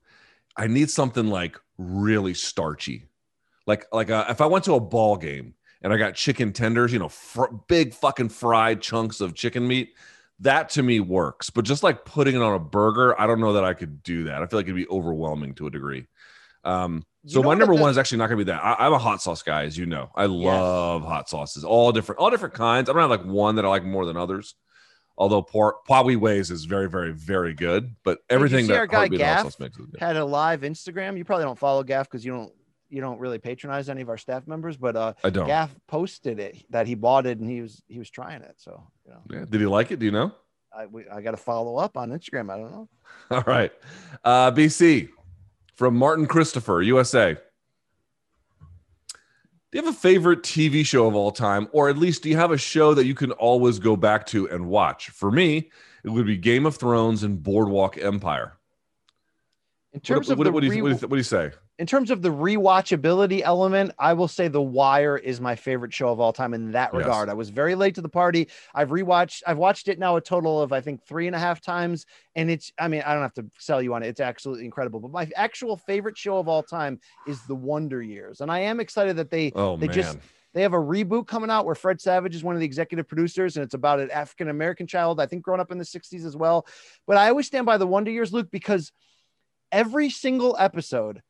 I 0.56 0.68
need 0.68 0.90
something 0.90 1.26
like 1.26 1.58
really 1.76 2.34
starchy. 2.34 3.06
Like 3.66 3.86
like 3.92 4.10
uh, 4.10 4.26
if 4.28 4.40
I 4.40 4.46
went 4.46 4.64
to 4.64 4.74
a 4.74 4.80
ball 4.80 5.16
game 5.16 5.54
and 5.82 5.92
I 5.92 5.96
got 5.96 6.14
chicken 6.14 6.52
tenders, 6.52 6.92
you 6.92 6.98
know, 6.98 7.08
fr- 7.08 7.52
big 7.68 7.94
fucking 7.94 8.30
fried 8.30 8.80
chunks 8.80 9.20
of 9.20 9.34
chicken 9.34 9.66
meat. 9.66 9.94
That 10.40 10.68
to 10.70 10.82
me 10.82 11.00
works, 11.00 11.50
but 11.50 11.64
just 11.64 11.82
like 11.82 12.04
putting 12.04 12.36
it 12.36 12.42
on 12.42 12.54
a 12.54 12.60
burger, 12.60 13.20
I 13.20 13.26
don't 13.26 13.40
know 13.40 13.54
that 13.54 13.64
I 13.64 13.74
could 13.74 14.02
do 14.04 14.24
that. 14.24 14.40
I 14.40 14.46
feel 14.46 14.58
like 14.58 14.66
it'd 14.66 14.76
be 14.76 14.86
overwhelming 14.88 15.54
to 15.54 15.66
a 15.66 15.70
degree. 15.70 16.06
Um, 16.62 17.04
so 17.26 17.42
my 17.42 17.54
number 17.54 17.74
the- 17.74 17.82
one 17.82 17.90
is 17.90 17.98
actually 17.98 18.18
not 18.18 18.26
gonna 18.28 18.38
be 18.38 18.44
that. 18.44 18.64
I, 18.64 18.86
am 18.86 18.92
a 18.92 18.98
hot 18.98 19.20
sauce 19.20 19.42
guy, 19.42 19.64
as 19.64 19.76
you 19.76 19.86
know. 19.86 20.10
I 20.14 20.26
love 20.26 21.02
yes. 21.02 21.10
hot 21.10 21.28
sauces, 21.28 21.64
all 21.64 21.90
different, 21.90 22.20
all 22.20 22.30
different 22.30 22.54
kinds. 22.54 22.88
I 22.88 22.92
don't 22.92 23.02
have 23.02 23.10
like 23.10 23.24
one 23.24 23.56
that 23.56 23.64
I 23.64 23.68
like 23.68 23.84
more 23.84 24.06
than 24.06 24.16
others. 24.16 24.54
Although 25.16 25.42
Pawi 25.42 26.16
Ways 26.16 26.52
is 26.52 26.64
very, 26.64 26.88
very, 26.88 27.12
very 27.12 27.52
good, 27.52 27.96
but 28.04 28.18
everything 28.30 28.68
that 28.68 28.76
our 28.76 28.86
guy 28.86 29.08
Gaff 29.08 29.52
had 29.98 30.16
a 30.16 30.24
live 30.24 30.60
Instagram. 30.60 31.18
You 31.18 31.24
probably 31.24 31.44
don't 31.44 31.58
follow 31.58 31.82
Gaff 31.82 32.08
because 32.08 32.24
you 32.24 32.30
don't 32.30 32.52
you 32.88 33.00
don't 33.00 33.18
really 33.18 33.38
patronize 33.38 33.88
any 33.88 34.02
of 34.02 34.08
our 34.08 34.18
staff 34.18 34.46
members, 34.46 34.76
but 34.76 34.96
uh, 34.96 35.14
I 35.22 35.30
don't. 35.30 35.46
Gaff 35.46 35.74
posted 35.86 36.38
it 36.38 36.64
that 36.70 36.86
he 36.86 36.94
bought 36.94 37.26
it 37.26 37.38
and 37.38 37.48
he 37.48 37.60
was 37.60 37.82
he 37.88 37.98
was 37.98 38.10
trying 38.10 38.42
it. 38.42 38.54
So 38.58 38.82
you 39.06 39.12
know. 39.12 39.20
Yeah. 39.30 39.44
Did 39.48 39.60
he 39.60 39.66
like 39.66 39.90
it? 39.90 39.98
Do 39.98 40.06
you 40.06 40.12
know? 40.12 40.32
I 40.72 40.86
I 41.12 41.20
got 41.20 41.32
to 41.32 41.36
follow 41.36 41.76
up 41.76 41.96
on 41.96 42.10
Instagram. 42.10 42.50
I 42.50 42.56
don't 42.58 42.70
know. 42.70 42.88
All 43.30 43.44
right, 43.46 43.72
uh, 44.24 44.50
BC 44.52 45.08
from 45.74 45.96
Martin 45.96 46.26
Christopher, 46.26 46.82
USA. 46.82 47.36
Do 49.70 49.78
you 49.78 49.84
have 49.84 49.94
a 49.94 49.98
favorite 49.98 50.42
TV 50.42 50.84
show 50.84 51.06
of 51.06 51.14
all 51.14 51.30
time, 51.30 51.68
or 51.72 51.90
at 51.90 51.98
least 51.98 52.22
do 52.22 52.30
you 52.30 52.36
have 52.36 52.52
a 52.52 52.56
show 52.56 52.94
that 52.94 53.04
you 53.04 53.14
can 53.14 53.32
always 53.32 53.78
go 53.78 53.96
back 53.96 54.24
to 54.28 54.48
and 54.48 54.66
watch? 54.66 55.10
For 55.10 55.30
me, 55.30 55.70
it 56.04 56.08
would 56.08 56.24
be 56.24 56.38
Game 56.38 56.64
of 56.64 56.76
Thrones 56.76 57.22
and 57.22 57.42
Boardwalk 57.42 57.98
Empire. 57.98 58.56
In 59.92 60.00
terms 60.00 60.28
what, 60.28 60.32
of 60.32 60.38
what, 60.38 60.52
what, 60.54 60.60
do 60.62 60.74
you, 60.74 60.84
what, 60.84 61.10
do 61.10 61.16
you, 61.16 61.22
say? 61.22 61.50
In 61.78 61.86
terms 61.86 62.10
of 62.10 62.22
the 62.22 62.30
rewatchability 62.30 63.40
element, 63.44 63.92
I 64.00 64.12
will 64.12 64.26
say 64.26 64.48
The 64.48 64.60
Wire 64.60 65.16
is 65.16 65.40
my 65.40 65.54
favorite 65.54 65.94
show 65.94 66.08
of 66.08 66.18
all 66.18 66.32
time 66.32 66.52
in 66.52 66.72
that 66.72 66.92
regard. 66.92 67.28
Yes. 67.28 67.32
I 67.32 67.34
was 67.34 67.50
very 67.50 67.76
late 67.76 67.94
to 67.94 68.02
the 68.02 68.08
party. 68.08 68.48
I've 68.74 68.88
rewatched, 68.88 69.42
I've 69.46 69.58
watched 69.58 69.86
it 69.86 69.96
now 69.96 70.16
a 70.16 70.20
total 70.20 70.60
of 70.60 70.72
I 70.72 70.80
think 70.80 71.04
three 71.04 71.28
and 71.28 71.36
a 71.36 71.38
half 71.38 71.60
times, 71.60 72.04
and 72.34 72.50
it's. 72.50 72.72
I 72.80 72.88
mean, 72.88 73.02
I 73.06 73.14
don't 73.14 73.22
have 73.22 73.34
to 73.34 73.46
sell 73.58 73.80
you 73.80 73.94
on 73.94 74.02
it. 74.02 74.08
It's 74.08 74.20
absolutely 74.20 74.64
incredible. 74.64 74.98
But 74.98 75.12
my 75.12 75.30
actual 75.36 75.76
favorite 75.76 76.18
show 76.18 76.38
of 76.38 76.48
all 76.48 76.64
time 76.64 76.98
is 77.28 77.42
The 77.42 77.54
Wonder 77.54 78.02
Years, 78.02 78.40
and 78.40 78.50
I 78.50 78.60
am 78.60 78.80
excited 78.80 79.16
that 79.16 79.30
they 79.30 79.52
oh, 79.54 79.76
they 79.76 79.86
man. 79.86 79.94
just 79.94 80.18
they 80.54 80.62
have 80.62 80.72
a 80.72 80.78
reboot 80.78 81.28
coming 81.28 81.50
out 81.50 81.64
where 81.64 81.76
Fred 81.76 82.00
Savage 82.00 82.34
is 82.34 82.42
one 82.42 82.56
of 82.56 82.60
the 82.60 82.66
executive 82.66 83.06
producers, 83.06 83.56
and 83.56 83.64
it's 83.64 83.74
about 83.74 84.00
an 84.00 84.10
African 84.10 84.48
American 84.48 84.88
child, 84.88 85.20
I 85.20 85.26
think, 85.26 85.44
growing 85.44 85.60
up 85.60 85.70
in 85.70 85.78
the 85.78 85.84
60s 85.84 86.24
as 86.24 86.36
well. 86.36 86.66
But 87.06 87.18
I 87.18 87.28
always 87.28 87.46
stand 87.46 87.66
by 87.66 87.76
the 87.78 87.86
Wonder 87.86 88.10
Years, 88.10 88.32
Luke, 88.32 88.50
because 88.50 88.90
every 89.70 90.10
single 90.10 90.56
episode, 90.58 91.22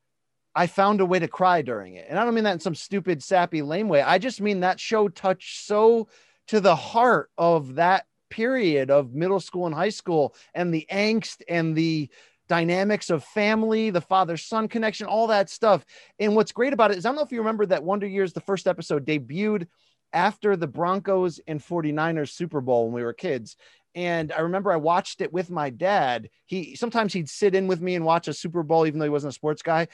I 0.59 0.67
found 0.67 1.01
a 1.01 1.07
way 1.07 1.21
to 1.21 1.29
cry 1.29 1.63
during 1.63 1.95
it. 1.95 2.07
And 2.09 2.19
I 2.19 2.25
don't 2.25 2.35
mean 2.35 2.43
that 2.43 2.55
in 2.55 2.59
some 2.59 2.75
stupid, 2.75 3.23
sappy, 3.23 3.63
lame 3.63 3.89
way. 3.89 4.03
I 4.03 4.19
just 4.19 4.41
mean 4.41 4.59
that 4.61 4.81
show 4.81 5.09
touched 5.09 5.65
so 5.65 6.09
to 6.49 6.59
the 6.59 6.75
heart 6.75 7.31
of 7.39 7.77
that 7.77 8.07
period 8.29 8.91
of 8.91 9.15
middle 9.15 9.39
school 9.39 9.67
and 9.67 9.75
high 9.75 9.91
school 9.91 10.35
and 10.55 10.75
the 10.75 10.85
angst 10.91 11.43
and 11.49 11.77
the 11.77 12.11
dynamics 12.49 13.09
of 13.09 13.23
family, 13.23 13.91
the 13.91 14.01
father 14.01 14.37
son 14.37 14.67
connection, 14.67 15.07
all 15.07 15.29
that 15.29 15.49
stuff. 15.49 15.85
And 16.19 16.35
what's 16.35 16.51
great 16.51 16.73
about 16.73 16.91
it 16.91 16.99
is 16.99 17.07
I 17.07 17.11
don't 17.11 17.15
know 17.15 17.23
if 17.23 17.31
you 17.31 17.39
remember 17.39 17.67
that 17.67 17.85
Wonder 17.85 18.09
Years, 18.09 18.33
the 18.33 18.41
first 18.41 18.67
episode 18.67 19.07
debuted 19.07 19.69
after 20.13 20.57
the 20.57 20.67
Broncos 20.67 21.39
and 21.47 21.61
49ers 21.61 22.31
Super 22.31 22.61
Bowl 22.61 22.87
when 22.87 22.95
we 22.95 23.05
were 23.05 23.13
kids. 23.13 23.55
And 23.95 24.33
I 24.33 24.41
remember 24.41 24.73
I 24.73 24.77
watched 24.77 25.21
it 25.21 25.33
with 25.33 25.51
my 25.51 25.71
dad. 25.71 26.31
He 26.47 26.75
sometimes 26.75 27.13
he'd 27.13 27.29
sit 27.29 27.55
in 27.55 27.69
with 27.69 27.81
me 27.81 27.95
and 27.95 28.05
watch 28.05 28.27
a 28.27 28.35
Super 28.35 28.65
Bowl, 28.65 28.87
even 28.87 28.99
though 28.99 29.07
he 29.07 29.11
wasn't 29.11 29.33
a 29.33 29.35
sports 29.35 29.63
guy. 29.63 29.87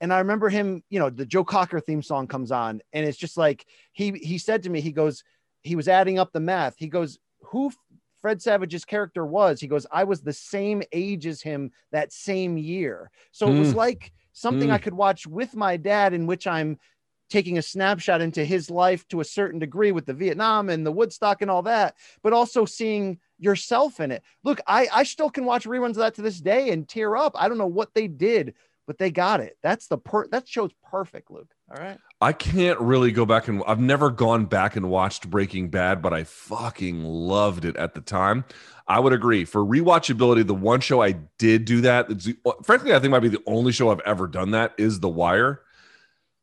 And 0.00 0.12
I 0.12 0.18
remember 0.18 0.48
him, 0.48 0.82
you 0.90 0.98
know, 0.98 1.10
the 1.10 1.26
Joe 1.26 1.44
Cocker 1.44 1.80
theme 1.80 2.02
song 2.02 2.26
comes 2.26 2.52
on, 2.52 2.82
and 2.92 3.06
it's 3.06 3.18
just 3.18 3.36
like 3.36 3.66
he 3.92 4.12
he 4.12 4.38
said 4.38 4.62
to 4.64 4.70
me, 4.70 4.80
he 4.80 4.92
goes, 4.92 5.24
he 5.62 5.76
was 5.76 5.88
adding 5.88 6.18
up 6.18 6.32
the 6.32 6.40
math. 6.40 6.76
He 6.76 6.88
goes, 6.88 7.18
who 7.42 7.72
Fred 8.20 8.42
Savage's 8.42 8.84
character 8.84 9.24
was. 9.24 9.60
He 9.60 9.68
goes, 9.68 9.86
I 9.90 10.04
was 10.04 10.20
the 10.20 10.32
same 10.32 10.82
age 10.92 11.26
as 11.26 11.42
him 11.42 11.70
that 11.92 12.12
same 12.12 12.56
year. 12.56 13.10
So 13.32 13.46
mm. 13.46 13.56
it 13.56 13.58
was 13.60 13.70
hmm. 13.72 13.78
like 13.78 14.12
something 14.32 14.68
mm. 14.68 14.72
I 14.72 14.78
could 14.78 14.94
watch 14.94 15.26
with 15.26 15.54
my 15.54 15.76
dad, 15.76 16.12
in 16.12 16.26
which 16.26 16.46
I'm 16.46 16.78
taking 17.28 17.58
a 17.58 17.62
snapshot 17.62 18.20
into 18.20 18.44
his 18.44 18.70
life 18.70 19.06
to 19.08 19.20
a 19.20 19.24
certain 19.24 19.58
degree 19.58 19.92
with 19.92 20.06
the 20.06 20.14
Vietnam 20.14 20.68
and 20.68 20.86
the 20.86 20.92
Woodstock 20.92 21.42
and 21.42 21.50
all 21.50 21.62
that, 21.62 21.96
but 22.22 22.32
also 22.32 22.64
seeing 22.64 23.18
yourself 23.38 24.00
in 24.00 24.12
it. 24.12 24.22
Look, 24.44 24.60
I, 24.66 24.88
I 24.92 25.02
still 25.02 25.30
can 25.30 25.44
watch 25.44 25.64
reruns 25.64 25.90
of 25.90 25.96
that 25.96 26.14
to 26.14 26.22
this 26.22 26.40
day 26.40 26.70
and 26.70 26.88
tear 26.88 27.16
up. 27.16 27.32
I 27.34 27.48
don't 27.48 27.58
know 27.58 27.66
what 27.66 27.94
they 27.94 28.06
did, 28.08 28.54
but 28.86 28.98
they 28.98 29.10
got 29.10 29.40
it. 29.40 29.56
That's 29.62 29.88
the 29.88 29.98
per 29.98 30.26
that 30.28 30.48
show's 30.48 30.72
perfect, 30.90 31.30
Luke. 31.30 31.52
All 31.70 31.82
right. 31.82 31.98
I 32.20 32.32
can't 32.32 32.80
really 32.80 33.12
go 33.12 33.26
back 33.26 33.48
and 33.48 33.62
I've 33.66 33.80
never 33.80 34.10
gone 34.10 34.46
back 34.46 34.76
and 34.76 34.88
watched 34.88 35.28
Breaking 35.28 35.68
Bad, 35.68 36.00
but 36.00 36.12
I 36.12 36.24
fucking 36.24 37.02
loved 37.02 37.64
it 37.64 37.76
at 37.76 37.94
the 37.94 38.00
time. 38.00 38.44
I 38.88 39.00
would 39.00 39.12
agree. 39.12 39.44
For 39.44 39.64
rewatchability, 39.64 40.46
the 40.46 40.54
one 40.54 40.80
show 40.80 41.02
I 41.02 41.12
did 41.38 41.64
do 41.64 41.80
that, 41.82 42.08
frankly, 42.62 42.94
I 42.94 43.00
think 43.00 43.10
might 43.10 43.20
be 43.20 43.28
the 43.28 43.42
only 43.46 43.72
show 43.72 43.90
I've 43.90 44.00
ever 44.00 44.28
done 44.28 44.52
that 44.52 44.74
is 44.78 45.00
The 45.00 45.08
Wire 45.08 45.62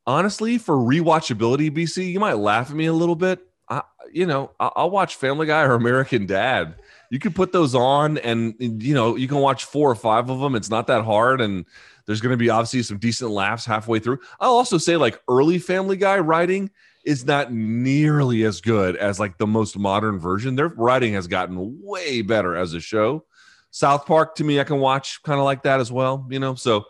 honestly, 0.06 0.58
for 0.58 0.76
rewatchability, 0.76 1.72
BC, 1.72 2.12
you 2.12 2.20
might 2.20 2.38
laugh 2.38 2.70
at 2.70 2.76
me 2.76 2.86
a 2.86 2.94
little 2.94 3.16
bit. 3.16 3.40
I, 3.70 3.82
you 4.12 4.26
know, 4.26 4.52
I'll 4.60 4.90
watch 4.90 5.16
Family 5.16 5.48
Guy 5.48 5.62
or 5.64 5.74
American 5.74 6.26
Dad. 6.26 6.76
You 7.14 7.20
can 7.20 7.32
put 7.32 7.52
those 7.52 7.76
on, 7.76 8.18
and 8.18 8.56
you 8.60 8.96
know, 8.96 9.16
you 9.16 9.28
can 9.28 9.38
watch 9.38 9.66
four 9.66 9.88
or 9.88 9.94
five 9.94 10.32
of 10.32 10.40
them. 10.40 10.56
It's 10.56 10.72
not 10.72 10.88
that 10.88 11.06
hard, 11.06 11.42
and 11.42 11.64
there's 12.08 12.20
going 12.22 12.32
to 12.34 12.38
be 12.38 12.50
obviously 12.50 12.82
some 12.82 12.98
decent 12.98 13.30
laughs 13.30 13.68
halfway 13.68 14.00
through. 14.00 14.18
I'll 14.40 14.54
also 14.54 14.80
say, 14.80 14.98
like 14.98 15.22
early 15.30 15.60
Family 15.60 15.96
Guy 15.96 16.18
writing 16.18 16.72
is 17.06 17.24
not 17.24 17.54
nearly 17.54 18.46
as 18.46 18.62
good 18.62 18.96
as 18.96 19.20
like 19.20 19.38
the 19.38 19.46
most 19.46 19.78
modern 19.78 20.18
version. 20.18 20.56
Their 20.56 20.70
writing 20.70 21.14
has 21.14 21.28
gotten 21.28 21.80
way 21.84 22.24
better 22.24 22.56
as 22.56 22.74
a 22.74 22.80
show. 22.80 23.26
South 23.70 24.08
Park 24.08 24.34
to 24.38 24.44
me, 24.44 24.60
I 24.60 24.64
can 24.64 24.80
watch 24.80 25.22
kind 25.22 25.38
of 25.38 25.46
like 25.46 25.62
that 25.62 25.80
as 25.80 25.92
well. 25.92 26.26
You 26.32 26.40
know, 26.40 26.56
so 26.56 26.84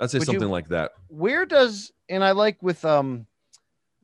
I'd 0.00 0.10
say 0.10 0.20
Would 0.20 0.24
something 0.24 0.44
you, 0.44 0.48
like 0.48 0.68
that. 0.68 0.92
Where 1.08 1.44
does 1.44 1.92
and 2.08 2.24
I 2.24 2.30
like 2.30 2.62
with 2.62 2.82
um, 2.86 3.26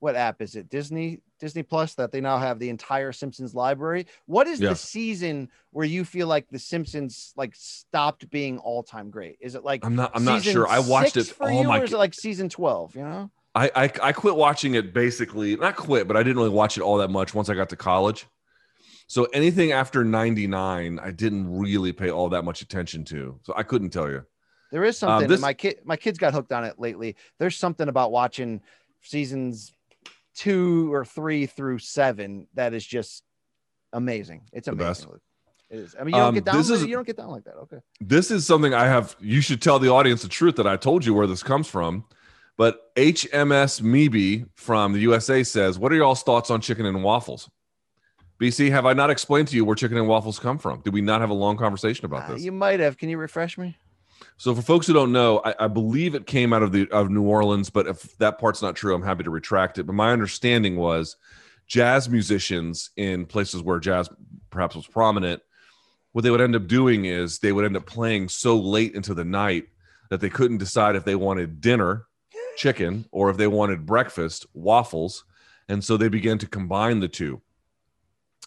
what 0.02 0.16
app 0.16 0.42
is 0.42 0.56
it? 0.56 0.68
Disney 0.68 1.20
Disney 1.38 1.62
Plus 1.62 1.94
that 1.94 2.10
they 2.10 2.20
now 2.20 2.36
have 2.36 2.58
the 2.58 2.68
entire 2.68 3.12
Simpsons 3.12 3.54
library. 3.54 4.06
What 4.26 4.48
is 4.48 4.60
yeah. 4.60 4.70
the 4.70 4.74
season 4.74 5.48
where 5.70 5.86
you 5.86 6.04
feel 6.04 6.26
like 6.26 6.48
the 6.50 6.58
Simpsons 6.58 7.32
like 7.36 7.54
stopped 7.54 8.28
being 8.28 8.58
all 8.58 8.82
time 8.82 9.10
great? 9.10 9.38
Is 9.40 9.54
it 9.54 9.62
like 9.62 9.84
I'm 9.86 9.94
not 9.94 10.10
I'm 10.14 10.24
not 10.24 10.42
sure. 10.42 10.66
I 10.66 10.80
watched 10.80 11.16
it 11.16 11.28
for 11.28 11.52
you, 11.52 11.62
my 11.62 11.78
or 11.78 11.84
is 11.84 11.92
it 11.92 11.98
like 11.98 12.14
season 12.14 12.48
twelve? 12.48 12.96
You 12.96 13.02
know. 13.02 13.30
I, 13.54 13.70
I 13.76 13.90
I 14.02 14.12
quit 14.12 14.34
watching 14.34 14.74
it 14.74 14.92
basically 14.92 15.54
not 15.56 15.76
quit, 15.76 16.08
but 16.08 16.16
I 16.16 16.24
didn't 16.24 16.38
really 16.38 16.50
watch 16.50 16.76
it 16.76 16.80
all 16.80 16.96
that 16.96 17.10
much 17.10 17.32
once 17.32 17.48
I 17.48 17.54
got 17.54 17.68
to 17.68 17.76
college. 17.76 18.26
So 19.06 19.24
anything 19.34 19.72
after 19.72 20.04
99, 20.04 20.98
I 20.98 21.10
didn't 21.10 21.58
really 21.58 21.92
pay 21.92 22.10
all 22.10 22.30
that 22.30 22.44
much 22.44 22.62
attention 22.62 23.04
to. 23.06 23.38
So 23.42 23.52
I 23.54 23.62
couldn't 23.62 23.90
tell 23.90 24.08
you. 24.08 24.24
There 24.70 24.84
is 24.84 25.02
um, 25.02 25.08
something. 25.08 25.24
Um, 25.26 25.30
this, 25.30 25.40
my 25.40 25.52
kid, 25.52 25.80
my 25.84 25.98
kids 25.98 26.18
got 26.18 26.32
hooked 26.32 26.50
on 26.50 26.64
it 26.64 26.78
lately. 26.78 27.16
There's 27.38 27.58
something 27.58 27.88
about 27.88 28.10
watching 28.10 28.62
seasons 29.02 29.74
two 30.34 30.92
or 30.92 31.04
three 31.04 31.46
through 31.46 31.78
seven 31.78 32.46
that 32.54 32.74
is 32.74 32.86
just 32.86 33.22
amazing. 33.92 34.42
It's 34.52 34.68
amazing. 34.68 35.10
It 35.70 35.78
is. 35.78 35.96
I 35.98 36.04
mean, 36.04 36.14
you 36.14 36.20
don't 36.20 36.28
um, 36.28 36.34
get 36.34 36.44
down. 36.44 36.56
This 36.56 36.70
is, 36.70 36.84
you 36.84 36.94
don't 36.94 37.06
get 37.06 37.16
down 37.16 37.30
like 37.30 37.44
that. 37.44 37.54
Okay. 37.54 37.78
This 38.00 38.30
is 38.30 38.46
something 38.46 38.74
I 38.74 38.86
have. 38.86 39.16
You 39.20 39.40
should 39.40 39.62
tell 39.62 39.78
the 39.78 39.90
audience 39.90 40.22
the 40.22 40.28
truth 40.28 40.56
that 40.56 40.66
I 40.66 40.76
told 40.76 41.04
you 41.04 41.14
where 41.14 41.26
this 41.26 41.42
comes 41.42 41.66
from. 41.66 42.04
But 42.58 42.94
HMS 42.96 43.80
Meebe 43.80 44.46
from 44.54 44.92
the 44.92 45.00
USA 45.00 45.42
says, 45.42 45.78
"What 45.78 45.90
are 45.92 45.96
y'all's 45.96 46.22
thoughts 46.22 46.50
on 46.50 46.60
chicken 46.60 46.84
and 46.84 47.02
waffles?" 47.02 47.48
BC, 48.38 48.70
have 48.70 48.86
I 48.86 48.92
not 48.92 49.08
explained 49.08 49.48
to 49.48 49.56
you 49.56 49.64
where 49.64 49.76
chicken 49.76 49.96
and 49.96 50.08
waffles 50.08 50.38
come 50.38 50.58
from? 50.58 50.80
Did 50.80 50.92
we 50.92 51.00
not 51.00 51.20
have 51.20 51.30
a 51.30 51.34
long 51.34 51.56
conversation 51.56 52.04
about 52.04 52.24
uh, 52.24 52.34
this? 52.34 52.42
you 52.42 52.52
might 52.52 52.80
have. 52.80 52.98
Can 52.98 53.08
you 53.08 53.16
refresh 53.16 53.56
me? 53.56 53.76
So 54.36 54.54
for 54.54 54.62
folks 54.62 54.86
who 54.86 54.92
don't 54.92 55.12
know, 55.12 55.40
I, 55.44 55.54
I, 55.60 55.68
believe 55.68 56.14
it 56.14 56.26
came 56.26 56.52
out 56.52 56.62
of 56.62 56.72
the 56.72 56.88
of 56.90 57.10
New 57.10 57.22
Orleans, 57.22 57.70
but 57.70 57.86
if 57.86 58.16
that 58.18 58.38
part's 58.38 58.62
not 58.62 58.74
true, 58.74 58.94
I'm 58.94 59.02
happy 59.02 59.22
to 59.24 59.30
retract 59.30 59.78
it. 59.78 59.84
But 59.84 59.94
my 59.94 60.10
understanding 60.10 60.76
was 60.76 61.16
jazz 61.66 62.08
musicians 62.08 62.90
in 62.96 63.24
places 63.26 63.62
where 63.62 63.78
jazz 63.78 64.08
perhaps 64.50 64.74
was 64.74 64.86
prominent, 64.86 65.42
what 66.12 66.22
they 66.22 66.30
would 66.30 66.40
end 66.40 66.56
up 66.56 66.66
doing 66.66 67.06
is 67.06 67.38
they 67.38 67.52
would 67.52 67.64
end 67.64 67.76
up 67.76 67.86
playing 67.86 68.28
so 68.28 68.58
late 68.58 68.94
into 68.94 69.14
the 69.14 69.24
night 69.24 69.68
that 70.10 70.20
they 70.20 70.28
couldn't 70.28 70.58
decide 70.58 70.94
if 70.94 71.04
they 71.04 71.14
wanted 71.14 71.60
dinner, 71.60 72.06
chicken, 72.56 73.06
or 73.10 73.30
if 73.30 73.38
they 73.38 73.46
wanted 73.46 73.86
breakfast, 73.86 74.46
waffles. 74.52 75.24
And 75.68 75.82
so 75.82 75.96
they 75.96 76.08
began 76.08 76.38
to 76.38 76.46
combine 76.46 77.00
the 77.00 77.08
two 77.08 77.40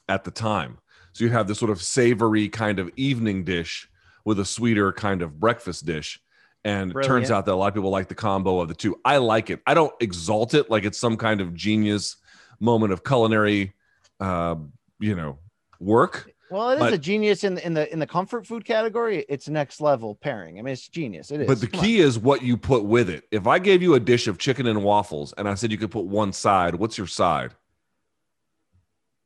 at 0.08 0.24
the 0.24 0.32
time. 0.32 0.78
So 1.14 1.24
you 1.24 1.32
have 1.32 1.48
this 1.48 1.58
sort 1.58 1.72
of 1.72 1.82
savory 1.82 2.50
kind 2.50 2.78
of 2.78 2.92
evening 2.96 3.44
dish 3.44 3.90
with 4.26 4.40
a 4.40 4.46
sweeter 4.46 4.92
kind 4.92 5.22
of 5.22 5.40
breakfast 5.40 5.86
dish. 5.86 6.20
And 6.64 6.92
it 6.92 7.04
turns 7.04 7.30
out 7.30 7.46
that 7.46 7.54
a 7.54 7.56
lot 7.56 7.68
of 7.68 7.74
people 7.76 7.92
like 7.92 8.08
the 8.08 8.16
combo 8.16 8.60
of 8.60 8.68
the 8.68 8.74
two. 8.74 9.00
I 9.06 9.18
like 9.18 9.52
it. 9.52 9.62
I 9.68 9.76
don't 9.76 9.94
exalt 10.02 10.56
it 10.56 10.70
like 10.70 10.84
it's 10.84 10.98
some 10.98 11.16
kind 11.16 11.40
of 11.40 11.54
genius 11.54 12.18
moment 12.60 12.92
of 12.92 13.04
culinary, 13.04 13.74
uh, 14.20 14.56
you 15.00 15.16
know, 15.16 15.38
work. 15.80 16.32
Well, 16.50 16.72
it 16.72 16.76
is 16.76 16.80
but, 16.80 16.94
a 16.94 16.98
genius 16.98 17.44
in 17.44 17.56
the 17.56 17.66
in 17.66 17.74
the 17.76 17.92
in 17.92 18.00
the 18.00 18.08
comfort 18.08 18.48
food 18.48 18.66
category. 18.66 19.26
It's 19.30 19.48
next 19.48 19.80
level 19.80 20.16
pairing. 20.16 20.58
I 20.58 20.64
mean, 20.64 20.74
it's 20.74 20.88
genius. 20.88 21.30
It 21.30 21.42
is. 21.42 21.48
But 21.48 21.62
the 21.62 21.68
Come 21.68 21.82
key 21.82 22.02
on. 22.02 22.08
is 22.08 22.18
what 22.18 22.42
you 22.42 22.58
put 22.58 22.84
with 22.84 23.10
it. 23.10 23.26
If 23.30 23.46
I 23.46 23.60
gave 23.60 23.84
you 23.84 23.94
a 23.94 24.00
dish 24.00 24.28
of 24.28 24.40
chicken 24.40 24.66
and 24.66 24.84
waffles, 24.84 25.34
and 25.38 25.48
I 25.48 25.54
said 25.54 25.72
you 25.72 25.78
could 25.78 25.92
put 25.92 26.06
one 26.06 26.34
side, 26.34 26.76
what's 26.76 26.98
your 26.98 27.08
side? 27.08 27.52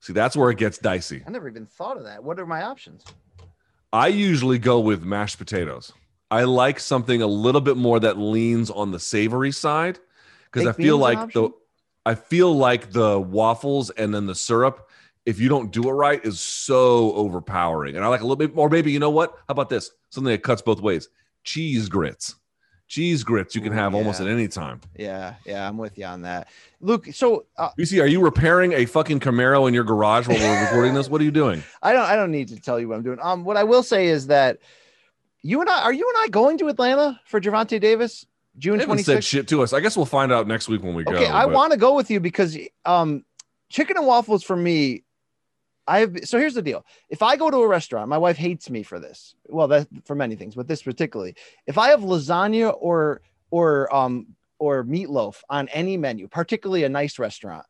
See, 0.02 0.14
that's 0.14 0.36
where 0.36 0.50
it 0.50 0.58
gets 0.58 0.78
dicey. 0.78 1.24
I 1.26 1.30
never 1.30 1.50
even 1.50 1.66
thought 1.66 1.97
of 1.97 2.04
that. 2.04 2.24
What 2.24 2.39
are 2.39 2.45
my 2.45 2.64
options? 2.64 3.04
I 3.92 4.08
usually 4.08 4.60
go 4.60 4.80
with 4.80 5.04
mashed 5.04 5.38
potatoes. 5.38 5.94
I 6.32 6.44
like 6.44 6.80
something 6.80 7.22
a 7.22 7.28
little 7.28 7.62
bit 7.62 7.76
more 7.76 8.00
that 8.00 8.18
leans 8.18 8.70
on 8.70 8.92
the 8.92 9.00
savory 9.00 9.52
side 9.52 9.98
because 10.52 10.68
I 10.68 10.74
feel 10.74 10.98
like 10.98 11.34
the 11.34 11.50
I 12.06 12.16
feel 12.16 12.56
like 12.56 12.92
the 12.92 13.20
waffles 13.20 13.90
and 13.90 14.14
then 14.14 14.28
the 14.28 14.36
syrup 14.36 14.90
if 15.26 15.40
you 15.40 15.48
don't 15.48 15.72
do 15.72 15.88
it 15.88 15.92
right, 15.92 16.24
is 16.26 16.40
so 16.40 17.14
overpowering. 17.14 17.96
And 17.96 18.04
I 18.04 18.08
like 18.08 18.22
a 18.22 18.24
little 18.24 18.36
bit 18.36 18.56
more. 18.56 18.68
Maybe 18.68 18.92
you 18.92 18.98
know 18.98 19.12
what? 19.12 19.32
How 19.48 19.52
about 19.52 19.70
this? 19.70 19.92
Something 20.10 20.32
that 20.32 20.42
cuts 20.42 20.64
both 20.64 20.82
ways. 20.82 21.10
Cheese 21.44 21.88
grits 21.88 22.36
cheese 22.90 23.24
grits 23.24 23.56
you 23.56 23.62
can 23.62 23.72
have 23.72 23.94
yeah. 23.94 24.00
almost 24.00 24.20
at 24.20 24.28
any 24.28 24.48
time. 24.48 24.82
Yeah, 24.98 25.36
yeah, 25.46 25.68
I'm 25.68 25.78
with 25.78 25.98
you 25.98 26.06
on 26.06 26.24
that. 26.24 26.50
Luke, 26.82 27.08
so 27.14 27.46
uh, 27.56 27.70
see, 27.84 28.02
are 28.02 28.08
you 28.08 28.20
repairing 28.20 28.74
a 28.74 28.86
fucking 28.86 29.22
Camaro 29.22 29.68
in 29.68 29.74
your 29.74 29.86
garage 29.86 30.28
while 30.28 30.38
we're 30.38 30.64
recording 30.66 30.96
this? 30.96 31.08
What 31.08 31.22
are 31.22 31.24
you 31.24 31.32
doing? 31.32 31.64
I 31.82 31.94
don't 31.94 32.04
I 32.06 32.16
don't 32.18 32.32
need 32.32 32.50
to 32.50 32.60
tell 32.60 32.80
you 32.80 32.90
what 32.90 32.96
I'm 32.96 33.04
doing. 33.04 33.20
Um 33.22 33.46
what 33.46 33.56
I 33.56 33.64
will 33.64 33.84
say 33.84 34.08
is 34.08 34.28
that 34.28 34.58
you 35.42 35.62
and 35.62 35.70
I 35.70 35.84
are 35.84 35.94
you 35.94 36.06
and 36.14 36.26
I 36.26 36.28
going 36.28 36.58
to 36.58 36.68
Atlanta 36.68 37.20
for 37.26 37.40
Gervonta 37.40 37.80
Davis? 37.80 38.26
June 38.58 38.80
26th? 38.80 39.04
said 39.06 39.24
shit 39.24 39.48
to 39.50 39.62
us. 39.62 39.72
I 39.72 39.80
guess 39.80 39.96
we'll 39.96 40.06
find 40.06 40.34
out 40.34 40.46
next 40.48 40.68
week 40.68 40.84
when 40.84 40.94
we 40.94 41.04
okay, 41.04 41.12
go. 41.12 41.18
Okay, 41.20 41.28
I 41.28 41.46
want 41.46 41.72
to 41.72 41.78
go 41.78 41.96
with 41.96 42.12
you 42.12 42.20
because 42.20 42.58
um 42.86 43.24
chicken 43.70 43.96
and 43.98 44.08
waffles 44.08 44.44
for 44.44 44.56
me 44.56 45.04
I 45.90 46.00
have 46.02 46.16
so 46.24 46.38
here's 46.38 46.54
the 46.54 46.62
deal. 46.62 46.86
If 47.10 47.24
I 47.24 47.36
go 47.36 47.50
to 47.50 47.58
a 47.58 47.68
restaurant, 47.68 48.10
my 48.10 48.18
wife 48.18 48.38
hates 48.38 48.70
me 48.70 48.84
for 48.84 49.00
this. 49.00 49.34
Well, 49.48 49.68
that 49.70 49.88
for 50.06 50.16
many 50.16 50.36
things, 50.36 50.54
but 50.54 50.68
this 50.68 50.84
particularly. 50.84 51.36
If 51.66 51.80
I 51.80 51.90
have 51.90 52.02
lasagna 52.02 52.76
or 52.80 53.22
or 53.50 53.94
um 53.94 54.28
or 54.60 54.84
meatloaf 54.84 55.42
on 55.50 55.68
any 55.70 55.98
menu, 55.98 56.28
particularly 56.28 56.84
a 56.84 56.90
nice 56.90 57.18
restaurant, 57.18 57.66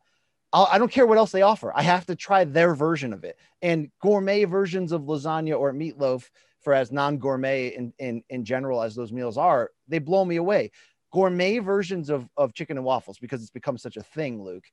I'll, 0.52 0.68
I 0.70 0.74
do 0.74 0.80
not 0.84 0.90
care 0.90 1.06
what 1.06 1.16
else 1.16 1.32
they 1.32 1.42
offer. 1.42 1.72
I 1.74 1.82
have 1.82 2.04
to 2.06 2.14
try 2.14 2.44
their 2.44 2.74
version 2.74 3.14
of 3.14 3.24
it. 3.24 3.38
And 3.62 3.90
gourmet 4.02 4.44
versions 4.44 4.92
of 4.92 5.02
lasagna 5.02 5.58
or 5.58 5.72
meatloaf, 5.72 6.28
for 6.60 6.74
as 6.74 6.92
non-gourmet 6.92 7.68
in, 7.68 7.94
in 7.98 8.22
in 8.28 8.44
general 8.44 8.82
as 8.82 8.94
those 8.94 9.12
meals 9.12 9.38
are, 9.38 9.70
they 9.88 9.98
blow 9.98 10.26
me 10.26 10.36
away. 10.36 10.72
Gourmet 11.10 11.58
versions 11.58 12.10
of 12.10 12.28
of 12.36 12.52
chicken 12.52 12.76
and 12.76 12.84
waffles 12.84 13.18
because 13.18 13.40
it's 13.40 13.50
become 13.50 13.78
such 13.78 13.96
a 13.96 14.02
thing, 14.02 14.44
Luke 14.44 14.66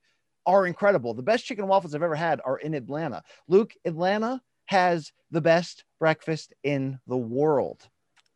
are 0.48 0.66
incredible. 0.66 1.12
The 1.14 1.22
best 1.22 1.44
chicken 1.44 1.64
and 1.64 1.70
waffles 1.70 1.94
I've 1.94 2.02
ever 2.02 2.16
had 2.16 2.40
are 2.44 2.56
in 2.56 2.74
Atlanta. 2.74 3.22
Luke, 3.46 3.74
Atlanta 3.84 4.40
has 4.66 5.12
the 5.30 5.42
best 5.42 5.84
breakfast 6.00 6.54
in 6.64 6.98
the 7.06 7.16
world. 7.16 7.86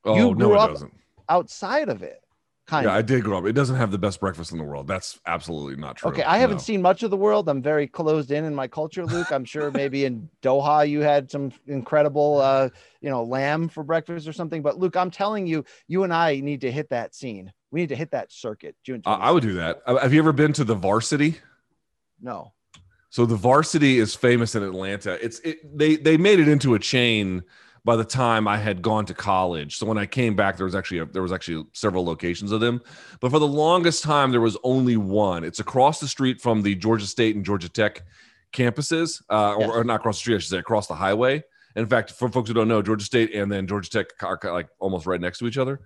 Oh, 0.04 0.16
you 0.16 0.34
grew 0.34 0.50
no, 0.50 0.54
up 0.54 0.70
doesn't. 0.70 0.92
outside 1.28 1.88
of 1.88 2.02
it. 2.02 2.18
Kind 2.66 2.84
yeah, 2.84 2.90
of. 2.90 2.98
I 2.98 3.02
did 3.02 3.24
grow 3.24 3.38
up. 3.38 3.46
It 3.46 3.54
doesn't 3.54 3.76
have 3.76 3.90
the 3.90 3.98
best 3.98 4.20
breakfast 4.20 4.52
in 4.52 4.58
the 4.58 4.64
world. 4.64 4.86
That's 4.86 5.18
absolutely 5.26 5.76
not 5.76 5.96
true. 5.96 6.10
Okay, 6.10 6.22
I 6.22 6.38
haven't 6.38 6.58
no. 6.58 6.62
seen 6.62 6.80
much 6.80 7.02
of 7.02 7.10
the 7.10 7.16
world. 7.16 7.48
I'm 7.48 7.60
very 7.60 7.88
closed 7.88 8.30
in 8.30 8.44
in 8.44 8.54
my 8.54 8.68
culture, 8.68 9.04
Luke. 9.04 9.32
I'm 9.32 9.44
sure 9.44 9.70
maybe 9.72 10.04
in 10.04 10.28
Doha 10.42 10.88
you 10.88 11.00
had 11.00 11.30
some 11.30 11.50
incredible, 11.66 12.40
uh, 12.40 12.68
you 13.00 13.10
know, 13.10 13.24
lamb 13.24 13.68
for 13.68 13.82
breakfast 13.82 14.28
or 14.28 14.32
something. 14.32 14.62
But 14.62 14.78
Luke, 14.78 14.96
I'm 14.96 15.10
telling 15.10 15.46
you, 15.46 15.64
you 15.88 16.04
and 16.04 16.14
I 16.14 16.40
need 16.40 16.60
to 16.60 16.70
hit 16.70 16.90
that 16.90 17.14
scene. 17.14 17.52
We 17.72 17.80
need 17.80 17.88
to 17.88 17.96
hit 17.96 18.12
that 18.12 18.30
circuit. 18.30 18.76
June. 18.84 19.02
Uh, 19.04 19.18
I 19.20 19.32
would 19.32 19.42
do 19.42 19.54
that. 19.54 19.82
Have 19.86 20.12
you 20.12 20.20
ever 20.20 20.32
been 20.32 20.52
to 20.52 20.64
the 20.64 20.74
Varsity? 20.74 21.38
No. 22.22 22.52
So 23.10 23.26
the 23.26 23.36
varsity 23.36 23.98
is 23.98 24.14
famous 24.14 24.54
in 24.54 24.62
Atlanta. 24.62 25.22
It's 25.22 25.38
it, 25.40 25.76
they 25.76 25.96
they 25.96 26.16
made 26.16 26.40
it 26.40 26.48
into 26.48 26.74
a 26.74 26.78
chain 26.78 27.42
by 27.84 27.96
the 27.96 28.04
time 28.04 28.46
I 28.46 28.56
had 28.56 28.80
gone 28.80 29.04
to 29.06 29.14
college. 29.14 29.76
So 29.76 29.86
when 29.86 29.98
I 29.98 30.06
came 30.06 30.36
back, 30.36 30.56
there 30.56 30.64
was 30.64 30.74
actually 30.74 31.00
a, 31.00 31.06
there 31.06 31.22
was 31.22 31.32
actually 31.32 31.66
several 31.72 32.04
locations 32.04 32.52
of 32.52 32.60
them, 32.60 32.80
but 33.20 33.30
for 33.30 33.38
the 33.38 33.46
longest 33.46 34.02
time 34.02 34.30
there 34.30 34.40
was 34.40 34.56
only 34.62 34.96
one. 34.96 35.44
It's 35.44 35.60
across 35.60 36.00
the 36.00 36.08
street 36.08 36.40
from 36.40 36.62
the 36.62 36.74
Georgia 36.74 37.06
State 37.06 37.36
and 37.36 37.44
Georgia 37.44 37.68
Tech 37.68 38.02
campuses, 38.52 39.20
uh, 39.28 39.56
yes. 39.58 39.68
or, 39.68 39.80
or, 39.80 39.84
not 39.84 39.96
across 39.96 40.16
the 40.16 40.20
street, 40.20 40.36
I 40.36 40.38
should 40.38 40.50
say, 40.50 40.58
across 40.58 40.86
the 40.86 40.94
highway. 40.94 41.42
In 41.74 41.86
fact, 41.86 42.12
for 42.12 42.28
folks 42.28 42.48
who 42.48 42.54
don't 42.54 42.68
know, 42.68 42.82
Georgia 42.82 43.04
State 43.04 43.34
and 43.34 43.50
then 43.50 43.66
Georgia 43.66 43.90
Tech 43.90 44.06
are 44.22 44.38
like 44.52 44.68
almost 44.78 45.06
right 45.06 45.20
next 45.20 45.38
to 45.38 45.46
each 45.46 45.58
other. 45.58 45.80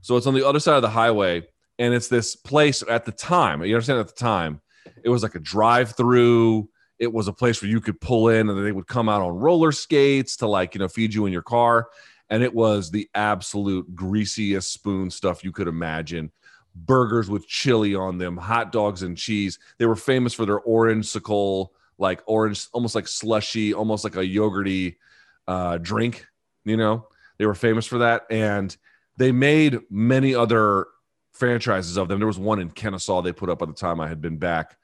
So 0.00 0.16
it's 0.16 0.26
on 0.26 0.34
the 0.34 0.46
other 0.46 0.58
side 0.58 0.76
of 0.76 0.82
the 0.82 0.90
highway, 0.90 1.46
and 1.78 1.92
it's 1.92 2.08
this 2.08 2.34
place 2.34 2.82
at 2.88 3.04
the 3.04 3.12
time. 3.12 3.62
You 3.62 3.74
understand 3.74 4.00
at 4.00 4.08
the 4.08 4.14
time 4.14 4.60
it 5.02 5.08
was 5.08 5.22
like 5.22 5.34
a 5.34 5.40
drive 5.40 5.96
through. 5.96 6.68
It 6.98 7.12
was 7.12 7.28
a 7.28 7.32
place 7.32 7.60
where 7.60 7.70
you 7.70 7.80
could 7.80 8.00
pull 8.00 8.28
in 8.28 8.48
and 8.48 8.64
they 8.64 8.72
would 8.72 8.86
come 8.86 9.08
out 9.08 9.22
on 9.22 9.36
roller 9.36 9.72
skates 9.72 10.36
to 10.36 10.46
like, 10.46 10.74
you 10.74 10.78
know, 10.78 10.88
feed 10.88 11.14
you 11.14 11.26
in 11.26 11.32
your 11.32 11.42
car. 11.42 11.88
And 12.30 12.42
it 12.42 12.54
was 12.54 12.90
the 12.90 13.10
absolute 13.14 13.94
greasiest 13.94 14.72
spoon 14.72 15.10
stuff 15.10 15.44
you 15.44 15.52
could 15.52 15.68
imagine. 15.68 16.30
Burgers 16.74 17.28
with 17.28 17.46
chili 17.46 17.94
on 17.94 18.18
them, 18.18 18.36
hot 18.36 18.72
dogs 18.72 19.02
and 19.02 19.18
cheese. 19.18 19.58
They 19.78 19.86
were 19.86 19.96
famous 19.96 20.32
for 20.32 20.46
their 20.46 20.60
orange 20.60 21.06
sickle, 21.06 21.74
like 21.98 22.22
orange, 22.26 22.68
almost 22.72 22.94
like 22.94 23.08
slushy, 23.08 23.74
almost 23.74 24.04
like 24.04 24.16
a 24.16 24.20
yogurty 24.20 24.96
uh, 25.46 25.78
drink. 25.78 26.26
You 26.64 26.76
know, 26.76 27.08
they 27.38 27.46
were 27.46 27.54
famous 27.54 27.86
for 27.86 27.98
that. 27.98 28.22
And 28.30 28.74
they 29.18 29.32
made 29.32 29.80
many 29.90 30.34
other 30.34 30.86
franchises 31.42 31.96
of 31.96 32.08
them. 32.08 32.18
There 32.18 32.26
was 32.26 32.38
one 32.38 32.60
in 32.60 32.70
Kennesaw 32.70 33.22
they 33.22 33.32
put 33.32 33.50
up 33.50 33.58
by 33.58 33.66
the 33.66 33.72
time 33.72 34.00
I 34.00 34.08
had 34.08 34.20
been 34.20 34.36
back 34.36 34.76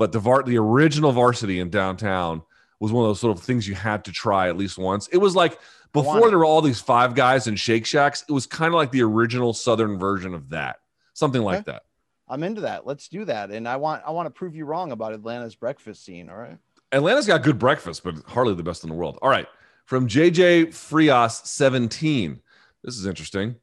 but 0.00 0.12
the 0.12 0.18
var- 0.18 0.42
the 0.42 0.56
original 0.56 1.12
varsity 1.12 1.60
in 1.60 1.68
downtown 1.68 2.40
was 2.78 2.90
one 2.90 3.04
of 3.04 3.10
those 3.10 3.20
sort 3.20 3.36
of 3.36 3.44
things 3.44 3.68
you 3.68 3.74
had 3.74 4.02
to 4.06 4.10
try 4.10 4.48
at 4.48 4.56
least 4.56 4.78
once. 4.78 5.06
It 5.08 5.18
was 5.18 5.36
like 5.36 5.58
before 5.92 6.30
there 6.30 6.38
were 6.38 6.46
all 6.46 6.62
these 6.62 6.80
five 6.80 7.14
guys 7.14 7.46
and 7.46 7.60
Shake 7.60 7.84
Shacks. 7.84 8.24
It 8.26 8.32
was 8.32 8.46
kind 8.46 8.68
of 8.68 8.78
like 8.78 8.92
the 8.92 9.02
original 9.02 9.52
Southern 9.52 9.98
version 9.98 10.32
of 10.32 10.48
that, 10.48 10.76
something 11.12 11.42
like 11.42 11.68
okay. 11.68 11.72
that. 11.72 11.82
I'm 12.26 12.42
into 12.42 12.62
that. 12.62 12.86
Let's 12.86 13.08
do 13.08 13.26
that. 13.26 13.50
And 13.50 13.68
I 13.68 13.76
want 13.76 14.02
I 14.06 14.10
want 14.12 14.24
to 14.24 14.30
prove 14.30 14.56
you 14.56 14.64
wrong 14.64 14.90
about 14.90 15.12
Atlanta's 15.12 15.54
breakfast 15.54 16.02
scene. 16.02 16.30
All 16.30 16.36
right. 16.36 16.56
Atlanta's 16.92 17.26
got 17.26 17.42
good 17.42 17.58
breakfast, 17.58 18.02
but 18.02 18.14
hardly 18.26 18.54
the 18.54 18.62
best 18.62 18.84
in 18.84 18.88
the 18.88 18.96
world. 18.96 19.18
All 19.20 19.28
right. 19.28 19.48
From 19.84 20.08
JJ 20.08 20.72
Frias 20.72 21.42
17. 21.44 22.40
This 22.82 22.96
is 22.96 23.04
interesting. 23.04 23.56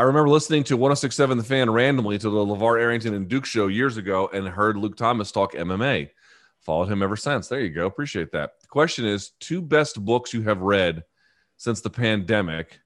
I 0.00 0.04
remember 0.04 0.30
listening 0.30 0.64
to 0.64 0.78
1067 0.78 1.36
The 1.36 1.44
Fan 1.44 1.68
randomly 1.68 2.16
to 2.16 2.30
the 2.30 2.38
LaVar 2.38 2.80
Arrington 2.80 3.12
and 3.12 3.28
Duke 3.28 3.44
show 3.44 3.66
years 3.66 3.98
ago 3.98 4.30
and 4.32 4.48
heard 4.48 4.78
Luke 4.78 4.96
Thomas 4.96 5.30
talk 5.30 5.52
MMA. 5.52 6.08
Followed 6.60 6.90
him 6.90 7.02
ever 7.02 7.16
since. 7.16 7.48
There 7.48 7.60
you 7.60 7.68
go. 7.68 7.84
Appreciate 7.84 8.32
that. 8.32 8.62
The 8.62 8.66
question 8.68 9.04
is 9.04 9.32
two 9.40 9.60
best 9.60 10.02
books 10.02 10.32
you 10.32 10.40
have 10.44 10.62
read 10.62 11.04
since 11.58 11.82
the 11.82 11.90
pandemic. 11.90 12.80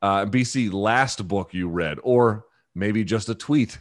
Uh, 0.00 0.24
BC, 0.24 0.72
last 0.72 1.28
book 1.28 1.52
you 1.52 1.68
read, 1.68 1.98
or 2.02 2.46
maybe 2.74 3.04
just 3.04 3.28
a 3.28 3.34
tweet. 3.34 3.78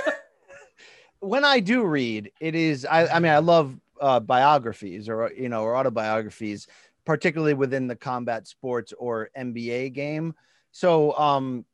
when 1.20 1.44
I 1.44 1.60
do 1.60 1.84
read, 1.84 2.32
it 2.40 2.56
is, 2.56 2.84
I, 2.84 3.06
I 3.06 3.20
mean, 3.20 3.30
I 3.30 3.38
love 3.38 3.78
uh, 4.00 4.18
biographies 4.18 5.08
or, 5.08 5.30
you 5.38 5.48
know, 5.48 5.62
or 5.62 5.76
autobiographies, 5.76 6.66
particularly 7.04 7.54
within 7.54 7.86
the 7.86 7.94
combat 7.94 8.48
sports 8.48 8.92
or 8.98 9.30
NBA 9.38 9.92
game 9.92 10.34
so, 10.72 11.16
um, 11.16 11.64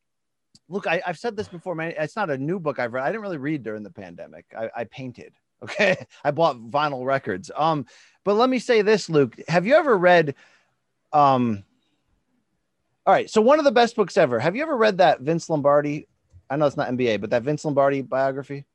look, 0.69 0.87
I, 0.87 1.03
have 1.05 1.19
said 1.19 1.37
this 1.37 1.49
before, 1.49 1.75
man. 1.75 1.95
It's 1.99 2.17
not 2.17 2.31
a 2.31 2.39
new 2.39 2.59
book 2.59 2.79
I've 2.79 2.93
read. 2.93 3.05
I 3.05 3.09
didn't 3.09 3.23
really 3.23 3.39
read 3.39 3.63
during 3.63 3.83
the 3.83 3.91
pandemic. 3.91 4.47
I, 4.57 4.71
I 4.77 4.85
painted. 4.85 5.33
Okay, 5.63 5.97
I 6.23 6.33
bought 6.33 6.59
vinyl 6.59 7.07
records. 7.07 7.51
Um, 7.57 7.87
but 8.25 8.35
let 8.35 8.51
me 8.51 8.59
say 8.59 8.83
this, 8.83 9.09
Luke. 9.09 9.37
Have 9.49 9.67
you 9.67 9.75
ever 9.75 9.97
read? 9.97 10.35
Um, 11.15 11.65
all 13.07 13.15
right. 13.15 13.31
So 13.31 13.41
one 13.41 13.59
of 13.59 13.65
the 13.65 13.73
best 13.73 13.97
books 13.97 14.19
ever. 14.19 14.39
Have 14.39 14.55
you 14.55 14.61
ever 14.61 14.77
read 14.77 14.99
that 14.99 15.23
Vince 15.23 15.49
Lombardi? 15.49 16.09
I 16.51 16.57
know 16.57 16.67
it's 16.67 16.77
not 16.77 16.91
NBA, 16.91 17.23
but 17.23 17.31
that 17.31 17.43
Vince 17.43 17.65
Lombardi 17.65 18.03
biography. 18.03 18.67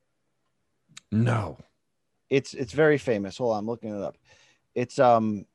No. 1.12 1.60
It's 2.32 2.56
it's 2.56 2.74
very 2.74 2.98
famous. 2.98 3.38
Hold 3.38 3.54
on, 3.54 3.60
I'm 3.60 3.68
looking 3.68 3.96
it 3.96 4.02
up. 4.02 4.18
It's 4.74 4.98
um, 4.98 5.46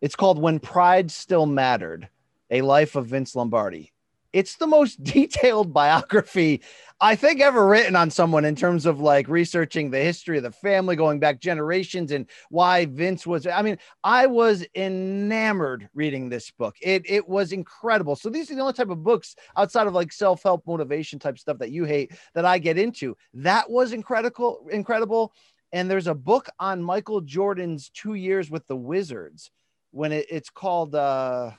it's 0.00 0.16
called 0.16 0.40
When 0.40 0.58
Pride 0.58 1.10
Still 1.10 1.44
Mattered 1.44 2.08
a 2.50 2.62
Life 2.62 2.96
of 2.96 3.06
Vince 3.06 3.34
Lombardi. 3.34 3.92
It's 4.32 4.56
the 4.56 4.66
most 4.66 5.02
detailed 5.04 5.72
biography 5.72 6.60
I 7.00 7.16
think 7.16 7.40
ever 7.40 7.66
written 7.66 7.96
on 7.96 8.10
someone 8.10 8.44
in 8.44 8.54
terms 8.54 8.86
of 8.86 9.00
like 9.00 9.28
researching 9.28 9.90
the 9.90 9.98
history 9.98 10.36
of 10.36 10.42
the 10.42 10.52
family 10.52 10.96
going 10.96 11.18
back 11.18 11.40
generations 11.40 12.12
and 12.12 12.26
why 12.50 12.86
Vince 12.86 13.26
was. 13.26 13.46
I 13.46 13.62
mean, 13.62 13.78
I 14.02 14.26
was 14.26 14.64
enamored 14.74 15.88
reading 15.92 16.28
this 16.28 16.50
book. 16.52 16.76
It 16.80 17.02
it 17.04 17.28
was 17.28 17.52
incredible. 17.52 18.16
So 18.16 18.30
these 18.30 18.50
are 18.50 18.54
the 18.54 18.60
only 18.60 18.72
type 18.72 18.90
of 18.90 19.02
books 19.02 19.34
outside 19.56 19.86
of 19.86 19.92
like 19.92 20.12
self-help 20.12 20.66
motivation 20.66 21.18
type 21.18 21.38
stuff 21.38 21.58
that 21.58 21.72
you 21.72 21.84
hate 21.84 22.12
that 22.34 22.44
I 22.44 22.58
get 22.58 22.78
into. 22.78 23.16
That 23.34 23.68
was 23.68 23.92
incredible, 23.92 24.66
incredible. 24.70 25.32
And 25.72 25.90
there's 25.90 26.06
a 26.06 26.14
book 26.14 26.48
on 26.60 26.82
Michael 26.82 27.20
Jordan's 27.20 27.90
two 27.90 28.14
years 28.14 28.50
with 28.50 28.66
the 28.68 28.76
Wizards 28.76 29.50
when 29.90 30.12
it, 30.12 30.26
it's 30.30 30.50
called 30.50 30.94
uh 30.94 31.50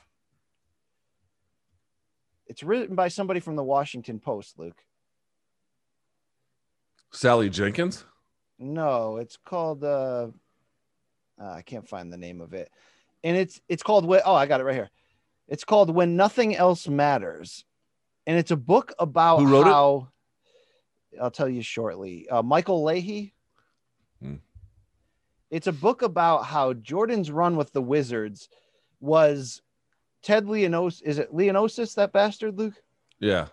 it's 2.46 2.62
written 2.62 2.94
by 2.94 3.08
somebody 3.08 3.40
from 3.40 3.56
the 3.56 3.64
Washington 3.64 4.18
Post, 4.18 4.58
Luke. 4.58 4.84
Sally 7.10 7.48
Jenkins? 7.48 8.04
No, 8.58 9.16
it's 9.16 9.36
called 9.36 9.84
uh, 9.84 10.28
uh 11.40 11.50
I 11.50 11.62
can't 11.62 11.88
find 11.88 12.12
the 12.12 12.16
name 12.16 12.40
of 12.40 12.54
it. 12.54 12.70
And 13.24 13.36
it's 13.36 13.60
it's 13.68 13.82
called 13.82 14.06
when 14.06 14.20
oh, 14.24 14.34
I 14.34 14.46
got 14.46 14.60
it 14.60 14.64
right 14.64 14.74
here. 14.74 14.90
It's 15.48 15.64
called 15.64 15.94
When 15.94 16.16
Nothing 16.16 16.56
Else 16.56 16.88
Matters. 16.88 17.64
And 18.26 18.36
it's 18.36 18.50
a 18.50 18.56
book 18.56 18.92
about 18.98 19.38
Who 19.38 19.46
wrote 19.46 19.66
how 19.66 20.08
it? 21.12 21.20
I'll 21.20 21.30
tell 21.30 21.48
you 21.48 21.62
shortly. 21.62 22.28
Uh, 22.28 22.42
Michael 22.42 22.82
Leahy. 22.82 23.32
Hmm. 24.20 24.36
It's 25.50 25.68
a 25.68 25.72
book 25.72 26.02
about 26.02 26.44
how 26.44 26.72
Jordan's 26.72 27.30
run 27.30 27.56
with 27.56 27.72
the 27.72 27.82
Wizards 27.82 28.48
was 29.00 29.62
Ted 30.26 30.46
Leonos 30.46 31.00
is 31.04 31.18
it 31.20 31.32
Leonosis 31.32 31.94
that 31.94 32.12
bastard 32.12 32.58
Luke? 32.58 32.74
Yeah. 33.20 33.46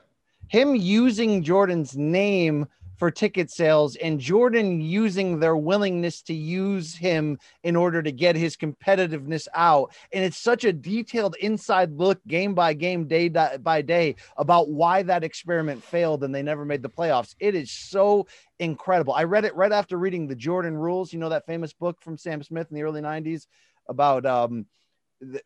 Him 0.48 0.76
using 0.76 1.44
Jordan's 1.44 1.96
name 1.96 2.66
for 2.98 3.12
ticket 3.12 3.52
sales 3.52 3.96
and 3.98 4.20
Jordan 4.20 4.82
using 4.82 5.40
their 5.40 5.56
willingness 5.56 6.24
to 6.24 6.34
use 6.34 6.96
him 6.96 7.38
in 7.62 7.76
order 7.76 8.02
to 8.02 8.12
get 8.12 8.36
his 8.36 8.58
competitiveness 8.58 9.48
out. 9.54 9.94
And 10.12 10.26
it's 10.26 10.38
such 10.38 10.64
a 10.64 10.74
detailed 10.74 11.36
inside 11.42 11.92
look, 11.92 12.20
game 12.28 12.56
by 12.56 12.74
game, 12.74 13.06
day 13.06 13.30
by 13.30 13.84
day, 13.84 14.16
about 14.38 14.70
why 14.70 15.04
that 15.04 15.24
experiment 15.24 15.84
failed 15.84 16.24
and 16.24 16.34
they 16.34 16.42
never 16.42 16.66
made 16.66 16.82
the 16.82 16.90
playoffs. 16.90 17.36
It 17.40 17.54
is 17.54 17.70
so 17.70 18.26
incredible. 18.58 19.14
I 19.14 19.26
read 19.26 19.46
it 19.46 19.56
right 19.56 19.72
after 19.72 19.96
reading 19.98 20.26
the 20.26 20.36
Jordan 20.36 20.76
Rules, 20.76 21.14
you 21.14 21.20
know, 21.20 21.30
that 21.30 21.46
famous 21.46 21.72
book 21.72 22.02
from 22.02 22.18
Sam 22.18 22.42
Smith 22.42 22.66
in 22.72 22.76
the 22.76 22.84
early 22.84 23.02
90s 23.02 23.46
about, 23.88 24.26
um, 24.26 24.66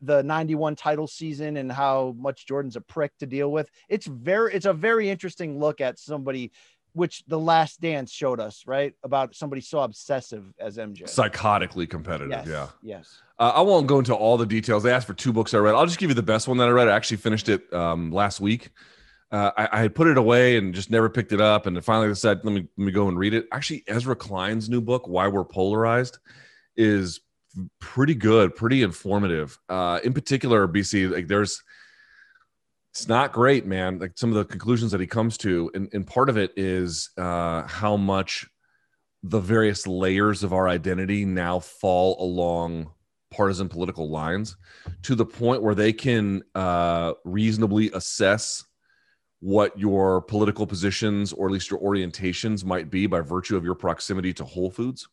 the 0.02 0.24
91 0.24 0.76
title 0.76 1.08
season 1.08 1.58
and 1.58 1.72
how 1.72 2.16
much 2.18 2.45
Jordan's 2.48 2.76
a 2.76 2.82
prick 2.82 3.18
to 3.20 3.26
deal 3.26 3.52
with. 3.52 3.70
It's 3.90 4.08
very 4.08 4.54
it's 4.54 4.66
a 4.66 4.74
very 4.74 5.10
interesting 5.10 5.60
look 5.60 5.82
at 5.82 5.99
somebody 5.99 6.52
which 6.94 7.24
the 7.28 7.38
last 7.38 7.80
dance 7.80 8.12
showed 8.12 8.40
us, 8.40 8.64
right? 8.66 8.94
About 9.04 9.36
somebody 9.36 9.62
so 9.62 9.80
obsessive 9.80 10.45
as 10.60 10.78
MJ. 10.78 11.04
Psychotically 11.04 11.88
competitive. 11.88 12.32
Yes, 12.32 12.48
yeah. 12.48 12.68
Yes. 12.82 13.22
Uh, 13.38 13.52
I 13.56 13.62
won't 13.62 13.86
go 13.86 13.99
into 13.99 14.16
all 14.16 14.36
the 14.36 14.48
details. 14.48 14.84
They 14.84 14.91
asked 14.91 15.06
for 15.06 15.14
two 15.14 15.32
books 15.32 15.54
I 15.54 15.60
read. 15.60 15.76
I'll 15.76 15.86
just 15.86 15.99
give 15.99 16.10
you 16.10 16.16
the 16.16 16.24
best 16.24 16.48
one 16.48 16.58
that 16.58 16.68
I 16.68 16.72
read. 16.72 16.88
I 16.88 16.95
actually 16.95 17.18
finished 17.18 17.49
it 17.49 17.72
um, 17.72 18.12
last 18.12 18.41
week. 18.41 18.72
Uh, 19.32 19.52
I, 19.56 19.70
I, 19.74 19.82
had 19.82 19.94
put 19.94 20.08
it 20.08 20.18
away 20.18 20.56
and 20.56 20.74
just 20.74 20.90
never 20.90 21.10
picked 21.10 21.34
it 21.34 21.41
up. 21.41 21.66
And 21.66 21.84
finally 21.84 22.14
said, 22.16 22.40
let 22.45 22.54
me, 22.54 22.68
let 22.78 22.86
me 22.86 22.91
go 22.94 23.10
and 23.10 23.20
read 23.20 23.34
it. 23.34 23.45
Actually, 23.52 23.84
Ezra 23.86 24.16
Klein's 24.16 24.70
new 24.70 24.80
book, 24.80 25.06
Why 25.06 25.28
We're 25.28 25.44
Polarized, 25.44 26.18
is 26.78 27.20
pretty 27.79 28.15
good, 28.15 28.55
pretty 28.55 28.84
informative. 28.84 29.57
Uh, 29.69 29.99
in 30.03 30.13
particular, 30.13 30.67
BC, 30.67 31.11
like 31.11 31.27
there's, 31.27 31.61
it's 32.91 33.07
not 33.07 33.31
great, 33.31 33.65
man. 33.65 33.99
Like 33.99 34.13
some 34.15 34.29
of 34.29 34.35
the 34.35 34.45
conclusions 34.45 34.91
that 34.91 35.01
he 35.01 35.07
comes 35.07 35.38
to, 35.39 35.69
and, 35.73 35.89
and 35.93 36.05
part 36.05 36.29
of 36.29 36.38
it 36.38 36.51
is 36.55 37.09
uh, 37.17 37.63
how 37.63 37.97
much 37.97 38.47
the 39.23 39.39
various 39.39 39.85
layers 39.88 40.43
of 40.43 40.53
our 40.53 40.67
identity 40.67 41.25
now 41.25 41.59
fall 41.59 42.21
along 42.23 42.91
partisan 43.29 43.67
political 43.67 44.09
lines 44.09 44.55
to 45.03 45.15
the 45.15 45.25
point 45.25 45.61
where 45.61 45.75
they 45.75 45.91
can 45.91 46.41
uh, 46.55 47.13
reasonably 47.25 47.91
assess 47.91 48.63
what 49.39 49.77
your 49.77 50.21
political 50.21 50.65
positions 50.65 51.34
or 51.34 51.47
at 51.47 51.51
least 51.51 51.69
your 51.69 51.79
orientations 51.79 52.63
might 52.63 52.89
be 52.89 53.05
by 53.05 53.19
virtue 53.19 53.55
of 53.55 53.63
your 53.63 53.75
proximity 53.75 54.34
to 54.34 54.45
Whole 54.45 54.71
Foods 54.71 55.07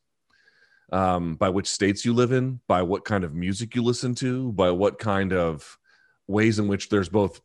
um, 0.92 1.36
by 1.36 1.48
which 1.48 1.66
states 1.68 2.04
you 2.04 2.12
live 2.12 2.32
in, 2.32 2.60
by 2.68 2.82
what 2.82 3.04
kind 3.04 3.24
of 3.24 3.34
music 3.34 3.74
you 3.74 3.82
listen 3.82 4.14
to, 4.16 4.52
by 4.52 4.70
what 4.70 4.98
kind 4.98 5.32
of 5.32 5.78
ways 6.26 6.58
in 6.58 6.68
which 6.68 6.88
there's 6.88 7.08
both 7.08 7.40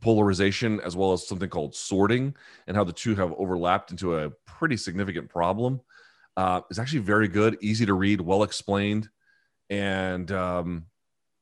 polarization 0.00 0.80
as 0.80 0.96
well 0.96 1.12
as 1.12 1.26
something 1.26 1.48
called 1.48 1.74
sorting, 1.74 2.34
and 2.66 2.76
how 2.76 2.84
the 2.84 2.92
two 2.92 3.14
have 3.14 3.32
overlapped 3.32 3.90
into 3.90 4.16
a 4.16 4.30
pretty 4.46 4.76
significant 4.76 5.28
problem. 5.28 5.80
Uh, 6.36 6.60
is 6.70 6.78
actually 6.78 7.00
very 7.00 7.26
good, 7.26 7.58
easy 7.60 7.84
to 7.84 7.94
read, 7.94 8.20
well 8.20 8.44
explained, 8.44 9.08
and 9.70 10.30
um, 10.30 10.86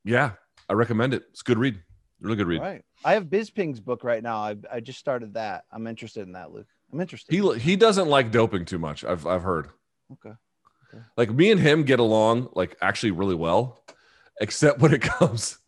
yeah, 0.06 0.32
I 0.70 0.72
recommend 0.72 1.12
it. 1.12 1.24
It's 1.32 1.42
a 1.42 1.44
good 1.44 1.58
read, 1.58 1.78
really 2.18 2.36
good 2.36 2.46
read. 2.46 2.60
All 2.60 2.66
right, 2.66 2.82
I 3.04 3.12
have 3.12 3.26
Bisping's 3.26 3.78
book 3.78 4.04
right 4.04 4.22
now. 4.22 4.38
I, 4.38 4.56
I 4.72 4.80
just 4.80 4.98
started 4.98 5.34
that. 5.34 5.64
I'm 5.70 5.86
interested 5.86 6.22
in 6.22 6.32
that, 6.32 6.50
Luke. 6.50 6.68
I'm 6.90 7.00
interested. 7.00 7.34
He 7.34 7.58
he 7.58 7.76
doesn't 7.76 8.08
like 8.08 8.30
doping 8.30 8.64
too 8.64 8.78
much. 8.78 9.04
I've 9.04 9.26
I've 9.26 9.42
heard. 9.42 9.68
Okay. 10.14 10.34
Like 11.16 11.30
me 11.30 11.50
and 11.50 11.60
him 11.60 11.84
get 11.84 12.00
along 12.00 12.50
like 12.54 12.76
actually 12.80 13.12
really 13.12 13.34
well, 13.34 13.82
except 14.40 14.80
when 14.80 14.94
it 14.94 15.02
comes 15.18 15.58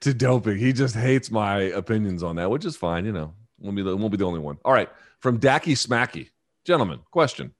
to 0.00 0.14
doping. 0.14 0.58
He 0.58 0.72
just 0.72 0.94
hates 0.94 1.30
my 1.30 1.60
opinions 1.60 2.22
on 2.22 2.36
that, 2.36 2.50
which 2.50 2.64
is 2.64 2.76
fine. 2.76 3.04
You 3.04 3.12
know, 3.12 3.34
won't 3.58 3.76
be 3.76 3.82
the, 3.82 3.96
won't 3.96 4.10
be 4.10 4.16
the 4.16 4.26
only 4.26 4.40
one. 4.40 4.58
All 4.64 4.72
right, 4.72 4.88
from 5.20 5.38
Dacky 5.38 5.72
Smacky, 5.72 6.30
gentlemen, 6.64 7.00
question. 7.10 7.52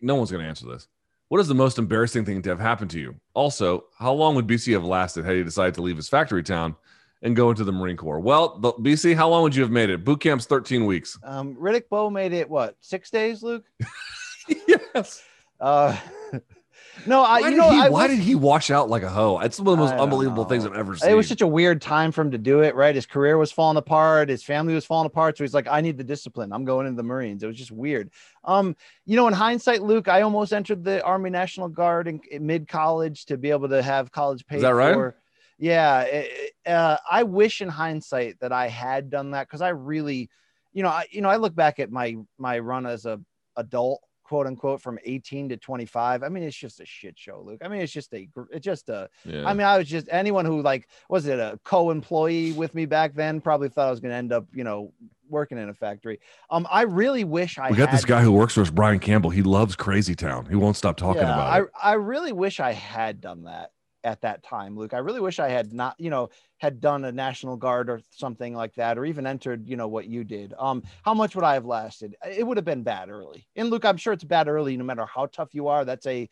No 0.00 0.14
one's 0.14 0.30
going 0.30 0.42
to 0.42 0.48
answer 0.48 0.66
this. 0.66 0.86
What 1.28 1.40
is 1.40 1.48
the 1.48 1.54
most 1.54 1.78
embarrassing 1.78 2.24
thing 2.24 2.42
to 2.42 2.50
have 2.50 2.60
happened 2.60 2.90
to 2.90 3.00
you? 3.00 3.14
Also, 3.34 3.84
how 3.98 4.12
long 4.12 4.34
would 4.34 4.46
BC 4.46 4.74
have 4.74 4.84
lasted 4.84 5.24
had 5.24 5.34
he 5.34 5.42
decided 5.42 5.74
to 5.74 5.82
leave 5.82 5.96
his 5.96 6.08
factory 6.08 6.42
town 6.42 6.76
and 7.22 7.34
go 7.34 7.50
into 7.50 7.64
the 7.64 7.72
Marine 7.72 7.96
Corps? 7.96 8.20
Well, 8.20 8.58
the, 8.58 8.74
BC, 8.74 9.16
how 9.16 9.30
long 9.30 9.42
would 9.42 9.56
you 9.56 9.62
have 9.62 9.70
made 9.70 9.88
it? 9.88 10.04
Boot 10.04 10.20
camp's 10.20 10.44
13 10.44 10.84
weeks. 10.84 11.18
Um, 11.24 11.56
Riddick 11.56 11.88
Bowe 11.88 12.10
made 12.10 12.32
it 12.32 12.50
what, 12.50 12.76
six 12.80 13.10
days, 13.10 13.42
Luke? 13.42 13.64
yes. 14.66 15.22
Uh, 15.60 15.96
no, 17.06 17.22
I. 17.22 17.40
Why 17.40 17.48
you 17.48 17.56
know, 17.56 17.70
he, 17.70 17.80
I 17.80 17.88
why 17.88 18.06
did 18.06 18.18
he 18.18 18.34
wash 18.34 18.70
out 18.70 18.88
like 18.88 19.02
a 19.02 19.08
hoe? 19.08 19.38
It's 19.40 19.58
one 19.58 19.74
of 19.74 19.78
the 19.78 19.84
most 19.84 20.00
unbelievable 20.00 20.44
know. 20.44 20.48
things 20.48 20.64
I've 20.64 20.74
ever 20.74 20.96
seen. 20.96 21.10
It 21.10 21.14
was 21.14 21.28
such 21.28 21.40
a 21.40 21.46
weird 21.46 21.80
time 21.80 22.12
for 22.12 22.22
him 22.22 22.30
to 22.32 22.38
do 22.38 22.60
it. 22.60 22.74
Right, 22.74 22.94
his 22.94 23.06
career 23.06 23.38
was 23.38 23.52
falling 23.52 23.76
apart. 23.76 24.28
His 24.28 24.42
family 24.42 24.74
was 24.74 24.84
falling 24.84 25.06
apart. 25.06 25.38
So 25.38 25.44
he's 25.44 25.54
like, 25.54 25.68
I 25.68 25.80
need 25.80 25.98
the 25.98 26.04
discipline. 26.04 26.52
I'm 26.52 26.64
going 26.64 26.86
into 26.86 26.96
the 26.96 27.02
Marines. 27.02 27.42
It 27.42 27.46
was 27.46 27.56
just 27.56 27.70
weird. 27.70 28.10
Um, 28.44 28.76
you 29.06 29.16
know, 29.16 29.28
in 29.28 29.34
hindsight, 29.34 29.82
Luke, 29.82 30.08
I 30.08 30.22
almost 30.22 30.52
entered 30.52 30.84
the 30.84 31.02
Army 31.02 31.30
National 31.30 31.68
Guard 31.68 32.08
in, 32.08 32.20
in 32.30 32.46
mid 32.46 32.68
college 32.68 33.26
to 33.26 33.36
be 33.36 33.50
able 33.50 33.68
to 33.68 33.82
have 33.82 34.10
college 34.10 34.46
paid. 34.46 34.56
Is 34.56 34.62
that 34.62 34.74
right? 34.74 34.94
For. 34.94 35.16
Yeah, 35.58 36.00
it, 36.00 36.52
uh, 36.66 36.96
I 37.08 37.22
wish 37.22 37.60
in 37.60 37.68
hindsight 37.68 38.40
that 38.40 38.52
I 38.52 38.66
had 38.66 39.10
done 39.10 39.30
that 39.30 39.46
because 39.46 39.60
I 39.60 39.68
really, 39.68 40.28
you 40.72 40.82
know, 40.82 40.88
I, 40.88 41.06
you 41.12 41.20
know, 41.20 41.28
I 41.28 41.36
look 41.36 41.54
back 41.54 41.78
at 41.78 41.92
my 41.92 42.16
my 42.36 42.58
run 42.58 42.84
as 42.84 43.06
a 43.06 43.20
adult 43.56 44.02
quote 44.32 44.46
unquote 44.46 44.80
from 44.80 44.98
18 45.04 45.50
to 45.50 45.58
25 45.58 46.22
i 46.22 46.28
mean 46.30 46.42
it's 46.42 46.56
just 46.56 46.80
a 46.80 46.86
shit 46.86 47.18
show 47.18 47.42
luke. 47.44 47.60
I 47.62 47.68
mean 47.68 47.82
it's 47.82 47.92
just 47.92 48.14
a 48.14 48.26
it's 48.50 48.64
just 48.64 48.88
a 48.88 49.10
yeah. 49.26 49.46
I 49.46 49.52
mean 49.52 49.66
i 49.66 49.76
was 49.76 49.86
just 49.86 50.08
anyone 50.10 50.46
who 50.46 50.62
like 50.62 50.88
was 51.10 51.26
it 51.26 51.38
a 51.38 51.60
co-employee 51.64 52.52
with 52.52 52.74
me 52.74 52.86
back 52.86 53.12
then 53.12 53.42
probably 53.42 53.68
thought 53.68 53.88
i 53.88 53.90
was 53.90 54.00
going 54.00 54.12
to 54.12 54.16
end 54.16 54.32
up 54.32 54.46
you 54.54 54.64
know 54.64 54.94
working 55.28 55.58
in 55.58 55.68
a 55.68 55.74
factory. 55.74 56.18
Um 56.48 56.66
i 56.70 56.84
really 56.84 57.24
wish 57.24 57.58
i 57.58 57.70
we 57.70 57.76
got 57.76 57.90
this 57.90 58.06
guy 58.06 58.22
who 58.22 58.32
works 58.32 58.54
for 58.54 58.62
us 58.62 58.70
brian 58.70 59.00
campbell. 59.00 59.28
He 59.28 59.42
loves 59.42 59.76
crazy 59.76 60.14
town. 60.14 60.46
He 60.46 60.56
won't 60.56 60.76
stop 60.76 60.96
talking 60.96 61.20
yeah, 61.20 61.34
about 61.34 61.60
it. 61.60 61.70
I, 61.82 61.90
I 61.90 61.92
really 61.96 62.32
wish 62.32 62.58
i 62.58 62.72
had 62.72 63.20
done 63.20 63.44
that 63.44 63.72
at 64.04 64.20
that 64.22 64.42
time, 64.42 64.76
Luke. 64.76 64.94
I 64.94 64.98
really 64.98 65.20
wish 65.20 65.38
I 65.38 65.48
had 65.48 65.72
not, 65.72 65.94
you 65.98 66.10
know, 66.10 66.30
had 66.58 66.80
done 66.80 67.04
a 67.04 67.12
National 67.12 67.56
Guard 67.56 67.88
or 67.90 68.00
something 68.10 68.54
like 68.54 68.74
that, 68.74 68.98
or 68.98 69.04
even 69.04 69.26
entered, 69.26 69.68
you 69.68 69.76
know, 69.76 69.88
what 69.88 70.06
you 70.06 70.24
did. 70.24 70.54
Um, 70.58 70.82
how 71.02 71.14
much 71.14 71.34
would 71.34 71.44
I 71.44 71.54
have 71.54 71.66
lasted? 71.66 72.16
It 72.26 72.46
would 72.46 72.56
have 72.56 72.64
been 72.64 72.82
bad 72.82 73.10
early. 73.10 73.46
And 73.56 73.70
Luke, 73.70 73.84
I'm 73.84 73.96
sure 73.96 74.12
it's 74.12 74.24
bad 74.24 74.48
early, 74.48 74.76
no 74.76 74.84
matter 74.84 75.06
how 75.06 75.26
tough 75.26 75.54
you 75.54 75.68
are. 75.68 75.84
That's 75.84 76.06
a, 76.06 76.28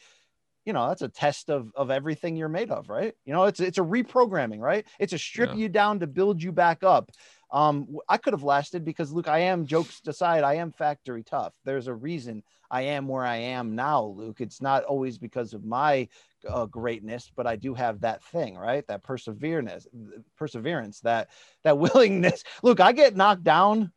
you 0.64 0.72
know, 0.72 0.88
that's 0.88 1.02
a 1.02 1.08
test 1.08 1.50
of 1.50 1.72
of 1.74 1.90
everything 1.90 2.36
you're 2.36 2.48
made 2.48 2.70
of, 2.70 2.88
right? 2.88 3.14
You 3.24 3.32
know, 3.32 3.44
it's 3.44 3.60
it's 3.60 3.78
a 3.78 3.82
reprogramming, 3.82 4.60
right? 4.60 4.86
It's 4.98 5.12
a 5.12 5.18
strip 5.18 5.50
yeah. 5.50 5.56
you 5.56 5.68
down 5.68 6.00
to 6.00 6.06
build 6.06 6.42
you 6.42 6.52
back 6.52 6.84
up. 6.84 7.10
Um, 7.52 7.98
I 8.08 8.16
could 8.16 8.32
have 8.32 8.42
lasted 8.42 8.84
because 8.84 9.12
Luke, 9.12 9.28
I 9.28 9.40
am 9.40 9.66
jokes 9.66 10.00
aside, 10.06 10.44
I 10.44 10.54
am 10.54 10.70
factory 10.70 11.22
tough. 11.22 11.54
There's 11.64 11.88
a 11.88 11.94
reason 11.94 12.42
I 12.70 12.82
am 12.82 13.08
where 13.08 13.24
I 13.24 13.36
am 13.36 13.74
now, 13.74 14.04
Luke. 14.04 14.40
It's 14.40 14.62
not 14.62 14.84
always 14.84 15.18
because 15.18 15.52
of 15.52 15.64
my 15.64 16.08
uh, 16.48 16.66
greatness, 16.66 17.30
but 17.34 17.46
I 17.46 17.56
do 17.56 17.74
have 17.74 18.00
that 18.00 18.22
thing, 18.24 18.56
right? 18.56 18.86
That 18.86 19.02
perseverance, 19.02 19.88
perseverance, 20.36 21.00
that 21.00 21.30
that 21.64 21.78
willingness. 21.78 22.44
Look, 22.62 22.80
I 22.80 22.92
get 22.92 23.16
knocked 23.16 23.44
down 23.44 23.92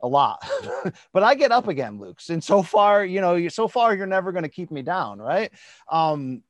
a 0.00 0.08
lot, 0.08 0.44
but 1.12 1.22
I 1.22 1.34
get 1.34 1.52
up 1.52 1.68
again, 1.68 1.98
Luke. 1.98 2.20
And 2.28 2.42
so 2.42 2.62
far, 2.62 3.04
you 3.04 3.20
know, 3.20 3.48
so 3.48 3.68
far 3.68 3.94
you're 3.94 4.06
never 4.06 4.32
going 4.32 4.44
to 4.44 4.48
keep 4.48 4.70
me 4.70 4.82
down, 4.82 5.20
right? 5.20 5.52
Um, 5.90 6.42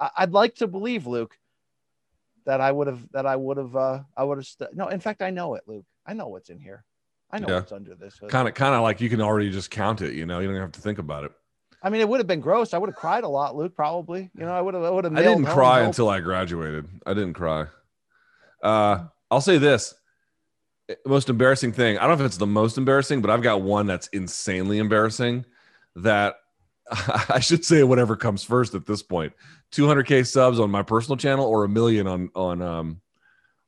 I, 0.00 0.10
would 0.20 0.32
like 0.32 0.56
to 0.56 0.68
believe, 0.68 1.06
Luke, 1.06 1.36
that 2.48 2.62
I 2.62 2.72
would 2.72 2.86
have, 2.86 3.06
that 3.12 3.26
I 3.26 3.36
would 3.36 3.58
have, 3.58 3.76
uh, 3.76 4.00
I 4.16 4.24
would 4.24 4.38
have. 4.38 4.46
St- 4.46 4.74
no, 4.74 4.88
in 4.88 5.00
fact, 5.00 5.20
I 5.20 5.28
know 5.28 5.54
it, 5.54 5.64
Luke. 5.66 5.84
I 6.06 6.14
know 6.14 6.28
what's 6.28 6.48
in 6.48 6.58
here. 6.58 6.82
I 7.30 7.38
know 7.38 7.46
yeah. 7.46 7.54
what's 7.56 7.72
under 7.72 7.94
this. 7.94 8.18
Kind 8.26 8.48
of, 8.48 8.54
kind 8.54 8.74
of 8.74 8.80
like 8.80 9.02
you 9.02 9.10
can 9.10 9.20
already 9.20 9.50
just 9.50 9.70
count 9.70 10.00
it. 10.00 10.14
You 10.14 10.24
know, 10.24 10.38
you 10.40 10.48
don't 10.48 10.56
have 10.56 10.72
to 10.72 10.80
think 10.80 10.98
about 10.98 11.24
it. 11.24 11.32
I 11.82 11.90
mean, 11.90 12.00
it 12.00 12.08
would 12.08 12.20
have 12.20 12.26
been 12.26 12.40
gross. 12.40 12.72
I 12.72 12.78
would 12.78 12.88
have 12.88 12.96
cried 12.96 13.24
a 13.24 13.28
lot, 13.28 13.54
Luke. 13.54 13.76
Probably. 13.76 14.30
You 14.34 14.46
know, 14.46 14.52
I 14.52 14.62
would 14.62 14.72
have. 14.72 14.82
I 14.82 14.90
would 14.90 15.04
have. 15.04 15.14
I 15.14 15.22
didn't 15.22 15.44
cry 15.44 15.82
until 15.82 16.08
I 16.08 16.20
graduated. 16.20 16.88
I 17.04 17.12
didn't 17.12 17.34
cry. 17.34 17.66
Uh, 18.62 19.04
I'll 19.30 19.42
say 19.42 19.58
this: 19.58 19.94
most 21.04 21.28
embarrassing 21.28 21.72
thing. 21.72 21.98
I 21.98 22.06
don't 22.06 22.16
know 22.16 22.24
if 22.24 22.28
it's 22.28 22.38
the 22.38 22.46
most 22.46 22.78
embarrassing, 22.78 23.20
but 23.20 23.30
I've 23.30 23.42
got 23.42 23.60
one 23.60 23.86
that's 23.86 24.08
insanely 24.08 24.78
embarrassing. 24.78 25.44
That 25.96 26.36
I 27.28 27.40
should 27.40 27.64
say 27.64 27.82
whatever 27.82 28.16
comes 28.16 28.42
first 28.42 28.74
at 28.74 28.86
this 28.86 29.02
point. 29.02 29.32
200k 29.72 30.26
subs 30.26 30.58
on 30.58 30.70
my 30.70 30.82
personal 30.82 31.16
channel 31.16 31.46
or 31.46 31.64
a 31.64 31.68
million 31.68 32.06
on 32.06 32.30
on 32.34 32.62
um 32.62 33.00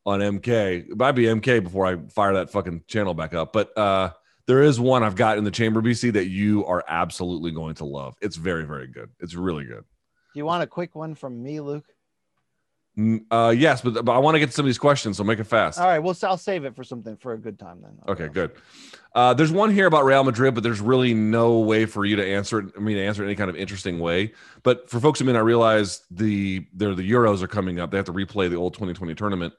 on 0.06 0.20
MK. 0.20 0.90
It 0.90 0.96
might 0.96 1.12
be 1.12 1.24
MK 1.24 1.62
before 1.62 1.86
I 1.86 1.96
fire 2.08 2.34
that 2.34 2.50
fucking 2.50 2.84
channel 2.86 3.14
back 3.14 3.34
up. 3.34 3.52
But 3.52 3.76
uh 3.76 4.12
there 4.46 4.62
is 4.62 4.80
one 4.80 5.04
I've 5.04 5.16
got 5.16 5.38
in 5.38 5.44
the 5.44 5.50
chamber 5.50 5.80
BC 5.80 6.14
that 6.14 6.26
you 6.26 6.64
are 6.66 6.82
absolutely 6.88 7.52
going 7.52 7.76
to 7.76 7.84
love. 7.84 8.16
It's 8.20 8.36
very, 8.36 8.64
very 8.64 8.88
good. 8.88 9.10
It's 9.20 9.34
really 9.34 9.64
good. 9.64 9.84
Do 10.32 10.38
you 10.38 10.44
want 10.44 10.62
a 10.62 10.66
quick 10.66 10.96
one 10.96 11.14
from 11.14 11.40
me, 11.40 11.60
Luke? 11.60 11.86
Uh, 13.30 13.54
yes, 13.56 13.80
but, 13.80 14.04
but 14.04 14.12
I 14.12 14.18
want 14.18 14.34
to 14.34 14.38
get 14.38 14.46
to 14.46 14.52
some 14.52 14.64
of 14.64 14.68
these 14.68 14.78
questions, 14.78 15.16
so 15.16 15.24
make 15.24 15.38
it 15.38 15.44
fast. 15.44 15.78
All 15.78 15.86
right, 15.86 15.98
well, 15.98 16.16
I'll 16.24 16.36
save 16.36 16.64
it 16.64 16.74
for 16.74 16.84
something 16.84 17.16
for 17.16 17.32
a 17.32 17.38
good 17.38 17.58
time 17.58 17.80
then. 17.82 17.92
Okay, 18.08 18.28
good. 18.28 18.52
Uh, 19.14 19.32
there's 19.34 19.52
one 19.52 19.72
here 19.72 19.86
about 19.86 20.04
Real 20.04 20.24
Madrid, 20.24 20.54
but 20.54 20.62
there's 20.62 20.80
really 20.80 21.14
no 21.14 21.58
way 21.58 21.86
for 21.86 22.04
you 22.04 22.16
to 22.16 22.26
answer 22.26 22.58
it. 22.58 22.66
I 22.76 22.80
mean, 22.80 22.96
to 22.96 23.04
answer 23.04 23.22
it 23.22 23.26
any 23.26 23.36
kind 23.36 23.50
of 23.50 23.56
interesting 23.56 23.98
way. 24.00 24.32
But 24.62 24.90
for 24.90 25.00
folks 25.00 25.18
who 25.18 25.24
may 25.24 25.32
not 25.32 25.44
realize, 25.44 26.02
the 26.10 26.66
they're 26.74 26.94
the 26.94 27.08
Euros 27.08 27.42
are 27.42 27.48
coming 27.48 27.80
up. 27.80 27.90
They 27.90 27.96
have 27.96 28.06
to 28.06 28.12
replay 28.12 28.50
the 28.50 28.56
old 28.56 28.74
2020 28.74 29.14
tournament, 29.14 29.54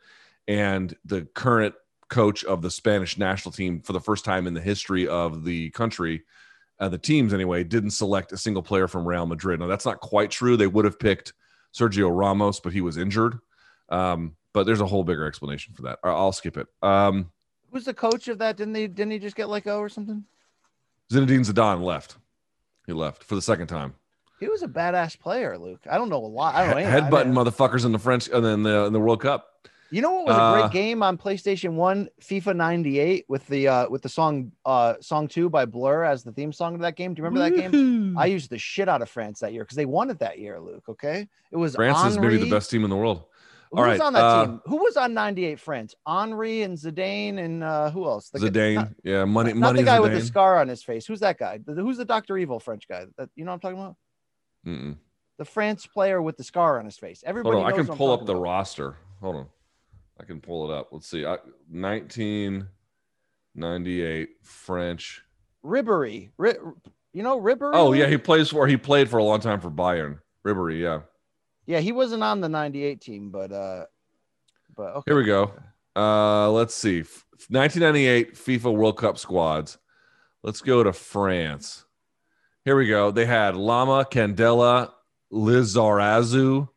and 0.47 0.95
the 1.05 1.23
current 1.33 1.75
coach 2.09 2.43
of 2.43 2.61
the 2.61 2.69
Spanish 2.69 3.17
national 3.17 3.51
team 3.53 3.81
for 3.81 3.93
the 3.93 3.99
first 3.99 4.25
time 4.25 4.45
in 4.45 4.53
the 4.53 4.61
history 4.61 5.07
of 5.07 5.43
the 5.43 5.69
country. 5.71 6.23
Uh, 6.79 6.89
the 6.89 6.97
teams, 6.97 7.33
anyway, 7.33 7.63
didn't 7.63 7.91
select 7.91 8.31
a 8.31 8.37
single 8.37 8.63
player 8.63 8.87
from 8.87 9.07
Real 9.07 9.25
Madrid. 9.25 9.59
Now, 9.59 9.67
that's 9.67 9.85
not 9.85 9.99
quite 9.99 10.31
true. 10.31 10.57
They 10.57 10.67
would 10.67 10.83
have 10.83 10.99
picked 10.99 11.33
Sergio 11.73 12.15
Ramos, 12.15 12.59
but 12.59 12.73
he 12.73 12.81
was 12.81 12.97
injured. 12.97 13.39
Um, 13.89 14.35
but 14.53 14.65
there's 14.65 14.81
a 14.81 14.85
whole 14.85 15.03
bigger 15.03 15.25
explanation 15.25 15.73
for 15.73 15.83
that. 15.83 15.99
I'll 16.03 16.31
skip 16.31 16.57
it. 16.57 16.67
Um, 16.81 17.31
Who's 17.71 17.85
the 17.85 17.93
coach 17.93 18.27
of 18.27 18.37
that? 18.39 18.57
Didn't 18.57 18.73
they? 18.73 18.87
Didn't 18.87 19.11
he 19.11 19.19
just 19.19 19.35
get 19.35 19.47
let 19.47 19.63
go 19.63 19.79
or 19.79 19.87
something? 19.89 20.25
Zinedine 21.11 21.49
Zidane 21.49 21.81
left. 21.81 22.17
He 22.85 22.93
left 22.93 23.23
for 23.23 23.35
the 23.35 23.41
second 23.41 23.67
time. 23.67 23.93
He 24.39 24.47
was 24.47 24.63
a 24.63 24.67
badass 24.67 25.19
player, 25.19 25.57
Luke. 25.57 25.81
I 25.89 25.97
don't 25.97 26.09
know 26.09 26.17
a 26.17 26.25
lot. 26.25 26.55
I 26.55 26.65
don't 26.65 26.83
know. 26.83 26.89
Headbutting 26.89 27.31
motherfuckers 27.31 27.85
in 27.85 27.91
the 27.91 27.99
French 27.99 28.27
and 28.27 28.43
then 28.43 28.63
the 28.63 28.85
in 28.85 28.93
the 28.93 28.99
World 28.99 29.21
Cup. 29.21 29.67
You 29.91 30.01
know 30.01 30.11
what 30.13 30.27
was 30.27 30.35
a 30.37 30.53
great 30.53 30.65
uh, 30.65 30.67
game 30.69 31.03
on 31.03 31.17
PlayStation 31.17 31.73
One, 31.73 32.07
FIFA 32.21 32.55
'98, 32.55 33.25
with 33.27 33.45
the 33.47 33.67
uh, 33.67 33.89
with 33.89 34.01
the 34.01 34.09
song 34.09 34.53
uh, 34.65 34.95
"Song 35.01 35.27
Two 35.27 35.49
by 35.49 35.65
Blur 35.65 36.05
as 36.05 36.23
the 36.23 36.31
theme 36.31 36.53
song 36.53 36.77
to 36.77 36.81
that 36.83 36.95
game. 36.95 37.13
Do 37.13 37.19
you 37.19 37.25
remember 37.25 37.49
that 37.49 37.71
game? 37.71 38.17
I 38.17 38.27
used 38.27 38.49
the 38.49 38.57
shit 38.57 38.87
out 38.87 39.01
of 39.01 39.09
France 39.09 39.41
that 39.41 39.51
year 39.51 39.63
because 39.63 39.75
they 39.75 39.85
won 39.85 40.09
it 40.09 40.19
that 40.19 40.39
year, 40.39 40.61
Luke. 40.61 40.85
Okay, 40.87 41.27
it 41.51 41.57
was 41.57 41.75
France 41.75 41.97
Henry. 41.97 42.11
is 42.11 42.17
maybe 42.19 42.37
the 42.37 42.49
best 42.49 42.71
team 42.71 42.85
in 42.85 42.89
the 42.89 42.95
world. 42.95 43.25
Who 43.71 43.77
All 43.77 43.87
was 43.87 43.99
right, 43.99 44.05
on 44.05 44.13
that 44.13 44.23
uh, 44.23 44.45
team? 44.45 44.61
Who 44.65 44.77
was 44.77 44.97
on 44.97 45.13
'98 45.13 45.59
France? 45.59 45.95
Henry 46.05 46.61
and 46.61 46.77
Zidane 46.77 47.37
and 47.37 47.63
uh, 47.63 47.89
who 47.89 48.05
else? 48.05 48.29
The, 48.29 48.39
Zidane, 48.39 48.75
not, 48.75 48.89
yeah, 49.03 49.25
money, 49.25 49.53
not 49.53 49.59
money. 49.59 49.79
the 49.79 49.85
guy 49.85 49.97
Zidane. 49.97 50.01
with 50.03 50.13
the 50.13 50.21
scar 50.21 50.59
on 50.59 50.67
his 50.67 50.83
face. 50.83 51.05
Who's 51.05 51.21
that 51.21 51.37
guy? 51.37 51.59
Who's 51.65 51.97
the 51.97 52.05
Doctor 52.05 52.37
Evil 52.37 52.59
French 52.59 52.87
guy? 52.87 53.05
That 53.17 53.29
you 53.35 53.45
know 53.45 53.51
what 53.51 53.55
I'm 53.55 53.59
talking 53.59 53.79
about? 53.79 53.95
Mm-mm. 54.67 54.97
The 55.37 55.45
France 55.45 55.87
player 55.87 56.21
with 56.21 56.35
the 56.35 56.43
scar 56.43 56.79
on 56.79 56.85
his 56.85 56.97
face. 56.97 57.23
Everybody. 57.25 57.55
Hold 57.55 57.65
on, 57.65 57.73
I 57.73 57.75
can 57.75 57.87
pull 57.87 58.11
up 58.11 58.25
the 58.25 58.33
about. 58.33 58.41
roster. 58.41 58.97
Hold 59.21 59.35
on, 59.37 59.47
I 60.21 60.25
can 60.25 60.39
pull 60.39 60.69
it 60.69 60.73
up. 60.73 60.89
Let's 60.91 61.07
see. 61.07 61.25
I, 61.25 61.37
1998 61.69 64.29
French. 64.43 65.23
Ribery. 65.65 66.29
Ri- 66.37 66.57
you 67.13 67.23
know 67.23 67.41
Ribery. 67.41 67.71
Oh 67.73 67.93
yeah, 67.93 68.05
he 68.07 68.17
plays 68.17 68.49
for. 68.49 68.67
He 68.67 68.77
played 68.77 69.09
for 69.09 69.17
a 69.17 69.23
long 69.23 69.39
time 69.39 69.59
for 69.59 69.71
Bayern. 69.71 70.19
Ribery, 70.45 70.79
yeah. 70.79 70.99
Yeah, 71.65 71.79
he 71.79 71.91
wasn't 71.91 72.21
on 72.23 72.41
the 72.41 72.49
98 72.49 73.01
team, 73.01 73.31
but 73.31 73.51
uh 73.51 73.85
but 74.75 74.95
okay. 74.97 75.11
Here 75.11 75.17
we 75.17 75.25
go. 75.25 75.53
Uh 75.95 76.51
let's 76.51 76.75
see. 76.75 76.99
1998 77.49 78.35
FIFA 78.35 78.75
World 78.75 78.97
Cup 78.97 79.17
squads. 79.17 79.77
Let's 80.43 80.61
go 80.61 80.83
to 80.83 80.93
France. 80.93 81.85
Here 82.65 82.75
we 82.75 82.87
go. 82.87 83.09
They 83.11 83.25
had 83.25 83.55
Lama, 83.55 84.05
Candela, 84.09 84.91
Lizarazu, 85.33 86.69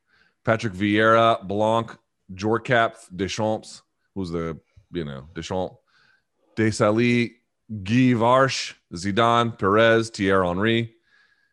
Patrick 0.45 0.73
Vieira, 0.73 1.47
Blanc, 1.47 1.97
Djorkaeff, 2.35 2.95
Deschamps, 3.15 3.83
who's 4.15 4.31
the, 4.31 4.59
you 4.93 5.05
know, 5.05 5.29
Deschamps, 5.35 5.77
Desailly, 6.57 7.33
Guivarc'h, 7.73 8.75
Zidane, 8.93 9.59
Pires, 9.59 10.11
Thierry 10.11 10.47
Henry, 10.47 10.95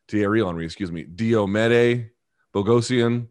Thierry 0.07 0.43
Henry, 0.43 0.65
excuse 0.65 0.91
me, 0.91 1.03
Diomede, 1.03 2.11
Boghossian, 2.53 3.27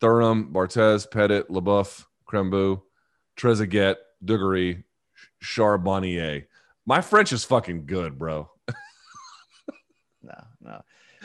Thuram, 0.00 0.52
Barthez, 0.52 1.10
Petit, 1.10 1.42
Leboeuf, 1.50 2.04
Karembeu, 2.28 2.82
Trezeguet, 3.36 3.96
Dugarry, 4.24 4.84
Charbonnier. 5.42 6.46
My 6.86 7.00
French 7.00 7.32
is 7.32 7.44
fucking 7.44 7.86
good, 7.86 8.18
bro. 8.18 8.50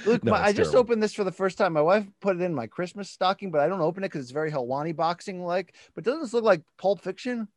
Luke, 0.06 0.24
no, 0.24 0.32
my, 0.32 0.42
I 0.42 0.54
just 0.54 0.76
opened 0.76 1.02
this 1.04 1.14
for 1.14 1.24
the 1.24 1.32
first 1.32 1.58
time. 1.58 1.74
My 1.74 1.82
wife 1.82 2.06
put 2.22 2.36
it 2.36 2.42
in 2.42 2.54
my 2.54 2.68
Christmas 2.68 3.10
stocking, 3.10 3.52
but 3.52 3.62
I 3.62 3.68
don't 3.68 3.82
open 3.82 4.04
it 4.04 4.08
because 4.08 4.22
it's 4.22 4.32
very 4.32 4.52
Helwani 4.52 4.96
boxing 4.96 5.44
like. 5.44 5.76
But 5.96 6.04
doesn't 6.04 6.22
this 6.22 6.34
look 6.34 6.44
like 6.44 6.62
Pulp 6.78 7.02
Fiction? 7.02 7.48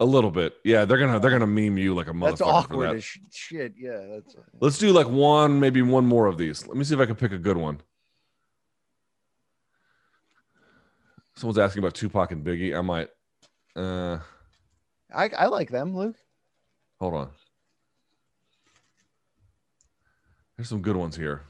A 0.00 0.04
little 0.04 0.30
bit, 0.30 0.54
yeah. 0.64 0.84
They're 0.84 0.98
gonna 0.98 1.18
they're 1.18 1.30
gonna 1.30 1.46
meme 1.46 1.76
you 1.76 1.94
like 1.94 2.06
a 2.06 2.12
motherfucker. 2.12 2.28
That's 2.28 2.40
awkward 2.42 2.90
that. 2.90 2.96
as 2.96 3.04
shit. 3.32 3.74
Yeah, 3.76 4.00
that's. 4.10 4.36
Let's 4.60 4.78
do 4.78 4.92
like 4.92 5.08
one, 5.08 5.58
maybe 5.58 5.82
one 5.82 6.06
more 6.06 6.26
of 6.26 6.38
these. 6.38 6.66
Let 6.68 6.76
me 6.76 6.84
see 6.84 6.94
if 6.94 7.00
I 7.00 7.06
can 7.06 7.16
pick 7.16 7.32
a 7.32 7.38
good 7.38 7.56
one. 7.56 7.80
Someone's 11.34 11.58
asking 11.58 11.82
about 11.82 11.94
Tupac 11.94 12.30
and 12.30 12.44
Biggie. 12.44 12.76
I 12.76 12.80
might. 12.80 13.08
Uh, 13.74 14.18
I 15.12 15.30
I 15.30 15.46
like 15.46 15.70
them, 15.70 15.96
Luke. 15.96 16.16
Hold 17.00 17.14
on. 17.14 17.30
There's 20.58 20.68
some 20.68 20.82
good 20.82 20.96
ones 20.96 21.16
here. 21.16 21.42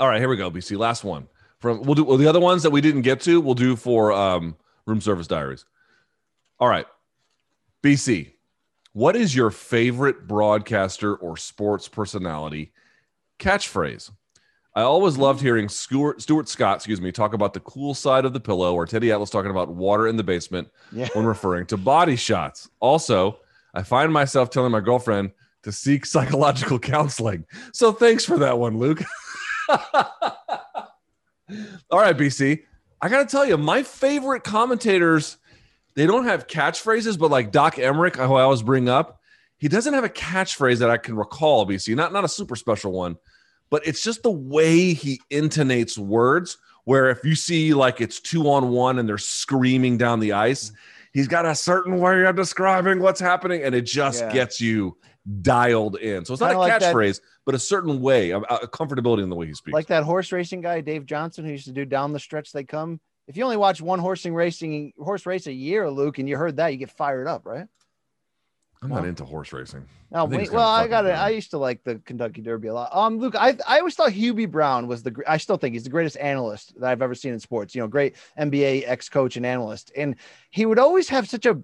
All 0.00 0.08
right, 0.08 0.18
here 0.18 0.28
we 0.28 0.36
go. 0.36 0.50
BC, 0.50 0.76
last 0.78 1.04
one 1.04 1.28
from 1.58 1.82
we'll 1.82 1.94
do 1.94 2.04
well, 2.04 2.16
the 2.16 2.26
other 2.26 2.40
ones 2.40 2.62
that 2.62 2.70
we 2.70 2.80
didn't 2.80 3.02
get 3.02 3.20
to. 3.22 3.40
We'll 3.40 3.54
do 3.54 3.76
for 3.76 4.10
um, 4.12 4.56
room 4.86 5.02
service 5.02 5.26
diaries. 5.26 5.66
All 6.58 6.68
right, 6.68 6.86
BC, 7.82 8.32
what 8.94 9.16
is 9.16 9.36
your 9.36 9.50
favorite 9.50 10.26
broadcaster 10.26 11.14
or 11.14 11.36
sports 11.36 11.88
personality 11.88 12.72
catchphrase? 13.38 14.10
I 14.74 14.82
always 14.82 15.18
loved 15.18 15.42
hearing 15.42 15.68
Stuart, 15.68 16.22
Stuart 16.22 16.48
Scott, 16.48 16.76
excuse 16.76 17.00
me, 17.00 17.12
talk 17.12 17.34
about 17.34 17.52
the 17.54 17.60
cool 17.60 17.94
side 17.94 18.24
of 18.24 18.32
the 18.32 18.40
pillow, 18.40 18.74
or 18.74 18.86
Teddy 18.86 19.12
Atlas 19.12 19.30
talking 19.30 19.50
about 19.50 19.68
water 19.68 20.06
in 20.06 20.16
the 20.16 20.22
basement 20.22 20.68
yeah. 20.92 21.08
when 21.14 21.26
referring 21.26 21.66
to 21.66 21.76
body 21.76 22.16
shots. 22.16 22.68
Also, 22.80 23.40
I 23.74 23.82
find 23.82 24.12
myself 24.12 24.48
telling 24.48 24.72
my 24.72 24.80
girlfriend 24.80 25.32
to 25.66 25.72
seek 25.72 26.06
psychological 26.06 26.78
counseling. 26.78 27.44
So 27.72 27.92
thanks 27.92 28.24
for 28.24 28.38
that 28.38 28.58
one, 28.58 28.78
Luke. 28.78 29.02
All 29.68 29.78
right, 31.92 32.16
BC. 32.16 32.62
I 33.02 33.08
got 33.08 33.18
to 33.18 33.26
tell 33.26 33.44
you, 33.44 33.58
my 33.58 33.82
favorite 33.82 34.42
commentators, 34.42 35.36
they 35.94 36.06
don't 36.06 36.24
have 36.24 36.46
catchphrases, 36.46 37.18
but 37.18 37.30
like 37.30 37.52
Doc 37.52 37.76
Emrick, 37.76 38.16
who 38.16 38.34
I 38.34 38.42
always 38.42 38.62
bring 38.62 38.88
up, 38.88 39.20
he 39.58 39.68
doesn't 39.68 39.92
have 39.92 40.04
a 40.04 40.08
catchphrase 40.08 40.78
that 40.78 40.90
I 40.90 40.96
can 40.96 41.16
recall, 41.16 41.66
BC, 41.66 41.94
not, 41.94 42.12
not 42.12 42.24
a 42.24 42.28
super 42.28 42.56
special 42.56 42.92
one 42.92 43.16
but 43.70 43.86
it's 43.86 44.02
just 44.02 44.22
the 44.22 44.30
way 44.30 44.92
he 44.92 45.20
intonates 45.30 45.98
words. 45.98 46.58
Where 46.84 47.10
if 47.10 47.24
you 47.24 47.34
see 47.34 47.74
like 47.74 48.00
it's 48.00 48.20
two 48.20 48.48
on 48.48 48.68
one 48.68 49.00
and 49.00 49.08
they're 49.08 49.18
screaming 49.18 49.98
down 49.98 50.20
the 50.20 50.34
ice, 50.34 50.70
he's 51.12 51.26
got 51.26 51.44
a 51.44 51.54
certain 51.54 51.98
way 51.98 52.24
of 52.24 52.36
describing 52.36 53.00
what's 53.00 53.18
happening, 53.18 53.64
and 53.64 53.74
it 53.74 53.82
just 53.82 54.22
yeah. 54.22 54.32
gets 54.32 54.60
you 54.60 54.96
dialed 55.42 55.96
in. 55.96 56.24
So 56.24 56.32
it's 56.32 56.40
not 56.40 56.52
Kinda 56.52 56.62
a 56.62 56.92
catchphrase, 56.92 57.14
like 57.14 57.22
but 57.44 57.54
a 57.54 57.58
certain 57.58 58.00
way, 58.00 58.30
a, 58.30 58.38
a, 58.38 58.68
comfortability 58.68 59.22
in 59.22 59.28
the 59.28 59.36
way 59.36 59.46
he 59.46 59.54
speaks. 59.54 59.74
Like 59.74 59.86
that 59.88 60.04
horse 60.04 60.32
racing 60.32 60.60
guy, 60.60 60.80
Dave 60.80 61.06
Johnson, 61.06 61.44
who 61.44 61.50
used 61.50 61.66
to 61.66 61.72
do 61.72 61.84
down 61.84 62.12
the 62.12 62.20
stretch 62.20 62.52
they 62.52 62.64
come. 62.64 63.00
If 63.26 63.36
you 63.36 63.42
only 63.42 63.56
watch 63.56 63.80
one 63.80 63.98
horsing 63.98 64.34
racing 64.34 64.92
horse 64.98 65.26
race 65.26 65.48
a 65.48 65.52
year, 65.52 65.90
Luke, 65.90 66.18
and 66.18 66.28
you 66.28 66.36
heard 66.36 66.56
that, 66.56 66.68
you 66.68 66.78
get 66.78 66.92
fired 66.92 67.26
up, 67.26 67.44
right? 67.44 67.66
I'm 68.82 68.90
not 68.90 69.06
into 69.06 69.24
horse 69.24 69.52
racing. 69.52 69.86
Oh, 70.12 70.26
wait, 70.26 70.52
well, 70.52 70.68
I 70.68 70.86
got 70.86 71.06
it. 71.06 71.12
I 71.12 71.30
used 71.30 71.50
to 71.50 71.58
like 71.58 71.82
the 71.82 71.96
Kentucky 72.04 72.42
Derby 72.42 72.68
a 72.68 72.74
lot. 72.74 72.90
Um, 72.92 73.18
Luke, 73.18 73.34
I 73.34 73.56
I 73.66 73.78
always 73.78 73.94
thought 73.94 74.12
Hubie 74.12 74.48
Brown 74.48 74.86
was 74.86 75.02
the. 75.02 75.14
I 75.26 75.38
still 75.38 75.56
think 75.56 75.72
he's 75.72 75.84
the 75.84 75.90
greatest 75.90 76.16
analyst 76.18 76.78
that 76.78 76.90
I've 76.90 77.02
ever 77.02 77.14
seen 77.14 77.32
in 77.32 77.40
sports. 77.40 77.74
You 77.74 77.80
know, 77.80 77.88
great 77.88 78.16
NBA 78.38 78.84
ex 78.86 79.08
coach 79.08 79.36
and 79.36 79.46
analyst, 79.46 79.92
and 79.96 80.16
he 80.50 80.66
would 80.66 80.78
always 80.78 81.08
have 81.08 81.28
such 81.28 81.46
a 81.46 81.60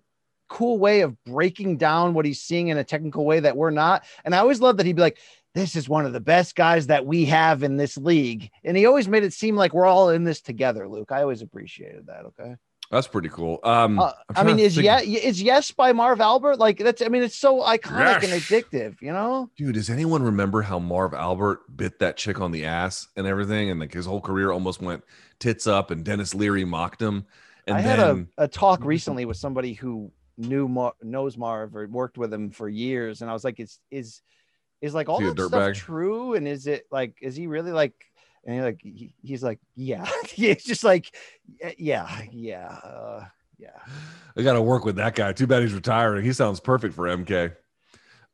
cool 0.53 0.79
way 0.79 1.01
of 1.01 1.17
breaking 1.25 1.79
down 1.79 2.13
what 2.13 2.27
he's 2.27 2.41
seeing 2.41 2.69
in 2.69 2.77
a 2.77 2.85
technical 2.85 3.25
way 3.25 3.41
that 3.41 3.57
we're 3.57 3.71
not. 3.71 4.05
And 4.25 4.35
I 4.35 4.39
always 4.39 4.61
love 4.61 4.77
that 4.77 4.87
he'd 4.87 4.97
be 4.97 5.03
like, 5.03 5.19
"This 5.55 5.75
is 5.75 5.89
one 5.89 6.05
of 6.05 6.13
the 6.13 6.21
best 6.21 6.55
guys 6.55 6.89
that 6.89 7.07
we 7.07 7.25
have 7.25 7.63
in 7.63 7.79
this 7.79 7.97
league," 7.97 8.51
and 8.63 8.77
he 8.77 8.85
always 8.85 9.09
made 9.09 9.25
it 9.25 9.33
seem 9.33 9.57
like 9.57 9.73
we're 9.73 9.87
all 9.87 10.11
in 10.11 10.25
this 10.25 10.43
together. 10.43 10.87
Luke, 10.87 11.11
I 11.11 11.23
always 11.23 11.41
appreciated 11.41 12.07
that. 12.07 12.27
Okay. 12.27 12.57
That's 12.91 13.09
pretty 13.09 13.31
cool. 13.31 13.59
Um, 13.65 13.99
uh, 13.99 14.13
I 14.37 14.45
mean, 14.45 14.59
is 14.59 14.77
yeah, 14.77 15.01
is 15.01 15.41
yes 15.41 15.71
by 15.71 15.95
Marv 15.95 16.21
Albert 16.21 16.59
like 16.59 16.77
that's? 16.77 17.01
I 17.01 17.09
mean, 17.09 17.23
it's 17.23 17.39
so 17.39 17.63
iconic 17.63 18.21
yes. 18.21 18.25
and 18.25 18.33
addictive, 18.35 19.01
you 19.01 19.15
know. 19.15 19.51
Dude, 19.57 19.75
does 19.75 19.89
anyone 19.89 20.23
remember 20.23 20.61
how 20.61 20.79
Marv 20.79 21.15
Albert 21.15 21.75
bit 21.75 22.01
that 22.01 22.19
chick 22.19 22.39
on 22.43 22.53
the 22.53 22.67
ass 22.67 23.09
and 23.17 23.27
everything, 23.27 23.71
and 23.71 23.81
like 23.81 23.95
his 23.95 24.05
whole 24.05 24.21
career 24.21 24.53
almost 24.53 24.83
went 24.83 25.03
tits 25.39 25.67
up, 25.67 25.91
and 25.91 26.05
Denis 26.05 26.35
Leary 26.35 26.67
mocked 26.67 27.01
him. 27.01 27.25
And 27.67 27.79
I 27.79 27.81
then... 27.81 27.99
had 27.99 27.99
a, 27.99 28.45
a 28.45 28.49
talk 28.49 28.81
recently 28.85 29.25
with 29.25 29.39
somebody 29.39 29.73
who 29.73 30.13
knew 30.37 30.69
Mar- 30.69 30.95
knows 31.03 31.37
Marv 31.37 31.77
or 31.77 31.87
worked 31.87 32.19
with 32.19 32.33
him 32.33 32.51
for 32.51 32.69
years, 32.69 33.23
and 33.23 33.31
I 33.31 33.33
was 33.33 33.45
like, 33.45 33.61
"Is 33.61 33.79
is 33.91 34.23
is 34.81 34.95
like 34.95 35.09
all 35.09 35.21
that 35.21 35.39
stuff 35.39 35.51
bag? 35.51 35.75
true? 35.75 36.35
And 36.35 36.47
is 36.49 36.67
it 36.67 36.87
like 36.91 37.17
is 37.21 37.37
he 37.37 37.47
really 37.47 37.73
like?" 37.73 37.95
and 38.45 38.57
you're 38.57 38.65
like 38.65 38.81
he, 38.83 39.15
he's 39.23 39.43
like 39.43 39.61
yeah 39.77 40.09
it's 40.37 40.65
just 40.65 40.85
like 40.85 41.15
yeah 41.79 42.23
yeah 42.33 42.67
uh, 42.67 43.25
yeah 43.59 43.79
i 44.37 44.43
gotta 44.43 44.61
work 44.61 44.85
with 44.85 44.97
that 44.97 45.15
guy 45.15 45.33
too 45.33 45.47
bad 45.47 45.63
he's 45.63 45.75
retiring 45.75 46.25
he 46.25 46.33
sounds 46.33 46.61
perfect 46.61 46.95
for 46.95 47.07
mk 47.07 47.55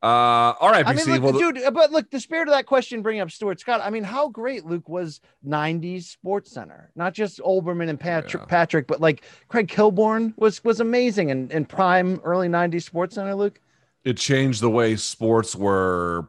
uh 0.03 0.55
all 0.61 0.71
right 0.71 0.87
BC. 0.87 0.89
I 0.89 0.95
mean, 0.95 1.07
look, 1.23 1.35
well, 1.35 1.53
dude 1.53 1.75
but 1.75 1.91
look 1.91 2.09
the 2.11 2.21
spirit 2.21 2.47
of 2.47 2.55
that 2.55 2.67
question 2.67 3.03
bringing 3.03 3.21
up 3.21 3.33
stuart 3.33 3.59
scott 3.59 3.81
i 3.83 3.91
mean 3.91 4.05
how 4.05 4.29
great 4.29 4.65
luke 4.65 4.89
was 4.89 5.21
90s 5.45 6.05
sports 6.05 6.53
center 6.53 6.93
not 6.95 7.15
just 7.15 7.41
olbermann 7.41 7.89
and 7.89 7.99
patrick 7.99 8.43
yeah. 8.43 8.47
patrick 8.47 8.87
but 8.87 9.01
like 9.01 9.25
craig 9.49 9.67
kilborn 9.67 10.33
was 10.37 10.63
was 10.63 10.79
amazing 10.79 11.33
and 11.33 11.51
in, 11.51 11.59
in 11.59 11.65
prime 11.65 12.21
early 12.23 12.49
90s 12.49 12.85
sports 12.85 13.17
center 13.17 13.35
luke 13.35 13.61
it 14.05 14.17
changed 14.17 14.61
the 14.61 14.71
way 14.71 14.95
sports 14.95 15.57
were 15.57 16.29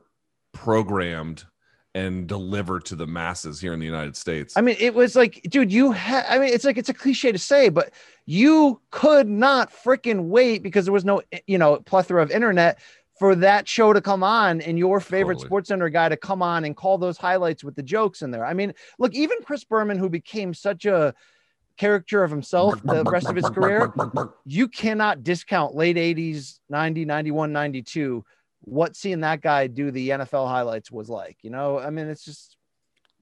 programmed 0.51 1.45
and 1.95 2.27
delivered 2.27 2.85
to 2.85 2.95
the 2.95 3.07
masses 3.07 3.59
here 3.59 3.73
in 3.73 3.79
the 3.79 3.85
United 3.85 4.15
States. 4.15 4.55
I 4.55 4.61
mean, 4.61 4.75
it 4.79 4.93
was 4.93 5.15
like, 5.15 5.41
dude, 5.49 5.71
you 5.71 5.91
had, 5.91 6.25
I 6.29 6.37
mean, 6.37 6.53
it's 6.53 6.63
like, 6.63 6.77
it's 6.77 6.89
a 6.89 6.93
cliche 6.93 7.31
to 7.31 7.39
say, 7.39 7.69
but 7.69 7.91
you 8.25 8.79
could 8.91 9.27
not 9.27 9.71
freaking 9.71 10.25
wait 10.25 10.61
because 10.61 10.85
there 10.85 10.93
was 10.93 11.05
no, 11.05 11.21
you 11.47 11.57
know, 11.57 11.77
plethora 11.77 12.21
of 12.21 12.29
internet 12.31 12.79
for 13.19 13.35
that 13.35 13.67
show 13.67 13.93
to 13.93 14.01
come 14.01 14.23
on 14.23 14.61
and 14.61 14.79
your 14.79 14.99
favorite 14.99 15.35
totally. 15.35 15.47
sports 15.47 15.67
center 15.67 15.89
guy 15.89 16.09
to 16.09 16.17
come 16.17 16.41
on 16.41 16.63
and 16.65 16.75
call 16.75 16.97
those 16.97 17.17
highlights 17.17 17.63
with 17.63 17.75
the 17.75 17.83
jokes 17.83 18.21
in 18.21 18.31
there. 18.31 18.45
I 18.45 18.53
mean, 18.53 18.73
look, 18.97 19.13
even 19.13 19.37
Chris 19.43 19.63
Berman, 19.63 19.97
who 19.97 20.09
became 20.09 20.53
such 20.53 20.85
a 20.85 21.13
character 21.77 22.23
of 22.23 22.31
himself 22.31 22.81
the 22.83 23.03
rest 23.03 23.29
of 23.29 23.35
his 23.35 23.49
career, 23.49 23.93
you 24.45 24.67
cannot 24.67 25.23
discount 25.23 25.75
late 25.75 25.97
80s, 25.97 26.59
90, 26.69 27.05
91, 27.05 27.51
92 27.51 28.25
what 28.61 28.95
seeing 28.95 29.21
that 29.21 29.41
guy 29.41 29.67
do 29.67 29.91
the 29.91 30.09
NFL 30.09 30.47
highlights 30.47 30.91
was 30.91 31.09
like. 31.09 31.37
You 31.41 31.49
know, 31.49 31.79
I 31.79 31.89
mean, 31.89 32.07
it's 32.07 32.23
just 32.23 32.57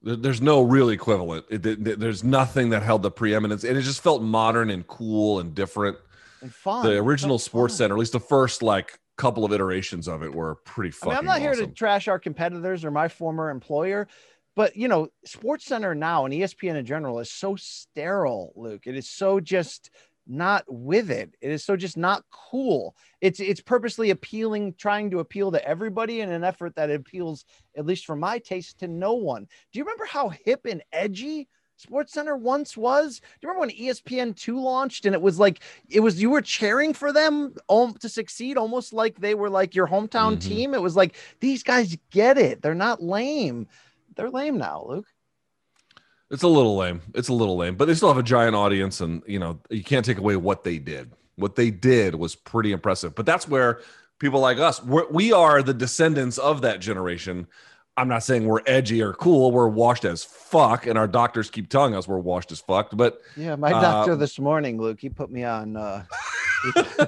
there's 0.02 0.40
no 0.40 0.62
real 0.62 0.90
equivalent. 0.90 1.46
It, 1.50 1.64
it, 1.66 1.98
there's 1.98 2.22
nothing 2.22 2.70
that 2.70 2.82
held 2.82 3.02
the 3.02 3.10
preeminence, 3.10 3.64
and 3.64 3.76
it 3.76 3.82
just 3.82 4.02
felt 4.02 4.22
modern 4.22 4.70
and 4.70 4.86
cool 4.86 5.40
and 5.40 5.54
different. 5.54 5.96
And 6.40 6.54
fun. 6.54 6.86
The 6.86 6.96
original 6.96 7.38
Sports 7.38 7.74
fun. 7.74 7.78
Center, 7.78 7.94
at 7.94 7.98
least 7.98 8.12
the 8.12 8.20
first 8.20 8.62
like 8.62 8.98
couple 9.18 9.44
of 9.44 9.52
iterations 9.52 10.08
of 10.08 10.22
it, 10.22 10.34
were 10.34 10.54
pretty 10.64 10.90
fun. 10.90 11.10
I 11.10 11.12
mean, 11.12 11.18
I'm 11.18 11.24
not 11.26 11.32
awesome. 11.42 11.58
here 11.58 11.66
to 11.66 11.72
trash 11.74 12.08
our 12.08 12.18
competitors 12.18 12.84
or 12.84 12.90
my 12.90 13.08
former 13.08 13.50
employer, 13.50 14.08
but 14.56 14.76
you 14.76 14.88
know, 14.88 15.08
Sports 15.24 15.66
Center 15.66 15.94
now 15.94 16.24
and 16.24 16.32
ESPN 16.32 16.76
in 16.76 16.86
general 16.86 17.18
is 17.18 17.30
so 17.30 17.56
sterile, 17.56 18.52
Luke. 18.56 18.86
It 18.86 18.96
is 18.96 19.10
so 19.10 19.40
just 19.40 19.90
not 20.28 20.64
with 20.68 21.10
it. 21.10 21.34
It 21.40 21.50
is 21.50 21.64
so 21.64 21.76
just 21.76 21.96
not 21.96 22.24
cool. 22.30 22.94
It's 23.20 23.40
it's 23.40 23.60
purposely 23.60 24.10
appealing, 24.10 24.74
trying 24.74 25.10
to 25.10 25.20
appeal 25.20 25.50
to 25.52 25.66
everybody 25.66 26.20
in 26.20 26.30
an 26.30 26.44
effort 26.44 26.76
that 26.76 26.90
appeals, 26.90 27.44
at 27.76 27.86
least 27.86 28.04
for 28.06 28.16
my 28.16 28.38
taste, 28.38 28.78
to 28.80 28.88
no 28.88 29.14
one. 29.14 29.46
Do 29.72 29.78
you 29.78 29.84
remember 29.84 30.04
how 30.04 30.28
hip 30.28 30.66
and 30.66 30.82
edgy 30.92 31.48
Sports 31.78 32.12
Center 32.12 32.36
once 32.36 32.76
was? 32.76 33.20
Do 33.20 33.26
you 33.40 33.48
remember 33.48 33.60
when 33.60 33.70
ESPN 33.70 34.36
two 34.36 34.60
launched 34.60 35.06
and 35.06 35.14
it 35.14 35.22
was 35.22 35.38
like 35.38 35.60
it 35.88 36.00
was 36.00 36.20
you 36.20 36.28
were 36.28 36.42
cheering 36.42 36.92
for 36.92 37.12
them 37.12 37.54
to 37.70 38.08
succeed, 38.08 38.56
almost 38.56 38.92
like 38.92 39.20
they 39.20 39.34
were 39.34 39.48
like 39.48 39.76
your 39.76 39.86
hometown 39.86 40.36
mm-hmm. 40.36 40.48
team. 40.48 40.74
It 40.74 40.82
was 40.82 40.96
like 40.96 41.14
these 41.38 41.62
guys 41.62 41.96
get 42.10 42.36
it. 42.36 42.62
They're 42.62 42.74
not 42.74 43.00
lame. 43.00 43.68
They're 44.16 44.28
lame 44.28 44.58
now, 44.58 44.86
Luke. 44.88 45.06
It's 46.32 46.42
a 46.42 46.48
little 46.48 46.76
lame. 46.76 47.00
It's 47.14 47.28
a 47.28 47.32
little 47.32 47.56
lame, 47.56 47.76
but 47.76 47.84
they 47.86 47.94
still 47.94 48.08
have 48.08 48.18
a 48.18 48.24
giant 48.24 48.56
audience, 48.56 49.00
and 49.00 49.22
you 49.26 49.38
know 49.38 49.60
you 49.70 49.84
can't 49.84 50.04
take 50.04 50.18
away 50.18 50.34
what 50.34 50.64
they 50.64 50.78
did. 50.78 51.12
What 51.36 51.54
they 51.54 51.70
did 51.70 52.16
was 52.16 52.34
pretty 52.34 52.72
impressive. 52.72 53.14
But 53.14 53.24
that's 53.24 53.46
where 53.46 53.80
people 54.18 54.40
like 54.40 54.58
us, 54.58 54.82
we're, 54.82 55.08
we 55.10 55.32
are 55.32 55.62
the 55.62 55.74
descendants 55.74 56.38
of 56.38 56.62
that 56.62 56.80
generation. 56.80 57.46
I'm 57.98 58.06
not 58.06 58.22
saying 58.22 58.46
we're 58.46 58.62
edgy 58.64 59.02
or 59.02 59.12
cool. 59.12 59.50
We're 59.50 59.66
washed 59.66 60.04
as 60.04 60.22
fuck, 60.22 60.86
and 60.86 60.96
our 60.96 61.08
doctors 61.08 61.50
keep 61.50 61.68
telling 61.68 61.96
us 61.96 62.06
we're 62.06 62.18
washed 62.18 62.52
as 62.52 62.60
fuck. 62.60 62.90
But 62.92 63.20
yeah, 63.36 63.56
my 63.56 63.70
doctor 63.70 64.12
uh, 64.12 64.16
this 64.16 64.38
morning, 64.38 64.80
Luke, 64.80 65.00
he 65.00 65.08
put 65.08 65.32
me 65.32 65.42
on. 65.42 65.76
Uh, 65.76 66.04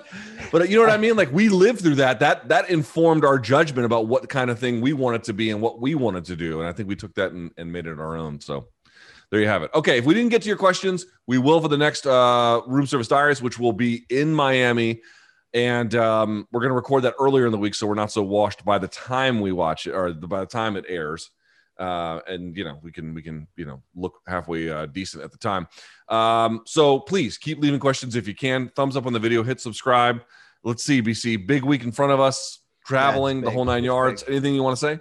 but 0.53 0.69
you 0.69 0.77
know 0.77 0.83
what 0.83 0.91
I 0.91 0.97
mean? 0.97 1.17
Like 1.17 1.33
we 1.33 1.49
lived 1.49 1.81
through 1.81 1.95
that. 1.97 2.19
That 2.19 2.49
that 2.49 2.71
informed 2.71 3.25
our 3.25 3.39
judgment 3.39 3.87
about 3.87 4.09
what 4.09 4.29
kind 4.29 4.51
of 4.51 4.59
thing 4.59 4.81
we 4.81 4.93
wanted 4.93 5.23
to 5.25 5.33
be 5.33 5.51
and 5.51 5.61
what 5.61 5.81
we 5.81 5.95
wanted 5.95 6.25
to 6.25 6.37
do. 6.37 6.61
And 6.61 6.69
I 6.69 6.73
think 6.73 6.89
we 6.89 6.97
took 6.97 7.15
that 7.15 7.31
and, 7.31 7.53
and 7.57 7.71
made 7.71 7.87
it 7.87 8.01
our 8.01 8.17
own. 8.17 8.41
So 8.41 8.67
there 9.31 9.41
you 9.41 9.47
have 9.47 9.63
it. 9.63 9.71
Okay, 9.75 9.99
if 9.99 10.05
we 10.05 10.15
didn't 10.15 10.31
get 10.31 10.43
to 10.43 10.49
your 10.49 10.57
questions, 10.57 11.07
we 11.29 11.39
will 11.39 11.61
for 11.61 11.69
the 11.69 11.79
next 11.79 12.05
uh, 12.05 12.63
room 12.67 12.87
service 12.87 13.07
diaries, 13.07 13.41
which 13.41 13.61
will 13.61 13.73
be 13.73 14.05
in 14.11 14.35
Miami, 14.35 15.03
and 15.53 15.95
um, 15.95 16.47
we're 16.53 16.61
going 16.61 16.71
to 16.71 16.77
record 16.77 17.03
that 17.05 17.15
earlier 17.19 17.47
in 17.47 17.53
the 17.53 17.59
week, 17.59 17.75
so 17.75 17.87
we're 17.87 17.95
not 17.95 18.13
so 18.13 18.23
washed 18.23 18.65
by 18.65 18.79
the 18.79 18.89
time 18.89 19.41
we 19.41 19.53
watch 19.53 19.87
it 19.87 19.93
or 19.93 20.13
by 20.13 20.41
the 20.41 20.47
time 20.47 20.77
it 20.77 20.85
airs. 20.89 21.31
Uh, 21.79 22.21
and 22.29 22.55
you 22.59 22.63
know 22.63 22.79
we 22.83 22.93
can 22.93 23.15
we 23.15 23.23
can 23.23 23.49
you 23.57 23.65
know 23.65 23.83
look 23.95 24.21
halfway 24.27 24.69
uh, 24.69 24.85
decent 24.87 25.25
at 25.25 25.33
the 25.33 25.39
time. 25.39 25.67
Um, 26.09 26.61
so 26.67 27.01
please 27.01 27.39
keep 27.39 27.59
leaving 27.59 27.81
questions 27.81 28.17
if 28.17 28.29
you 28.29 28.35
can. 28.35 28.69
Thumbs 28.77 28.97
up 28.97 29.07
on 29.07 29.15
the 29.15 29.19
video, 29.19 29.43
hit 29.43 29.61
subscribe. 29.61 30.23
Let's 30.63 30.85
see, 30.85 31.01
BC, 31.01 31.47
big 31.47 31.65
week 31.65 31.85
in 31.85 31.91
front 31.91 32.13
of 32.13 32.21
us, 32.21 32.61
traveling 32.85 33.39
yeah, 33.39 33.45
the 33.45 33.51
whole 33.51 33.65
nine 33.65 33.83
yards. 33.83 34.23
Big. 34.23 34.33
Anything 34.35 34.55
you 34.55 34.63
want 34.63 34.77
to 34.77 34.81
say? 34.81 35.01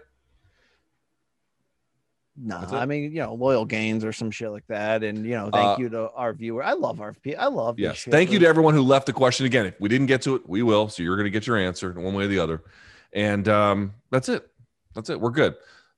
No, 2.42 2.58
I 2.72 2.86
mean, 2.86 3.12
you 3.12 3.20
know, 3.20 3.34
loyal 3.34 3.66
gains 3.66 4.06
or 4.06 4.14
some 4.14 4.32
shit 4.32 4.50
like 4.50 4.66
that. 4.68 5.04
And, 5.04 5.26
you 5.26 5.32
know, 5.32 5.50
thank 5.52 5.68
uh, 5.68 5.76
you 5.78 5.90
to 5.90 6.10
our 6.12 6.32
viewer. 6.32 6.64
I 6.64 6.74
love 6.74 7.02
our, 7.02 7.14
I 7.38 7.48
love 7.48 7.78
Yes. 7.78 8.04
Thank 8.04 8.32
you 8.32 8.40
to 8.40 8.48
everyone 8.48 8.74
who 8.74 8.82
left 8.82 9.08
the 9.08 9.14
question. 9.14 9.46
Again, 9.46 9.66
if 9.66 9.80
we 9.82 9.90
didn't 9.90 10.08
get 10.08 10.22
to 10.22 10.36
it, 10.36 10.48
we 10.48 10.64
will. 10.64 10.88
So 10.88 11.04
you're 11.04 11.18
going 11.18 11.26
to 11.26 11.32
get 11.32 11.46
your 11.46 11.58
answer 11.58 11.92
one 11.92 12.14
way 12.14 12.24
or 12.24 12.28
the 12.28 12.40
other. 12.40 12.64
And 13.12 13.48
um, 13.50 13.94
that's 14.10 14.30
it. 14.30 14.48
That's 14.96 15.10
it. 15.10 15.20
We're 15.20 15.32
good. 15.32 15.56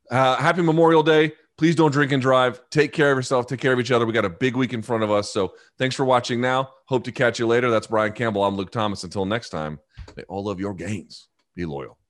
Uh, 0.10 0.36
happy 0.38 0.64
Memorial 0.64 1.04
Day. 1.04 1.34
Please 1.58 1.76
don't 1.76 1.92
drink 1.92 2.12
and 2.12 2.22
drive. 2.22 2.60
Take 2.72 2.92
care 2.92 3.12
of 3.12 3.18
yourself. 3.20 3.46
Take 3.46 3.60
care 3.60 3.74
of 3.74 3.80
each 3.80 3.92
other. 3.92 4.08
We 4.08 4.14
got 4.14 4.26
a 4.26 4.30
big 4.30 4.56
week 4.56 4.74
in 4.74 4.82
front 4.82 5.04
of 5.04 5.12
us. 5.12 5.32
So 5.32 5.54
thanks 5.78 5.96
for 5.96 6.06
watching 6.06 6.42
now. 6.42 6.72
Hope 6.86 7.04
to 7.04 7.12
catch 7.12 7.38
you 7.38 7.46
later. 7.46 7.70
That's 7.70 7.86
Brian 7.86 8.14
Campbell. 8.14 8.44
I'm 8.44 8.56
Luke 8.56 8.72
Thomas. 8.72 9.04
Until 9.04 9.26
next 9.26 9.50
time, 9.50 9.80
may 10.18 10.24
all 10.24 10.50
of 10.50 10.60
your 10.60 10.74
gains 10.74 11.28
be 11.56 11.66
loyal. 11.66 12.01